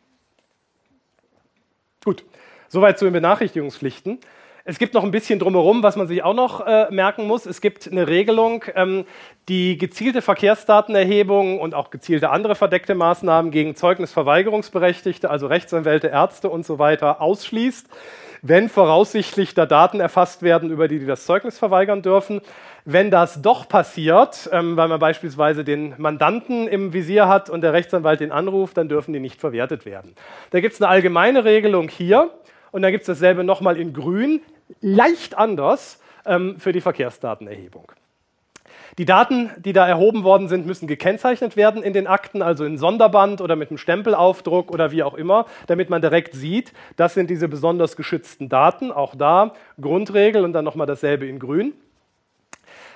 Gut. 2.04 2.26
Soweit 2.68 3.00
zu 3.00 3.06
den 3.06 3.14
Benachrichtigungspflichten. 3.14 4.20
Es 4.66 4.80
gibt 4.80 4.94
noch 4.94 5.04
ein 5.04 5.12
bisschen 5.12 5.40
drumherum, 5.40 5.84
was 5.84 5.98
man 5.98 6.08
sich 6.08 6.24
auch 6.24 6.34
noch 6.34 6.66
äh, 6.66 6.88
merken 6.90 7.28
muss. 7.28 7.46
Es 7.46 7.60
gibt 7.60 7.92
eine 7.92 8.08
Regelung, 8.08 8.64
ähm, 8.76 9.04
die 9.50 9.78
gezielte 9.78 10.22
Verkehrsdatenerhebung 10.22 11.60
und 11.60 11.76
auch 11.76 11.90
gezielte 11.90 12.30
andere 12.30 12.56
verdeckte 12.56 12.96
Maßnahmen 12.96 13.52
gegen 13.52 13.76
Zeugnisverweigerungsberechtigte, 13.76 15.30
also 15.30 15.48
Rechtsanwälte, 15.48 16.08
Ärzte 16.08 16.50
und 16.50 16.66
so 16.66 16.80
weiter, 16.80 17.20
ausschließt, 17.20 17.88
wenn 18.42 18.70
voraussichtlich 18.70 19.54
da 19.54 19.66
Daten 19.66 20.00
erfasst 20.00 20.44
werden, 20.44 20.72
über 20.72 20.88
die 20.88 21.00
die 21.00 21.06
das 21.06 21.26
Zeugnis 21.26 21.60
verweigern 21.60 22.02
dürfen. 22.02 22.40
Wenn 22.86 23.12
das 23.12 23.42
doch 23.42 23.68
passiert, 23.68 24.50
ähm, 24.54 24.78
weil 24.78 24.88
man 24.88 25.00
beispielsweise 25.00 25.66
den 25.66 25.94
Mandanten 25.98 26.70
im 26.70 26.94
Visier 26.94 27.28
hat 27.28 27.50
und 27.50 27.60
der 27.62 27.74
Rechtsanwalt 27.74 28.22
den 28.22 28.32
anruft, 28.32 28.78
dann 28.78 28.88
dürfen 28.88 29.12
die 29.12 29.20
nicht 29.20 29.42
verwertet 29.42 29.86
werden. 29.86 30.16
Da 30.52 30.62
gibt 30.62 30.74
es 30.74 30.82
eine 30.82 30.90
allgemeine 30.90 31.44
Regelung 31.44 31.90
hier 31.90 32.32
und 32.74 32.82
dann 32.82 32.92
gibt 32.92 33.04
es 33.04 33.08
dasselbe 33.08 33.44
nochmal 33.44 33.80
in 33.80 33.94
grün, 33.94 34.42
leicht 34.82 35.38
anders 35.38 36.02
ähm, 36.26 36.60
für 36.60 36.74
die 36.74 36.82
Verkehrsdatenerhebung. 36.82 37.92
Die 38.98 39.06
Daten, 39.06 39.52
die 39.58 39.74
da 39.74 39.88
erhoben 39.88 40.24
worden 40.24 40.48
sind, 40.48 40.66
müssen 40.66 40.88
gekennzeichnet 40.88 41.56
werden 41.56 41.84
in 41.84 41.94
den 41.94 42.08
Akten, 42.08 42.42
also 42.42 42.66
in 42.66 42.80
Sonderband 42.80 43.42
oder 43.42 43.56
mit 43.56 43.70
einem 43.70 43.78
Stempelaufdruck 43.78 44.72
oder 44.72 44.92
wie 44.92 45.04
auch 45.04 45.14
immer, 45.14 45.46
damit 45.68 45.92
man 45.92 46.02
direkt 46.02 46.34
sieht, 46.34 46.74
das 46.96 47.14
sind 47.14 47.30
diese 47.30 47.48
besonders 47.48 47.96
geschützten 47.96 48.50
Daten. 48.50 48.92
Auch 48.92 49.16
da 49.16 49.54
Grundregel 49.80 50.44
und 50.44 50.54
dann 50.54 50.66
nochmal 50.66 50.88
dasselbe 50.88 51.28
in 51.28 51.38
grün. 51.38 51.74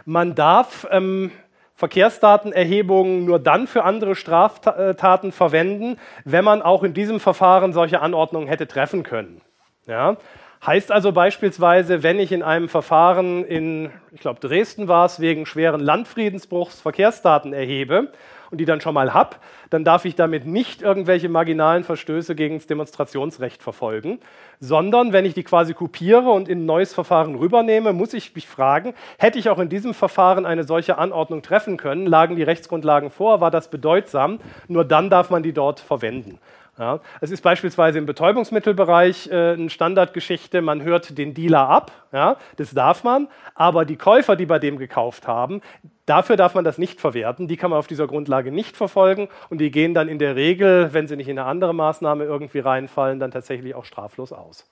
Man 0.06 0.34
darf 0.34 0.88
ähm, 0.90 1.32
Verkehrsdatenerhebungen 1.76 3.26
nur 3.26 3.38
dann 3.38 3.68
für 3.68 3.84
andere 3.84 4.16
Straftaten 4.16 5.32
verwenden, 5.32 5.99
wenn 6.26 6.44
man 6.44 6.64
auch 6.64 6.82
in 6.82 6.95
diesem 6.95 7.20
Verfahren 7.20 7.74
solche 7.74 8.02
Anordnungen 8.02 8.48
hätte 8.48 8.68
treffen 8.68 9.04
können. 9.04 9.41
Ja? 9.88 10.18
Heißt 10.65 10.91
also 10.91 11.11
beispielsweise, 11.11 12.03
wenn 12.03 12.19
ich 12.19 12.31
in 12.31 12.43
einem 12.43 12.68
Verfahren 12.68 13.45
in, 13.45 13.91
ich 14.11 14.22
glaube, 14.22 14.39
Dresden 14.39 14.88
war 14.88 15.05
es, 15.05 15.19
wegen 15.19 15.45
schweren 15.45 15.80
Landfriedensbruchs 15.80 16.81
Verkehrsdaten 16.81 17.53
erhebe 17.53 18.11
und 18.49 18.57
die 18.59 18.65
dann 18.65 18.81
schon 18.81 18.95
mal 18.95 19.14
habe, 19.14 19.38
dann 19.69 19.84
darf 19.84 20.05
ich 20.05 20.15
damit 20.15 20.45
nicht 20.45 20.81
irgendwelche 20.81 21.30
marginalen 21.30 21.84
Verstöße 21.84 22.34
gegen 22.34 22.55
das 22.57 22.65
Demonstrationsrecht 22.65 23.61
verfolgen, 23.61 24.19
sondern 24.59 25.14
wenn 25.14 25.26
ich 25.26 25.35
die 25.35 25.43
quasi 25.43 25.73
kopiere 25.73 26.30
und 26.31 26.49
in 26.49 26.64
ein 26.64 26.65
neues 26.65 26.93
Verfahren 26.93 27.35
rübernehme, 27.35 27.93
muss 27.93 28.14
ich 28.14 28.34
mich 28.34 28.47
fragen, 28.47 28.93
hätte 29.19 29.38
ich 29.38 29.49
auch 29.49 29.59
in 29.59 29.69
diesem 29.69 29.93
Verfahren 29.93 30.45
eine 30.45 30.64
solche 30.64 30.97
Anordnung 30.97 31.43
treffen 31.43 31.77
können, 31.77 32.07
lagen 32.07 32.35
die 32.35 32.43
Rechtsgrundlagen 32.43 33.11
vor, 33.11 33.41
war 33.41 33.51
das 33.51 33.69
bedeutsam, 33.69 34.39
nur 34.68 34.85
dann 34.85 35.09
darf 35.09 35.30
man 35.30 35.43
die 35.43 35.53
dort 35.53 35.80
verwenden. 35.80 36.39
Ja, 36.80 36.99
es 37.22 37.32
ist 37.32 37.41
beispielsweise 37.41 37.98
im 37.98 38.06
Betäubungsmittelbereich 38.06 39.32
äh, 39.32 39.54
eine 39.54 39.70
Standardgeschichte, 39.70 40.62
man 40.62 40.84
hört 40.84 41.18
den 41.18 41.34
Dealer 41.34 41.68
ab, 41.68 41.91
ja, 42.12 42.38
das 42.58 42.72
darf 42.72 43.04
man, 43.04 43.28
aber 43.56 43.84
die 43.84 43.95
Käufer, 43.95 44.36
die 44.36 44.45
bei 44.45 44.60
dem 44.60 44.78
gekauft 44.78 45.28
haben, 45.28 45.62
dafür 46.06 46.38
darf 46.38 46.54
man 46.54 46.64
das 46.64 46.78
nicht 46.78 47.02
verwerten, 47.02 47.48
die 47.48 47.58
kann 47.58 47.72
man 47.72 47.80
auf 47.80 47.88
dieser 47.88 48.06
Grundlage 48.06 48.52
nicht 48.52 48.78
verfolgen 48.78 49.28
und 49.49 49.60
die 49.60 49.72
gehen 49.72 49.95
dann 49.95 50.08
in 50.08 50.20
der 50.20 50.36
Regel, 50.36 50.94
wenn 50.94 51.08
sie 51.08 51.16
nicht 51.16 51.30
in 51.30 51.40
eine 51.40 51.48
andere 51.48 51.74
Maßnahme 51.74 52.26
irgendwie 52.26 52.60
reinfallen, 52.60 53.20
dann 53.20 53.32
tatsächlich 53.32 53.74
auch 53.74 53.86
straflos 53.86 54.32
aus. 54.32 54.70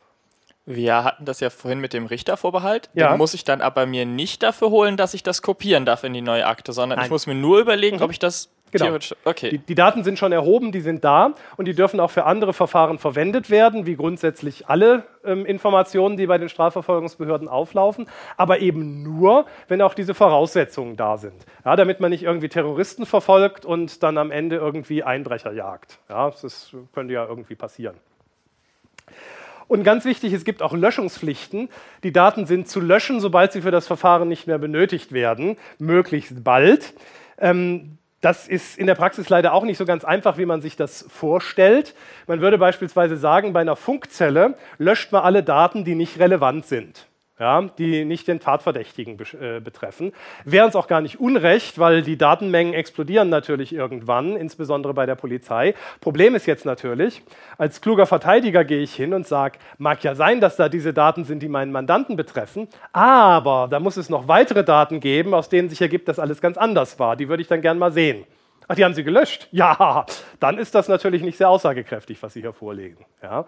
Wir 0.68 1.03
hatten 1.03 1.26
das 1.26 1.40
ja 1.41 1.52
vorhin 1.52 1.80
mit 1.80 1.94
dem 1.94 2.07
Richtervorbehalt. 2.07 2.90
Ja. 2.95 3.10
Den 3.10 3.19
muss 3.19 3.36
ich 3.36 3.44
dann 3.44 3.61
aber 3.61 3.86
mir 3.86 4.06
nicht 4.06 4.41
dafür 4.41 4.72
holen, 4.72 4.98
dass 4.98 5.14
ich 5.14 5.22
das 5.22 5.44
kopieren 5.44 5.86
darf 5.86 6.03
in 6.03 6.14
die 6.14 6.22
neue 6.22 6.48
Akte, 6.48 6.73
sondern 6.73 6.98
Nein. 6.98 7.06
ich 7.06 7.11
muss 7.11 7.27
mir 7.27 7.36
nur 7.36 7.60
überlegen, 7.60 8.02
ob 8.02 8.10
ich 8.10 8.18
das 8.18 8.49
Genau. 8.71 8.97
Okay. 9.23 9.51
Die, 9.51 9.57
die 9.59 9.75
Daten 9.75 10.03
sind 10.03 10.19
schon 10.19 10.31
erhoben, 10.31 10.71
die 10.71 10.81
sind 10.81 11.03
da 11.03 11.33
und 11.55 11.65
die 11.65 11.73
dürfen 11.73 11.99
auch 11.99 12.11
für 12.11 12.25
andere 12.25 12.53
Verfahren 12.53 12.97
verwendet 12.97 13.49
werden, 13.49 13.85
wie 13.85 13.95
grundsätzlich 13.95 14.67
alle 14.67 15.03
ähm, 15.23 15.45
Informationen, 15.45 16.17
die 16.17 16.27
bei 16.27 16.37
den 16.37 16.49
Strafverfolgungsbehörden 16.49 17.47
auflaufen, 17.47 18.09
aber 18.37 18.59
eben 18.59 19.03
nur, 19.03 19.45
wenn 19.67 19.81
auch 19.81 19.93
diese 19.93 20.13
Voraussetzungen 20.13 20.97
da 20.97 21.17
sind. 21.17 21.45
Ja, 21.63 21.75
damit 21.75 21.99
man 21.99 22.09
nicht 22.09 22.23
irgendwie 22.23 22.49
Terroristen 22.49 23.05
verfolgt 23.05 23.65
und 23.65 24.03
dann 24.03 24.17
am 24.17 24.31
Ende 24.31 24.57
irgendwie 24.57 25.03
Einbrecher 25.03 25.53
jagt. 25.53 25.99
Ja, 26.09 26.29
das 26.29 26.75
könnte 26.93 27.13
ja 27.13 27.25
irgendwie 27.25 27.55
passieren. 27.55 27.95
Und 29.67 29.83
ganz 29.83 30.05
wichtig, 30.05 30.33
es 30.33 30.45
gibt 30.45 30.61
auch 30.61 30.73
Löschungspflichten. 30.73 31.69
Die 32.03 32.11
Daten 32.11 32.45
sind 32.45 32.67
zu 32.67 32.79
löschen, 32.79 33.19
sobald 33.19 33.51
sie 33.51 33.61
für 33.61 33.71
das 33.71 33.87
Verfahren 33.87 34.27
nicht 34.27 34.47
mehr 34.47 34.59
benötigt 34.59 35.11
werden, 35.11 35.57
möglichst 35.79 36.43
bald. 36.43 36.93
Ähm, 37.39 37.97
das 38.21 38.47
ist 38.47 38.77
in 38.77 38.87
der 38.87 38.95
Praxis 38.95 39.29
leider 39.29 39.53
auch 39.53 39.63
nicht 39.63 39.77
so 39.77 39.85
ganz 39.85 40.03
einfach, 40.03 40.37
wie 40.37 40.45
man 40.45 40.61
sich 40.61 40.75
das 40.75 41.05
vorstellt. 41.09 41.93
Man 42.27 42.41
würde 42.41 42.57
beispielsweise 42.57 43.17
sagen, 43.17 43.53
bei 43.53 43.61
einer 43.61 43.75
Funkzelle 43.75 44.57
löscht 44.77 45.11
man 45.11 45.23
alle 45.23 45.43
Daten, 45.43 45.85
die 45.85 45.95
nicht 45.95 46.19
relevant 46.19 46.65
sind. 46.65 47.07
Ja, 47.38 47.64
die 47.78 48.06
nicht 48.06 48.30
den 48.30 48.40
Tatverdächtigen 48.40 49.20
äh, 49.41 49.60
betreffen. 49.60 50.14
Wäre 50.45 50.66
uns 50.66 50.76
auch 50.78 50.88
gar 50.88 51.02
nicht 51.02 51.20
unrecht, 51.20 51.78
weil 51.78 52.02
die 52.02 52.18
Datenmengen 52.18 52.74
explodieren 52.74 53.28
natürlich 53.28 53.76
irgendwann, 53.76 54.38
insbesondere 54.38 54.94
bei 54.94 55.06
der 55.06 55.16
Polizei. 55.16 55.74
Problem 55.99 56.34
ist 56.36 56.45
jetzt 56.45 56.66
natürlich, 56.66 57.22
als 57.57 57.82
kluger 57.82 58.06
Verteidiger 58.06 58.64
gehe 58.64 58.82
ich 58.82 58.95
hin 58.95 59.14
und 59.14 59.28
sage, 59.28 59.60
mag 59.78 60.02
ja 60.02 60.16
sein, 60.16 60.40
dass 60.40 60.56
da 60.56 60.70
diese 60.70 60.94
Daten 60.94 61.26
sind, 61.26 61.44
die 61.44 61.49
meinen 61.49 61.74
Mandanten 61.74 62.16
betreffen, 62.16 62.70
aber 62.94 63.68
da 63.70 63.82
muss 63.82 63.98
es 63.98 64.10
noch 64.10 64.30
weitere 64.30 64.64
Daten 64.64 65.02
geben, 65.02 65.34
aus 65.34 65.49
denen 65.49 65.68
sich 65.68 65.82
ergibt, 65.82 66.07
dass 66.07 66.20
alles 66.20 66.40
ganz 66.40 66.57
anders 66.57 66.99
war. 66.99 67.18
Die 67.18 67.28
würde 67.28 67.41
ich 67.41 67.49
dann 67.49 67.60
gern 67.60 67.78
mal 67.78 67.91
sehen. 67.91 68.26
Ach, 68.70 68.76
die 68.76 68.86
haben 68.86 68.94
Sie 68.94 69.03
gelöscht? 69.03 69.49
Ja, 69.52 70.06
dann 70.40 70.57
ist 70.57 70.74
das 70.74 70.88
natürlich 70.88 71.22
nicht 71.22 71.38
sehr 71.38 71.49
aussagekräftig, 71.49 72.24
was 72.24 72.34
Sie 72.34 72.40
hier 72.40 72.53
vorlegen. 72.53 73.06
Ja. 73.22 73.45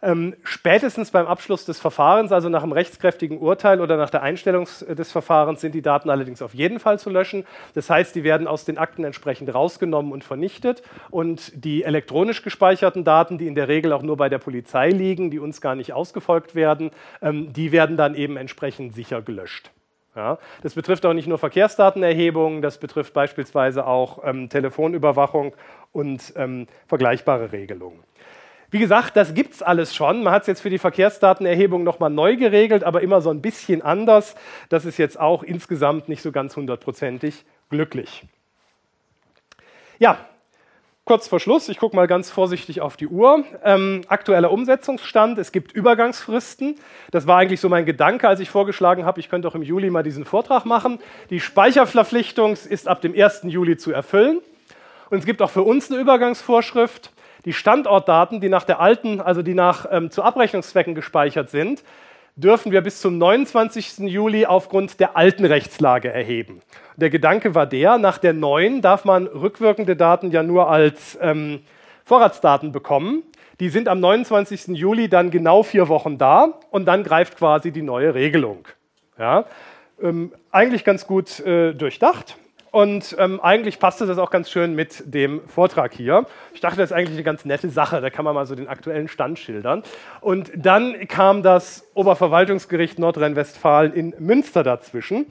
Ähm, 0.00 0.36
spätestens 0.44 1.10
beim 1.10 1.26
Abschluss 1.26 1.64
des 1.64 1.80
Verfahrens, 1.80 2.30
also 2.30 2.48
nach 2.48 2.62
einem 2.62 2.70
rechtskräftigen 2.72 3.38
Urteil 3.38 3.80
oder 3.80 3.96
nach 3.96 4.10
der 4.10 4.22
Einstellung 4.22 4.68
des 4.88 5.10
Verfahrens, 5.10 5.60
sind 5.60 5.74
die 5.74 5.82
Daten 5.82 6.08
allerdings 6.08 6.40
auf 6.40 6.54
jeden 6.54 6.78
Fall 6.78 7.00
zu 7.00 7.10
löschen. 7.10 7.44
Das 7.74 7.90
heißt, 7.90 8.14
die 8.14 8.22
werden 8.22 8.46
aus 8.46 8.64
den 8.64 8.78
Akten 8.78 9.02
entsprechend 9.02 9.52
rausgenommen 9.52 10.12
und 10.12 10.22
vernichtet. 10.22 10.82
Und 11.10 11.52
die 11.64 11.82
elektronisch 11.82 12.42
gespeicherten 12.42 13.02
Daten, 13.02 13.38
die 13.38 13.48
in 13.48 13.56
der 13.56 13.66
Regel 13.66 13.92
auch 13.92 14.02
nur 14.02 14.16
bei 14.16 14.28
der 14.28 14.38
Polizei 14.38 14.90
liegen, 14.90 15.32
die 15.32 15.40
uns 15.40 15.60
gar 15.60 15.74
nicht 15.74 15.92
ausgefolgt 15.92 16.54
werden, 16.54 16.92
ähm, 17.20 17.52
die 17.52 17.72
werden 17.72 17.96
dann 17.96 18.14
eben 18.14 18.36
entsprechend 18.36 18.94
sicher 18.94 19.20
gelöscht. 19.20 19.72
Ja, 20.14 20.38
das 20.62 20.74
betrifft 20.74 21.06
auch 21.06 21.12
nicht 21.12 21.28
nur 21.28 21.38
Verkehrsdatenerhebungen, 21.38 22.60
das 22.60 22.78
betrifft 22.78 23.14
beispielsweise 23.14 23.86
auch 23.86 24.24
ähm, 24.24 24.48
Telefonüberwachung 24.48 25.54
und 25.92 26.32
ähm, 26.36 26.66
vergleichbare 26.88 27.52
Regelungen. 27.52 28.02
Wie 28.70 28.78
gesagt, 28.78 29.16
das 29.16 29.32
gibt 29.32 29.54
es 29.54 29.62
alles 29.62 29.94
schon. 29.94 30.22
Man 30.22 30.32
hat 30.32 30.42
es 30.42 30.46
jetzt 30.46 30.60
für 30.60 30.68
die 30.68 30.78
Verkehrsdatenerhebung 30.78 31.84
nochmal 31.84 32.10
neu 32.10 32.36
geregelt, 32.36 32.84
aber 32.84 33.00
immer 33.00 33.22
so 33.22 33.30
ein 33.30 33.40
bisschen 33.40 33.80
anders. 33.80 34.34
Das 34.68 34.84
ist 34.84 34.98
jetzt 34.98 35.18
auch 35.18 35.42
insgesamt 35.42 36.08
nicht 36.08 36.20
so 36.20 36.32
ganz 36.32 36.54
hundertprozentig 36.54 37.46
glücklich. 37.70 38.24
Ja, 39.98 40.18
kurz 41.06 41.28
vor 41.28 41.40
Schluss, 41.40 41.70
ich 41.70 41.78
gucke 41.78 41.96
mal 41.96 42.06
ganz 42.06 42.30
vorsichtig 42.30 42.82
auf 42.82 42.98
die 42.98 43.08
Uhr. 43.08 43.42
Ähm, 43.64 44.02
aktueller 44.08 44.52
Umsetzungsstand, 44.52 45.38
es 45.38 45.50
gibt 45.50 45.72
Übergangsfristen. 45.72 46.74
Das 47.10 47.26
war 47.26 47.38
eigentlich 47.38 47.60
so 47.60 47.70
mein 47.70 47.86
Gedanke, 47.86 48.28
als 48.28 48.38
ich 48.40 48.50
vorgeschlagen 48.50 49.06
habe, 49.06 49.18
ich 49.18 49.30
könnte 49.30 49.48
auch 49.48 49.54
im 49.54 49.62
Juli 49.62 49.88
mal 49.88 50.02
diesen 50.02 50.26
Vortrag 50.26 50.66
machen. 50.66 50.98
Die 51.30 51.40
Speicherverpflichtung 51.40 52.52
ist 52.52 52.86
ab 52.86 53.00
dem 53.00 53.18
1. 53.18 53.44
Juli 53.44 53.78
zu 53.78 53.92
erfüllen. 53.92 54.40
Und 55.08 55.20
es 55.20 55.24
gibt 55.24 55.40
auch 55.40 55.50
für 55.50 55.62
uns 55.62 55.90
eine 55.90 55.98
Übergangsvorschrift. 55.98 57.12
Die 57.48 57.54
Standortdaten, 57.54 58.42
die 58.42 58.50
nach 58.50 58.64
der 58.64 58.78
alten, 58.78 59.22
also 59.22 59.40
die 59.40 59.54
nach 59.54 59.86
ähm, 59.90 60.10
zu 60.10 60.22
Abrechnungszwecken 60.22 60.94
gespeichert 60.94 61.48
sind, 61.48 61.82
dürfen 62.36 62.72
wir 62.72 62.82
bis 62.82 63.00
zum 63.00 63.16
29. 63.16 64.00
Juli 64.00 64.44
aufgrund 64.44 65.00
der 65.00 65.16
alten 65.16 65.46
Rechtslage 65.46 66.12
erheben. 66.12 66.60
Der 66.98 67.08
Gedanke 67.08 67.54
war 67.54 67.64
der, 67.64 67.96
nach 67.96 68.18
der 68.18 68.34
neuen 68.34 68.82
darf 68.82 69.06
man 69.06 69.26
rückwirkende 69.26 69.96
Daten 69.96 70.30
ja 70.30 70.42
nur 70.42 70.68
als 70.68 71.18
ähm, 71.22 71.60
Vorratsdaten 72.04 72.70
bekommen. 72.70 73.22
Die 73.60 73.70
sind 73.70 73.88
am 73.88 73.98
29. 73.98 74.76
Juli 74.76 75.08
dann 75.08 75.30
genau 75.30 75.62
vier 75.62 75.88
Wochen 75.88 76.18
da 76.18 76.60
und 76.68 76.84
dann 76.84 77.02
greift 77.02 77.38
quasi 77.38 77.72
die 77.72 77.80
neue 77.80 78.14
Regelung. 78.14 78.68
Ja, 79.18 79.46
ähm, 80.02 80.34
eigentlich 80.52 80.84
ganz 80.84 81.06
gut 81.06 81.40
äh, 81.40 81.72
durchdacht. 81.72 82.36
Und 82.70 83.16
ähm, 83.18 83.40
eigentlich 83.40 83.78
passte 83.78 84.06
das 84.06 84.18
auch 84.18 84.30
ganz 84.30 84.50
schön 84.50 84.74
mit 84.74 85.02
dem 85.06 85.46
Vortrag 85.48 85.92
hier. 85.94 86.26
Ich 86.52 86.60
dachte, 86.60 86.76
das 86.76 86.90
ist 86.90 86.96
eigentlich 86.96 87.16
eine 87.16 87.22
ganz 87.22 87.44
nette 87.44 87.70
Sache, 87.70 88.00
da 88.00 88.10
kann 88.10 88.24
man 88.24 88.34
mal 88.34 88.46
so 88.46 88.54
den 88.54 88.68
aktuellen 88.68 89.08
Stand 89.08 89.38
schildern. 89.38 89.82
Und 90.20 90.50
dann 90.54 91.08
kam 91.08 91.42
das 91.42 91.88
Oberverwaltungsgericht 91.94 92.98
Nordrhein-Westfalen 92.98 93.92
in 93.92 94.14
Münster 94.18 94.62
dazwischen. 94.62 95.26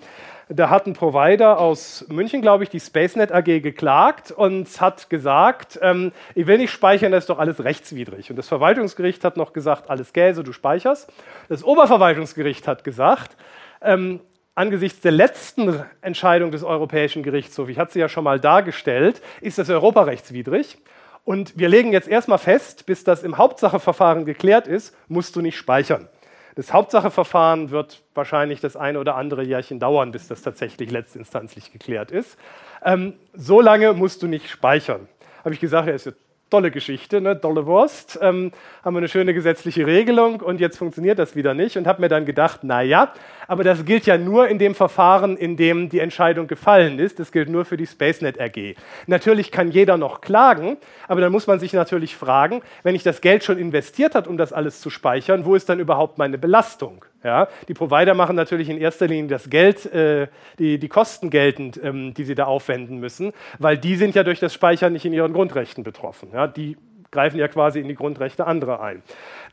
Da 0.50 0.70
hat 0.70 0.88
ein 0.88 0.94
Provider 0.94 1.60
aus 1.60 2.06
München, 2.08 2.42
glaube 2.42 2.64
ich, 2.64 2.70
die 2.70 2.80
SpaceNet 2.80 3.34
AG 3.34 3.62
geklagt 3.62 4.32
und 4.32 4.80
hat 4.80 5.10
gesagt, 5.10 5.78
ähm, 5.82 6.14
ich 6.36 6.48
will 6.48 6.58
nicht 6.58 6.72
speichern, 6.72 7.12
das 7.12 7.26
ist 7.26 7.30
doch 7.30 7.40
alles 7.40 7.66
rechtswidrig. 7.66 8.30
Und 8.30 8.38
das 8.38 8.48
Verwaltungsgericht 8.48 9.26
hat 9.26 9.36
noch 9.36 9.52
gesagt, 9.52 9.90
alles 9.90 10.14
Gäse, 10.14 10.44
du 10.46 10.54
speicherst. 10.54 11.12
Das 11.50 11.66
Oberverwaltungsgericht 11.66 12.66
hat 12.66 12.86
gesagt, 12.86 13.36
ähm, 13.82 14.22
angesichts 14.58 15.02
der 15.02 15.12
letzten 15.12 15.84
Entscheidung 16.02 16.52
des 16.52 16.64
Europäischen 16.64 17.22
Gerichtshofs, 17.22 17.70
ich 17.70 17.78
hatte 17.78 17.94
sie 17.94 18.00
ja 18.00 18.10
schon 18.10 18.24
mal 18.24 18.40
dargestellt, 18.40 19.22
ist 19.40 19.60
das 19.60 19.70
europarechtswidrig. 19.70 20.80
Und 21.24 21.60
wir 21.60 21.70
legen 21.70 21.94
jetzt 21.94 22.08
erstmal 22.08 22.40
fest, 22.40 22.86
bis 22.86 23.04
das 23.04 23.22
im 23.22 23.38
Hauptsacheverfahren 23.38 24.26
geklärt 24.26 24.68
ist, 24.68 24.96
musst 25.08 25.36
du 25.36 25.42
nicht 25.42 25.58
speichern. 25.58 26.08
Das 26.56 26.74
Hauptsacheverfahren 26.74 27.70
wird 27.70 28.02
wahrscheinlich 28.16 28.60
das 28.60 28.76
eine 28.76 29.00
oder 29.00 29.16
andere 29.16 29.44
Jährchen 29.44 29.80
dauern, 29.80 30.12
bis 30.12 30.28
das 30.28 30.42
tatsächlich 30.42 30.90
letztinstanzlich 30.90 31.72
geklärt 31.72 32.10
ist. 32.10 32.40
Ähm, 32.84 33.14
so 33.34 33.62
lange 33.62 33.94
musst 33.94 34.24
du 34.24 34.28
nicht 34.28 34.50
speichern. 34.50 35.08
Habe 35.44 35.54
ich 35.54 35.60
gesagt, 35.60 35.88
ja, 35.88 35.94
ist 35.94 36.08
ja 36.08 36.14
tolle 36.50 36.72
Geschichte, 36.72 37.20
ne? 37.22 37.40
tolle 37.40 37.66
Wurst, 37.66 38.18
ähm, 38.22 38.52
haben 38.84 38.94
wir 38.94 39.00
eine 39.00 39.08
schöne 39.08 39.34
gesetzliche 39.34 39.86
Regelung 39.86 40.42
und 40.42 40.60
jetzt 40.60 40.78
funktioniert 40.78 41.20
das 41.20 41.36
wieder 41.36 41.54
nicht 41.54 41.78
und 41.78 41.88
habe 41.88 42.02
mir 42.02 42.08
dann 42.08 42.26
gedacht, 42.26 42.60
na 42.64 42.82
ja, 42.82 43.14
aber 43.48 43.64
das 43.64 43.86
gilt 43.86 44.06
ja 44.06 44.18
nur 44.18 44.48
in 44.48 44.58
dem 44.58 44.76
Verfahren, 44.76 45.36
in 45.38 45.58
dem 45.58 45.90
die 45.90 46.00
Entscheidung 46.00 46.48
gefallen 46.48 47.00
ist. 47.00 47.20
Das 47.20 47.32
gilt 47.32 47.50
nur 47.50 47.66
für 47.66 47.78
die 47.78 47.86
SpaceNet 47.86 48.40
AG. 48.40 48.76
Natürlich 49.08 49.52
kann 49.52 49.72
jeder 49.72 49.98
noch 49.98 50.22
klagen, 50.22 50.78
aber 51.08 51.22
dann 51.22 51.32
muss 51.32 51.48
man 51.48 51.60
sich 51.60 51.74
natürlich 51.74 52.16
fragen, 52.16 52.62
wenn 52.84 52.96
ich 52.96 53.04
das 53.04 53.22
Geld 53.22 53.44
schon 53.44 53.58
investiert 53.58 54.16
hat, 54.16 54.28
um 54.28 54.38
das 54.38 54.54
alles 54.54 54.82
zu 54.82 54.90
speichern, 54.90 55.46
wo 55.46 55.56
ist 55.56 55.70
dann 55.70 55.80
überhaupt 55.80 56.18
meine 56.18 56.38
Belastung? 56.38 57.04
Ja, 57.24 57.48
die 57.68 57.74
Provider 57.74 58.14
machen 58.14 58.36
natürlich 58.36 58.70
in 58.70 58.78
erster 58.78 59.08
Linie 59.08 59.28
das 59.28 59.50
Geld, 59.50 59.86
äh, 59.92 60.28
die, 60.60 60.78
die 60.78 60.88
Kosten 60.88 61.30
geltend, 61.30 61.80
ähm, 61.84 62.14
die 62.14 62.24
sie 62.24 62.36
da 62.36 62.46
aufwenden 62.46 63.00
müssen, 63.00 63.34
weil 63.58 63.78
die 63.78 63.96
sind 63.96 64.14
ja 64.14 64.24
durch 64.24 64.40
das 64.40 64.54
Speichern 64.54 64.94
nicht 64.94 65.06
in 65.06 65.14
ihren 65.14 65.34
Grundrechten 65.34 65.84
betroffen. 65.84 66.30
Ja, 66.32 66.46
die 66.48 66.78
greifen 67.12 67.40
ja 67.40 67.48
quasi 67.48 67.80
in 67.80 67.88
die 67.88 67.96
Grundrechte 67.96 68.46
anderer 68.46 68.82
ein. 68.82 69.02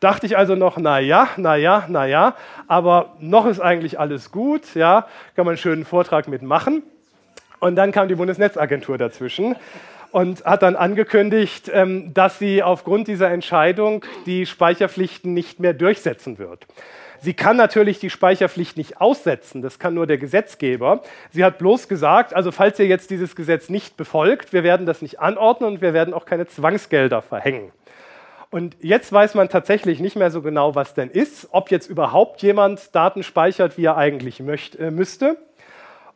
Dachte 0.01 0.27
ich 0.27 0.37
also 0.37 0.55
noch, 0.55 0.77
na 0.77 0.99
ja, 0.99 1.29
na 1.37 1.57
ja, 1.57 1.85
na 1.89 2.07
ja, 2.07 2.37
aber 2.69 3.15
noch 3.21 3.47
ist 3.47 3.61
eigentlich 3.61 3.99
alles 3.99 4.31
gut, 4.31 4.75
ja, 4.75 5.07
kann 5.35 5.47
man 5.47 5.53
einen 5.53 5.59
schönen 5.59 5.85
Vortrag 5.85 6.29
mitmachen. 6.29 6.83
Und 7.61 7.77
dann 7.77 7.93
kam 7.93 8.09
die 8.09 8.17
Bundesnetzagentur 8.17 8.99
dazwischen 8.99 9.57
und 10.11 10.45
hat 10.45 10.63
dann 10.63 10.77
angekündigt, 10.77 11.71
ähm, 11.73 12.13
dass 12.13 12.39
sie 12.39 12.63
aufgrund 12.63 13.09
dieser 13.09 13.31
Entscheidung 13.31 14.05
die 14.27 14.45
Speicherpflichten 14.45 15.33
nicht 15.33 15.61
mehr 15.61 15.73
durchsetzen 15.73 16.39
wird. 16.39 16.67
Sie 17.25 17.33
kann 17.33 17.57
natürlich 17.57 17.99
die 17.99 18.11
Speicherpflicht 18.11 18.77
nicht 18.77 19.01
aussetzen, 19.01 19.63
das 19.63 19.79
kann 19.79 19.95
nur 19.95 20.07
der 20.07 20.19
Gesetzgeber. 20.19 21.01
Sie 21.31 21.43
hat 21.43 21.57
bloß 21.57 21.89
gesagt, 21.89 22.37
also 22.37 22.53
falls 22.53 22.79
ihr 22.79 22.87
jetzt 22.87 23.09
dieses 23.09 23.35
Gesetz 23.35 23.71
nicht 23.71 23.97
befolgt, 23.97 24.53
wir 24.53 24.63
werden 24.63 24.85
das 24.85 25.01
nicht 25.01 25.21
anordnen 25.21 25.73
und 25.73 25.81
wir 25.81 25.95
werden 25.95 26.13
auch 26.13 26.27
keine 26.27 26.47
Zwangsgelder 26.47 27.23
verhängen. 27.23 27.73
Und 28.51 28.77
jetzt 28.81 29.11
weiß 29.11 29.37
man 29.37 29.49
tatsächlich 29.49 30.01
nicht 30.01 30.17
mehr 30.17 30.31
so 30.31 30.43
genau, 30.43 30.75
was 30.75 30.93
denn 30.93 31.09
ist, 31.09 31.49
ob 31.51 31.71
jetzt 31.71 31.89
überhaupt 31.89 32.43
jemand 32.43 32.95
Daten 32.95 33.23
speichert, 33.23 33.79
wie 33.79 33.87
er 33.87 33.97
eigentlich 33.97 34.41
möcht, 34.41 34.77
äh, 34.77 34.91
müsste. 34.91 35.39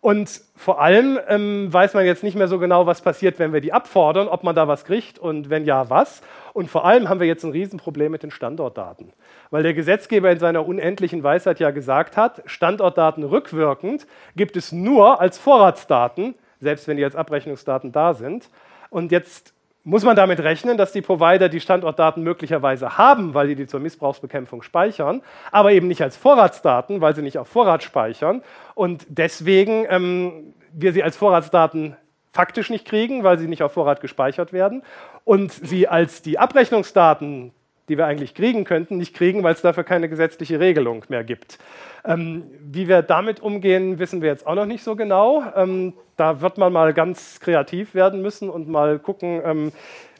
Und 0.00 0.40
vor 0.54 0.80
allem 0.80 1.18
ähm, 1.28 1.72
weiß 1.72 1.94
man 1.94 2.06
jetzt 2.06 2.22
nicht 2.22 2.36
mehr 2.36 2.46
so 2.46 2.58
genau, 2.58 2.86
was 2.86 3.02
passiert, 3.02 3.38
wenn 3.38 3.52
wir 3.52 3.60
die 3.60 3.72
abfordern, 3.72 4.28
ob 4.28 4.44
man 4.44 4.54
da 4.54 4.68
was 4.68 4.84
kriegt 4.84 5.18
und 5.18 5.50
wenn 5.50 5.64
ja, 5.64 5.90
was. 5.90 6.22
Und 6.52 6.70
vor 6.70 6.84
allem 6.84 7.08
haben 7.08 7.18
wir 7.18 7.26
jetzt 7.26 7.44
ein 7.44 7.50
Riesenproblem 7.50 8.12
mit 8.12 8.22
den 8.22 8.30
Standortdaten. 8.30 9.12
Weil 9.50 9.64
der 9.64 9.74
Gesetzgeber 9.74 10.30
in 10.30 10.38
seiner 10.38 10.66
unendlichen 10.66 11.22
Weisheit 11.22 11.58
ja 11.58 11.72
gesagt 11.72 12.16
hat, 12.16 12.42
Standortdaten 12.46 13.24
rückwirkend 13.24 14.06
gibt 14.36 14.56
es 14.56 14.70
nur 14.70 15.20
als 15.20 15.36
Vorratsdaten, 15.38 16.34
selbst 16.60 16.86
wenn 16.86 16.96
die 16.96 17.04
als 17.04 17.16
Abrechnungsdaten 17.16 17.90
da 17.90 18.14
sind. 18.14 18.50
Und 18.90 19.10
jetzt 19.10 19.52
muss 19.88 20.04
man 20.04 20.16
damit 20.16 20.40
rechnen, 20.40 20.76
dass 20.76 20.92
die 20.92 21.00
Provider 21.00 21.48
die 21.48 21.60
Standortdaten 21.60 22.22
möglicherweise 22.22 22.98
haben, 22.98 23.32
weil 23.32 23.48
sie 23.48 23.54
die 23.54 23.66
zur 23.66 23.80
Missbrauchsbekämpfung 23.80 24.60
speichern, 24.60 25.22
aber 25.50 25.72
eben 25.72 25.88
nicht 25.88 26.02
als 26.02 26.14
Vorratsdaten, 26.14 27.00
weil 27.00 27.14
sie 27.14 27.22
nicht 27.22 27.38
auf 27.38 27.48
Vorrat 27.48 27.82
speichern 27.82 28.42
und 28.74 29.06
deswegen 29.08 29.86
ähm, 29.88 30.52
wir 30.74 30.92
sie 30.92 31.02
als 31.02 31.16
Vorratsdaten 31.16 31.96
faktisch 32.34 32.68
nicht 32.68 32.84
kriegen, 32.84 33.24
weil 33.24 33.38
sie 33.38 33.48
nicht 33.48 33.62
auf 33.62 33.72
Vorrat 33.72 34.02
gespeichert 34.02 34.52
werden 34.52 34.82
und 35.24 35.52
sie 35.52 35.88
als 35.88 36.20
die 36.20 36.38
Abrechnungsdaten, 36.38 37.52
die 37.88 37.98
wir 37.98 38.06
eigentlich 38.06 38.34
kriegen 38.34 38.64
könnten, 38.64 38.98
nicht 38.98 39.14
kriegen, 39.14 39.42
weil 39.42 39.54
es 39.54 39.62
dafür 39.62 39.84
keine 39.84 40.08
gesetzliche 40.08 40.60
Regelung 40.60 41.04
mehr 41.08 41.24
gibt. 41.24 41.58
Ähm, 42.04 42.44
wie 42.60 42.88
wir 42.88 43.02
damit 43.02 43.40
umgehen, 43.40 43.98
wissen 43.98 44.22
wir 44.22 44.28
jetzt 44.28 44.46
auch 44.46 44.54
noch 44.54 44.66
nicht 44.66 44.82
so 44.82 44.96
genau. 44.96 45.44
Ähm, 45.56 45.94
da 46.16 46.40
wird 46.40 46.58
man 46.58 46.72
mal 46.72 46.92
ganz 46.94 47.40
kreativ 47.40 47.94
werden 47.94 48.22
müssen 48.22 48.50
und 48.50 48.68
mal 48.68 48.98
gucken, 48.98 49.40
ähm, 49.44 49.72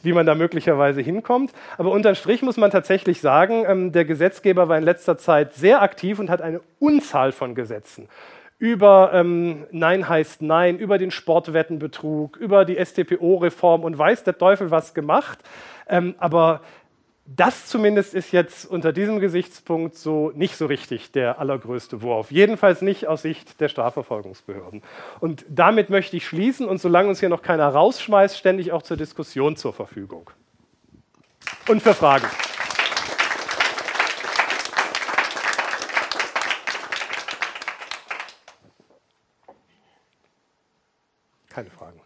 wie 0.02 0.12
man 0.12 0.26
da 0.26 0.34
möglicherweise 0.34 1.00
hinkommt. 1.00 1.52
Aber 1.76 1.90
unterm 1.90 2.14
Strich 2.14 2.42
muss 2.42 2.56
man 2.56 2.70
tatsächlich 2.70 3.20
sagen, 3.20 3.64
ähm, 3.66 3.92
der 3.92 4.04
Gesetzgeber 4.04 4.68
war 4.68 4.78
in 4.78 4.84
letzter 4.84 5.18
Zeit 5.18 5.54
sehr 5.54 5.82
aktiv 5.82 6.18
und 6.18 6.30
hat 6.30 6.42
eine 6.42 6.60
Unzahl 6.78 7.32
von 7.32 7.54
Gesetzen 7.54 8.08
über 8.58 9.12
ähm, 9.14 9.66
Nein 9.70 10.08
heißt 10.08 10.42
Nein, 10.42 10.78
über 10.78 10.98
den 10.98 11.10
Sportwettenbetrug, 11.10 12.36
über 12.36 12.64
die 12.64 12.76
STPO-Reform 12.84 13.84
und 13.84 13.96
weiß 13.96 14.24
der 14.24 14.36
Teufel 14.36 14.70
was 14.70 14.94
gemacht. 14.94 15.38
Ähm, 15.88 16.14
aber 16.18 16.60
das 17.36 17.66
zumindest 17.66 18.14
ist 18.14 18.32
jetzt 18.32 18.64
unter 18.64 18.90
diesem 18.90 19.20
Gesichtspunkt 19.20 19.96
so 19.96 20.32
nicht 20.34 20.56
so 20.56 20.64
richtig 20.64 21.12
der 21.12 21.38
allergrößte 21.38 22.00
Wurf. 22.00 22.30
Jedenfalls 22.30 22.80
nicht 22.80 23.06
aus 23.06 23.20
Sicht 23.20 23.60
der 23.60 23.68
Strafverfolgungsbehörden. 23.68 24.82
Und 25.20 25.44
damit 25.46 25.90
möchte 25.90 26.16
ich 26.16 26.26
schließen 26.26 26.66
und 26.66 26.80
solange 26.80 27.10
uns 27.10 27.20
hier 27.20 27.28
noch 27.28 27.42
keiner 27.42 27.68
rausschmeißt, 27.68 28.38
ständig 28.38 28.72
auch 28.72 28.82
zur 28.82 28.96
Diskussion 28.96 29.56
zur 29.56 29.74
Verfügung. 29.74 30.30
Und 31.68 31.82
für 31.82 31.92
Fragen. 31.92 32.26
Keine 41.50 41.68
Fragen. 41.68 41.97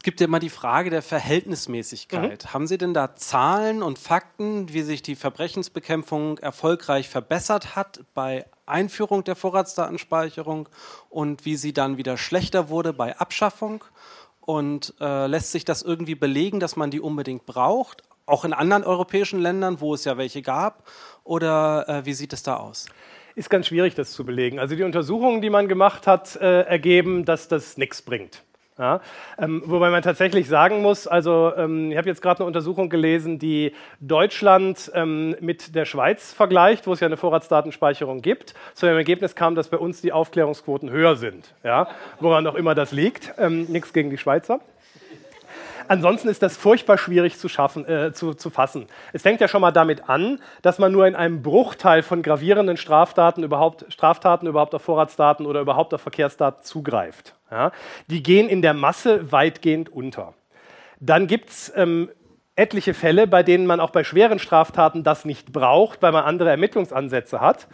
Es 0.00 0.02
gibt 0.02 0.18
ja 0.22 0.28
immer 0.28 0.38
die 0.38 0.48
Frage 0.48 0.88
der 0.88 1.02
Verhältnismäßigkeit. 1.02 2.44
Mhm. 2.44 2.54
Haben 2.54 2.66
Sie 2.66 2.78
denn 2.78 2.94
da 2.94 3.16
Zahlen 3.16 3.82
und 3.82 3.98
Fakten, 3.98 4.72
wie 4.72 4.80
sich 4.80 5.02
die 5.02 5.14
Verbrechensbekämpfung 5.14 6.38
erfolgreich 6.38 7.10
verbessert 7.10 7.76
hat 7.76 8.00
bei 8.14 8.46
Einführung 8.64 9.24
der 9.24 9.36
Vorratsdatenspeicherung 9.36 10.70
und 11.10 11.44
wie 11.44 11.54
sie 11.56 11.74
dann 11.74 11.98
wieder 11.98 12.16
schlechter 12.16 12.70
wurde 12.70 12.94
bei 12.94 13.18
Abschaffung? 13.18 13.84
Und 14.40 14.94
äh, 15.02 15.26
lässt 15.26 15.52
sich 15.52 15.66
das 15.66 15.82
irgendwie 15.82 16.14
belegen, 16.14 16.60
dass 16.60 16.76
man 16.76 16.90
die 16.90 17.00
unbedingt 17.00 17.44
braucht? 17.44 18.02
Auch 18.24 18.46
in 18.46 18.54
anderen 18.54 18.84
europäischen 18.84 19.38
Ländern, 19.42 19.82
wo 19.82 19.92
es 19.92 20.06
ja 20.06 20.16
welche 20.16 20.40
gab? 20.40 20.88
Oder 21.24 21.86
äh, 21.90 22.06
wie 22.06 22.14
sieht 22.14 22.32
es 22.32 22.42
da 22.42 22.56
aus? 22.56 22.86
Ist 23.34 23.50
ganz 23.50 23.66
schwierig, 23.66 23.96
das 23.96 24.12
zu 24.12 24.24
belegen. 24.24 24.60
Also 24.60 24.76
die 24.76 24.82
Untersuchungen, 24.82 25.42
die 25.42 25.50
man 25.50 25.68
gemacht 25.68 26.06
hat, 26.06 26.36
äh, 26.36 26.62
ergeben, 26.62 27.26
dass 27.26 27.48
das 27.48 27.76
nichts 27.76 28.00
bringt. 28.00 28.44
Ja, 28.80 29.02
ähm, 29.38 29.62
wobei 29.66 29.90
man 29.90 30.00
tatsächlich 30.00 30.48
sagen 30.48 30.80
muss, 30.80 31.06
also 31.06 31.52
ähm, 31.54 31.92
ich 31.92 31.98
habe 31.98 32.08
jetzt 32.08 32.22
gerade 32.22 32.40
eine 32.40 32.46
Untersuchung 32.46 32.88
gelesen, 32.88 33.38
die 33.38 33.74
Deutschland 34.00 34.90
ähm, 34.94 35.36
mit 35.40 35.74
der 35.74 35.84
Schweiz 35.84 36.32
vergleicht, 36.32 36.86
wo 36.86 36.94
es 36.94 37.00
ja 37.00 37.06
eine 37.06 37.18
Vorratsdatenspeicherung 37.18 38.22
gibt. 38.22 38.54
Zu 38.72 38.86
dem 38.86 38.96
Ergebnis 38.96 39.34
kam, 39.34 39.54
dass 39.54 39.68
bei 39.68 39.76
uns 39.76 40.00
die 40.00 40.12
Aufklärungsquoten 40.12 40.90
höher 40.90 41.16
sind. 41.16 41.52
Ja, 41.62 41.88
woran 42.20 42.46
auch 42.46 42.54
immer 42.54 42.74
das 42.74 42.90
liegt. 42.90 43.34
Ähm, 43.36 43.66
Nichts 43.68 43.92
gegen 43.92 44.08
die 44.08 44.16
Schweizer. 44.16 44.60
Ansonsten 45.90 46.28
ist 46.28 46.40
das 46.40 46.56
furchtbar 46.56 46.98
schwierig 46.98 47.36
zu, 47.36 47.48
schaffen, 47.48 47.84
äh, 47.84 48.12
zu, 48.12 48.34
zu 48.34 48.48
fassen. 48.48 48.86
Es 49.12 49.22
fängt 49.22 49.40
ja 49.40 49.48
schon 49.48 49.60
mal 49.60 49.72
damit 49.72 50.08
an, 50.08 50.38
dass 50.62 50.78
man 50.78 50.92
nur 50.92 51.04
in 51.08 51.16
einem 51.16 51.42
Bruchteil 51.42 52.04
von 52.04 52.22
gravierenden 52.22 52.76
Straftaten 52.76 53.42
überhaupt, 53.42 53.92
Straftaten 53.92 54.46
überhaupt 54.46 54.72
auf 54.72 54.82
Vorratsdaten 54.82 55.46
oder 55.46 55.60
überhaupt 55.60 55.92
auf 55.92 56.00
Verkehrsdaten 56.00 56.62
zugreift. 56.62 57.34
Ja? 57.50 57.72
Die 58.06 58.22
gehen 58.22 58.48
in 58.48 58.62
der 58.62 58.72
Masse 58.72 59.32
weitgehend 59.32 59.88
unter. 59.88 60.34
Dann 61.00 61.26
gibt 61.26 61.50
es 61.50 61.72
ähm, 61.74 62.08
etliche 62.54 62.94
Fälle, 62.94 63.26
bei 63.26 63.42
denen 63.42 63.66
man 63.66 63.80
auch 63.80 63.90
bei 63.90 64.04
schweren 64.04 64.38
Straftaten 64.38 65.02
das 65.02 65.24
nicht 65.24 65.52
braucht, 65.52 66.02
weil 66.02 66.12
man 66.12 66.22
andere 66.22 66.50
Ermittlungsansätze 66.50 67.40
hat. 67.40 67.66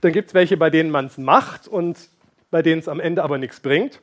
Dann 0.00 0.12
gibt 0.12 0.28
es 0.28 0.34
welche, 0.34 0.56
bei 0.56 0.70
denen 0.70 0.90
man 0.90 1.06
es 1.06 1.18
macht 1.18 1.66
und 1.66 1.98
bei 2.52 2.62
denen 2.62 2.78
es 2.78 2.86
am 2.86 3.00
Ende 3.00 3.24
aber 3.24 3.38
nichts 3.38 3.58
bringt 3.58 4.00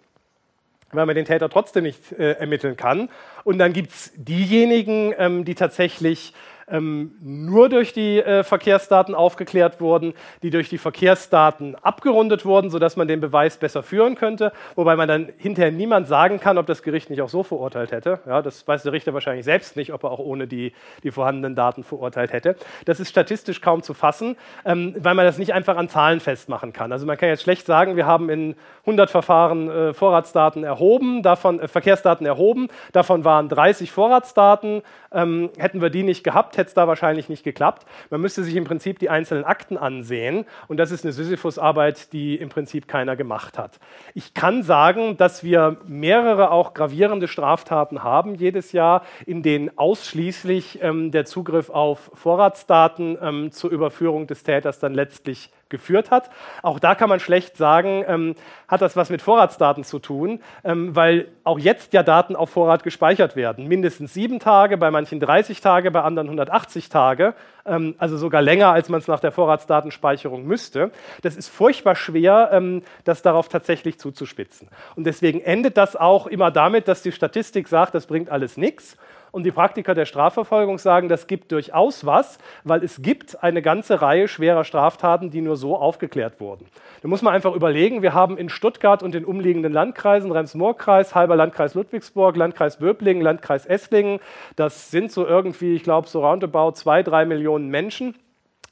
weil 0.92 1.06
man 1.06 1.16
den 1.16 1.26
Täter 1.26 1.50
trotzdem 1.50 1.84
nicht 1.84 2.12
äh, 2.14 2.34
ermitteln 2.34 2.78
kann. 2.78 3.10
Und 3.44 3.58
dann 3.58 3.74
gibt 3.74 3.92
es 3.92 4.12
diejenigen, 4.16 5.14
ähm, 5.18 5.46
die 5.46 5.56
tatsächlich 5.56 6.34
ähm, 6.72 7.12
nur 7.22 7.70
durch 7.70 7.94
die 7.94 8.20
äh, 8.20 8.44
Verkehrsdaten 8.44 9.14
aufgeklärt 9.14 9.82
wurden, 9.82 10.14
die 10.42 10.50
durch 10.50 10.70
die 10.70 10.78
Verkehrsdaten 10.78 11.76
abgerundet 11.76 12.46
wurden, 12.46 12.70
sodass 12.70 12.96
man 12.96 13.08
den 13.08 13.20
Beweis 13.20 13.58
besser 13.58 13.84
führen 13.84 14.16
könnte, 14.16 14.52
wobei 14.76 14.96
man 14.96 15.08
dann 15.08 15.30
hinterher 15.38 15.72
niemand 15.72 16.08
sagen 16.08 16.40
kann, 16.40 16.58
ob 16.58 16.66
das 16.66 16.84
Gericht 16.84 17.10
nicht 17.10 17.22
auch 17.22 17.30
so 17.30 17.44
verurteilt 17.44 17.92
hätte. 17.92 18.20
Ja, 18.26 18.42
das 18.42 18.68
weiß 18.68 18.84
der 18.84 18.94
Richter 18.94 19.14
wahrscheinlich 19.14 19.46
selbst 19.46 19.76
nicht, 19.76 19.94
ob 19.94 20.04
er 20.04 20.12
auch 20.12 20.20
ohne 20.20 20.48
die, 20.48 20.74
die 21.04 21.12
vorhandenen 21.12 21.56
Daten 21.56 21.84
verurteilt 21.84 22.34
hätte. 22.34 22.56
Das 22.86 23.00
ist 23.00 23.10
statistisch 23.10 23.62
kaum 23.62 23.84
zu 23.84 23.94
fassen, 23.94 24.38
ähm, 24.66 24.96
weil 24.98 25.16
man 25.16 25.26
das 25.26 25.38
nicht 25.38 25.54
einfach 25.54 25.78
an 25.78 25.90
Zahlen 25.90 26.20
festmachen 26.20 26.74
kann. 26.74 26.92
Also 26.92 27.06
man 27.06 27.18
kann 27.18 27.30
jetzt 27.30 27.44
schlecht 27.44 27.66
sagen, 27.66 27.96
wir 27.96 28.06
haben 28.06 28.30
in 28.30 28.56
100 28.82 29.10
Verfahren 29.10 29.70
äh, 29.70 29.94
Vorratsdaten 29.94 30.64
erhoben, 30.64 31.22
davon 31.24 31.60
äh, 31.60 31.68
Verkehrsdaten 31.68 32.26
erhoben, 32.26 32.70
davon 32.94 33.26
waren 33.26 33.50
30 33.50 33.92
Vorratsdaten. 33.92 34.82
Ähm, 35.14 35.50
hätten 35.58 35.82
wir 35.82 35.90
die 35.90 36.04
nicht 36.04 36.24
gehabt, 36.24 36.58
hätte 36.62 36.70
es 36.70 36.74
da 36.74 36.88
wahrscheinlich 36.88 37.28
nicht 37.28 37.44
geklappt. 37.44 37.86
Man 38.10 38.22
müsste 38.22 38.44
sich 38.44 38.56
im 38.56 38.64
Prinzip 38.64 39.00
die 39.00 39.10
einzelnen 39.10 39.44
Akten 39.44 39.78
ansehen 39.78 40.46
und 40.68 40.78
das 40.78 40.92
ist 40.92 41.04
eine 41.04 41.12
Sisyphus-Arbeit, 41.12 42.14
die 42.14 42.36
im 42.36 42.50
Prinzip 42.50 42.88
keiner 42.88 43.16
gemacht 43.16 43.58
hat. 43.58 43.80
Ich 44.14 44.34
kann 44.34 44.64
sagen, 44.64 45.18
dass 45.18 45.44
wir 45.44 45.78
mehrere 45.88 46.52
auch 46.52 46.74
gravierende 46.74 47.28
Straftaten 47.28 48.04
haben 48.04 48.36
jedes 48.36 48.72
Jahr, 48.72 49.04
in 49.26 49.44
denen 49.44 49.78
ausschließlich 49.78 50.80
ähm, 50.82 51.12
der 51.12 51.26
Zugriff 51.26 51.70
auf 51.70 52.12
Vorratsdaten 52.14 53.18
ähm, 53.22 53.52
zur 53.52 53.72
Überführung 53.72 54.28
des 54.28 54.44
Täters 54.44 54.80
dann 54.80 54.94
letztlich 54.94 55.52
geführt 55.72 56.12
hat. 56.12 56.30
Auch 56.62 56.78
da 56.78 56.94
kann 56.94 57.10
man 57.10 57.20
schlecht 57.20 57.58
sagen, 57.58 58.06
ähm, 58.08 58.36
hat 58.68 58.82
das 58.82 58.96
was 58.96 59.10
mit 59.10 59.24
Vorratsdaten 59.24 59.84
zu 59.84 59.98
tun, 59.98 60.40
ähm, 60.64 60.96
weil 60.96 61.28
auch 61.44 61.58
jetzt 61.58 61.94
ja 61.94 62.04
Daten 62.04 62.36
auf 62.36 62.52
Vorrat 62.52 62.84
gespeichert 62.84 63.36
werden. 63.36 63.68
Mindestens 63.68 64.14
sieben 64.14 64.40
Tage, 64.40 64.78
bei 64.78 64.92
manchen 64.92 65.20
30 65.20 65.62
Tage, 65.62 65.90
bei 65.90 66.02
anderen 66.02 66.28
180 66.28 66.90
Tage, 66.90 67.34
ähm, 67.66 67.96
also 67.98 68.18
sogar 68.18 68.42
länger, 68.42 68.72
als 68.72 68.90
man 68.90 69.00
es 69.00 69.08
nach 69.08 69.20
der 69.20 69.32
Vorratsdatenspeicherung 69.32 70.46
müsste. 70.46 70.92
Das 71.24 71.36
ist 71.36 71.50
furchtbar 71.50 71.96
schwer, 71.96 72.50
ähm, 72.52 72.84
das 73.04 73.22
darauf 73.22 73.50
tatsächlich 73.50 74.00
zuzuspitzen. 74.00 74.70
Und 74.96 75.06
deswegen 75.06 75.42
endet 75.42 75.78
das 75.78 75.96
auch 75.96 76.28
immer 76.28 76.52
damit, 76.52 76.88
dass 76.88 77.02
die 77.02 77.12
Statistik 77.12 77.68
sagt, 77.68 77.96
das 77.96 78.06
bringt 78.06 78.30
alles 78.30 78.58
nichts. 78.58 78.98
Und 79.32 79.44
die 79.44 79.52
Praktiker 79.52 79.96
der 79.96 80.06
Strafverfolgung 80.06 80.78
sagen, 80.78 81.08
das 81.08 81.26
gibt 81.26 81.54
durchaus 81.54 82.06
was, 82.06 82.38
weil 82.66 82.84
es 82.84 83.02
gibt 83.02 83.42
eine 83.42 83.62
ganze 83.62 84.02
Reihe 84.02 84.28
schwerer 84.28 84.66
Straftaten, 84.66 85.32
die 85.32 85.40
nur 85.40 85.56
so 85.56 85.78
aufgeklärt 85.78 86.42
wurden. 86.42 86.68
Da 87.02 87.08
muss 87.08 87.22
man 87.22 87.34
einfach 87.34 87.56
überlegen, 87.56 88.02
wir 88.02 88.14
haben 88.14 88.38
in 88.38 88.50
Stuttgart 88.50 89.02
und 89.02 89.14
den 89.14 89.24
umliegenden 89.24 89.72
Landkreisen, 89.72 90.32
Rems-Murr-Kreis, 90.32 91.16
halber 91.16 91.38
Landkreis 91.38 91.76
Ludwigsburg, 91.76 92.36
Landkreis 92.36 92.78
Böblingen, 92.78 93.24
Landkreis 93.24 93.66
Esslingen, 93.66 94.20
das 94.58 94.92
sind 94.92 95.14
so 95.14 95.26
irgendwie, 95.26 95.76
ich 95.76 95.84
glaube, 95.84 96.10
so 96.10 96.26
roundabout 96.26 96.74
zwei, 96.74 97.02
drei 97.02 97.26
Millionen 97.26 97.70
Menschen, 97.70 98.16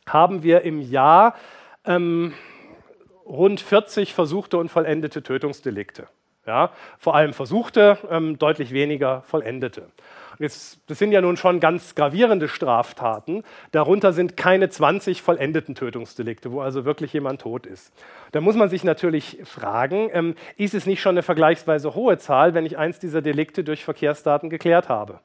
haben 0.08 0.44
wir 0.44 0.64
im 0.64 0.82
Jahr 0.82 1.36
ähm, 1.86 2.34
rund 3.26 3.62
40 3.62 4.14
versuchte 4.14 4.58
und 4.58 4.70
vollendete 4.70 5.24
Tötungsdelikte. 5.24 6.08
Ja, 6.50 6.72
vor 6.98 7.14
allem 7.14 7.34
versuchte, 7.34 8.00
ähm, 8.10 8.40
deutlich 8.40 8.72
weniger 8.72 9.22
vollendete. 9.22 9.84
Jetzt, 10.40 10.80
das 10.88 10.98
sind 10.98 11.12
ja 11.12 11.22
nun 11.22 11.38
schon 11.38 11.60
ganz 11.60 11.94
gravierende 11.94 12.48
Straftaten. 12.48 13.44
Darunter 13.72 14.14
sind 14.14 14.36
keine 14.36 14.68
20 14.68 15.22
vollendeten 15.22 15.76
Tötungsdelikte, 15.76 16.52
wo 16.52 16.62
also 16.62 16.86
wirklich 16.86 17.14
jemand 17.14 17.42
tot 17.42 17.68
ist. 17.68 17.94
Da 18.32 18.42
muss 18.42 18.56
man 18.56 18.68
sich 18.68 18.84
natürlich 18.84 19.38
fragen, 19.44 20.10
ähm, 20.12 20.34
ist 20.58 20.74
es 20.74 20.88
nicht 20.88 21.02
schon 21.02 21.12
eine 21.14 21.22
vergleichsweise 21.22 21.94
hohe 21.94 22.18
Zahl, 22.18 22.56
wenn 22.56 22.66
ich 22.66 22.80
eins 22.80 22.98
dieser 22.98 23.22
Delikte 23.22 23.64
durch 23.64 23.86
Verkehrsdaten 23.86 24.50
geklärt 24.50 24.90
habe? 24.90 25.20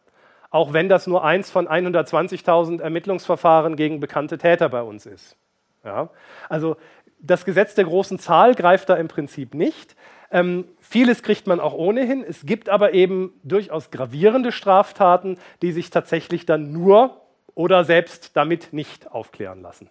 Auch 0.51 0.75
wenn 0.75 0.91
das 0.91 1.07
nur 1.07 1.25
eins 1.25 1.51
von 1.51 1.67
120.000 1.67 2.83
Ermittlungsverfahren 2.83 3.77
gegen 3.77 3.99
bekannte 3.99 4.37
Täter 4.37 4.69
bei 4.69 4.83
uns 4.83 5.07
ist. 5.07 5.39
Ja? 5.87 6.11
Also 6.51 6.77
das 7.19 7.47
Gesetz 7.47 7.75
der 7.75 7.85
großen 7.85 8.19
Zahl 8.19 8.55
greift 8.55 8.91
da 8.91 8.97
im 8.97 9.09
Prinzip 9.09 9.55
nicht. 9.55 9.97
Ähm, 10.31 10.65
vieles 10.81 11.23
kriegt 11.23 11.47
man 11.47 11.61
auch 11.61 11.75
ohnehin. 11.75 12.25
Es 12.27 12.45
gibt 12.45 12.69
aber 12.69 12.95
eben 12.95 13.33
durchaus 13.43 13.91
gravierende 13.91 14.53
Straftaten, 14.53 15.39
die 15.63 15.73
sich 15.73 15.91
tatsächlich 15.91 16.47
dann 16.47 16.73
nur 16.73 17.21
oder 17.55 17.85
selbst 17.85 18.33
damit 18.35 18.73
nicht 18.73 19.11
aufklären 19.11 19.63
lassen. 19.63 19.89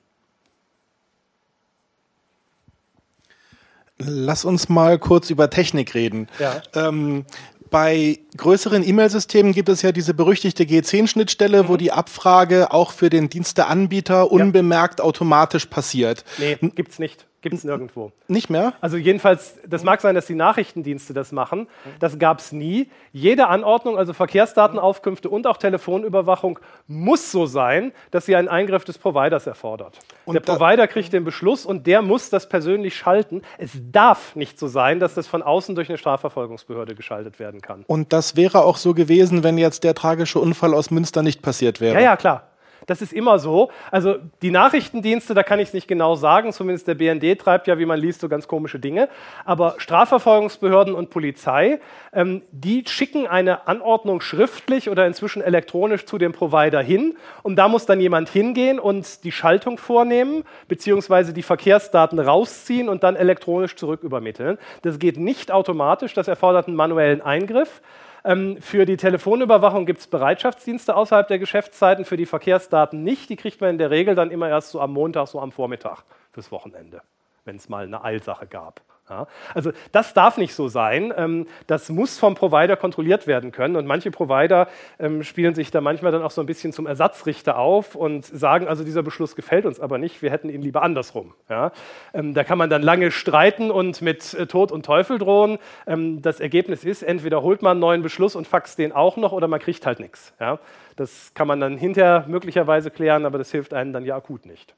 Lass 3.97 4.43
uns 4.43 4.69
mal 4.69 4.99
kurz 4.99 5.29
über 5.29 5.49
Technik 5.49 5.93
reden. 5.93 6.27
Ja. 6.39 6.61
Ähm, 6.75 7.25
bei 7.69 8.19
größeren 8.37 8.87
E-Mail-Systemen 8.87 9.51
gibt 9.51 9.69
es 9.69 9.81
ja 9.81 9.91
diese 9.91 10.13
berüchtigte 10.13 10.63
G10-Schnittstelle, 10.63 11.63
mhm. 11.63 11.67
wo 11.69 11.77
die 11.77 11.91
Abfrage 11.91 12.71
auch 12.71 12.91
für 12.91 13.09
den 13.09 13.29
Diensteanbieter 13.29 14.31
unbemerkt 14.31 14.99
ja. 14.99 15.05
automatisch 15.05 15.65
passiert. 15.65 16.23
Nee, 16.37 16.57
gibt's 16.75 16.99
nicht. 16.99 17.25
Gibt 17.43 17.55
es 17.55 17.65
nirgendwo. 17.65 18.13
Nicht 18.29 18.49
mehr? 18.49 18.73
Also 18.79 18.95
jedenfalls, 18.95 19.59
das 19.67 19.83
mag 19.83 19.99
sein, 19.99 20.15
dass 20.15 20.27
die 20.27 20.33
Nachrichtendienste 20.33 21.13
das 21.13 21.33
machen. 21.33 21.67
Das 21.99 22.17
gab 22.17 22.39
es 22.39 22.53
nie. 22.53 22.89
Jede 23.11 23.47
Anordnung, 23.47 23.97
also 23.97 24.13
Verkehrsdatenaufkünfte 24.13 25.29
und 25.29 25.45
auch 25.45 25.57
Telefonüberwachung, 25.57 26.59
muss 26.87 27.33
so 27.33 27.45
sein, 27.45 27.91
dass 28.11 28.25
sie 28.25 28.37
einen 28.37 28.47
Eingriff 28.47 28.85
des 28.85 28.97
Providers 28.97 29.45
erfordert. 29.45 29.99
Und 30.23 30.35
der 30.35 30.39
Provider 30.39 30.87
kriegt 30.87 31.11
den 31.11 31.25
Beschluss 31.25 31.65
und 31.65 31.85
der 31.85 32.01
muss 32.01 32.29
das 32.29 32.47
persönlich 32.47 32.95
schalten. 32.95 33.41
Es 33.57 33.71
darf 33.91 34.37
nicht 34.37 34.57
so 34.57 34.69
sein, 34.69 35.01
dass 35.01 35.13
das 35.13 35.27
von 35.27 35.43
außen 35.43 35.75
durch 35.75 35.89
eine 35.89 35.97
Strafverfolgungsbehörde 35.97 36.95
geschaltet 36.95 37.39
werden 37.39 37.59
kann. 37.59 37.83
Und 37.87 38.13
das 38.13 38.37
wäre 38.37 38.63
auch 38.63 38.77
so 38.77 38.93
gewesen, 38.93 39.43
wenn 39.43 39.57
jetzt 39.57 39.83
der 39.83 39.95
tragische 39.95 40.39
Unfall 40.39 40.73
aus 40.73 40.91
Münster 40.91 41.23
nicht 41.23 41.41
passiert 41.41 41.81
wäre. 41.81 41.95
Ja, 41.95 41.99
ja, 41.99 42.15
klar. 42.15 42.52
Das 42.85 43.01
ist 43.01 43.13
immer 43.13 43.39
so. 43.39 43.69
Also 43.91 44.15
die 44.41 44.51
Nachrichtendienste, 44.51 45.33
da 45.33 45.43
kann 45.43 45.59
ich 45.59 45.69
es 45.69 45.73
nicht 45.73 45.87
genau 45.87 46.15
sagen, 46.15 46.51
zumindest 46.51 46.87
der 46.87 46.95
BND 46.95 47.39
treibt 47.39 47.67
ja, 47.67 47.77
wie 47.79 47.85
man 47.85 47.99
liest, 47.99 48.21
so 48.21 48.29
ganz 48.29 48.47
komische 48.47 48.79
Dinge. 48.79 49.09
Aber 49.45 49.75
Strafverfolgungsbehörden 49.77 50.93
und 50.93 51.09
Polizei, 51.09 51.79
ähm, 52.13 52.41
die 52.51 52.83
schicken 52.87 53.27
eine 53.27 53.67
Anordnung 53.67 54.21
schriftlich 54.21 54.89
oder 54.89 55.07
inzwischen 55.07 55.41
elektronisch 55.41 56.05
zu 56.05 56.17
dem 56.17 56.31
Provider 56.31 56.81
hin. 56.81 57.15
Und 57.41 57.55
da 57.55 57.67
muss 57.67 57.85
dann 57.85 57.99
jemand 57.99 58.29
hingehen 58.29 58.79
und 58.79 59.23
die 59.23 59.31
Schaltung 59.31 59.77
vornehmen, 59.77 60.43
beziehungsweise 60.67 61.33
die 61.33 61.43
Verkehrsdaten 61.43 62.19
rausziehen 62.19 62.89
und 62.89 63.03
dann 63.03 63.15
elektronisch 63.15 63.75
zurück 63.75 64.03
übermitteln. 64.03 64.57
Das 64.81 64.99
geht 64.99 65.17
nicht 65.17 65.51
automatisch, 65.51 66.13
das 66.13 66.27
erfordert 66.27 66.67
einen 66.67 66.75
manuellen 66.75 67.21
Eingriff. 67.21 67.81
Ähm, 68.25 68.61
für 68.61 68.85
die 68.85 68.97
Telefonüberwachung 68.97 69.85
gibt 69.85 69.99
es 69.99 70.07
Bereitschaftsdienste 70.07 70.95
außerhalb 70.95 71.27
der 71.27 71.39
Geschäftszeiten, 71.39 72.05
für 72.05 72.17
die 72.17 72.25
Verkehrsdaten 72.25 73.03
nicht. 73.03 73.29
Die 73.29 73.35
kriegt 73.35 73.59
man 73.59 73.71
in 73.71 73.77
der 73.77 73.91
Regel 73.91 74.15
dann 74.15 74.31
immer 74.31 74.47
erst 74.47 74.69
so 74.69 74.79
am 74.79 74.93
Montag, 74.93 75.27
so 75.27 75.39
am 75.41 75.51
Vormittag 75.51 76.03
fürs 76.31 76.51
Wochenende, 76.51 77.01
wenn 77.43 77.57
es 77.57 77.67
mal 77.67 77.83
eine 77.83 78.03
Eilsache 78.03 78.47
gab. 78.47 78.81
Ja, 79.13 79.27
also 79.53 79.71
das 79.91 80.15
darf 80.15 80.37
nicht 80.37 80.55
so 80.55 80.67
sein. 80.67 81.13
Ähm, 81.15 81.45
das 81.67 81.89
muss 81.89 82.17
vom 82.17 82.33
Provider 82.33 82.75
kontrolliert 82.75 83.27
werden 83.27 83.51
können. 83.51 83.75
Und 83.75 83.85
manche 83.85 84.09
Provider 84.09 84.67
ähm, 84.97 85.23
spielen 85.23 85.53
sich 85.53 85.69
da 85.69 85.81
manchmal 85.81 86.11
dann 86.11 86.23
auch 86.23 86.31
so 86.31 86.41
ein 86.41 86.47
bisschen 86.47 86.73
zum 86.73 86.87
Ersatzrichter 86.87 87.59
auf 87.59 87.93
und 87.93 88.25
sagen, 88.25 88.67
also 88.67 88.83
dieser 88.83 89.03
Beschluss 89.03 89.35
gefällt 89.35 89.67
uns 89.67 89.79
aber 89.79 89.99
nicht, 89.99 90.23
wir 90.23 90.31
hätten 90.31 90.49
ihn 90.49 90.63
lieber 90.63 90.81
andersrum. 90.81 91.35
Ja, 91.47 91.71
ähm, 92.15 92.33
da 92.33 92.43
kann 92.43 92.57
man 92.57 92.71
dann 92.71 92.81
lange 92.81 93.11
streiten 93.11 93.69
und 93.69 94.01
mit 94.01 94.33
äh, 94.33 94.47
Tod 94.47 94.71
und 94.71 94.83
Teufel 94.83 95.19
drohen. 95.19 95.59
Das 95.85 96.39
Ergebnis 96.39 96.83
ist, 96.83 97.03
entweder 97.03 97.41
holt 97.41 97.61
man 97.61 97.71
einen 97.71 97.79
neuen 97.79 98.01
Beschluss 98.01 98.35
und 98.35 98.47
faxt 98.47 98.79
den 98.79 98.91
auch 98.91 99.17
noch 99.17 99.31
oder 99.31 99.47
man 99.47 99.59
kriegt 99.59 99.85
halt 99.85 99.99
nichts. 99.99 100.33
Ja, 100.39 100.59
das 100.95 101.33
kann 101.33 101.47
man 101.47 101.59
dann 101.59 101.77
hinterher 101.77 102.25
möglicherweise 102.27 102.89
klären, 102.89 103.25
aber 103.25 103.37
das 103.37 103.51
hilft 103.51 103.73
einem 103.73 103.93
dann 103.93 104.05
ja 104.05 104.15
akut 104.15 104.45
nicht. 104.45 104.75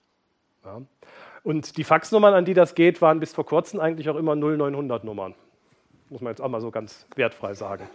Und 1.45 1.77
die 1.77 1.83
Faxnummern, 1.83 2.33
an 2.33 2.43
die 2.43 2.55
das 2.55 2.73
geht, 2.73 3.03
waren 3.03 3.19
bis 3.19 3.31
vor 3.31 3.45
kurzem 3.45 3.79
eigentlich 3.79 4.09
auch 4.09 4.15
immer 4.15 4.35
0900 4.35 5.03
Nummern. 5.03 5.35
Muss 6.09 6.19
man 6.19 6.31
jetzt 6.31 6.41
auch 6.41 6.49
mal 6.49 6.59
so 6.59 6.71
ganz 6.71 7.05
wertfrei 7.15 7.53
sagen. 7.53 7.87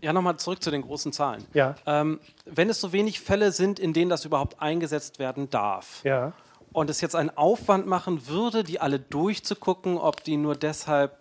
Ja, 0.00 0.12
nochmal 0.12 0.36
zurück 0.36 0.60
zu 0.64 0.72
den 0.72 0.82
großen 0.82 1.12
Zahlen. 1.12 1.44
Ja. 1.54 1.76
Ähm, 1.86 2.18
wenn 2.44 2.68
es 2.68 2.80
so 2.80 2.92
wenig 2.92 3.20
Fälle 3.20 3.52
sind, 3.52 3.78
in 3.78 3.92
denen 3.92 4.10
das 4.10 4.24
überhaupt 4.24 4.60
eingesetzt 4.60 5.20
werden 5.20 5.48
darf, 5.48 6.02
ja. 6.02 6.32
und 6.72 6.90
es 6.90 7.00
jetzt 7.00 7.14
einen 7.14 7.30
Aufwand 7.30 7.86
machen 7.86 8.26
würde, 8.26 8.64
die 8.64 8.80
alle 8.80 8.98
durchzugucken, 8.98 9.96
ob 9.96 10.24
die 10.24 10.36
nur 10.36 10.56
deshalb 10.56 11.16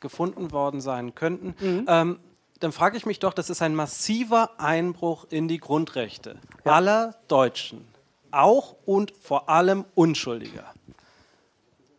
gefunden 0.00 0.50
worden 0.50 0.80
sein 0.80 1.14
könnten, 1.14 1.54
mhm. 1.60 1.86
ähm, 1.88 2.18
dann 2.58 2.72
frage 2.72 2.96
ich 2.96 3.06
mich 3.06 3.20
doch, 3.20 3.32
das 3.32 3.50
ist 3.50 3.62
ein 3.62 3.76
massiver 3.76 4.50
Einbruch 4.58 5.26
in 5.30 5.46
die 5.46 5.58
Grundrechte 5.58 6.38
ja. 6.64 6.72
aller 6.72 7.14
Deutschen 7.28 7.86
auch 8.36 8.76
und 8.84 9.12
vor 9.20 9.48
allem 9.48 9.84
Unschuldiger. 9.94 10.64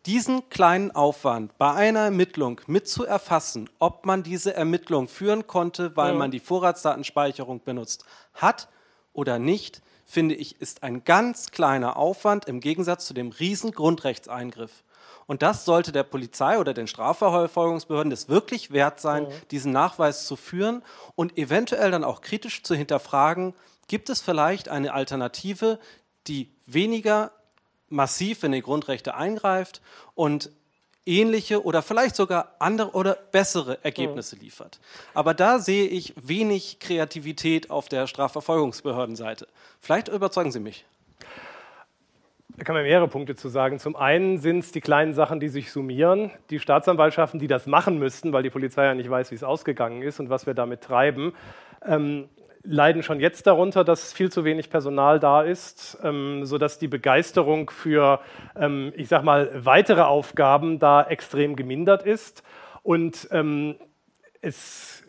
Diesen 0.06 0.48
kleinen 0.48 0.90
Aufwand 0.90 1.58
bei 1.58 1.72
einer 1.72 2.00
Ermittlung 2.00 2.60
mit 2.66 2.88
zu 2.88 3.04
erfassen, 3.04 3.68
ob 3.78 4.06
man 4.06 4.22
diese 4.22 4.54
Ermittlung 4.54 5.06
führen 5.06 5.46
konnte, 5.46 5.96
weil 5.96 6.12
ja. 6.12 6.18
man 6.18 6.30
die 6.30 6.40
Vorratsdatenspeicherung 6.40 7.62
benutzt 7.62 8.04
hat 8.32 8.68
oder 9.12 9.38
nicht, 9.38 9.82
finde 10.06 10.34
ich, 10.34 10.60
ist 10.62 10.82
ein 10.82 11.04
ganz 11.04 11.50
kleiner 11.50 11.98
Aufwand 11.98 12.46
im 12.46 12.60
Gegensatz 12.60 13.06
zu 13.06 13.12
dem 13.12 13.28
riesen 13.28 13.72
Grundrechtseingriff. 13.72 14.82
Und 15.26 15.42
das 15.42 15.66
sollte 15.66 15.92
der 15.92 16.04
Polizei 16.04 16.58
oder 16.58 16.72
den 16.72 16.86
Strafverfolgungsbehörden 16.86 18.10
es 18.10 18.30
wirklich 18.30 18.70
wert 18.70 19.00
sein, 19.00 19.24
ja. 19.24 19.36
diesen 19.50 19.72
Nachweis 19.72 20.26
zu 20.26 20.36
führen 20.36 20.82
und 21.16 21.36
eventuell 21.36 21.90
dann 21.90 22.02
auch 22.02 22.22
kritisch 22.22 22.62
zu 22.62 22.74
hinterfragen, 22.74 23.52
gibt 23.88 24.08
es 24.08 24.22
vielleicht 24.22 24.70
eine 24.70 24.94
Alternative, 24.94 25.78
die 26.28 26.50
weniger 26.66 27.32
massiv 27.88 28.42
in 28.42 28.52
die 28.52 28.62
Grundrechte 28.62 29.14
eingreift 29.14 29.80
und 30.14 30.50
ähnliche 31.06 31.64
oder 31.64 31.80
vielleicht 31.82 32.14
sogar 32.16 32.54
andere 32.58 32.90
oder 32.90 33.14
bessere 33.32 33.82
Ergebnisse 33.82 34.36
mhm. 34.36 34.42
liefert. 34.42 34.78
Aber 35.14 35.34
da 35.34 35.58
sehe 35.58 35.86
ich 35.86 36.12
wenig 36.22 36.78
Kreativität 36.80 37.70
auf 37.70 37.88
der 37.88 38.06
Strafverfolgungsbehördenseite. 38.06 39.48
Vielleicht 39.80 40.08
überzeugen 40.08 40.52
Sie 40.52 40.60
mich. 40.60 40.84
Da 42.58 42.64
kann 42.64 42.74
man 42.74 42.82
mehrere 42.82 43.06
Punkte 43.06 43.36
zu 43.36 43.48
sagen. 43.48 43.78
Zum 43.78 43.94
einen 43.94 44.38
sind 44.38 44.58
es 44.58 44.72
die 44.72 44.80
kleinen 44.80 45.14
Sachen, 45.14 45.38
die 45.38 45.48
sich 45.48 45.70
summieren. 45.70 46.32
Die 46.50 46.58
Staatsanwaltschaften, 46.58 47.38
die 47.38 47.46
das 47.46 47.66
machen 47.66 47.98
müssten, 47.98 48.32
weil 48.32 48.42
die 48.42 48.50
Polizei 48.50 48.84
ja 48.84 48.94
nicht 48.94 49.08
weiß, 49.08 49.30
wie 49.30 49.36
es 49.36 49.44
ausgegangen 49.44 50.02
ist 50.02 50.18
und 50.18 50.28
was 50.28 50.46
wir 50.46 50.54
damit 50.54 50.82
treiben, 50.82 51.34
ähm, 51.86 52.28
leiden 52.68 53.02
schon 53.02 53.18
jetzt 53.18 53.46
darunter, 53.46 53.82
dass 53.82 54.12
viel 54.12 54.30
zu 54.30 54.44
wenig 54.44 54.68
Personal 54.68 55.18
da 55.18 55.42
ist, 55.42 55.98
ähm, 56.02 56.44
sodass 56.44 56.78
die 56.78 56.88
Begeisterung 56.88 57.70
für, 57.70 58.20
ähm, 58.54 58.92
ich 58.94 59.08
sag 59.08 59.24
mal, 59.24 59.50
weitere 59.54 60.02
Aufgaben 60.02 60.78
da 60.78 61.02
extrem 61.02 61.56
gemindert 61.56 62.04
ist. 62.04 62.42
Und 62.82 63.28
ähm, 63.32 63.76
es 64.42 65.02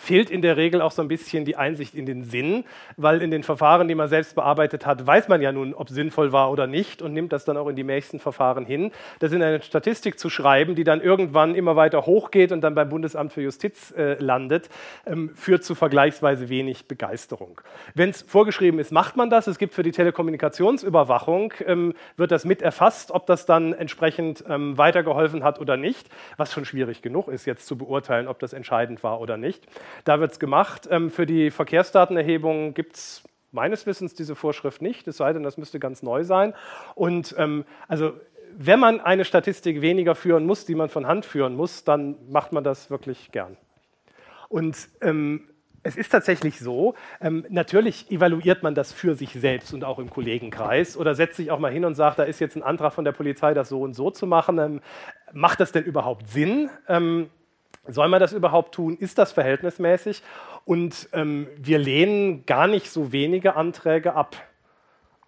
fehlt 0.00 0.30
in 0.30 0.40
der 0.40 0.56
Regel 0.56 0.80
auch 0.80 0.92
so 0.92 1.02
ein 1.02 1.08
bisschen 1.08 1.44
die 1.44 1.56
Einsicht 1.56 1.94
in 1.94 2.06
den 2.06 2.24
Sinn, 2.24 2.64
weil 2.96 3.20
in 3.20 3.30
den 3.30 3.42
Verfahren, 3.42 3.86
die 3.86 3.94
man 3.94 4.08
selbst 4.08 4.34
bearbeitet 4.34 4.86
hat, 4.86 5.06
weiß 5.06 5.28
man 5.28 5.42
ja 5.42 5.52
nun, 5.52 5.74
ob 5.74 5.90
sinnvoll 5.90 6.32
war 6.32 6.50
oder 6.50 6.66
nicht 6.66 7.02
und 7.02 7.12
nimmt 7.12 7.34
das 7.34 7.44
dann 7.44 7.58
auch 7.58 7.68
in 7.68 7.76
die 7.76 7.84
nächsten 7.84 8.18
Verfahren 8.18 8.64
hin. 8.64 8.92
Das 9.18 9.32
in 9.32 9.42
eine 9.42 9.60
Statistik 9.60 10.18
zu 10.18 10.30
schreiben, 10.30 10.74
die 10.74 10.84
dann 10.84 11.02
irgendwann 11.02 11.54
immer 11.54 11.76
weiter 11.76 12.06
hochgeht 12.06 12.50
und 12.50 12.62
dann 12.62 12.74
beim 12.74 12.88
Bundesamt 12.88 13.34
für 13.34 13.42
Justiz 13.42 13.92
äh, 13.94 14.14
landet, 14.14 14.70
ähm, 15.04 15.32
führt 15.34 15.64
zu 15.64 15.74
vergleichsweise 15.74 16.48
wenig 16.48 16.88
Begeisterung. 16.88 17.60
Wenn 17.94 18.08
es 18.08 18.22
vorgeschrieben 18.22 18.80
ist, 18.80 18.92
macht 18.92 19.18
man 19.18 19.28
das. 19.28 19.48
Es 19.48 19.58
gibt 19.58 19.74
für 19.74 19.82
die 19.82 19.92
Telekommunikationsüberwachung, 19.92 21.52
ähm, 21.66 21.92
wird 22.16 22.30
das 22.30 22.46
mit 22.46 22.62
erfasst, 22.62 23.10
ob 23.10 23.26
das 23.26 23.44
dann 23.44 23.74
entsprechend 23.74 24.44
ähm, 24.48 24.78
weitergeholfen 24.78 25.44
hat 25.44 25.60
oder 25.60 25.76
nicht, 25.76 26.08
was 26.38 26.52
schon 26.52 26.64
schwierig 26.64 27.02
genug 27.02 27.28
ist, 27.28 27.44
jetzt 27.44 27.66
zu 27.66 27.76
beurteilen, 27.76 28.28
ob 28.28 28.38
das 28.38 28.54
entscheidend 28.54 29.02
war 29.02 29.20
oder 29.20 29.36
nicht. 29.36 29.66
Da 30.04 30.20
wird 30.20 30.32
es 30.32 30.38
gemacht. 30.38 30.88
Ähm, 30.90 31.10
für 31.10 31.26
die 31.26 31.50
Verkehrsdatenerhebung 31.50 32.74
gibt 32.74 32.96
es 32.96 33.22
meines 33.52 33.86
Wissens 33.86 34.14
diese 34.14 34.36
Vorschrift 34.36 34.80
nicht, 34.82 35.08
es 35.08 35.16
sei 35.16 35.32
denn, 35.32 35.42
das 35.42 35.56
müsste 35.56 35.78
ganz 35.80 36.02
neu 36.02 36.24
sein. 36.24 36.54
Und 36.94 37.34
ähm, 37.38 37.64
also 37.88 38.12
wenn 38.56 38.80
man 38.80 39.00
eine 39.00 39.24
Statistik 39.24 39.80
weniger 39.80 40.14
führen 40.14 40.46
muss, 40.46 40.66
die 40.66 40.74
man 40.74 40.88
von 40.88 41.06
Hand 41.06 41.24
führen 41.26 41.54
muss, 41.54 41.84
dann 41.84 42.16
macht 42.28 42.52
man 42.52 42.64
das 42.64 42.90
wirklich 42.90 43.30
gern. 43.32 43.56
Und 44.48 44.88
ähm, 45.00 45.48
Es 45.82 45.96
ist 45.96 46.10
tatsächlich 46.10 46.58
so, 46.58 46.94
ähm, 47.22 47.46
natürlich 47.48 48.10
evaluiert 48.10 48.62
man 48.62 48.74
das 48.74 48.92
für 48.92 49.14
sich 49.14 49.32
selbst 49.32 49.72
und 49.72 49.82
auch 49.82 49.98
im 49.98 50.10
Kollegenkreis 50.10 50.96
oder 50.96 51.14
setzt 51.14 51.36
sich 51.36 51.50
auch 51.50 51.58
mal 51.58 51.72
hin 51.72 51.86
und 51.86 51.94
sagt, 51.94 52.18
da 52.18 52.24
ist 52.24 52.38
jetzt 52.38 52.54
ein 52.54 52.62
Antrag 52.62 52.92
von 52.92 53.04
der 53.06 53.12
Polizei, 53.12 53.54
das 53.54 53.70
so 53.70 53.80
und 53.80 53.94
so 53.94 54.10
zu 54.10 54.26
machen. 54.26 54.58
Ähm, 54.58 54.80
macht 55.32 55.58
das 55.58 55.72
denn 55.72 55.84
überhaupt 55.84 56.28
Sinn? 56.28 56.68
Ähm, 56.86 57.30
soll 57.86 58.08
man 58.08 58.20
das 58.20 58.32
überhaupt 58.32 58.74
tun? 58.74 58.96
Ist 58.96 59.18
das 59.18 59.32
verhältnismäßig? 59.32 60.22
Und 60.64 61.08
ähm, 61.12 61.48
wir 61.56 61.78
lehnen 61.78 62.46
gar 62.46 62.66
nicht 62.66 62.90
so 62.90 63.12
wenige 63.12 63.56
Anträge 63.56 64.14
ab. 64.14 64.36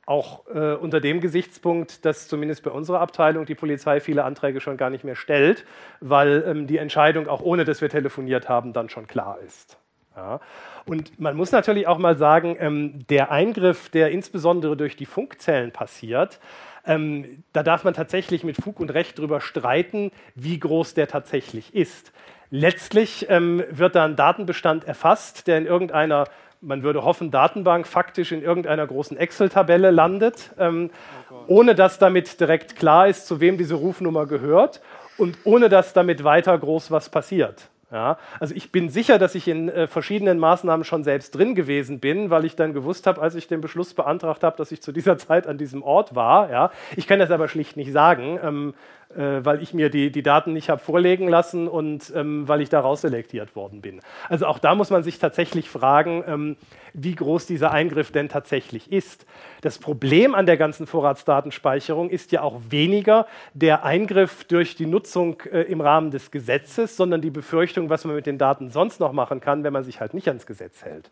Auch 0.04 0.46
äh, 0.48 0.74
unter 0.74 1.00
dem 1.00 1.20
Gesichtspunkt, 1.20 2.04
dass 2.04 2.28
zumindest 2.28 2.64
bei 2.64 2.70
unserer 2.70 3.00
Abteilung 3.00 3.46
die 3.46 3.54
Polizei 3.54 4.00
viele 4.00 4.24
Anträge 4.24 4.60
schon 4.60 4.76
gar 4.76 4.90
nicht 4.90 5.04
mehr 5.04 5.16
stellt, 5.16 5.64
weil 6.00 6.44
ähm, 6.46 6.66
die 6.66 6.78
Entscheidung, 6.78 7.28
auch 7.28 7.40
ohne 7.40 7.64
dass 7.64 7.80
wir 7.80 7.88
telefoniert 7.88 8.48
haben, 8.48 8.72
dann 8.72 8.88
schon 8.88 9.06
klar 9.06 9.38
ist. 9.46 9.78
Ja. 10.16 10.40
Und 10.84 11.18
man 11.20 11.36
muss 11.36 11.52
natürlich 11.52 11.86
auch 11.86 11.98
mal 11.98 12.16
sagen, 12.16 12.56
ähm, 12.58 13.06
der 13.08 13.30
Eingriff, 13.30 13.88
der 13.88 14.10
insbesondere 14.10 14.76
durch 14.76 14.96
die 14.96 15.06
Funkzellen 15.06 15.70
passiert, 15.70 16.40
ähm, 16.84 17.44
da 17.52 17.62
darf 17.62 17.84
man 17.84 17.94
tatsächlich 17.94 18.44
mit 18.44 18.56
Fug 18.56 18.80
und 18.80 18.90
Recht 18.90 19.18
darüber 19.18 19.40
streiten, 19.40 20.10
wie 20.34 20.58
groß 20.58 20.94
der 20.94 21.06
tatsächlich 21.06 21.74
ist. 21.74 22.12
Letztlich 22.54 23.24
ähm, 23.30 23.64
wird 23.70 23.94
da 23.94 24.04
ein 24.04 24.14
Datenbestand 24.14 24.84
erfasst, 24.84 25.46
der 25.46 25.56
in 25.56 25.64
irgendeiner, 25.64 26.26
man 26.60 26.82
würde 26.82 27.02
hoffen, 27.02 27.30
Datenbank 27.30 27.86
faktisch 27.86 28.30
in 28.30 28.42
irgendeiner 28.42 28.86
großen 28.86 29.16
Excel-Tabelle 29.16 29.90
landet, 29.90 30.50
ähm, 30.58 30.90
oh 31.30 31.34
ohne 31.46 31.74
dass 31.74 31.98
damit 31.98 32.38
direkt 32.38 32.76
klar 32.76 33.08
ist, 33.08 33.26
zu 33.26 33.40
wem 33.40 33.56
diese 33.56 33.76
Rufnummer 33.76 34.26
gehört 34.26 34.82
und 35.16 35.38
ohne 35.44 35.70
dass 35.70 35.94
damit 35.94 36.24
weiter 36.24 36.58
groß 36.58 36.90
was 36.90 37.08
passiert. 37.08 37.70
Ja, 37.92 38.16
also 38.40 38.54
ich 38.54 38.72
bin 38.72 38.88
sicher, 38.88 39.18
dass 39.18 39.34
ich 39.34 39.46
in 39.48 39.68
äh, 39.68 39.86
verschiedenen 39.86 40.38
Maßnahmen 40.38 40.82
schon 40.82 41.04
selbst 41.04 41.32
drin 41.32 41.54
gewesen 41.54 42.00
bin, 42.00 42.30
weil 42.30 42.46
ich 42.46 42.56
dann 42.56 42.72
gewusst 42.72 43.06
habe, 43.06 43.20
als 43.20 43.34
ich 43.34 43.48
den 43.48 43.60
Beschluss 43.60 43.92
beantragt 43.92 44.44
habe, 44.44 44.56
dass 44.56 44.72
ich 44.72 44.80
zu 44.80 44.92
dieser 44.92 45.18
Zeit 45.26 45.46
an 45.46 45.58
diesem 45.58 45.82
Ort 45.82 46.14
war. 46.14 46.50
Ja. 46.50 46.70
Ich 46.96 47.06
kann 47.06 47.18
das 47.18 47.30
aber 47.30 47.48
schlicht 47.48 47.76
nicht 47.76 47.92
sagen. 47.92 48.40
Ähm, 48.42 48.74
äh, 48.74 49.01
weil 49.16 49.62
ich 49.62 49.74
mir 49.74 49.90
die, 49.90 50.10
die 50.10 50.22
Daten 50.22 50.52
nicht 50.52 50.68
habe 50.70 50.80
vorlegen 50.80 51.28
lassen 51.28 51.68
und 51.68 52.12
ähm, 52.14 52.48
weil 52.48 52.60
ich 52.60 52.68
da 52.68 52.80
rausselektiert 52.80 53.56
worden 53.56 53.80
bin. 53.80 54.00
Also 54.28 54.46
auch 54.46 54.58
da 54.58 54.74
muss 54.74 54.90
man 54.90 55.02
sich 55.02 55.18
tatsächlich 55.18 55.68
fragen, 55.68 56.24
ähm, 56.26 56.56
wie 56.94 57.14
groß 57.14 57.46
dieser 57.46 57.72
Eingriff 57.72 58.12
denn 58.12 58.28
tatsächlich 58.28 58.92
ist. 58.92 59.26
Das 59.60 59.78
Problem 59.78 60.34
an 60.34 60.46
der 60.46 60.56
ganzen 60.56 60.86
Vorratsdatenspeicherung 60.86 62.10
ist 62.10 62.32
ja 62.32 62.42
auch 62.42 62.60
weniger 62.68 63.26
der 63.54 63.84
Eingriff 63.84 64.44
durch 64.44 64.74
die 64.76 64.86
Nutzung 64.86 65.40
äh, 65.50 65.62
im 65.62 65.80
Rahmen 65.80 66.10
des 66.10 66.30
Gesetzes, 66.30 66.96
sondern 66.96 67.20
die 67.20 67.30
Befürchtung, 67.30 67.90
was 67.90 68.04
man 68.04 68.16
mit 68.16 68.26
den 68.26 68.38
Daten 68.38 68.70
sonst 68.70 69.00
noch 69.00 69.12
machen 69.12 69.40
kann, 69.40 69.64
wenn 69.64 69.72
man 69.72 69.84
sich 69.84 70.00
halt 70.00 70.14
nicht 70.14 70.28
ans 70.28 70.46
Gesetz 70.46 70.82
hält. 70.84 71.10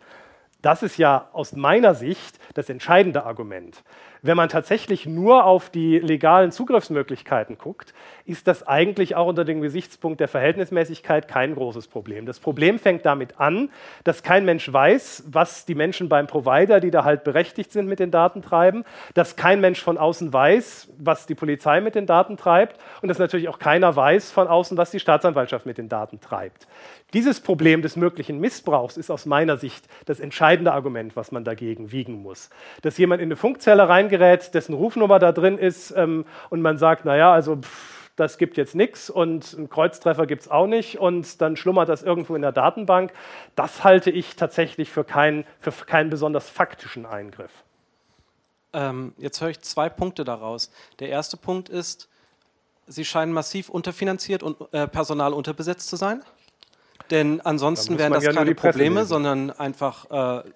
Das 0.62 0.82
ist 0.82 0.98
ja 0.98 1.28
aus 1.32 1.54
meiner 1.54 1.94
Sicht 1.94 2.38
das 2.54 2.68
entscheidende 2.68 3.24
Argument. 3.24 3.82
Wenn 4.22 4.36
man 4.36 4.48
tatsächlich 4.50 5.06
nur 5.06 5.44
auf 5.44 5.70
die 5.70 5.98
legalen 5.98 6.52
Zugriffsmöglichkeiten 6.52 7.56
guckt, 7.56 7.94
ist 8.26 8.46
das 8.46 8.66
eigentlich 8.66 9.16
auch 9.16 9.26
unter 9.26 9.44
dem 9.44 9.62
Gesichtspunkt 9.62 10.20
der 10.20 10.28
Verhältnismäßigkeit 10.28 11.26
kein 11.26 11.54
großes 11.54 11.88
Problem. 11.88 12.26
Das 12.26 12.38
Problem 12.38 12.78
fängt 12.78 13.06
damit 13.06 13.40
an, 13.40 13.70
dass 14.04 14.22
kein 14.22 14.44
Mensch 14.44 14.70
weiß, 14.70 15.24
was 15.28 15.64
die 15.64 15.74
Menschen 15.74 16.08
beim 16.08 16.26
Provider, 16.26 16.80
die 16.80 16.90
da 16.90 17.04
halt 17.04 17.24
berechtigt 17.24 17.72
sind, 17.72 17.86
mit 17.86 17.98
den 17.98 18.10
Daten 18.10 18.42
treiben, 18.42 18.84
dass 19.14 19.36
kein 19.36 19.60
Mensch 19.60 19.82
von 19.82 19.96
außen 19.96 20.32
weiß, 20.32 20.88
was 20.98 21.26
die 21.26 21.34
Polizei 21.34 21.80
mit 21.80 21.94
den 21.94 22.06
Daten 22.06 22.36
treibt 22.36 22.78
und 23.00 23.08
dass 23.08 23.18
natürlich 23.18 23.48
auch 23.48 23.58
keiner 23.58 23.96
weiß 23.96 24.30
von 24.30 24.48
außen, 24.48 24.76
was 24.76 24.90
die 24.90 25.00
Staatsanwaltschaft 25.00 25.64
mit 25.64 25.78
den 25.78 25.88
Daten 25.88 26.20
treibt. 26.20 26.66
Dieses 27.12 27.40
Problem 27.40 27.82
des 27.82 27.96
möglichen 27.96 28.38
Missbrauchs 28.38 28.96
ist 28.96 29.10
aus 29.10 29.26
meiner 29.26 29.56
Sicht 29.56 29.86
das 30.06 30.20
entscheidende 30.20 30.72
Argument, 30.72 31.16
was 31.16 31.32
man 31.32 31.44
dagegen 31.44 31.92
wiegen 31.92 32.22
muss. 32.22 32.50
Dass 32.82 32.98
jemand 32.98 33.20
in 33.20 33.28
eine 33.28 33.36
Funkzelle 33.36 33.88
reingerät, 33.88 34.54
dessen 34.54 34.74
Rufnummer 34.74 35.18
da 35.18 35.32
drin 35.32 35.58
ist 35.58 35.90
ähm, 35.96 36.24
und 36.50 36.62
man 36.62 36.78
sagt, 36.78 37.04
naja, 37.04 37.32
also 37.32 37.56
pff, 37.56 38.00
das 38.20 38.38
gibt 38.38 38.56
jetzt 38.56 38.74
nichts 38.74 39.08
und 39.08 39.54
einen 39.56 39.70
Kreuztreffer 39.70 40.26
gibt 40.26 40.42
es 40.42 40.50
auch 40.50 40.66
nicht 40.66 40.98
und 40.98 41.40
dann 41.40 41.56
schlummert 41.56 41.88
das 41.88 42.02
irgendwo 42.02 42.36
in 42.36 42.42
der 42.42 42.52
Datenbank, 42.52 43.12
das 43.56 43.82
halte 43.82 44.10
ich 44.10 44.36
tatsächlich 44.36 44.90
für, 44.90 45.04
kein, 45.04 45.44
für 45.58 45.72
keinen 45.72 46.10
besonders 46.10 46.48
faktischen 46.48 47.06
Eingriff. 47.06 47.50
Ähm, 48.72 49.14
jetzt 49.16 49.40
höre 49.40 49.48
ich 49.48 49.60
zwei 49.60 49.88
Punkte 49.88 50.24
daraus. 50.24 50.70
Der 51.00 51.08
erste 51.08 51.36
Punkt 51.36 51.68
ist, 51.68 52.08
Sie 52.86 53.04
scheinen 53.04 53.32
massiv 53.32 53.68
unterfinanziert 53.68 54.42
und 54.42 54.56
äh, 54.72 54.88
personal 54.88 55.32
unterbesetzt 55.32 55.88
zu 55.88 55.94
sein. 55.94 56.24
Denn 57.10 57.40
ansonsten 57.40 57.98
wären 57.98 58.12
das 58.12 58.24
ja 58.24 58.32
keine 58.32 58.54
Probleme, 58.54 59.04
sondern 59.04 59.50
einfach 59.50 60.42
äh, 60.44 60.48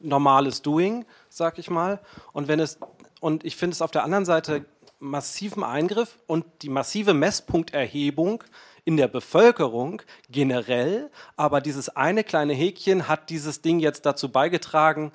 normales 0.00 0.62
Doing, 0.62 1.04
sag 1.28 1.58
ich 1.58 1.70
mal. 1.70 2.00
Und 2.32 2.48
wenn 2.48 2.60
es 2.60 2.78
und 3.20 3.44
ich 3.44 3.56
finde 3.56 3.74
es 3.74 3.82
auf 3.82 3.90
der 3.90 4.02
anderen 4.02 4.24
Seite 4.24 4.64
massiven 4.98 5.62
Eingriff 5.62 6.18
und 6.26 6.44
die 6.62 6.68
massive 6.68 7.14
Messpunkterhebung 7.14 8.44
in 8.84 8.96
der 8.96 9.08
Bevölkerung 9.08 10.02
generell, 10.30 11.10
aber 11.36 11.60
dieses 11.60 11.90
eine 11.90 12.24
kleine 12.24 12.54
Häkchen 12.54 13.08
hat 13.08 13.30
dieses 13.30 13.62
Ding 13.62 13.78
jetzt 13.78 14.06
dazu 14.06 14.30
beigetragen, 14.30 15.12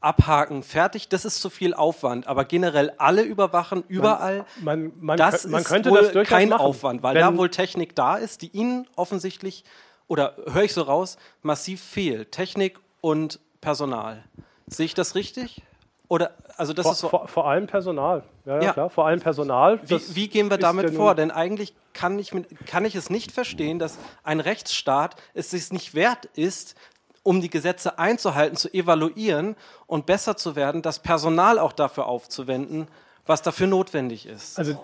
abhaken, 0.00 0.64
fertig, 0.64 1.08
das 1.08 1.24
ist 1.24 1.40
zu 1.40 1.48
viel 1.48 1.74
Aufwand. 1.74 2.26
Aber 2.26 2.44
generell 2.44 2.92
alle 2.98 3.22
überwachen, 3.22 3.84
überall, 3.86 4.44
man, 4.60 4.82
man, 4.82 4.92
man 5.00 5.16
das 5.16 5.46
man 5.46 5.62
ist 5.62 5.68
könnte 5.68 5.90
wohl 5.90 6.10
das 6.10 6.26
kein 6.26 6.48
machen. 6.48 6.60
Aufwand, 6.60 7.02
weil 7.02 7.14
da 7.14 7.36
wohl 7.36 7.50
Technik 7.50 7.94
da 7.94 8.16
ist, 8.16 8.42
die 8.42 8.48
Ihnen 8.48 8.88
offensichtlich, 8.96 9.64
oder 10.12 10.34
höre 10.52 10.64
ich 10.64 10.74
so 10.74 10.82
raus, 10.82 11.16
massiv 11.40 11.80
fehlt. 11.80 12.32
Technik 12.32 12.78
und 13.00 13.40
Personal. 13.62 14.22
Sehe 14.66 14.84
ich 14.84 14.92
das 14.92 15.14
richtig? 15.14 15.62
Oder, 16.08 16.32
also 16.58 16.74
das 16.74 16.82
Vor, 16.84 16.92
ist 16.92 16.98
so. 16.98 17.08
vor, 17.08 17.28
vor 17.28 17.48
allem 17.48 17.66
Personal. 17.66 18.22
Ja, 18.44 18.56
ja, 18.56 18.62
Ja. 18.64 18.72
klar, 18.74 18.90
vor 18.90 19.06
allem 19.06 19.20
Personal. 19.20 19.80
Wie, 19.88 20.14
wie 20.14 20.28
gehen 20.28 20.50
wir 20.50 20.58
damit 20.58 20.90
ja 20.90 20.96
vor? 20.96 21.14
Denn 21.14 21.30
eigentlich 21.30 21.72
kann 21.94 22.18
ich, 22.18 22.34
mit, 22.34 22.66
kann 22.66 22.84
ich 22.84 22.94
es 22.94 23.08
nicht 23.08 23.32
verstehen, 23.32 23.78
dass 23.78 23.96
ein 24.22 24.40
Rechtsstaat 24.40 25.16
es 25.32 25.48
sich 25.48 25.72
nicht 25.72 25.94
wert 25.94 26.26
ist, 26.34 26.74
um 27.22 27.40
die 27.40 27.48
Gesetze 27.48 27.98
einzuhalten, 27.98 28.58
zu 28.58 28.68
evaluieren 28.74 29.56
und 29.86 30.04
besser 30.04 30.36
zu 30.36 30.56
werden, 30.56 30.82
das 30.82 30.98
Personal 30.98 31.58
auch 31.58 31.72
dafür 31.72 32.04
aufzuwenden, 32.04 32.86
was 33.24 33.40
dafür 33.40 33.66
notwendig 33.66 34.26
ist. 34.26 34.58
Also 34.58 34.76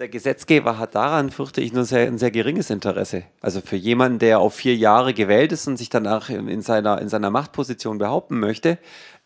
Der 0.00 0.08
Gesetzgeber 0.08 0.76
hat 0.76 0.96
daran, 0.96 1.30
fürchte 1.30 1.60
ich, 1.60 1.72
nur 1.72 1.84
sehr, 1.84 2.08
ein 2.08 2.18
sehr 2.18 2.32
geringes 2.32 2.68
Interesse. 2.68 3.22
Also 3.40 3.60
für 3.60 3.76
jemanden, 3.76 4.18
der 4.18 4.40
auf 4.40 4.52
vier 4.52 4.74
Jahre 4.74 5.14
gewählt 5.14 5.52
ist 5.52 5.68
und 5.68 5.76
sich 5.76 5.88
danach 5.88 6.30
in 6.30 6.48
in 6.48 6.62
seiner, 6.62 7.00
in 7.00 7.08
seiner 7.08 7.30
Machtposition 7.30 7.98
behaupten 7.98 8.40
möchte, 8.40 8.78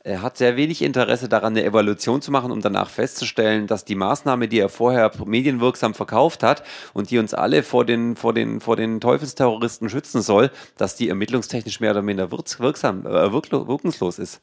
er 0.05 0.21
hat 0.21 0.37
sehr 0.37 0.57
wenig 0.57 0.83
Interesse 0.83 1.27
daran, 1.27 1.55
eine 1.55 1.65
Evaluation 1.65 2.21
zu 2.21 2.31
machen, 2.31 2.51
um 2.51 2.61
danach 2.61 2.91
festzustellen, 2.91 3.67
dass 3.67 3.87
die 3.87 3.95
Maßnahme, 3.95 4.47
die 4.47 4.59
er 4.59 4.69
vorher 4.69 5.11
medienwirksam 5.25 5.95
verkauft 5.95 6.43
hat 6.43 6.63
und 6.93 7.11
die 7.11 7.19
uns 7.19 7.33
alle 7.33 7.63
vor 7.63 7.87
den, 7.87 8.15
vor 8.15 8.35
den, 8.35 8.61
vor 8.61 8.77
den 8.77 9.01
Teufelsterroristen 9.01 9.89
schützen 9.89 10.21
soll, 10.21 10.51
dass 10.77 10.97
die 10.97 11.09
ermittlungstechnisch 11.09 11.81
mehr 11.81 11.93
oder 11.93 12.03
minder 12.03 12.31
wirks- 12.31 12.61
wirksam, 12.61 13.07
äh, 13.07 13.33
wirkungslos 13.33 14.19
ist. 14.19 14.43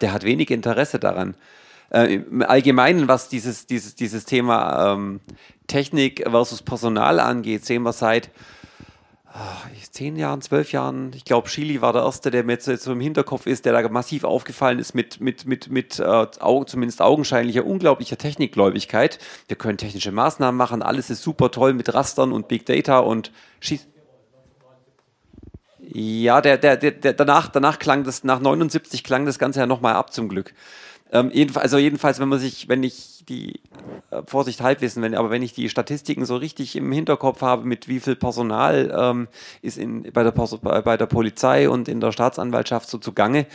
Der 0.00 0.12
hat 0.12 0.24
wenig 0.24 0.50
Interesse 0.50 0.98
daran. 0.98 1.36
Äh, 1.90 2.14
Im 2.14 2.42
Allgemeinen, 2.42 3.08
was 3.08 3.28
dieses, 3.28 3.66
dieses, 3.66 3.94
dieses 3.94 4.24
Thema 4.24 4.92
ähm, 4.92 5.20
Technik 5.66 6.24
versus 6.28 6.62
Personal 6.62 7.20
angeht, 7.20 7.64
sehen 7.64 7.82
wir 7.82 7.92
seit 7.92 8.30
ah, 9.26 9.56
zehn 9.90 10.16
Jahren, 10.16 10.40
zwölf 10.40 10.72
Jahren, 10.72 11.12
ich 11.14 11.24
glaube, 11.24 11.48
Chili 11.48 11.82
war 11.82 11.92
der 11.92 12.02
Erste, 12.02 12.30
der 12.30 12.44
mir 12.44 12.52
jetzt 12.52 12.64
so 12.64 12.92
im 12.92 13.00
Hinterkopf 13.00 13.46
ist, 13.46 13.64
der 13.64 13.72
da 13.72 13.88
massiv 13.88 14.24
aufgefallen 14.24 14.78
ist 14.78 14.94
mit, 14.94 15.20
mit, 15.20 15.46
mit, 15.46 15.68
mit 15.70 15.98
äh, 15.98 16.26
zumindest 16.66 17.02
augenscheinlicher, 17.02 17.66
unglaublicher 17.66 18.16
Technikgläubigkeit. 18.16 19.18
Wir 19.48 19.56
können 19.56 19.78
technische 19.78 20.12
Maßnahmen 20.12 20.56
machen, 20.56 20.82
alles 20.82 21.10
ist 21.10 21.22
super 21.22 21.50
toll 21.50 21.74
mit 21.74 21.92
Rastern 21.92 22.32
und 22.32 22.48
Big 22.48 22.66
Data 22.66 23.00
und 23.00 23.32
schieß. 23.60 23.86
Ja, 25.92 26.40
der, 26.40 26.56
der, 26.56 26.76
der, 26.76 27.12
danach, 27.12 27.48
danach 27.48 27.80
klang 27.80 28.04
das, 28.04 28.22
nach 28.22 28.38
79 28.38 29.02
klang 29.02 29.26
das 29.26 29.40
Ganze 29.40 29.58
ja 29.58 29.66
nochmal 29.66 29.94
ab 29.94 30.12
zum 30.12 30.28
Glück. 30.28 30.54
Ähm, 31.12 31.30
jedenfalls, 31.32 31.64
also 31.64 31.78
jedenfalls, 31.78 32.20
wenn 32.20 32.28
man 32.28 32.38
sich, 32.38 32.68
wenn 32.68 32.82
ich 32.82 33.24
die, 33.28 33.60
äh, 34.10 34.22
Vorsicht 34.26 34.60
Halbwissen, 34.60 35.02
wenn, 35.02 35.14
aber 35.14 35.30
wenn 35.30 35.42
ich 35.42 35.52
die 35.52 35.68
Statistiken 35.68 36.24
so 36.24 36.36
richtig 36.36 36.76
im 36.76 36.92
Hinterkopf 36.92 37.42
habe, 37.42 37.64
mit 37.64 37.88
wie 37.88 38.00
viel 38.00 38.16
Personal 38.16 38.94
ähm, 38.96 39.28
ist 39.60 39.76
in, 39.76 40.04
bei, 40.12 40.22
der, 40.22 40.30
bei, 40.30 40.82
bei 40.82 40.96
der 40.96 41.06
Polizei 41.06 41.68
und 41.68 41.88
in 41.88 42.00
der 42.00 42.12
Staatsanwaltschaft 42.12 42.88
so 42.88 42.98
zugange, 42.98 43.46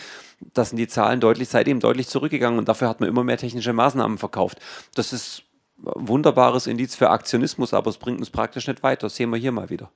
das 0.54 0.70
sind 0.70 0.78
die 0.78 0.88
Zahlen 0.88 1.22
deutlich, 1.22 1.48
seitdem 1.48 1.80
deutlich 1.80 2.08
zurückgegangen 2.08 2.60
und 2.60 2.68
dafür 2.68 2.90
hat 2.90 3.00
man 3.00 3.08
immer 3.08 3.24
mehr 3.24 3.38
technische 3.38 3.72
Maßnahmen 3.72 4.18
verkauft. 4.18 4.60
Das 4.94 5.14
ist 5.14 5.44
ein 5.78 6.08
wunderbares 6.08 6.68
Indiz 6.68 6.96
für 6.96 7.10
Aktionismus, 7.10 7.74
aber 7.74 7.90
es 7.90 7.98
bringt 7.98 8.20
uns 8.20 8.30
praktisch 8.30 8.68
nicht 8.68 8.84
weiter. 8.84 9.08
Das 9.08 9.16
sehen 9.16 9.30
wir 9.30 9.38
hier 9.38 9.52
mal 9.52 9.70
wieder. 9.70 9.90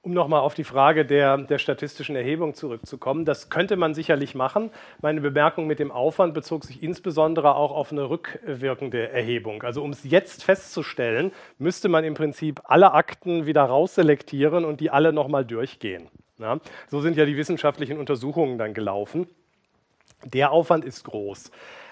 Um 0.00 0.12
nochmal 0.12 0.40
auf 0.40 0.54
die 0.54 0.64
Frage 0.64 1.04
der, 1.04 1.36
der 1.38 1.58
statistischen 1.58 2.14
Erhebung 2.14 2.54
zurückzukommen, 2.54 3.24
das 3.24 3.50
könnte 3.50 3.76
man 3.76 3.94
sicherlich 3.94 4.36
machen. 4.36 4.70
Meine 5.02 5.20
Bemerkung 5.20 5.66
mit 5.66 5.80
dem 5.80 5.90
Aufwand 5.90 6.34
bezog 6.34 6.64
sich 6.64 6.84
insbesondere 6.84 7.56
auch 7.56 7.72
auf 7.72 7.90
eine 7.90 8.08
rückwirkende 8.08 9.10
Erhebung. 9.10 9.64
Also 9.64 9.82
um 9.82 9.90
es 9.90 10.04
jetzt 10.04 10.44
festzustellen, 10.44 11.32
müsste 11.58 11.88
man 11.88 12.04
im 12.04 12.14
Prinzip 12.14 12.60
alle 12.64 12.92
Akten 12.92 13.46
wieder 13.46 13.64
rausselektieren 13.64 14.64
und 14.64 14.80
die 14.80 14.90
alle 14.90 15.12
nochmal 15.12 15.44
durchgehen. 15.44 16.08
Ja, 16.38 16.60
so 16.88 17.00
sind 17.00 17.16
ja 17.16 17.26
die 17.26 17.36
wissenschaftlichen 17.36 17.98
Untersuchungen 17.98 18.56
dann 18.56 18.74
gelaufen. 18.74 19.26
Der 20.24 20.52
Aufwand 20.52 20.84
ist 20.84 21.04
groß 21.04 21.50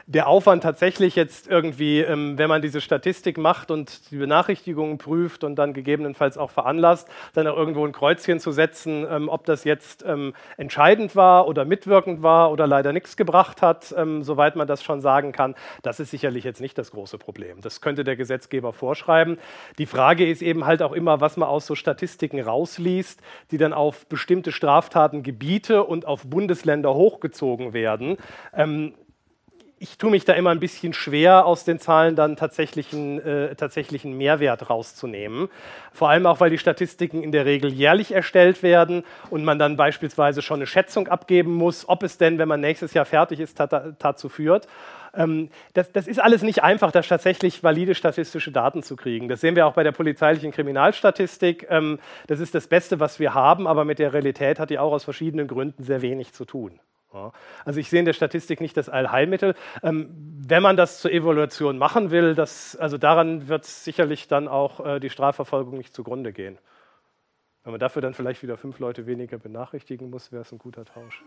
der 0.08 0.28
Aufwand 0.28 0.62
tatsächlich 0.62 1.16
jetzt 1.16 1.48
irgendwie, 1.48 2.00
ähm, 2.00 2.38
wenn 2.38 2.48
man 2.48 2.62
diese 2.62 2.80
Statistik 2.80 3.38
macht 3.38 3.72
und 3.72 4.12
die 4.12 4.16
Benachrichtigungen 4.16 4.98
prüft 4.98 5.42
und 5.42 5.56
dann 5.56 5.74
gegebenenfalls 5.74 6.38
auch 6.38 6.52
veranlasst, 6.52 7.08
dann 7.34 7.48
auch 7.48 7.56
irgendwo 7.56 7.84
ein 7.84 7.90
Kreuzchen 7.90 8.38
zu 8.38 8.52
setzen, 8.52 9.04
ähm, 9.10 9.28
ob 9.28 9.44
das 9.46 9.64
jetzt 9.64 10.04
ähm, 10.06 10.32
entscheidend 10.56 11.16
war 11.16 11.48
oder 11.48 11.64
mitwirkend 11.64 12.22
war 12.22 12.52
oder 12.52 12.68
leider 12.68 12.92
nichts 12.92 13.16
gebracht 13.16 13.62
hat, 13.62 13.92
ähm, 13.98 14.22
soweit 14.22 14.54
man 14.54 14.68
das 14.68 14.84
schon 14.84 15.00
sagen 15.00 15.32
kann, 15.32 15.56
das 15.82 15.98
ist 15.98 16.12
sicherlich 16.12 16.44
jetzt 16.44 16.60
nicht 16.60 16.78
das 16.78 16.92
große 16.92 17.18
Problem. 17.18 17.60
Das 17.60 17.80
könnte 17.80 18.04
der 18.04 18.14
Gesetzgeber 18.14 18.72
vorschreiben. 18.72 19.38
Die 19.78 19.86
Frage 19.86 20.30
ist 20.30 20.40
eben 20.40 20.66
halt 20.66 20.82
auch 20.82 20.92
immer, 20.92 21.20
was 21.20 21.36
man 21.36 21.48
aus 21.48 21.66
so 21.66 21.74
Statistiken 21.74 22.40
rausliest, 22.40 23.20
die 23.50 23.58
dann 23.58 23.72
auf 23.72 24.06
bestimmte 24.06 24.52
Straftatengebiete 24.52 25.82
und 25.82 26.06
auf 26.06 26.24
Bundesländer 26.28 26.94
hochgezogen 26.94 27.72
werden. 27.72 28.18
Ich 29.78 29.98
tue 29.98 30.10
mich 30.10 30.24
da 30.24 30.32
immer 30.32 30.50
ein 30.50 30.60
bisschen 30.60 30.94
schwer, 30.94 31.44
aus 31.44 31.64
den 31.64 31.78
Zahlen 31.78 32.16
dann 32.16 32.36
tatsächlichen, 32.36 33.20
äh, 33.20 33.54
tatsächlichen 33.56 34.16
Mehrwert 34.16 34.70
rauszunehmen. 34.70 35.48
Vor 35.92 36.08
allem 36.08 36.24
auch, 36.24 36.40
weil 36.40 36.48
die 36.48 36.56
Statistiken 36.56 37.22
in 37.22 37.30
der 37.30 37.44
Regel 37.44 37.70
jährlich 37.70 38.10
erstellt 38.10 38.62
werden 38.62 39.04
und 39.28 39.44
man 39.44 39.58
dann 39.58 39.76
beispielsweise 39.76 40.40
schon 40.40 40.60
eine 40.60 40.66
Schätzung 40.66 41.08
abgeben 41.08 41.52
muss, 41.52 41.86
ob 41.90 42.02
es 42.04 42.16
denn, 42.16 42.38
wenn 42.38 42.48
man 42.48 42.62
nächstes 42.62 42.94
Jahr 42.94 43.04
fertig 43.04 43.38
ist, 43.38 43.60
dazu 43.60 44.30
führt. 44.30 44.66
Ähm, 45.14 45.50
das, 45.74 45.92
das, 45.92 46.08
ist 46.08 46.20
alles 46.20 46.40
nicht 46.40 46.62
einfach, 46.62 46.90
da 46.90 47.02
tatsächlich 47.02 47.62
valide 47.62 47.94
statistische 47.94 48.52
Daten 48.52 48.82
zu 48.82 48.96
kriegen. 48.96 49.28
Das 49.28 49.42
sehen 49.42 49.56
wir 49.56 49.66
auch 49.66 49.74
bei 49.74 49.82
der 49.82 49.92
polizeilichen 49.92 50.52
Kriminalstatistik. 50.52 51.66
Ähm, 51.68 51.98
das 52.28 52.40
ist 52.40 52.54
das 52.54 52.66
Beste, 52.66 52.98
was 52.98 53.20
wir 53.20 53.34
haben, 53.34 53.66
aber 53.66 53.84
mit 53.84 53.98
der 53.98 54.14
Realität 54.14 54.58
hat 54.58 54.70
die 54.70 54.78
auch 54.78 54.92
aus 54.92 55.04
verschiedenen 55.04 55.48
Gründen 55.48 55.82
sehr 55.82 56.00
wenig 56.00 56.32
zu 56.32 56.46
tun. 56.46 56.80
Also 57.64 57.80
ich 57.80 57.88
sehe 57.88 58.00
in 58.00 58.04
der 58.04 58.12
Statistik 58.12 58.60
nicht 58.60 58.76
das 58.76 58.88
Allheilmittel. 58.88 59.54
Ähm, 59.82 60.10
wenn 60.46 60.62
man 60.62 60.76
das 60.76 61.00
zur 61.00 61.12
Evaluation 61.12 61.78
machen 61.78 62.10
will, 62.10 62.34
das, 62.34 62.76
also 62.76 62.98
daran 62.98 63.48
wird 63.48 63.64
sicherlich 63.64 64.28
dann 64.28 64.48
auch 64.48 64.84
äh, 64.84 65.00
die 65.00 65.10
Strafverfolgung 65.10 65.78
nicht 65.78 65.94
zugrunde 65.94 66.32
gehen. 66.32 66.58
Wenn 67.64 67.72
man 67.72 67.80
dafür 67.80 68.02
dann 68.02 68.14
vielleicht 68.14 68.42
wieder 68.42 68.56
fünf 68.56 68.78
Leute 68.78 69.06
weniger 69.06 69.38
benachrichtigen 69.38 70.10
muss, 70.10 70.30
wäre 70.30 70.42
es 70.42 70.52
ein 70.52 70.58
guter 70.58 70.84
Tausch. 70.84 71.24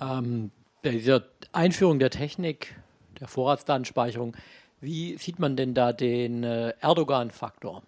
Ähm, 0.00 0.50
bei 0.82 0.90
dieser 0.90 1.24
Einführung 1.52 1.98
der 1.98 2.10
Technik, 2.10 2.74
der 3.20 3.28
Vorratsdatenspeicherung, 3.28 4.36
wie 4.80 5.16
sieht 5.18 5.38
man 5.38 5.56
denn 5.56 5.74
da 5.74 5.92
den 5.92 6.42
äh, 6.44 6.74
Erdogan-Faktor? 6.80 7.82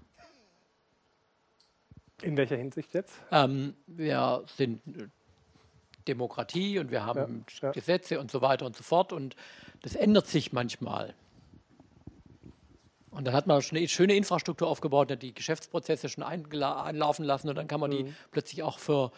In 2.23 2.37
welcher 2.37 2.57
Hinsicht 2.57 2.95
jetzt? 2.95 3.15
Ähm, 3.31 3.75
wir 3.87 4.45
sind 4.57 4.81
äh, 4.87 5.09
Demokratie 6.07 6.79
und 6.79 6.91
wir 6.91 7.05
haben 7.05 7.45
ja, 7.61 7.69
ja. 7.69 7.73
Gesetze 7.73 8.21
und 8.21 8.31
so 8.31 8.41
weiter 8.43 8.67
und 8.67 8.77
so 8.77 8.83
fort 8.83 9.13
und 9.13 9.37
das 9.83 9.95
ändert 9.95 10.27
sich 10.27 10.53
manchmal. 10.53 11.15
Und 13.11 13.27
dann 13.27 13.35
hat 13.35 13.47
man 13.47 13.61
schon 13.61 13.77
eine 13.77 13.89
schöne 13.89 14.15
Infrastruktur 14.15 14.69
aufgebaut, 14.69 15.11
hat 15.11 15.23
die 15.23 15.35
Geschäftsprozesse 15.35 16.09
schon 16.09 16.25
einlaufen 16.25 17.25
lassen 17.25 17.49
und 17.49 17.57
dann 17.57 17.69
kann 17.69 17.81
man 17.81 17.91
mhm. 17.91 18.07
die 18.07 18.15
plötzlich 18.31 18.63
auch 18.63 18.79
für 18.79 19.13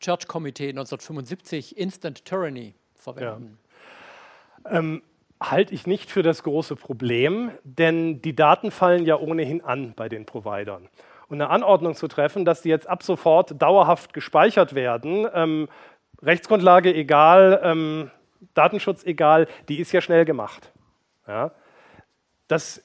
Church 0.00 0.26
Committee 0.28 0.68
1975 0.68 1.76
Instant 1.76 2.24
Tyranny 2.24 2.74
verwenden. 2.94 3.58
Ja. 4.64 4.78
Ähm, 4.78 5.02
halte 5.50 5.74
ich 5.74 5.86
nicht 5.86 6.10
für 6.10 6.22
das 6.22 6.42
große 6.42 6.76
Problem, 6.76 7.50
denn 7.64 8.22
die 8.22 8.34
Daten 8.34 8.70
fallen 8.70 9.04
ja 9.04 9.16
ohnehin 9.18 9.62
an 9.62 9.94
bei 9.94 10.08
den 10.08 10.26
Providern. 10.26 10.88
Und 11.28 11.40
eine 11.40 11.50
Anordnung 11.50 11.94
zu 11.94 12.08
treffen, 12.08 12.44
dass 12.44 12.62
die 12.62 12.68
jetzt 12.68 12.88
ab 12.88 13.02
sofort 13.02 13.60
dauerhaft 13.60 14.12
gespeichert 14.12 14.74
werden, 14.74 15.26
ähm, 15.34 15.68
Rechtsgrundlage 16.22 16.94
egal, 16.94 17.60
ähm, 17.62 18.10
Datenschutz 18.54 19.04
egal, 19.04 19.46
die 19.68 19.80
ist 19.80 19.92
ja 19.92 20.00
schnell 20.00 20.24
gemacht. 20.24 20.72
Ja? 21.26 21.52
Das, 22.48 22.82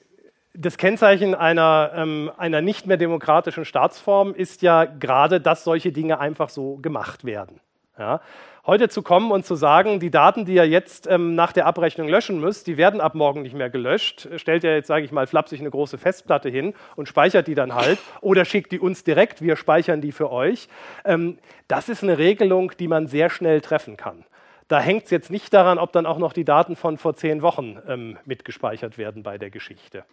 das, 0.54 0.78
Kennzeichen 0.78 1.34
einer, 1.34 1.92
ähm, 1.94 2.30
einer 2.36 2.60
nicht 2.60 2.86
mehr 2.86 2.96
demokratischen 2.96 3.64
Staatsform 3.64 4.34
ist 4.34 4.62
ja 4.62 4.84
gerade, 4.84 5.40
dass 5.40 5.64
solche 5.64 5.92
Dinge 5.92 6.18
einfach 6.18 6.48
so 6.48 6.76
gemacht 6.76 7.24
werden. 7.24 7.60
Ja? 8.00 8.20
heute 8.66 8.88
zu 8.88 9.02
kommen 9.02 9.32
und 9.32 9.44
zu 9.44 9.54
sagen, 9.54 10.00
die 10.00 10.10
Daten, 10.10 10.44
die 10.44 10.54
ihr 10.54 10.66
jetzt 10.66 11.06
ähm, 11.08 11.34
nach 11.34 11.52
der 11.52 11.66
Abrechnung 11.66 12.08
löschen 12.08 12.40
müsst, 12.40 12.66
die 12.66 12.76
werden 12.76 13.00
ab 13.00 13.14
morgen 13.14 13.42
nicht 13.42 13.54
mehr 13.54 13.70
gelöscht. 13.70 14.28
Stellt 14.36 14.64
ihr 14.64 14.74
jetzt, 14.74 14.86
sage 14.86 15.04
ich 15.04 15.12
mal, 15.12 15.26
flapsig 15.26 15.60
eine 15.60 15.70
große 15.70 15.98
Festplatte 15.98 16.48
hin 16.48 16.74
und 16.96 17.08
speichert 17.08 17.46
die 17.46 17.54
dann 17.54 17.74
halt 17.74 17.98
oder 18.20 18.44
schickt 18.44 18.72
die 18.72 18.78
uns 18.78 19.04
direkt, 19.04 19.42
wir 19.42 19.56
speichern 19.56 20.00
die 20.00 20.12
für 20.12 20.30
euch. 20.30 20.68
Ähm, 21.04 21.38
das 21.68 21.88
ist 21.88 22.02
eine 22.02 22.18
Regelung, 22.18 22.72
die 22.78 22.88
man 22.88 23.06
sehr 23.06 23.30
schnell 23.30 23.60
treffen 23.60 23.96
kann. 23.96 24.24
Da 24.68 24.78
hängt 24.78 25.04
es 25.04 25.10
jetzt 25.10 25.30
nicht 25.30 25.52
daran, 25.52 25.78
ob 25.78 25.92
dann 25.92 26.06
auch 26.06 26.18
noch 26.18 26.32
die 26.32 26.44
Daten 26.44 26.76
von 26.76 26.96
vor 26.96 27.14
zehn 27.14 27.42
Wochen 27.42 27.78
ähm, 27.88 28.18
mitgespeichert 28.24 28.98
werden 28.98 29.24
bei 29.24 29.36
der 29.36 29.50
Geschichte. 29.50 30.04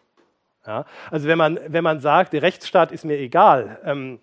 Ja? 0.66 0.86
Also 1.12 1.28
wenn 1.28 1.38
man, 1.38 1.60
wenn 1.68 1.84
man 1.84 2.00
sagt, 2.00 2.34
der 2.34 2.42
Rechtsstaat 2.42 2.92
ist 2.92 3.06
mir 3.06 3.20
egal, 3.20 3.80
ähm, 3.86 4.20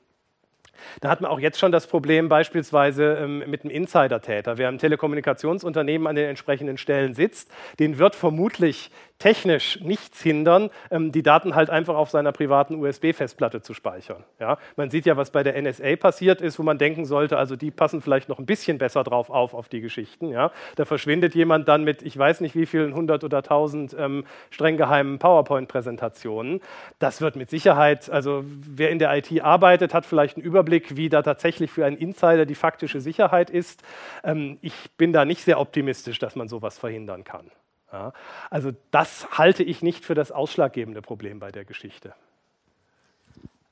da 1.01 1.09
hat 1.09 1.21
man 1.21 1.31
auch 1.31 1.41
jetzt 1.41 1.59
schon 1.59 1.73
das 1.73 1.87
Problem 1.87 2.29
beispielsweise 2.29 3.19
ähm, 3.21 3.45
mit 3.47 3.63
einem 3.63 3.71
Insider-Täter. 3.71 4.59
Wer 4.59 4.69
im 4.69 4.79
Telekommunikationsunternehmen 4.79 6.07
an 6.07 6.17
den 6.17 6.29
entsprechenden 6.29 6.79
Stellen 6.79 7.15
sitzt, 7.15 7.51
den 7.79 7.99
wird 7.99 8.15
vermutlich 8.15 8.91
technisch 9.19 9.81
nichts 9.81 10.20
hindern, 10.23 10.70
ähm, 10.91 11.12
die 11.12 11.23
Daten 11.23 11.55
halt 11.55 11.70
einfach 11.70 11.95
auf 11.95 12.11
seiner 12.11 12.32
privaten 12.32 12.74
USB-Festplatte 12.74 13.62
zu 13.62 13.73
speichern. 13.73 14.24
Ja? 14.41 14.59
Man 14.77 14.91
sieht 14.91 15.07
ja, 15.07 15.16
was 15.16 15.31
bei 15.31 15.43
der 15.43 15.61
NSA 15.61 15.97
passiert 15.97 16.41
ist, 16.41 16.59
wo 16.59 16.62
man 16.62 16.78
denken 16.78 17.05
sollte, 17.05 17.39
also 17.39 17.57
die 17.57 17.70
passen 17.70 18.03
vielleicht 18.03 18.28
noch 18.28 18.39
ein 18.39 18.47
bisschen 18.47 18.78
besser 18.78 19.05
drauf 19.05 19.31
auf, 19.31 19.55
auf 19.55 19.69
die 19.69 19.81
Geschichten. 19.81 20.31
Ja? 20.31 20.51
Da 20.77 20.85
verschwindet 20.85 21.35
jemand 21.35 21.69
dann 21.69 21.85
mit, 21.85 22.03
ich 22.03 22.16
weiß 22.19 22.41
nicht 22.41 22.57
wie 22.57 22.66
vielen 22.66 22.95
hundert 22.95 23.24
oder 23.24 23.43
tausend 23.43 23.97
ähm, 23.99 24.24
streng 24.51 24.77
geheimen 24.77 25.19
PowerPoint-Präsentationen. 25.19 26.61
Das 26.99 27.20
wird 27.20 27.36
mit 27.36 27.51
Sicherheit, 27.51 28.11
also 28.11 28.45
wer 28.47 28.91
in 28.91 28.99
der 28.99 29.16
IT 29.16 29.41
arbeitet, 29.43 29.95
hat 29.95 30.07
vielleicht 30.07 30.36
einen 30.36 30.45
Überblick, 30.45 30.97
wie 30.97 31.09
da 31.09 31.23
tatsächlich 31.23 31.70
für 31.70 31.86
einen 31.86 31.97
Insider 31.97 32.47
die 32.47 32.55
faktische 32.55 33.01
Sicherheit 33.01 33.51
ist. 33.51 33.82
Ähm, 34.24 34.59
ich 34.61 34.74
bin 34.97 35.12
da 35.12 35.24
nicht 35.24 35.43
sehr 35.43 35.61
optimistisch, 35.61 36.19
dass 36.19 36.36
man 36.36 36.49
sowas 36.49 36.78
verhindern 36.78 37.24
kann. 37.24 37.51
Ja, 37.95 38.12
also 38.51 38.73
das 38.91 39.39
halte 39.39 39.62
ich 39.62 39.81
nicht 39.81 40.05
für 40.05 40.16
das 40.16 40.33
ausschlaggebende 40.33 41.01
Problem 41.01 41.39
bei 41.39 41.53
der 41.53 41.65
Geschichte. 41.65 42.12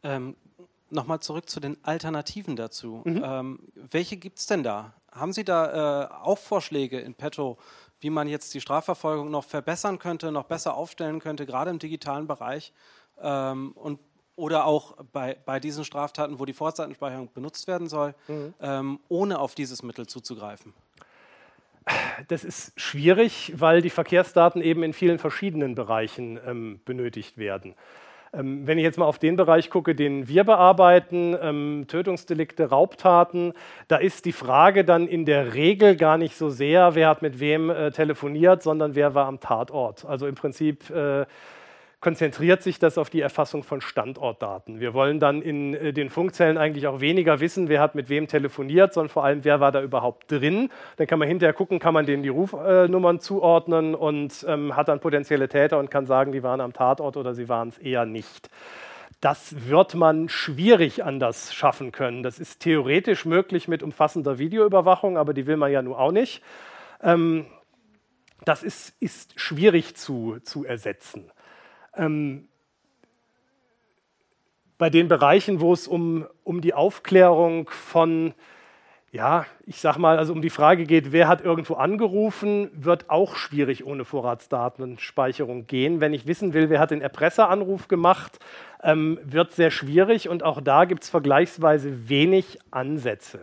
Ähm, 0.04 0.36
Nochmal 0.90 1.20
zurück 1.20 1.48
zu 1.48 1.58
den 1.58 1.78
Alternativen 1.82 2.54
dazu. 2.54 3.00
Mhm. 3.04 3.22
Ähm, 3.24 3.58
welche 3.74 4.18
gibt 4.18 4.38
es 4.38 4.46
denn 4.46 4.62
da? 4.62 4.92
Haben 5.10 5.32
Sie 5.32 5.42
da 5.42 6.04
äh, 6.04 6.12
auch 6.22 6.38
Vorschläge 6.38 7.00
in 7.00 7.14
petto, 7.14 7.56
wie 7.98 8.10
man 8.10 8.28
jetzt 8.28 8.52
die 8.52 8.60
Strafverfolgung 8.60 9.30
noch 9.30 9.44
verbessern 9.44 9.98
könnte, 9.98 10.30
noch 10.30 10.44
besser 10.44 10.76
aufstellen 10.76 11.18
könnte, 11.18 11.46
gerade 11.46 11.70
im 11.70 11.78
digitalen 11.78 12.26
Bereich? 12.28 12.72
Ähm, 13.20 13.72
und 13.72 13.98
oder 14.36 14.66
auch 14.66 14.96
bei, 15.12 15.36
bei 15.44 15.60
diesen 15.60 15.84
Straftaten, 15.84 16.38
wo 16.38 16.44
die 16.44 16.52
Vorratsdatenspeicherung 16.52 17.32
benutzt 17.32 17.66
werden 17.66 17.88
soll, 17.88 18.14
mhm. 18.28 18.54
ähm, 18.60 19.00
ohne 19.08 19.38
auf 19.38 19.54
dieses 19.54 19.82
Mittel 19.82 20.06
zuzugreifen? 20.06 20.74
Das 22.28 22.44
ist 22.44 22.78
schwierig, 22.80 23.52
weil 23.56 23.82
die 23.82 23.90
Verkehrsdaten 23.90 24.62
eben 24.62 24.82
in 24.82 24.92
vielen 24.92 25.18
verschiedenen 25.18 25.74
Bereichen 25.74 26.38
ähm, 26.46 26.80
benötigt 26.84 27.38
werden. 27.38 27.74
Ähm, 28.34 28.66
wenn 28.66 28.78
ich 28.78 28.84
jetzt 28.84 28.98
mal 28.98 29.04
auf 29.04 29.18
den 29.18 29.36
Bereich 29.36 29.68
gucke, 29.68 29.94
den 29.94 30.26
wir 30.26 30.44
bearbeiten, 30.44 31.36
ähm, 31.40 31.84
Tötungsdelikte, 31.88 32.70
Raubtaten, 32.70 33.52
da 33.88 33.96
ist 33.96 34.24
die 34.24 34.32
Frage 34.32 34.84
dann 34.84 35.06
in 35.06 35.26
der 35.26 35.54
Regel 35.54 35.96
gar 35.96 36.16
nicht 36.16 36.36
so 36.36 36.48
sehr, 36.48 36.94
wer 36.94 37.08
hat 37.08 37.20
mit 37.20 37.40
wem 37.40 37.68
äh, 37.68 37.90
telefoniert, 37.90 38.62
sondern 38.62 38.94
wer 38.94 39.14
war 39.14 39.26
am 39.26 39.40
Tatort. 39.40 40.06
Also 40.06 40.26
im 40.26 40.34
Prinzip 40.34 40.88
äh, 40.90 41.26
konzentriert 42.02 42.62
sich 42.62 42.80
das 42.80 42.98
auf 42.98 43.10
die 43.10 43.20
Erfassung 43.20 43.62
von 43.62 43.80
Standortdaten. 43.80 44.80
Wir 44.80 44.92
wollen 44.92 45.20
dann 45.20 45.40
in 45.40 45.72
äh, 45.72 45.92
den 45.92 46.10
Funkzellen 46.10 46.58
eigentlich 46.58 46.88
auch 46.88 47.00
weniger 47.00 47.40
wissen, 47.40 47.68
wer 47.68 47.80
hat 47.80 47.94
mit 47.94 48.08
wem 48.08 48.26
telefoniert, 48.26 48.92
sondern 48.92 49.08
vor 49.08 49.24
allem, 49.24 49.44
wer 49.44 49.60
war 49.60 49.70
da 49.70 49.80
überhaupt 49.80 50.30
drin. 50.30 50.68
Dann 50.96 51.06
kann 51.06 51.20
man 51.20 51.28
hinterher 51.28 51.54
gucken, 51.54 51.78
kann 51.78 51.94
man 51.94 52.04
denen 52.04 52.24
die 52.24 52.28
Rufnummern 52.28 53.20
zuordnen 53.20 53.94
und 53.94 54.44
ähm, 54.48 54.76
hat 54.76 54.88
dann 54.88 54.98
potenzielle 54.98 55.48
Täter 55.48 55.78
und 55.78 55.90
kann 55.92 56.04
sagen, 56.04 56.32
die 56.32 56.42
waren 56.42 56.60
am 56.60 56.72
Tatort 56.72 57.16
oder 57.16 57.34
sie 57.34 57.48
waren 57.48 57.68
es 57.68 57.78
eher 57.78 58.04
nicht. 58.04 58.50
Das 59.20 59.68
wird 59.68 59.94
man 59.94 60.28
schwierig 60.28 61.04
anders 61.04 61.54
schaffen 61.54 61.92
können. 61.92 62.24
Das 62.24 62.40
ist 62.40 62.58
theoretisch 62.58 63.24
möglich 63.24 63.68
mit 63.68 63.84
umfassender 63.84 64.38
Videoüberwachung, 64.38 65.16
aber 65.16 65.32
die 65.34 65.46
will 65.46 65.56
man 65.56 65.70
ja 65.70 65.80
nun 65.80 65.94
auch 65.94 66.10
nicht. 66.10 66.42
Ähm, 67.00 67.46
das 68.44 68.64
ist, 68.64 68.96
ist 68.98 69.38
schwierig 69.38 69.94
zu, 69.94 70.38
zu 70.42 70.64
ersetzen. 70.64 71.30
Ähm, 71.96 72.48
bei 74.78 74.90
den 74.90 75.08
Bereichen, 75.08 75.60
wo 75.60 75.72
es 75.72 75.86
um, 75.86 76.26
um 76.44 76.60
die 76.60 76.74
Aufklärung 76.74 77.70
von 77.70 78.34
ja, 79.12 79.44
ich 79.66 79.78
sag 79.78 79.98
mal, 79.98 80.16
also 80.16 80.32
um 80.32 80.40
die 80.40 80.48
Frage 80.48 80.84
geht, 80.84 81.12
wer 81.12 81.28
hat 81.28 81.42
irgendwo 81.42 81.74
angerufen, 81.74 82.70
wird 82.72 83.10
auch 83.10 83.36
schwierig 83.36 83.84
ohne 83.84 84.06
Vorratsdatenspeicherung 84.06 85.66
gehen. 85.66 86.00
Wenn 86.00 86.14
ich 86.14 86.26
wissen 86.26 86.54
will, 86.54 86.70
wer 86.70 86.80
hat 86.80 86.92
den 86.92 87.02
Erpresseranruf 87.02 87.88
gemacht, 87.88 88.38
ähm, 88.82 89.18
wird 89.22 89.52
sehr 89.52 89.70
schwierig 89.70 90.30
und 90.30 90.42
auch 90.42 90.62
da 90.62 90.86
gibt 90.86 91.02
es 91.02 91.10
vergleichsweise 91.10 92.08
wenig 92.08 92.58
Ansätze. 92.70 93.40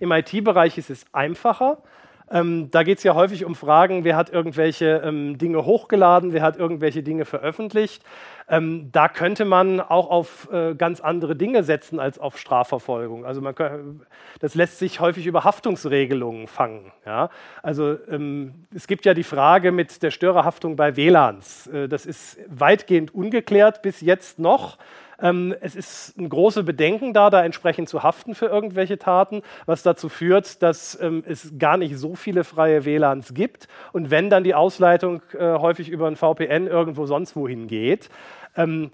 Im 0.00 0.10
IT-Bereich 0.10 0.78
ist 0.78 0.88
es 0.88 1.04
einfacher. 1.12 1.82
Ähm, 2.30 2.70
da 2.70 2.84
geht 2.84 2.98
es 2.98 3.04
ja 3.04 3.14
häufig 3.14 3.44
um 3.44 3.54
Fragen, 3.54 4.04
wer 4.04 4.16
hat 4.16 4.30
irgendwelche 4.30 5.02
ähm, 5.04 5.36
Dinge 5.36 5.64
hochgeladen, 5.64 6.32
wer 6.32 6.42
hat 6.42 6.56
irgendwelche 6.56 7.02
Dinge 7.02 7.24
veröffentlicht. 7.24 8.04
Ähm, 8.48 8.90
da 8.92 9.08
könnte 9.08 9.44
man 9.44 9.80
auch 9.80 10.10
auf 10.10 10.48
äh, 10.52 10.74
ganz 10.74 11.00
andere 11.00 11.36
Dinge 11.36 11.62
setzen 11.62 12.00
als 12.00 12.18
auf 12.18 12.38
Strafverfolgung. 12.38 13.24
Also 13.24 13.40
man 13.40 13.54
kann, 13.54 14.02
das 14.40 14.54
lässt 14.54 14.78
sich 14.78 15.00
häufig 15.00 15.26
über 15.26 15.44
Haftungsregelungen 15.44 16.48
fangen. 16.48 16.92
Ja? 17.06 17.30
Also 17.62 17.96
ähm, 18.08 18.66
es 18.74 18.86
gibt 18.86 19.06
ja 19.06 19.14
die 19.14 19.24
Frage 19.24 19.72
mit 19.72 20.02
der 20.02 20.10
Störerhaftung 20.10 20.76
bei 20.76 20.96
WLANs. 20.96 21.66
Äh, 21.68 21.88
das 21.88 22.06
ist 22.06 22.38
weitgehend 22.48 23.14
ungeklärt 23.14 23.82
bis 23.82 24.00
jetzt 24.00 24.38
noch. 24.38 24.78
Ähm, 25.20 25.54
es 25.60 25.74
ist 25.76 26.18
ein 26.18 26.28
großes 26.28 26.64
Bedenken 26.64 27.12
da, 27.12 27.30
da 27.30 27.44
entsprechend 27.44 27.88
zu 27.88 28.02
haften 28.02 28.34
für 28.34 28.46
irgendwelche 28.46 28.98
Taten, 28.98 29.42
was 29.66 29.82
dazu 29.82 30.08
führt, 30.08 30.62
dass 30.62 30.98
ähm, 31.00 31.22
es 31.26 31.52
gar 31.58 31.76
nicht 31.76 31.96
so 31.98 32.14
viele 32.14 32.44
freie 32.44 32.84
WLANs 32.84 33.34
gibt 33.34 33.68
und 33.92 34.10
wenn 34.10 34.30
dann 34.30 34.44
die 34.44 34.54
Ausleitung 34.54 35.22
äh, 35.38 35.58
häufig 35.58 35.88
über 35.88 36.06
ein 36.06 36.16
VPN 36.16 36.66
irgendwo 36.66 37.06
sonst 37.06 37.36
wohin 37.36 37.66
geht. 37.66 38.08
Ähm, 38.56 38.90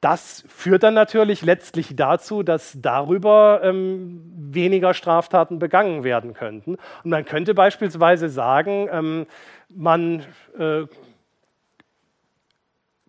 das 0.00 0.44
führt 0.46 0.84
dann 0.84 0.94
natürlich 0.94 1.42
letztlich 1.42 1.96
dazu, 1.96 2.44
dass 2.44 2.78
darüber 2.80 3.60
ähm, 3.64 4.22
weniger 4.36 4.94
Straftaten 4.94 5.58
begangen 5.58 6.04
werden 6.04 6.34
könnten. 6.34 6.76
Und 7.02 7.10
man 7.10 7.24
könnte 7.24 7.52
beispielsweise 7.52 8.28
sagen, 8.28 8.88
ähm, 8.92 9.26
man 9.68 10.24
äh, 10.56 10.84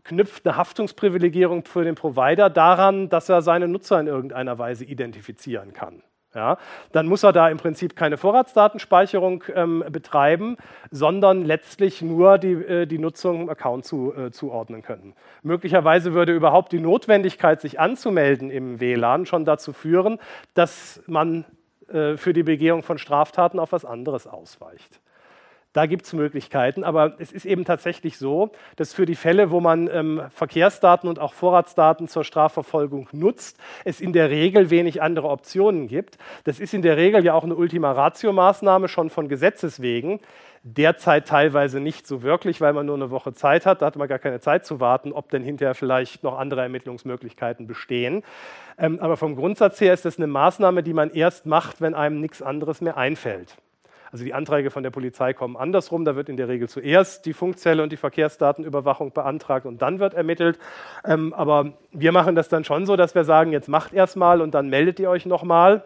knüpft 0.09 0.45
eine 0.47 0.57
Haftungsprivilegierung 0.57 1.65
für 1.65 1.83
den 1.83 1.95
Provider 1.95 2.49
daran, 2.49 3.09
dass 3.09 3.29
er 3.29 3.41
seine 3.41 3.67
Nutzer 3.67 3.99
in 3.99 4.07
irgendeiner 4.07 4.57
Weise 4.57 4.83
identifizieren 4.83 5.71
kann. 5.73 6.01
Ja, 6.35 6.57
dann 6.91 7.07
muss 7.07 7.23
er 7.23 7.33
da 7.33 7.49
im 7.49 7.57
Prinzip 7.57 7.95
keine 7.95 8.15
Vorratsdatenspeicherung 8.17 9.43
ähm, 9.55 9.83
betreiben, 9.91 10.57
sondern 10.91 11.43
letztlich 11.43 12.03
nur 12.03 12.37
die, 12.37 12.51
äh, 12.51 12.85
die 12.85 12.99
Nutzung 12.99 13.41
im 13.41 13.49
Account 13.49 13.85
zu, 13.85 14.13
äh, 14.15 14.29
zuordnen 14.29 14.83
können. 14.83 15.15
Möglicherweise 15.41 16.13
würde 16.13 16.35
überhaupt 16.35 16.71
die 16.71 16.79
Notwendigkeit, 16.79 17.61
sich 17.61 17.79
anzumelden 17.79 18.51
im 18.51 18.79
WLAN, 18.79 19.25
schon 19.25 19.43
dazu 19.43 19.73
führen, 19.73 20.19
dass 20.53 21.01
man 21.07 21.45
äh, 21.87 22.15
für 22.15 22.33
die 22.33 22.43
Begehung 22.43 22.83
von 22.83 22.99
Straftaten 22.99 23.57
auf 23.57 23.71
was 23.71 23.83
anderes 23.83 24.27
ausweicht. 24.27 25.01
Da 25.71 25.85
gibt 25.85 26.05
es 26.07 26.13
Möglichkeiten, 26.13 26.83
aber 26.83 27.13
es 27.19 27.31
ist 27.31 27.45
eben 27.45 27.63
tatsächlich 27.63 28.17
so, 28.17 28.49
dass 28.75 28.91
für 28.91 29.05
die 29.05 29.13
Fälle, 29.13 29.51
wo 29.51 29.59
man 29.59 29.87
ähm, 29.93 30.23
Verkehrsdaten 30.31 31.07
und 31.07 31.19
auch 31.19 31.33
Vorratsdaten 31.33 32.07
zur 32.07 32.23
Strafverfolgung 32.23 33.07
nutzt, 33.11 33.59
es 33.85 34.01
in 34.01 34.11
der 34.11 34.31
Regel 34.31 34.71
wenig 34.71 35.03
andere 35.03 35.29
Optionen 35.29 35.87
gibt. 35.87 36.17
Das 36.43 36.59
ist 36.59 36.73
in 36.73 36.81
der 36.81 36.97
Regel 36.97 37.23
ja 37.23 37.35
auch 37.35 37.43
eine 37.43 37.55
Ultima 37.55 37.91
Ratio-Maßnahme 37.91 38.87
schon 38.87 39.11
von 39.11 39.27
Gesetzes 39.27 39.79
wegen. 39.79 40.19
Derzeit 40.63 41.27
teilweise 41.27 41.79
nicht 41.79 42.07
so 42.07 42.23
wirklich, 42.23 42.61
weil 42.61 42.73
man 42.73 42.87
nur 42.87 42.95
eine 42.95 43.11
Woche 43.11 43.33
Zeit 43.33 43.67
hat. 43.67 43.83
Da 43.83 43.85
hat 43.85 43.95
man 43.95 44.07
gar 44.07 44.19
keine 44.19 44.39
Zeit 44.39 44.65
zu 44.65 44.79
warten, 44.79 45.13
ob 45.13 45.29
denn 45.29 45.43
hinterher 45.43 45.75
vielleicht 45.75 46.23
noch 46.23 46.39
andere 46.39 46.61
Ermittlungsmöglichkeiten 46.63 47.67
bestehen. 47.67 48.23
Ähm, 48.79 48.99
aber 48.99 49.17
vom 49.17 49.35
Grundsatz 49.35 49.79
her 49.79 49.93
ist 49.93 50.03
das 50.03 50.17
eine 50.17 50.27
Maßnahme, 50.27 50.81
die 50.81 50.93
man 50.93 51.11
erst 51.11 51.45
macht, 51.45 51.79
wenn 51.79 51.93
einem 51.93 52.19
nichts 52.19 52.41
anderes 52.41 52.81
mehr 52.81 52.97
einfällt. 52.97 53.55
Also 54.11 54.23
die 54.23 54.33
Anträge 54.33 54.71
von 54.71 54.83
der 54.83 54.89
Polizei 54.89 55.33
kommen 55.33 55.55
andersrum. 55.55 56.05
Da 56.05 56.15
wird 56.15 56.29
in 56.29 56.37
der 56.37 56.47
Regel 56.47 56.67
zuerst 56.67 57.25
die 57.25 57.33
Funkzelle 57.33 57.83
und 57.83 57.91
die 57.91 57.97
Verkehrsdatenüberwachung 57.97 59.13
beantragt 59.13 59.65
und 59.65 59.81
dann 59.81 59.99
wird 59.99 60.13
ermittelt. 60.13 60.59
Ähm, 61.05 61.33
aber 61.33 61.73
wir 61.91 62.11
machen 62.11 62.35
das 62.35 62.49
dann 62.49 62.63
schon 62.63 62.85
so, 62.85 62.95
dass 62.95 63.15
wir 63.15 63.23
sagen, 63.23 63.51
jetzt 63.51 63.69
macht 63.69 63.93
erstmal 63.93 64.41
und 64.41 64.53
dann 64.53 64.69
meldet 64.69 64.99
ihr 64.99 65.09
euch 65.09 65.25
nochmal. 65.25 65.83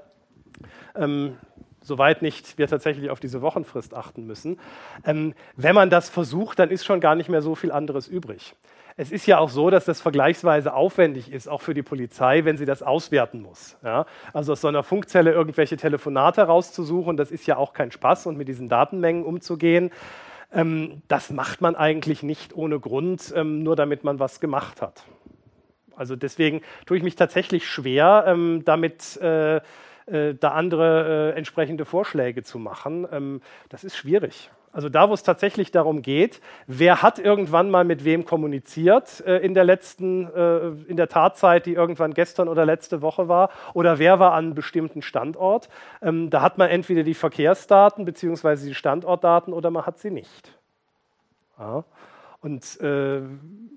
Ähm, 0.96 1.38
soweit 1.82 2.22
nicht 2.22 2.58
wir 2.58 2.68
tatsächlich 2.68 3.10
auf 3.10 3.20
diese 3.20 3.42
Wochenfrist 3.42 3.94
achten 3.94 4.26
müssen. 4.26 4.60
Ähm, 5.06 5.34
wenn 5.56 5.76
man 5.76 5.90
das 5.90 6.10
versucht, 6.10 6.60
dann 6.60 6.70
ist 6.70 6.86
schon 6.86 7.00
gar 7.00 7.16
nicht 7.16 7.30
mehr 7.30 7.42
so 7.42 7.56
viel 7.56 7.72
anderes 7.72 8.08
übrig. 8.08 8.56
Es 8.96 9.12
ist 9.12 9.26
ja 9.26 9.40
auch 9.40 9.50
so, 9.50 9.70
dass 9.70 9.86
das 9.86 10.02
vergleichsweise 10.02 10.74
aufwendig 10.74 11.32
ist, 11.32 11.48
auch 11.48 11.62
für 11.62 11.74
die 11.74 11.82
Polizei, 11.82 12.46
wenn 12.46 12.58
sie 12.58 12.66
das 12.66 12.84
auswerten 12.84 13.42
muss. 13.42 13.78
Ja? 13.84 14.06
Also 14.34 14.54
aus 14.54 14.62
so 14.62 14.68
einer 14.68 14.84
Funkzelle 14.84 15.32
irgendwelche 15.32 15.78
Telefonate 15.78 16.44
rauszusuchen, 16.44 17.18
das 17.18 17.32
ist 17.32 17.48
ja 17.48 17.58
auch 17.58 17.74
kein 17.74 17.92
Spaß 17.92 18.28
und 18.28 18.38
mit 18.38 18.48
diesen 18.48 18.70
Datenmengen 18.70 19.24
umzugehen. 19.26 19.92
Ähm, 20.52 21.02
das 21.08 21.32
macht 21.32 21.62
man 21.62 21.76
eigentlich 21.76 22.22
nicht 22.22 22.56
ohne 22.56 22.80
Grund, 22.80 23.34
ähm, 23.36 23.64
nur 23.64 23.76
damit 23.76 24.04
man 24.04 24.20
was 24.20 24.40
gemacht 24.40 24.82
hat. 24.82 25.04
Also 25.96 26.16
deswegen 26.16 26.62
tue 26.86 26.98
ich 26.98 27.04
mich 27.04 27.16
tatsächlich 27.16 27.68
schwer, 27.68 28.26
ähm, 28.28 28.62
damit 28.66 29.18
äh, 29.18 29.58
äh, 30.06 30.36
da 30.36 30.50
andere 30.50 31.34
äh, 31.34 31.38
entsprechende 31.38 31.86
Vorschläge 31.86 32.44
zu 32.44 32.60
machen. 32.60 33.08
Ähm, 33.12 33.42
das 33.70 33.84
ist 33.84 33.96
schwierig. 33.96 34.52
Also 34.74 34.90
da, 34.90 35.08
wo 35.08 35.14
es 35.14 35.22
tatsächlich 35.22 35.70
darum 35.70 36.02
geht, 36.02 36.42
wer 36.66 37.04
hat 37.04 37.20
irgendwann 37.20 37.70
mal 37.70 37.86
mit 37.86 38.04
wem 38.04 38.26
kommuniziert 38.26 39.24
äh, 39.26 39.38
in 39.38 39.54
der 39.54 39.64
letzten, 39.64 40.28
äh, 40.34 40.70
in 40.88 40.98
der 40.98 41.08
Tatzeit, 41.08 41.68
die 41.68 41.74
irgendwann 41.74 42.16
gestern 42.16 42.48
oder 42.48 42.66
letzte 42.66 43.04
Woche 43.04 43.28
war, 43.28 43.52
oder 43.76 44.00
wer 44.00 44.20
war 44.20 44.34
an 44.34 44.46
einem 44.46 44.56
bestimmten 44.56 45.04
Standort. 45.04 45.70
Ähm, 46.02 46.32
da 46.32 46.42
hat 46.42 46.58
man 46.58 46.70
entweder 46.70 47.04
die 47.04 47.14
Verkehrsdaten 47.14 48.04
bzw. 48.04 48.66
die 48.66 48.74
Standortdaten 48.74 49.54
oder 49.54 49.70
man 49.70 49.86
hat 49.86 50.00
sie 50.00 50.10
nicht. 50.10 50.58
Ja. 51.60 51.84
Und 52.42 52.82
äh, 52.82 53.22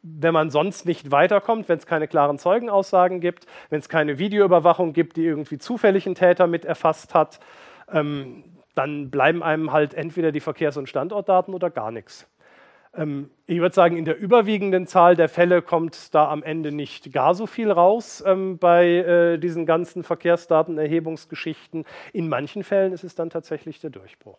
wenn 0.03 0.35
man 0.35 0.49
sonst 0.49 0.87
nicht 0.87 1.11
weiterkommt, 1.13 1.69
wenn 1.69 1.79
es 1.79 1.87
keine 1.87 2.09
klaren 2.09 2.39
Zeugenaussagen 2.39 3.21
gibt, 3.21 3.47
wenn 3.69 3.81
es 3.81 3.91
keine 3.91 4.19
Videoüberwachung 4.19 4.95
gibt, 4.95 5.19
die 5.19 5.27
irgendwie 5.27 5.59
zufällig 5.59 6.07
einen 6.07 6.15
Täter 6.15 6.47
mit 6.47 6.65
erfasst 6.65 7.15
hat, 7.15 7.39
ähm, 7.93 8.56
dann 8.77 9.11
bleiben 9.11 9.43
einem 9.43 9.73
halt 9.73 9.95
entweder 9.95 10.31
die 10.31 10.41
Verkehrs- 10.41 10.77
und 10.77 10.89
Standortdaten 10.89 11.55
oder 11.55 11.71
gar 11.71 11.91
nichts. 11.91 12.29
Ähm, 12.95 13.31
ich 13.47 13.59
würde 13.59 13.75
sagen, 13.75 13.97
in 13.97 14.05
der 14.05 14.19
überwiegenden 14.19 14.87
Zahl 14.87 15.17
der 15.17 15.29
Fälle 15.29 15.63
kommt 15.63 16.15
da 16.15 16.31
am 16.31 16.43
Ende 16.43 16.73
nicht 16.73 17.13
gar 17.13 17.35
so 17.35 17.47
viel 17.47 17.71
raus 17.71 18.23
ähm, 18.27 18.59
bei 18.59 18.87
äh, 18.87 19.39
diesen 19.39 19.65
ganzen 19.65 20.03
Verkehrsdatenerhebungsgeschichten. 20.03 21.85
In 22.13 22.29
manchen 22.29 22.65
Fällen 22.65 22.93
ist 22.93 23.03
es 23.03 23.15
dann 23.15 23.31
tatsächlich 23.31 23.81
der 23.81 23.91
Durchbruch. 23.91 24.39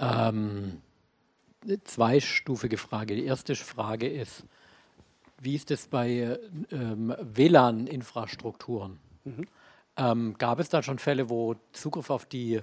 Ähm, 0.00 0.82
zweistufige 1.84 2.78
Frage. 2.78 3.14
Die 3.14 3.24
erste 3.24 3.54
Frage 3.54 4.08
ist, 4.08 4.44
wie 5.40 5.54
ist 5.54 5.70
es 5.70 5.88
bei 5.88 6.38
ähm, 6.70 7.14
WLAN-Infrastrukturen? 7.20 8.98
Mhm. 9.24 9.46
Ähm, 9.96 10.34
gab 10.38 10.60
es 10.60 10.68
da 10.68 10.82
schon 10.82 10.98
Fälle, 10.98 11.28
wo 11.28 11.54
Zugriff 11.72 12.10
auf 12.10 12.26
die 12.26 12.60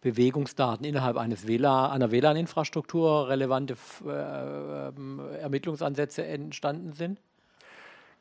Bewegungsdaten 0.00 0.84
innerhalb 0.84 1.16
eines 1.16 1.46
WLAN, 1.46 1.90
einer 1.90 2.10
WLAN-Infrastruktur 2.10 3.28
relevante 3.28 3.76
äh, 4.04 4.88
ähm, 4.88 5.20
Ermittlungsansätze 5.40 6.24
entstanden 6.26 6.92
sind? 6.92 7.20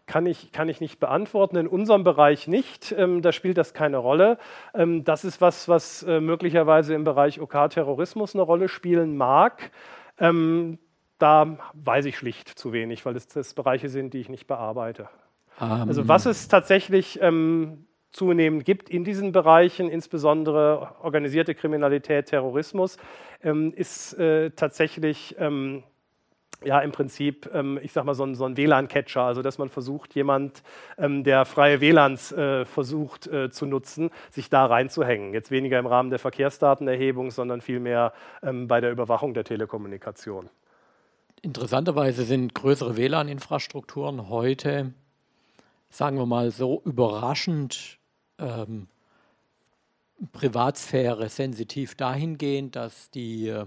Kann 0.06 0.26
ich, 0.26 0.52
kann 0.52 0.68
ich 0.68 0.82
nicht 0.82 1.00
beantworten. 1.00 1.56
In 1.56 1.68
unserem 1.68 2.04
Bereich 2.04 2.48
nicht. 2.48 2.94
Ähm, 2.98 3.22
da 3.22 3.32
spielt 3.32 3.58
das 3.58 3.74
keine 3.74 3.98
Rolle. 3.98 4.38
Ähm, 4.74 5.04
das 5.04 5.24
ist 5.24 5.42
was, 5.42 5.68
was 5.68 6.04
äh, 6.04 6.20
möglicherweise 6.20 6.94
im 6.94 7.04
Bereich 7.04 7.40
OK-Terrorismus 7.40 8.36
eine 8.36 8.44
Rolle 8.44 8.68
spielen 8.68 9.16
mag. 9.16 9.72
Ähm, 10.20 10.80
da 11.22 11.58
weiß 11.74 12.06
ich 12.06 12.18
schlicht 12.18 12.50
zu 12.50 12.74
wenig, 12.74 13.06
weil 13.06 13.16
es 13.16 13.28
das 13.28 13.54
Bereiche 13.54 13.90
sind, 13.90 14.14
die 14.14 14.20
ich 14.20 14.30
nicht 14.30 14.48
bearbeite. 14.48 15.10
Um. 15.60 15.68
Also 15.68 16.08
was 16.08 16.26
es 16.26 16.48
tatsächlich 16.48 17.20
ähm, 17.22 17.86
zunehmend 18.12 18.66
gibt 18.66 18.90
in 18.90 19.04
diesen 19.04 19.32
Bereichen, 19.32 19.90
insbesondere 19.90 20.96
organisierte 21.02 21.56
Kriminalität, 21.56 22.28
Terrorismus, 22.28 22.98
ähm, 23.44 23.74
ist 23.74 24.14
äh, 24.14 24.52
tatsächlich 24.52 25.36
ähm, 25.40 25.84
ja 26.64 26.80
im 26.80 26.92
Prinzip, 26.92 27.50
ähm, 27.54 27.80
ich 27.82 27.92
sag 27.92 28.06
mal, 28.06 28.14
so 28.14 28.24
ein, 28.24 28.36
so 28.36 28.46
ein 28.46 28.58
WLAN-Catcher, 28.58 29.24
also 29.24 29.42
dass 29.42 29.58
man 29.58 29.70
versucht, 29.70 30.14
jemand, 30.16 30.62
ähm, 30.98 31.24
der 31.24 31.46
freie 31.46 31.82
WLANs 31.82 32.32
äh, 32.32 32.66
versucht 32.66 33.28
äh, 33.28 33.50
zu 33.50 33.66
nutzen, 33.66 34.12
sich 34.30 34.50
da 34.50 34.66
reinzuhängen. 34.66 35.34
Jetzt 35.34 35.52
weniger 35.52 35.80
im 35.80 35.88
Rahmen 35.88 36.10
der 36.10 36.20
Verkehrsdatenerhebung, 36.20 37.32
sondern 37.32 37.62
vielmehr 37.62 38.14
ähm, 38.44 38.68
bei 38.68 38.82
der 38.82 38.92
Überwachung 38.92 39.34
der 39.34 39.44
Telekommunikation. 39.44 40.50
Interessanterweise 41.44 42.24
sind 42.24 42.54
größere 42.54 42.98
WLAN-Infrastrukturen 42.98 44.30
heute, 44.30 44.94
sagen 45.90 46.18
wir 46.18 46.28
mal 46.28 46.52
so, 46.52 46.84
überraschend 46.86 47.98
ähm, 48.38 48.88
Privatsphäre 50.34 51.30
sensitiv 51.30 51.96
dahingehend, 51.96 52.76
dass 52.76 53.10
die 53.10 53.48
äh, 53.48 53.66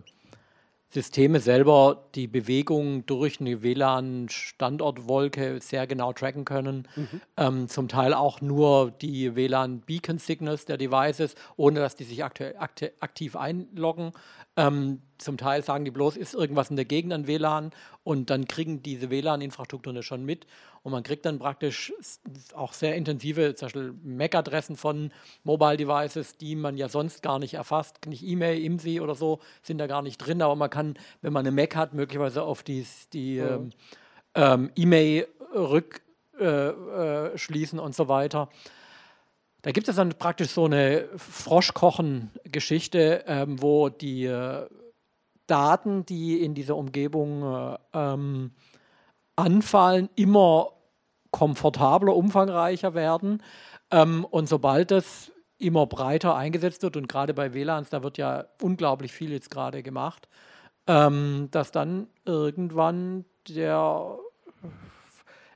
Systeme 0.88 1.40
selber 1.40 2.04
die 2.14 2.28
Bewegung 2.28 3.04
durch 3.06 3.40
eine 3.40 3.64
WLAN-Standortwolke 3.64 5.60
sehr 5.60 5.88
genau 5.88 6.12
tracken 6.12 6.44
können. 6.44 6.86
Mhm. 6.94 7.20
Ähm, 7.36 7.68
zum 7.68 7.88
Teil 7.88 8.14
auch 8.14 8.40
nur 8.40 8.92
die 8.92 9.34
WLAN-Beacon-Signals 9.34 10.66
der 10.66 10.76
Devices, 10.76 11.34
ohne 11.56 11.80
dass 11.80 11.96
die 11.96 12.04
sich 12.04 12.22
aktiv 12.24 13.34
einloggen. 13.34 14.12
Ähm, 14.56 15.02
zum 15.18 15.36
Teil 15.36 15.62
sagen 15.62 15.84
die 15.84 15.90
bloß, 15.90 16.16
ist 16.16 16.34
irgendwas 16.34 16.70
in 16.70 16.76
der 16.76 16.84
Gegend 16.84 17.12
an 17.12 17.26
WLAN 17.26 17.70
und 18.02 18.30
dann 18.30 18.46
kriegen 18.46 18.82
diese 18.82 19.10
WLAN-Infrastrukturen 19.10 19.96
das 19.96 20.04
schon 20.04 20.24
mit 20.24 20.46
und 20.82 20.92
man 20.92 21.02
kriegt 21.02 21.24
dann 21.24 21.38
praktisch 21.38 21.92
auch 22.54 22.72
sehr 22.72 22.94
intensive, 22.94 23.54
zum 23.54 23.66
Beispiel 23.66 23.94
MAC-Adressen 24.02 24.76
von 24.76 25.12
Mobile 25.42 25.76
Devices, 25.76 26.36
die 26.36 26.56
man 26.56 26.76
ja 26.76 26.88
sonst 26.88 27.22
gar 27.22 27.38
nicht 27.38 27.54
erfasst, 27.54 28.06
nicht 28.06 28.22
E-Mail, 28.22 28.62
IMSI 28.62 29.00
oder 29.00 29.14
so 29.14 29.40
sind 29.62 29.78
da 29.78 29.86
gar 29.86 30.02
nicht 30.02 30.18
drin, 30.18 30.42
aber 30.42 30.56
man 30.56 30.70
kann, 30.70 30.96
wenn 31.22 31.32
man 31.32 31.46
eine 31.46 31.54
Mac 31.54 31.76
hat, 31.76 31.94
möglicherweise 31.94 32.42
auf 32.42 32.62
die, 32.62 32.86
die 33.12 33.36
ja. 33.36 33.56
ähm, 33.56 33.70
ähm, 34.34 34.70
E-Mail 34.76 35.26
rückschließen 35.54 37.78
äh, 37.78 37.82
äh, 37.82 37.84
und 37.84 37.94
so 37.94 38.08
weiter. 38.08 38.48
Da 39.62 39.72
gibt 39.72 39.88
es 39.88 39.96
dann 39.96 40.10
praktisch 40.10 40.50
so 40.50 40.66
eine 40.66 41.08
Froschkochen-Geschichte, 41.16 43.24
ähm, 43.26 43.62
wo 43.62 43.88
die 43.88 44.26
äh, 44.26 44.66
Daten, 45.46 46.06
die 46.06 46.42
in 46.42 46.54
dieser 46.54 46.76
Umgebung 46.76 47.42
äh, 47.42 47.76
ähm, 47.92 48.52
anfallen, 49.36 50.08
immer 50.14 50.72
komfortabler, 51.30 52.14
umfangreicher 52.14 52.94
werden. 52.94 53.42
Ähm, 53.90 54.24
und 54.24 54.48
sobald 54.48 54.90
das 54.90 55.32
immer 55.58 55.86
breiter 55.86 56.36
eingesetzt 56.36 56.82
wird, 56.82 56.96
und 56.96 57.08
gerade 57.08 57.34
bei 57.34 57.54
WLANs, 57.54 57.90
da 57.90 58.02
wird 58.02 58.18
ja 58.18 58.44
unglaublich 58.62 59.12
viel 59.12 59.32
jetzt 59.32 59.50
gerade 59.50 59.82
gemacht, 59.82 60.28
ähm, 60.86 61.48
dass 61.50 61.72
dann 61.72 62.08
irgendwann 62.24 63.24
der 63.48 64.18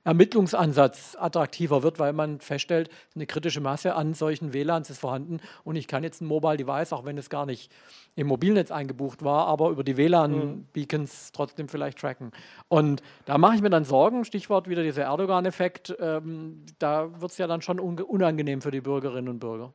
Ermittlungsansatz 0.09 1.19
attraktiver 1.21 1.83
wird, 1.83 1.99
weil 1.99 2.15
man 2.15 2.41
feststellt, 2.41 2.89
eine 3.15 3.27
kritische 3.27 3.61
Masse 3.61 3.95
an 3.95 4.15
solchen 4.15 4.55
WLANs 4.55 4.89
ist 4.89 5.01
vorhanden 5.01 5.39
und 5.65 5.77
ich 5.77 5.87
kann 5.87 6.03
jetzt 6.03 6.23
ein 6.23 6.27
Mobile 6.27 6.57
Device, 6.57 6.95
auch 6.95 7.05
wenn 7.05 7.19
es 7.19 7.29
gar 7.29 7.45
nicht 7.45 7.71
im 8.17 8.27
Mobilnetz 8.27 8.71
eingebucht 8.71 9.23
war, 9.23 9.47
aber 9.47 9.69
über 9.69 9.85
die 9.85 9.99
WLAN-Beacons 9.99 11.29
mhm. 11.29 11.35
trotzdem 11.35 11.69
vielleicht 11.69 11.99
tracken. 11.99 12.33
Und 12.69 13.03
da 13.27 13.37
mache 13.37 13.57
ich 13.57 13.61
mir 13.61 13.69
dann 13.69 13.85
Sorgen, 13.85 14.25
Stichwort 14.25 14.67
wieder 14.67 14.83
dieser 14.83 15.03
Erdogan-Effekt, 15.03 15.95
ähm, 16.01 16.65
da 16.79 17.21
wird 17.21 17.31
es 17.31 17.37
ja 17.37 17.47
dann 17.47 17.61
schon 17.61 17.79
unangenehm 17.79 18.63
für 18.63 18.71
die 18.71 18.81
Bürgerinnen 18.81 19.29
und 19.29 19.41
Bürger. 19.41 19.75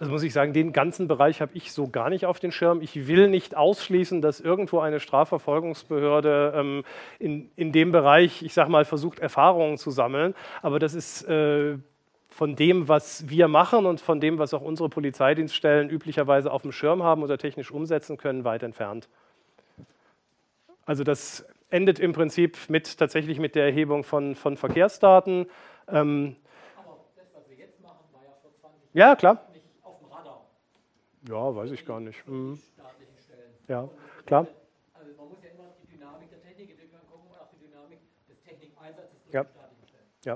Also 0.00 0.12
muss 0.12 0.22
ich 0.22 0.32
sagen, 0.32 0.54
den 0.54 0.72
ganzen 0.72 1.08
Bereich 1.08 1.42
habe 1.42 1.52
ich 1.52 1.72
so 1.72 1.88
gar 1.88 2.08
nicht 2.08 2.24
auf 2.24 2.40
den 2.40 2.52
Schirm. 2.52 2.80
Ich 2.80 3.06
will 3.06 3.28
nicht 3.28 3.54
ausschließen, 3.54 4.22
dass 4.22 4.40
irgendwo 4.40 4.78
eine 4.78 4.98
Strafverfolgungsbehörde 4.98 6.54
ähm, 6.56 6.84
in, 7.18 7.50
in 7.54 7.70
dem 7.70 7.92
Bereich, 7.92 8.42
ich 8.42 8.54
sage 8.54 8.70
mal, 8.70 8.86
versucht, 8.86 9.18
Erfahrungen 9.18 9.76
zu 9.76 9.90
sammeln. 9.90 10.34
Aber 10.62 10.78
das 10.78 10.94
ist 10.94 11.28
äh, 11.28 11.76
von 12.30 12.56
dem, 12.56 12.88
was 12.88 13.28
wir 13.28 13.46
machen 13.46 13.84
und 13.84 14.00
von 14.00 14.20
dem, 14.20 14.38
was 14.38 14.54
auch 14.54 14.62
unsere 14.62 14.88
Polizeidienststellen 14.88 15.90
üblicherweise 15.90 16.50
auf 16.50 16.62
dem 16.62 16.72
Schirm 16.72 17.02
haben 17.02 17.22
oder 17.22 17.36
technisch 17.36 17.70
umsetzen 17.70 18.16
können, 18.16 18.42
weit 18.44 18.62
entfernt. 18.62 19.06
Also 20.86 21.04
das 21.04 21.46
endet 21.68 21.98
im 21.98 22.14
Prinzip 22.14 22.56
mit, 22.70 22.96
tatsächlich 22.96 23.38
mit 23.38 23.54
der 23.54 23.66
Erhebung 23.66 24.02
von, 24.04 24.34
von 24.34 24.56
Verkehrsdaten. 24.56 25.44
Ähm, 25.88 26.36
Aber 26.74 26.96
das, 27.16 27.26
was 27.34 27.50
wir 27.50 27.58
jetzt 27.58 27.82
machen, 27.82 27.98
war 28.14 28.22
ja 28.22 28.30
vor 28.40 28.50
20 28.62 28.94
Jahren. 28.94 29.10
Ja, 29.10 29.14
klar. 29.14 29.49
Ja, 31.28 31.54
weiß 31.54 31.70
ich 31.72 31.84
gar 31.84 32.00
nicht. 32.00 32.26
Mhm. 32.26 32.60
Ja, 33.68 33.88
klar. 34.26 34.46
Also 34.94 35.12
man 35.16 35.28
muss 35.28 35.38
ja 35.42 35.50
immer 35.50 35.68
die 35.82 35.96
Dynamik 35.96 36.30
der 36.30 36.42
Technik 36.42 36.76
gucken 37.08 37.30
und 37.30 37.38
auch 37.38 37.48
die 37.52 37.66
Dynamik 37.66 37.98
des 38.28 38.42
Technikeinsatzes 38.42 39.22
durch 39.22 39.34
ja. 39.34 39.44
die 39.44 39.50
staatlichen 39.50 39.86
Stellen. 39.86 40.06
Ja. 40.24 40.32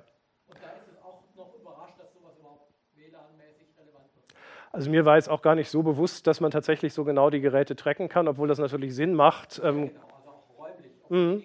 Und 0.47 0.59
da 0.63 0.69
ist 0.77 0.89
es 0.93 1.03
auch 1.03 1.23
noch 1.37 1.55
überrascht, 1.59 1.99
dass 1.99 2.13
sowas 2.13 2.37
überhaupt 2.39 2.71
WLAN-mäßig 2.97 3.69
relevant 3.79 4.07
wird. 4.15 4.27
Also 4.73 4.91
mir 4.91 5.05
war 5.05 5.17
jetzt 5.17 5.29
auch 5.29 5.43
gar 5.43 5.55
nicht 5.55 5.71
so 5.71 5.83
bewusst, 5.83 6.27
dass 6.27 6.41
man 6.41 6.51
tatsächlich 6.51 6.93
so 6.93 7.05
genau 7.05 7.31
die 7.31 7.41
Geräte 7.41 7.77
tracken 7.77 8.09
kann, 8.09 8.29
obwohl 8.29 8.49
das 8.49 8.59
natürlich 8.59 8.95
Sinn 8.95 9.15
macht. 9.15 9.59
Ja, 9.59 9.71
ähm, 9.71 9.89
genau, 9.89 10.01
also 10.15 10.31
auch 10.31 10.59
räumlich. 10.59 10.93
Mhm. 11.09 11.43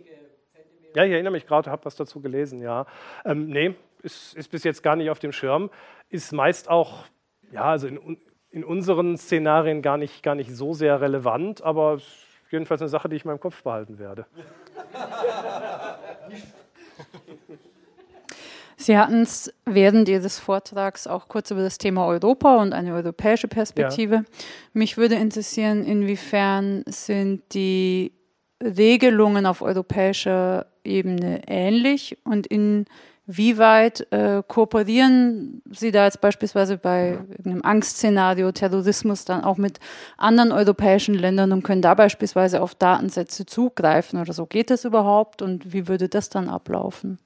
Ja, 0.95 1.06
ich 1.06 1.11
erinnere 1.11 1.32
mich 1.32 1.45
gerade, 1.45 1.72
habe 1.72 1.86
was 1.86 1.95
dazu 1.95 2.20
gelesen, 2.20 2.61
ja. 2.61 2.86
Ähm, 3.24 3.48
nee, 3.48 3.76
ist, 4.02 4.36
ist 4.36 4.49
bis 4.49 4.64
jetzt 4.64 4.84
gar 4.84 4.95
nicht 4.95 5.10
auf 5.10 5.20
dem 5.20 5.32
Schirm. 5.32 5.70
Ist 6.10 6.34
meist 6.34 6.70
auch, 6.70 7.06
ja, 7.52 7.64
also 7.64 7.88
in, 7.88 8.20
in 8.52 8.64
unseren 8.64 9.18
Szenarien 9.18 9.82
gar 9.82 9.98
nicht, 9.98 10.24
gar 10.24 10.36
nicht 10.36 10.56
so 10.56 10.74
sehr 10.74 11.02
relevant, 11.02 11.62
aber 11.62 12.00
jedenfalls 12.52 12.82
eine 12.82 12.90
Sache, 12.90 13.10
die 13.10 13.16
ich 13.16 13.26
in 13.26 13.30
meinem 13.30 13.40
Kopf 13.40 13.62
behalten 13.64 14.00
werde. 14.00 14.26
Sie 18.76 18.98
hatten 18.98 19.22
es 19.24 19.54
während 19.66 20.08
Ihres 20.08 20.40
Vortrags 20.40 21.06
auch 21.06 21.28
kurz 21.28 21.52
über 21.52 21.62
das 21.62 21.78
Thema 21.78 22.08
Europa 22.08 22.58
und 22.62 22.72
eine 22.74 22.94
europäische 22.94 23.50
Perspektive. 23.50 24.16
Ja. 24.16 24.24
Mich 24.74 24.98
würde 24.98 25.16
interessieren, 25.16 25.84
inwiefern 25.84 26.84
sind 26.88 27.54
die 27.54 28.14
Regelungen 28.64 29.46
auf 29.46 29.62
europäischer 29.62 30.66
Ebene 30.84 31.42
ähnlich 31.48 32.18
und 32.24 32.48
in 32.48 32.86
wie 33.32 33.60
weit 33.60 34.12
äh, 34.12 34.42
kooperieren 34.48 35.62
Sie 35.70 35.92
da 35.92 36.06
jetzt 36.06 36.20
beispielsweise 36.20 36.78
bei 36.78 37.20
einem 37.46 37.64
Angstszenario, 37.64 38.52
Terrorismus 38.52 39.24
dann 39.24 39.44
auch 39.44 39.58
mit 39.58 39.80
anderen 40.18 40.52
europäischen 40.52 41.14
Ländern 41.14 41.52
und 41.52 41.62
können 41.62 41.84
da 41.84 41.94
beispielsweise 41.94 42.60
auf 42.60 42.74
Datensätze 42.74 43.46
zugreifen 43.46 44.20
oder 44.20 44.34
so? 44.34 44.48
Geht 44.48 44.72
das 44.72 44.84
überhaupt 44.84 45.44
und 45.44 45.74
wie 45.74 45.88
würde 45.88 46.10
das 46.10 46.30
dann 46.30 46.50
ablaufen? 46.50 47.20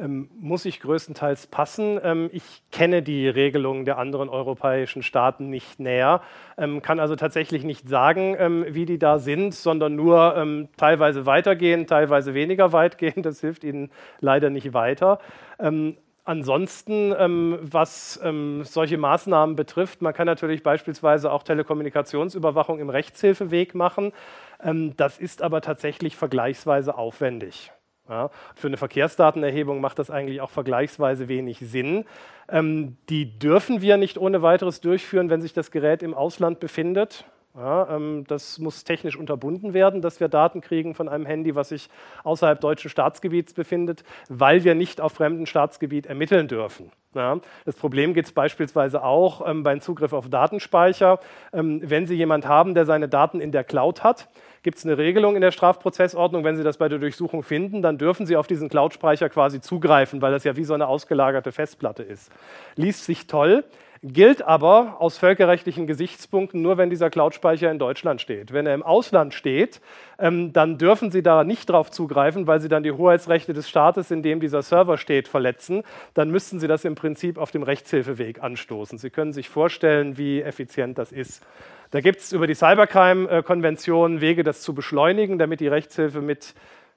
Ähm, 0.00 0.30
muss 0.38 0.64
ich 0.64 0.80
größtenteils 0.80 1.46
passen. 1.48 2.00
Ähm, 2.02 2.30
ich 2.32 2.62
kenne 2.72 3.02
die 3.02 3.28
Regelungen 3.28 3.84
der 3.84 3.98
anderen 3.98 4.28
europäischen 4.28 5.02
Staaten 5.02 5.50
nicht 5.50 5.78
näher, 5.78 6.22
ähm, 6.56 6.82
kann 6.82 7.00
also 7.00 7.16
tatsächlich 7.16 7.64
nicht 7.64 7.88
sagen, 7.88 8.36
wie 8.74 8.86
die 8.86 8.98
da 8.98 9.18
sind, 9.18 9.54
sondern 9.54 9.96
nur 9.96 10.68
teilweise 10.76 11.26
weitergehen, 11.26 11.86
teilweise 11.86 12.34
weniger 12.34 12.72
weit 12.72 12.98
gehen. 12.98 13.22
Das 13.22 13.40
hilft 13.40 13.64
ihnen 13.64 13.90
leider 14.20 14.50
nicht 14.50 14.72
weiter. 14.72 15.18
Ansonsten, 16.24 17.12
was 17.12 18.20
solche 18.62 18.98
Maßnahmen 18.98 19.56
betrifft, 19.56 20.02
man 20.02 20.14
kann 20.14 20.26
natürlich 20.26 20.62
beispielsweise 20.62 21.32
auch 21.32 21.42
Telekommunikationsüberwachung 21.42 22.78
im 22.78 22.90
Rechtshilfeweg 22.90 23.74
machen. 23.74 24.12
das 24.96 25.18
ist 25.18 25.42
aber 25.42 25.60
tatsächlich 25.60 26.16
vergleichsweise 26.16 26.96
aufwendig. 26.96 27.72
Ja, 28.10 28.30
für 28.56 28.66
eine 28.66 28.76
Verkehrsdatenerhebung 28.76 29.80
macht 29.80 30.00
das 30.00 30.10
eigentlich 30.10 30.40
auch 30.40 30.50
vergleichsweise 30.50 31.28
wenig 31.28 31.60
Sinn. 31.60 32.04
Ähm, 32.48 32.96
die 33.08 33.38
dürfen 33.38 33.82
wir 33.82 33.96
nicht 33.98 34.18
ohne 34.18 34.42
weiteres 34.42 34.80
durchführen, 34.80 35.30
wenn 35.30 35.40
sich 35.40 35.52
das 35.52 35.70
Gerät 35.70 36.02
im 36.02 36.12
Ausland 36.12 36.58
befindet. 36.58 37.24
Ja, 37.56 37.96
ähm, 37.96 38.24
das 38.26 38.58
muss 38.58 38.84
technisch 38.84 39.16
unterbunden 39.16 39.74
werden, 39.74 40.02
dass 40.02 40.18
wir 40.18 40.28
Daten 40.28 40.60
kriegen 40.60 40.94
von 40.94 41.08
einem 41.08 41.26
Handy, 41.26 41.54
was 41.54 41.70
sich 41.70 41.88
außerhalb 42.24 42.60
deutschen 42.60 42.90
Staatsgebiets 42.90 43.54
befindet, 43.54 44.02
weil 44.28 44.62
wir 44.64 44.74
nicht 44.74 45.00
auf 45.00 45.12
fremdem 45.12 45.46
Staatsgebiet 45.46 46.06
ermitteln 46.06 46.48
dürfen. 46.48 46.92
Ja, 47.14 47.40
das 47.64 47.74
Problem 47.74 48.14
gibt 48.14 48.28
es 48.28 48.32
beispielsweise 48.32 49.02
auch 49.02 49.48
ähm, 49.48 49.64
beim 49.64 49.80
Zugriff 49.80 50.12
auf 50.12 50.28
Datenspeicher. 50.28 51.18
Ähm, 51.52 51.80
wenn 51.84 52.06
Sie 52.06 52.14
jemanden 52.14 52.48
haben, 52.48 52.74
der 52.74 52.86
seine 52.86 53.08
Daten 53.08 53.40
in 53.40 53.50
der 53.50 53.64
Cloud 53.64 54.04
hat, 54.04 54.28
gibt 54.62 54.78
es 54.78 54.84
eine 54.84 54.98
Regelung 54.98 55.36
in 55.36 55.40
der 55.40 55.52
Strafprozessordnung, 55.52 56.44
wenn 56.44 56.56
Sie 56.56 56.62
das 56.62 56.76
bei 56.76 56.88
der 56.88 56.98
Durchsuchung 56.98 57.42
finden, 57.42 57.82
dann 57.82 57.98
dürfen 57.98 58.26
Sie 58.26 58.36
auf 58.36 58.46
diesen 58.46 58.68
Cloud-Speicher 58.68 59.28
quasi 59.28 59.60
zugreifen, 59.60 60.20
weil 60.20 60.32
das 60.32 60.44
ja 60.44 60.56
wie 60.56 60.64
so 60.64 60.74
eine 60.74 60.86
ausgelagerte 60.86 61.52
Festplatte 61.52 62.02
ist. 62.02 62.30
Liest 62.76 63.04
sich 63.04 63.26
toll, 63.26 63.64
gilt 64.02 64.40
aber 64.40 64.96
aus 64.98 65.18
völkerrechtlichen 65.18 65.86
Gesichtspunkten 65.86 66.62
nur, 66.62 66.78
wenn 66.78 66.88
dieser 66.88 67.10
Cloud-Speicher 67.10 67.70
in 67.70 67.78
Deutschland 67.78 68.22
steht. 68.22 68.52
Wenn 68.52 68.66
er 68.66 68.74
im 68.74 68.82
Ausland 68.82 69.34
steht, 69.34 69.82
ähm, 70.18 70.54
dann 70.54 70.78
dürfen 70.78 71.10
Sie 71.10 71.22
da 71.22 71.44
nicht 71.44 71.68
drauf 71.68 71.90
zugreifen, 71.90 72.46
weil 72.46 72.60
Sie 72.60 72.68
dann 72.68 72.82
die 72.82 72.92
Hoheitsrechte 72.92 73.52
des 73.52 73.68
Staates, 73.68 74.10
in 74.10 74.22
dem 74.22 74.40
dieser 74.40 74.62
Server 74.62 74.96
steht, 74.96 75.28
verletzen. 75.28 75.82
Dann 76.14 76.30
müssten 76.30 76.60
Sie 76.60 76.66
das 76.66 76.86
im 76.86 76.94
Prinzip 76.94 77.36
auf 77.36 77.50
dem 77.50 77.62
Rechtshilfeweg 77.62 78.42
anstoßen. 78.42 78.96
Sie 78.96 79.10
können 79.10 79.34
sich 79.34 79.50
vorstellen, 79.50 80.16
wie 80.16 80.40
effizient 80.40 80.96
das 80.96 81.12
ist. 81.12 81.46
Da 81.90 82.00
gibt 82.00 82.20
es 82.20 82.32
über 82.32 82.46
die 82.46 82.54
Cybercrime-Konvention 82.54 84.22
Wege, 84.22 84.44
das 84.44 84.62
zu 84.62 84.74
beschleunigen, 84.74 85.38
damit 85.38 85.60
die 85.60 85.68
Rechtshilfe 85.68 86.22
mit, 86.22 86.54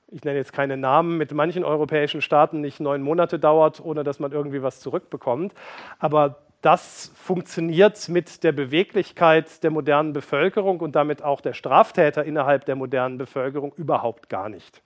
ich 0.07 0.23
nenne 0.23 0.37
jetzt 0.37 0.53
keine 0.53 0.77
Namen, 0.77 1.17
mit 1.17 1.33
manchen 1.33 1.65
europäischen 1.65 2.21
Staaten 2.21 2.61
nicht 2.61 2.79
neun 2.79 3.01
Monate 3.01 3.39
dauert, 3.39 3.83
ohne 3.83 4.05
dass 4.05 4.19
man 4.19 4.31
irgendwie 4.31 4.61
was 4.61 4.79
zurückbekommt. 4.79 5.53
Aber 5.99 6.37
das 6.63 7.11
funktioniert 7.15 8.07
mit 8.07 8.43
der 8.43 8.53
Beweglichkeit 8.53 9.63
der 9.63 9.69
modernen 9.69 10.13
Bevölkerung 10.13 10.79
und 10.79 10.95
damit 10.95 11.21
auch 11.21 11.41
der 11.41 11.53
Straftäter 11.53 12.23
innerhalb 12.23 12.65
der 12.65 12.75
modernen 12.75 13.17
Bevölkerung 13.17 13.73
überhaupt 13.75 14.29
gar 14.29 14.47
nicht. 14.47 14.81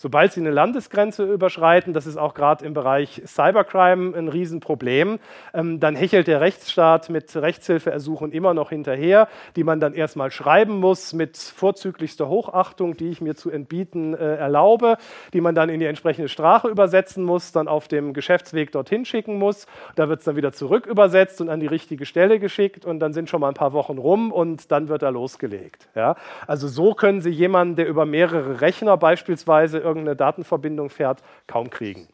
Sobald 0.00 0.32
sie 0.32 0.38
eine 0.38 0.52
Landesgrenze 0.52 1.24
überschreiten, 1.24 1.92
das 1.92 2.06
ist 2.06 2.16
auch 2.16 2.34
gerade 2.34 2.64
im 2.64 2.72
Bereich 2.72 3.20
Cybercrime 3.26 4.16
ein 4.16 4.28
Riesenproblem, 4.28 5.18
ähm, 5.52 5.80
dann 5.80 5.96
hechelt 5.96 6.28
der 6.28 6.40
Rechtsstaat 6.40 7.10
mit 7.10 7.34
Rechtshilfeersuchen 7.34 8.30
immer 8.30 8.54
noch 8.54 8.70
hinterher, 8.70 9.26
die 9.56 9.64
man 9.64 9.80
dann 9.80 9.94
erstmal 9.94 10.30
schreiben 10.30 10.78
muss 10.78 11.14
mit 11.14 11.36
vorzüglichster 11.36 12.28
Hochachtung, 12.28 12.96
die 12.96 13.08
ich 13.08 13.20
mir 13.20 13.34
zu 13.34 13.50
entbieten 13.50 14.14
äh, 14.14 14.36
erlaube, 14.36 14.98
die 15.32 15.40
man 15.40 15.56
dann 15.56 15.68
in 15.68 15.80
die 15.80 15.86
entsprechende 15.86 16.28
Sprache 16.28 16.68
übersetzen 16.68 17.24
muss, 17.24 17.50
dann 17.50 17.66
auf 17.66 17.88
dem 17.88 18.12
Geschäftsweg 18.12 18.70
dorthin 18.70 19.04
schicken 19.04 19.36
muss. 19.36 19.66
Da 19.96 20.08
wird 20.08 20.20
es 20.20 20.24
dann 20.26 20.36
wieder 20.36 20.52
zurück 20.52 20.86
übersetzt 20.86 21.40
und 21.40 21.48
an 21.48 21.58
die 21.58 21.66
richtige 21.66 22.06
Stelle 22.06 22.38
geschickt 22.38 22.84
und 22.84 23.00
dann 23.00 23.12
sind 23.12 23.28
schon 23.28 23.40
mal 23.40 23.48
ein 23.48 23.54
paar 23.54 23.72
Wochen 23.72 23.98
rum 23.98 24.30
und 24.30 24.70
dann 24.70 24.88
wird 24.88 25.02
er 25.02 25.10
losgelegt. 25.10 25.88
Ja? 25.96 26.14
Also 26.46 26.68
so 26.68 26.94
können 26.94 27.20
Sie 27.20 27.30
jemanden, 27.30 27.74
der 27.74 27.88
über 27.88 28.06
mehrere 28.06 28.60
Rechner 28.60 28.96
beispielsweise 28.96 29.87
irgendeine 29.88 30.16
Datenverbindung 30.16 30.90
fährt, 30.90 31.22
kaum 31.46 31.70
kriegen. 31.70 32.08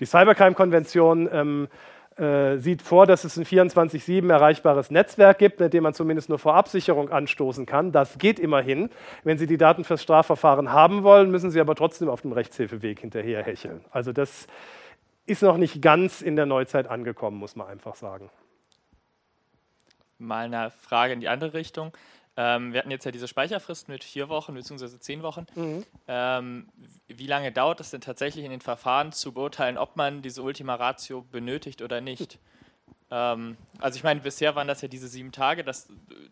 Die 0.00 0.06
Cybercrime-Konvention 0.06 1.28
ähm, 1.32 1.68
äh, 2.16 2.58
sieht 2.58 2.82
vor, 2.82 3.06
dass 3.06 3.24
es 3.24 3.38
ein 3.38 3.44
24-7 3.44 4.30
erreichbares 4.30 4.90
Netzwerk 4.90 5.38
gibt, 5.38 5.60
mit 5.60 5.72
dem 5.72 5.84
man 5.84 5.94
zumindest 5.94 6.28
nur 6.28 6.38
vor 6.38 6.54
Absicherung 6.54 7.10
anstoßen 7.10 7.64
kann. 7.64 7.90
Das 7.90 8.18
geht 8.18 8.38
immerhin. 8.38 8.90
Wenn 9.24 9.38
Sie 9.38 9.46
die 9.46 9.56
Daten 9.56 9.84
fürs 9.84 10.02
Strafverfahren 10.02 10.72
haben 10.72 11.04
wollen, 11.04 11.30
müssen 11.30 11.50
Sie 11.50 11.60
aber 11.60 11.74
trotzdem 11.74 12.10
auf 12.10 12.20
dem 12.20 12.32
Rechtshilfeweg 12.32 13.00
hinterher 13.00 13.42
hecheln. 13.42 13.82
Also 13.90 14.12
das 14.12 14.46
ist 15.24 15.42
noch 15.42 15.56
nicht 15.56 15.80
ganz 15.80 16.20
in 16.20 16.36
der 16.36 16.46
Neuzeit 16.46 16.86
angekommen, 16.86 17.38
muss 17.38 17.56
man 17.56 17.68
einfach 17.68 17.94
sagen. 17.94 18.28
Mal 20.18 20.46
eine 20.46 20.70
Frage 20.70 21.14
in 21.14 21.20
die 21.20 21.28
andere 21.28 21.54
Richtung. 21.54 21.92
Ähm, 22.36 22.72
wir 22.72 22.80
hatten 22.80 22.90
jetzt 22.90 23.04
ja 23.04 23.10
diese 23.10 23.28
Speicherfrist 23.28 23.88
mit 23.88 24.04
vier 24.04 24.28
Wochen 24.28 24.54
bzw. 24.54 24.98
zehn 24.98 25.22
Wochen. 25.22 25.46
Mhm. 25.54 25.84
Ähm, 26.08 26.68
wie 27.08 27.26
lange 27.26 27.52
dauert 27.52 27.80
es 27.80 27.90
denn 27.90 28.00
tatsächlich 28.00 28.44
in 28.44 28.50
den 28.50 28.62
Verfahren 28.62 29.12
zu 29.12 29.32
beurteilen, 29.32 29.76
ob 29.76 29.96
man 29.96 30.22
diese 30.22 30.42
Ultima 30.42 30.76
Ratio 30.76 31.22
benötigt 31.22 31.82
oder 31.82 32.00
nicht? 32.00 32.38
Ähm, 33.10 33.58
also 33.78 33.96
ich 33.96 34.04
meine, 34.04 34.20
bisher 34.20 34.54
waren 34.54 34.66
das 34.66 34.80
ja 34.80 34.88
diese 34.88 35.06
sieben 35.06 35.32
Tage, 35.32 35.62
das, 35.62 35.88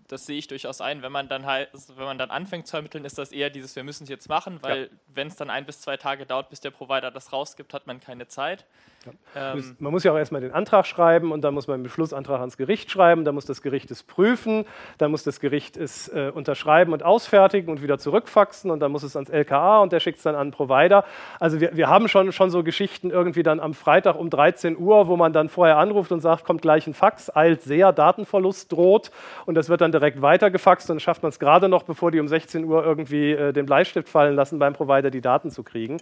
das 0.08 0.24
sehe 0.24 0.38
ich 0.38 0.48
durchaus 0.48 0.80
ein. 0.80 1.02
Wenn 1.02 1.12
man 1.12 1.28
dann 1.28 1.44
halt, 1.44 1.68
wenn 1.94 2.06
man 2.06 2.16
dann 2.16 2.30
anfängt 2.30 2.66
zu 2.66 2.76
ermitteln, 2.76 3.04
ist 3.04 3.18
das 3.18 3.32
eher 3.32 3.50
dieses, 3.50 3.76
wir 3.76 3.84
müssen 3.84 4.04
es 4.04 4.08
jetzt 4.08 4.30
machen, 4.30 4.62
weil 4.62 4.84
ja. 4.84 4.88
wenn 5.08 5.28
es 5.28 5.36
dann 5.36 5.50
ein 5.50 5.66
bis 5.66 5.82
zwei 5.82 5.98
Tage 5.98 6.24
dauert, 6.24 6.48
bis 6.48 6.60
der 6.60 6.70
Provider 6.70 7.10
das 7.10 7.34
rausgibt, 7.34 7.74
hat 7.74 7.86
man 7.86 8.00
keine 8.00 8.28
Zeit. 8.28 8.64
Ja. 9.06 9.54
Ähm, 9.54 9.76
man 9.78 9.92
muss 9.92 10.04
ja 10.04 10.12
auch 10.12 10.18
erstmal 10.18 10.42
den 10.42 10.52
Antrag 10.52 10.86
schreiben 10.86 11.32
und 11.32 11.42
dann 11.42 11.54
muss 11.54 11.66
man 11.66 11.74
einen 11.74 11.84
Beschlussantrag 11.84 12.40
ans 12.40 12.58
Gericht 12.58 12.90
schreiben, 12.90 13.24
dann 13.24 13.34
muss 13.34 13.46
das 13.46 13.62
Gericht 13.62 13.90
es 13.90 14.02
prüfen, 14.02 14.66
dann 14.98 15.10
muss 15.10 15.22
das 15.22 15.40
Gericht 15.40 15.78
es 15.78 16.08
äh, 16.08 16.30
unterschreiben 16.34 16.92
und 16.92 17.02
ausfertigen 17.02 17.70
und 17.70 17.82
wieder 17.82 17.98
zurückfaxen 17.98 18.70
und 18.70 18.80
dann 18.80 18.92
muss 18.92 19.02
es 19.02 19.16
ans 19.16 19.30
LKA 19.30 19.78
und 19.78 19.92
der 19.92 20.00
schickt 20.00 20.18
es 20.18 20.24
dann 20.24 20.34
an 20.34 20.48
den 20.48 20.52
Provider. 20.52 21.04
Also 21.38 21.60
wir, 21.60 21.74
wir 21.74 21.88
haben 21.88 22.08
schon, 22.08 22.30
schon 22.32 22.50
so 22.50 22.62
Geschichten 22.62 23.10
irgendwie 23.10 23.42
dann 23.42 23.58
am 23.58 23.72
Freitag 23.72 24.16
um 24.16 24.28
13 24.28 24.76
Uhr, 24.76 25.08
wo 25.08 25.16
man 25.16 25.32
dann 25.32 25.48
vorher 25.48 25.78
anruft 25.78 26.12
und 26.12 26.20
sagt, 26.20 26.44
kommt 26.44 26.60
gleich 26.60 26.86
ein 26.86 26.92
Fax, 26.92 27.34
eilt 27.34 27.62
sehr, 27.62 27.92
Datenverlust 27.92 28.70
droht 28.70 29.10
und 29.46 29.54
das 29.54 29.70
wird 29.70 29.80
dann 29.80 29.92
direkt 29.92 30.20
weitergefaxt 30.20 30.90
und 30.90 30.96
dann 30.96 31.00
schafft 31.00 31.22
man 31.22 31.30
es 31.30 31.38
gerade 31.38 31.70
noch, 31.70 31.84
bevor 31.84 32.10
die 32.10 32.20
um 32.20 32.28
16 32.28 32.64
Uhr 32.64 32.84
irgendwie 32.84 33.32
äh, 33.32 33.54
den 33.54 33.64
Bleistift 33.64 34.10
fallen 34.10 34.34
lassen, 34.34 34.58
beim 34.58 34.74
Provider 34.74 35.10
die 35.10 35.22
Daten 35.22 35.50
zu 35.50 35.62
kriegen. 35.62 35.96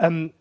Ähm, 0.00 0.32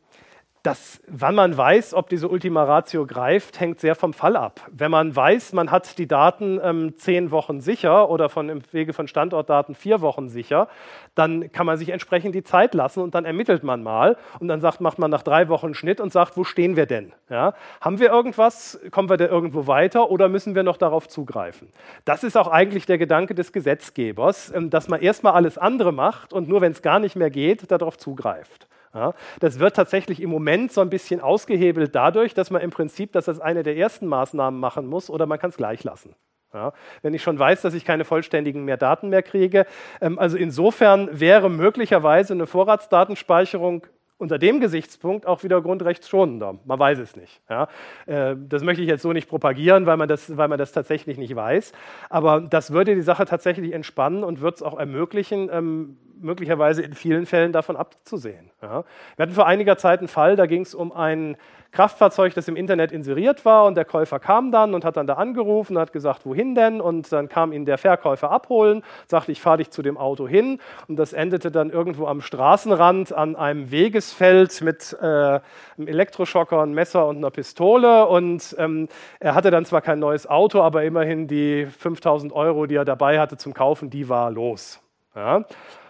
das, 0.64 1.02
wann 1.08 1.34
man 1.34 1.58
weiß, 1.58 1.96
ob 1.96 2.10
diese 2.10 2.28
Ultima 2.30 2.64
Ratio 2.64 3.08
greift, 3.08 3.60
hängt 3.60 3.80
sehr 3.80 3.96
vom 3.96 4.14
Fall 4.14 4.36
ab. 4.36 4.62
Wenn 4.72 4.92
man 4.92 5.16
weiß, 5.16 5.54
man 5.54 5.72
hat 5.72 5.98
die 5.98 6.08
Daten 6.08 6.60
ähm, 6.64 6.96
zehn 6.98 7.32
Wochen 7.32 7.62
sicher 7.62 8.10
oder 8.12 8.30
von, 8.30 8.48
im 8.48 8.62
Wege 8.72 8.94
von 8.94 9.08
Standortdaten 9.08 9.74
vier 9.74 10.02
Wochen 10.02 10.30
sicher, 10.30 10.68
dann 11.16 11.52
kann 11.52 11.66
man 11.66 11.78
sich 11.78 11.90
entsprechend 11.90 12.36
die 12.36 12.44
Zeit 12.44 12.76
lassen 12.76 13.02
und 13.02 13.16
dann 13.16 13.26
ermittelt 13.26 13.64
man 13.64 13.82
mal 13.82 14.18
und 14.40 14.50
dann 14.50 14.62
sagt, 14.62 14.82
macht 14.82 15.00
man 15.00 15.10
nach 15.10 15.24
drei 15.24 15.50
Wochen 15.50 15.68
einen 15.68 15.74
Schnitt 15.74 16.00
und 16.00 16.14
sagt, 16.14 16.38
wo 16.38 16.44
stehen 16.44 16.76
wir 16.76 16.86
denn? 16.86 17.12
Ja? 17.30 17.56
Haben 17.82 17.98
wir 18.00 18.12
irgendwas? 18.12 18.80
Kommen 18.92 19.10
wir 19.10 19.18
da 19.18 19.26
irgendwo 19.26 19.66
weiter 19.66 20.12
oder 20.12 20.30
müssen 20.30 20.54
wir 20.54 20.62
noch 20.62 20.78
darauf 20.78 21.08
zugreifen? 21.08 21.74
Das 22.06 22.24
ist 22.24 22.38
auch 22.38 22.48
eigentlich 22.48 22.86
der 22.86 23.00
Gedanke 23.00 23.34
des 23.34 23.52
Gesetzgebers, 23.52 24.54
ähm, 24.54 24.70
dass 24.70 24.88
man 24.88 25.02
erstmal 25.02 25.34
alles 25.34 25.58
andere 25.58 25.92
macht 25.92 26.34
und 26.34 26.48
nur 26.48 26.62
wenn 26.62 26.72
es 26.72 26.84
gar 26.84 27.00
nicht 27.00 27.16
mehr 27.16 27.32
geht, 27.32 27.72
darauf 27.72 27.98
zugreift. 27.98 28.68
Ja, 28.94 29.14
das 29.40 29.60
wird 29.60 29.76
tatsächlich 29.76 30.22
im 30.22 30.30
Moment 30.30 30.72
so 30.74 30.82
ein 30.82 30.90
bisschen 30.90 31.22
ausgehebelt 31.22 31.96
dadurch, 31.96 32.34
dass 32.34 32.52
man 32.52 32.62
im 32.62 32.72
Prinzip 32.72 33.14
das 33.14 33.30
als 33.30 33.40
eine 33.40 33.64
der 33.64 33.78
ersten 33.78 34.06
Maßnahmen 34.06 34.60
machen 34.60 34.86
muss 34.86 35.10
oder 35.10 35.26
man 35.26 35.40
kann 35.40 35.50
es 35.50 35.58
gleich 35.58 35.84
lassen. 35.84 36.14
Ja, 36.54 36.74
wenn 37.02 37.14
ich 37.14 37.24
schon 37.24 37.40
weiß, 37.40 37.62
dass 37.62 37.74
ich 37.74 37.86
keine 37.86 38.04
vollständigen 38.04 38.66
mehr 38.66 38.76
Daten 38.76 39.08
mehr 39.08 39.24
kriege. 39.24 39.66
Ähm, 40.02 40.20
also 40.20 40.36
insofern 40.36 41.08
wäre 41.18 41.50
möglicherweise 41.50 42.34
eine 42.34 42.46
Vorratsdatenspeicherung 42.46 43.88
unter 44.22 44.38
dem 44.38 44.60
Gesichtspunkt 44.60 45.26
auch 45.26 45.44
wieder 45.44 45.62
grundrechtsschonender. 45.62 46.60
Man 46.64 46.80
weiß 46.80 47.00
es 47.00 47.16
nicht. 47.16 47.42
Ja. 47.50 47.68
Äh, 48.06 48.36
das 48.38 48.64
möchte 48.64 48.84
ich 48.84 48.88
jetzt 48.88 49.02
so 49.02 49.12
nicht 49.12 49.28
propagieren, 49.28 49.88
weil 49.88 49.98
man, 49.98 50.08
das, 50.08 50.38
weil 50.38 50.48
man 50.48 50.60
das 50.60 50.72
tatsächlich 50.72 51.18
nicht 51.18 51.36
weiß. 51.36 51.74
Aber 52.10 52.40
das 52.40 52.72
würde 52.72 52.94
die 52.96 53.02
Sache 53.02 53.26
tatsächlich 53.26 53.74
entspannen 53.74 54.24
und 54.24 54.40
würde 54.40 54.56
es 54.56 54.62
auch 54.62 54.78
ermöglichen, 54.78 55.50
ähm, 55.52 55.98
möglicherweise 56.22 56.84
in 56.84 56.94
vielen 56.94 57.26
Fällen 57.26 57.52
davon 57.52 57.76
abzusehen. 57.76 58.52
Ja. 58.62 58.84
Wir 59.16 59.24
hatten 59.24 59.34
vor 59.34 59.48
einiger 59.48 59.78
Zeit 59.78 60.00
einen 60.00 60.08
Fall, 60.08 60.36
da 60.36 60.46
ging 60.46 60.62
es 60.62 60.76
um 60.76 60.92
ein 60.92 61.36
Kraftfahrzeug, 61.72 62.34
das 62.34 62.48
im 62.50 62.58
Internet 62.58 62.92
inseriert 62.92 63.46
war 63.46 63.66
und 63.66 63.76
der 63.76 63.86
Käufer 63.86 64.20
kam 64.20 64.52
dann 64.52 64.74
und 64.74 64.84
hat 64.84 64.98
dann 64.98 65.08
da 65.08 65.14
angerufen, 65.14 65.78
hat 65.78 65.94
gesagt, 65.94 66.26
wohin 66.26 66.54
denn? 66.54 66.82
Und 66.82 67.12
dann 67.14 67.30
kam 67.30 67.54
ihn 67.54 67.66
der 67.66 67.78
Verkäufer 67.78 68.30
abholen, 68.30 68.84
sagte, 69.08 69.32
ich 69.32 69.42
fahre 69.42 69.58
dich 69.58 69.72
zu 69.72 69.82
dem 69.82 69.98
Auto 69.98 70.28
hin 70.28 70.60
und 70.88 70.98
das 70.98 71.14
endete 71.14 71.50
dann 71.50 71.70
irgendwo 71.70 72.08
am 72.08 72.22
Straßenrand 72.22 73.14
an 73.14 73.38
einem 73.38 73.72
Wegesfeld 73.72 74.62
mit 74.62 74.98
äh, 75.02 75.06
einem 75.06 75.42
Elektroschocker, 75.78 76.62
einem 76.62 76.74
Messer 76.74 77.08
und 77.08 77.18
einer 77.18 77.32
Pistole 77.32 78.06
und 78.08 78.54
ähm, 78.60 78.90
er 79.22 79.34
hatte 79.34 79.50
dann 79.50 79.64
zwar 79.64 79.82
kein 79.82 80.00
neues 80.00 80.28
Auto, 80.30 80.62
aber 80.62 80.84
immerhin 80.84 81.28
die 81.28 81.66
5000 81.66 82.34
Euro, 82.34 82.66
die 82.66 82.76
er 82.76 82.86
dabei 82.86 83.20
hatte 83.20 83.38
zum 83.38 83.54
Kaufen, 83.54 83.90
die 83.90 84.10
war 84.10 84.30
los. 84.30 84.82
Ja? 85.16 85.46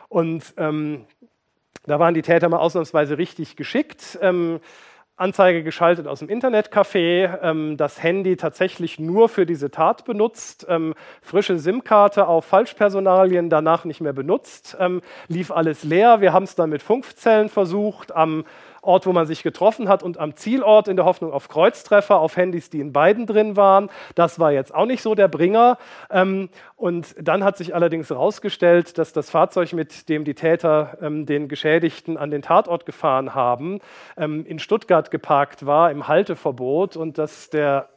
Und 0.10 0.54
ähm, 0.58 1.06
da 1.88 1.98
waren 1.98 2.14
die 2.14 2.22
Täter 2.22 2.50
mal 2.50 2.60
ausnahmsweise 2.60 3.18
richtig 3.18 3.56
geschickt. 3.56 4.20
Ähm, 4.22 4.60
Anzeige 5.22 5.64
geschaltet 5.64 6.08
aus 6.08 6.20
dem 6.20 6.28
Internetcafé, 6.28 7.40
ähm, 7.42 7.78
das 7.78 8.02
Handy 8.04 8.36
tatsächlich 8.36 9.00
nur 9.00 9.30
für 9.30 9.46
diese 9.46 9.72
Tat 9.72 10.04
benutzt, 10.04 10.66
ähm, 10.68 10.96
frische 11.22 11.60
SIM-Karte 11.60 12.28
auf 12.28 12.46
Falschpersonalien 12.46 13.50
danach 13.50 13.86
nicht 13.86 14.02
mehr 14.02 14.14
benutzt, 14.14 14.76
ähm, 14.80 15.02
lief 15.28 15.52
alles 15.52 15.84
leer. 15.84 16.22
Wir 16.22 16.34
haben 16.34 16.44
es 16.44 16.56
dann 16.56 16.72
mit 16.72 16.82
Funkzellen 16.82 17.50
versucht, 17.50 18.12
am 18.14 18.46
Ort, 18.82 19.06
wo 19.06 19.14
man 19.14 19.28
sich 19.28 19.44
getroffen 19.44 19.88
hat 19.88 20.02
und 20.02 20.18
am 20.18 20.36
Zielort 20.36 20.88
in 20.88 20.96
der 20.96 21.06
Hoffnung 21.06 21.32
auf 21.32 21.50
Kreuztreffer, 21.50 22.20
auf 22.20 22.36
Handys, 22.36 22.70
die 22.70 22.80
in 22.80 22.92
beiden 22.92 23.28
drin 23.28 23.56
waren. 23.56 23.90
Das 24.16 24.40
war 24.40 24.52
jetzt 24.52 24.74
auch 24.74 24.86
nicht 24.88 25.04
so 25.04 25.14
der 25.14 25.28
Bringer. 25.28 25.78
Ähm, 26.10 26.50
und 26.78 27.16
dann 27.20 27.44
hat 27.44 27.58
sich 27.58 27.76
allerdings 27.76 28.10
herausgestellt, 28.10 28.98
dass 28.98 29.14
das 29.14 29.30
Fahrzeug, 29.30 29.74
mit 29.74 30.10
dem 30.10 30.24
die 30.24 30.34
Täter 30.34 30.98
ähm, 31.02 31.28
den 31.28 31.48
Geschädigten 31.48 32.18
an 32.18 32.32
den 32.32 32.42
Tatort 32.42 32.88
gefahren 32.88 33.36
haben, 33.36 33.82
ähm, 34.18 34.46
in 34.48 34.58
Stuttgart 34.58 35.12
geparkt 35.12 35.66
war 35.66 35.92
im 35.92 36.08
Halteverbot 36.08 36.98
und 36.98 37.18
dass 37.18 37.50
der 37.52 37.90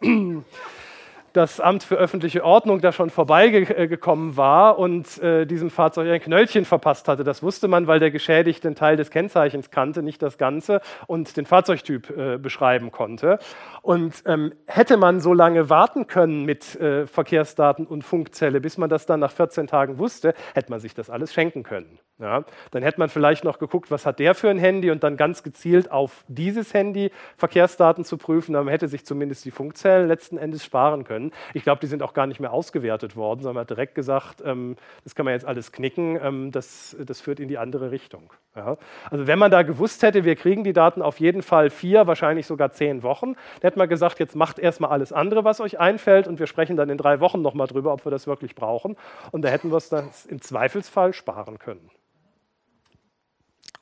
das 1.35 1.59
Amt 1.59 1.83
für 1.83 1.97
öffentliche 1.97 2.45
Ordnung 2.45 2.81
da 2.81 2.93
schon 2.93 3.11
vorbeigekommen 3.11 4.37
war 4.37 4.79
und 4.79 5.19
äh, 5.21 5.47
diesem 5.47 5.69
Fahrzeug 5.69 6.09
ein 6.09 6.21
Knöllchen 6.21 6.65
verpasst 6.65 7.09
hatte. 7.09 7.25
Das 7.25 7.43
wusste 7.43 7.67
man, 7.67 7.89
weil 7.89 7.99
der 7.99 8.13
Geschädigte 8.13 8.69
einen 8.69 8.77
Teil 8.77 8.97
des 8.97 9.11
Kennzeichens 9.11 9.73
kannte, 9.73 10.05
nicht 10.05 10.23
das 10.23 10.39
Ganze, 10.39 10.81
und 11.09 11.37
den 11.37 11.45
Fahrzeugtyp 11.45 12.17
äh, 12.17 12.39
beschreiben 12.39 12.93
konnte. 12.93 13.41
Und 13.83 14.23
ähm, 14.27 14.55
hätte 14.67 14.97
man 14.97 15.21
so 15.21 15.35
lange 15.35 15.69
warten 15.69 16.07
können 16.07 16.45
mit 16.45 16.77
äh, 16.77 17.09
Verkehrsdaten 17.09 17.85
und 17.85 18.03
Funkzelle, 18.03 18.61
bis 18.61 18.79
man 18.79 18.89
das 18.89 19.05
dann 19.05 19.19
nach 19.19 19.33
14 19.33 19.67
Tagen 19.67 19.99
wusste, 19.99 20.35
hätte 20.55 20.71
man 20.71 20.79
sich 20.79 20.95
das 20.95 21.11
alles 21.11 21.35
schenken 21.35 21.65
können. 21.65 21.99
Ja? 22.21 22.45
Dann 22.71 22.85
hätte 22.85 23.01
man 23.01 23.09
vielleicht 23.09 23.43
noch 23.43 23.59
geguckt, 23.59 23.91
was 23.91 24.07
hat 24.07 24.21
der 24.21 24.37
für 24.37 24.51
ein 24.51 24.59
Handy 24.59 24.93
und 24.93 25.03
dann 25.03 25.17
ganz 25.17 25.43
gezielt 25.43 25.91
auf 25.91 26.25
dieses 26.29 26.73
Handy 26.73 27.11
Verkehrsdaten 27.37 28.05
zu 28.05 28.19
prüfen. 28.19 28.53
Dann 28.53 28.69
hätte 28.69 28.87
sich 28.87 29.05
zumindest 29.05 29.45
die 29.45 29.51
Funkzellen 29.51 30.07
letzten 30.07 30.39
Endes 30.39 30.65
sparen 30.65 31.03
können 31.03 31.24
können. 31.25 31.41
Ich 31.55 31.63
glaube, 31.63 31.81
die 31.81 31.87
sind 31.87 32.03
auch 32.03 32.15
gar 32.15 32.27
nicht 32.27 32.41
mehr 32.41 32.53
ausgewertet 32.53 33.17
worden, 33.17 33.41
sondern 33.41 33.55
man 33.55 33.61
hat 33.63 33.71
direkt 33.71 33.95
gesagt, 33.95 34.43
ähm, 34.45 34.77
das 35.05 35.15
kann 35.15 35.25
man 35.25 35.35
jetzt 35.35 35.47
alles 35.47 35.73
knicken, 35.73 36.19
ähm, 36.23 36.53
das, 36.53 36.97
das 37.01 37.21
führt 37.21 37.41
in 37.41 37.49
die 37.49 37.59
andere 37.59 37.91
Richtung. 37.91 38.33
Ja. 38.57 38.77
Also 39.11 39.27
wenn 39.27 39.39
man 39.39 39.51
da 39.51 39.63
gewusst 39.63 40.03
hätte, 40.03 40.25
wir 40.25 40.37
kriegen 40.37 40.65
die 40.65 40.73
Daten 40.73 41.03
auf 41.03 41.19
jeden 41.21 41.43
Fall 41.43 41.71
vier, 41.71 42.07
wahrscheinlich 42.07 42.47
sogar 42.47 42.71
zehn 42.73 43.03
Wochen, 43.03 43.35
dann 43.35 43.63
hätte 43.63 43.79
man 43.79 43.89
gesagt, 43.89 44.21
jetzt 44.21 44.37
macht 44.37 44.59
erstmal 44.59 44.91
alles 44.91 45.13
andere, 45.13 45.45
was 45.45 45.61
euch 45.61 45.81
einfällt 45.81 46.29
und 46.29 46.39
wir 46.39 46.47
sprechen 46.47 46.77
dann 46.77 46.89
in 46.91 46.99
drei 46.99 47.21
Wochen 47.21 47.43
nochmal 47.43 47.67
drüber, 47.67 47.93
ob 47.93 48.05
wir 48.05 48.11
das 48.11 48.27
wirklich 48.27 48.55
brauchen. 48.55 48.97
Und 49.33 49.43
da 49.43 49.49
hätten 49.49 49.71
wir 49.71 49.77
es 49.77 49.89
dann 49.89 50.11
im 50.29 50.41
Zweifelsfall 50.41 51.13
sparen 51.13 51.59
können. 51.59 51.91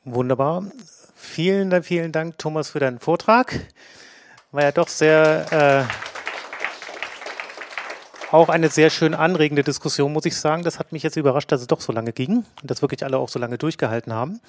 Wunderbar. 0.05 0.64
Vielen, 1.14 1.82
vielen 1.85 2.10
Dank, 2.10 2.39
Thomas, 2.39 2.70
für 2.70 2.81
deinen 2.81 2.98
Vortrag. 2.98 3.60
War 4.51 4.62
ja 4.64 4.73
doch 4.73 4.89
sehr 4.89 5.86
äh 5.89 6.11
auch 8.32 8.48
eine 8.48 8.68
sehr 8.68 8.90
schön 8.90 9.14
anregende 9.14 9.62
Diskussion, 9.62 10.12
muss 10.12 10.24
ich 10.24 10.36
sagen. 10.36 10.62
Das 10.62 10.78
hat 10.78 10.92
mich 10.92 11.02
jetzt 11.02 11.16
überrascht, 11.16 11.52
dass 11.52 11.60
es 11.60 11.66
doch 11.66 11.80
so 11.80 11.92
lange 11.92 12.12
ging 12.12 12.44
und 12.62 12.70
dass 12.70 12.82
wirklich 12.82 13.04
alle 13.04 13.18
auch 13.18 13.28
so 13.28 13.38
lange 13.38 13.59
durchgehalten 13.59 14.12
haben. 14.12 14.40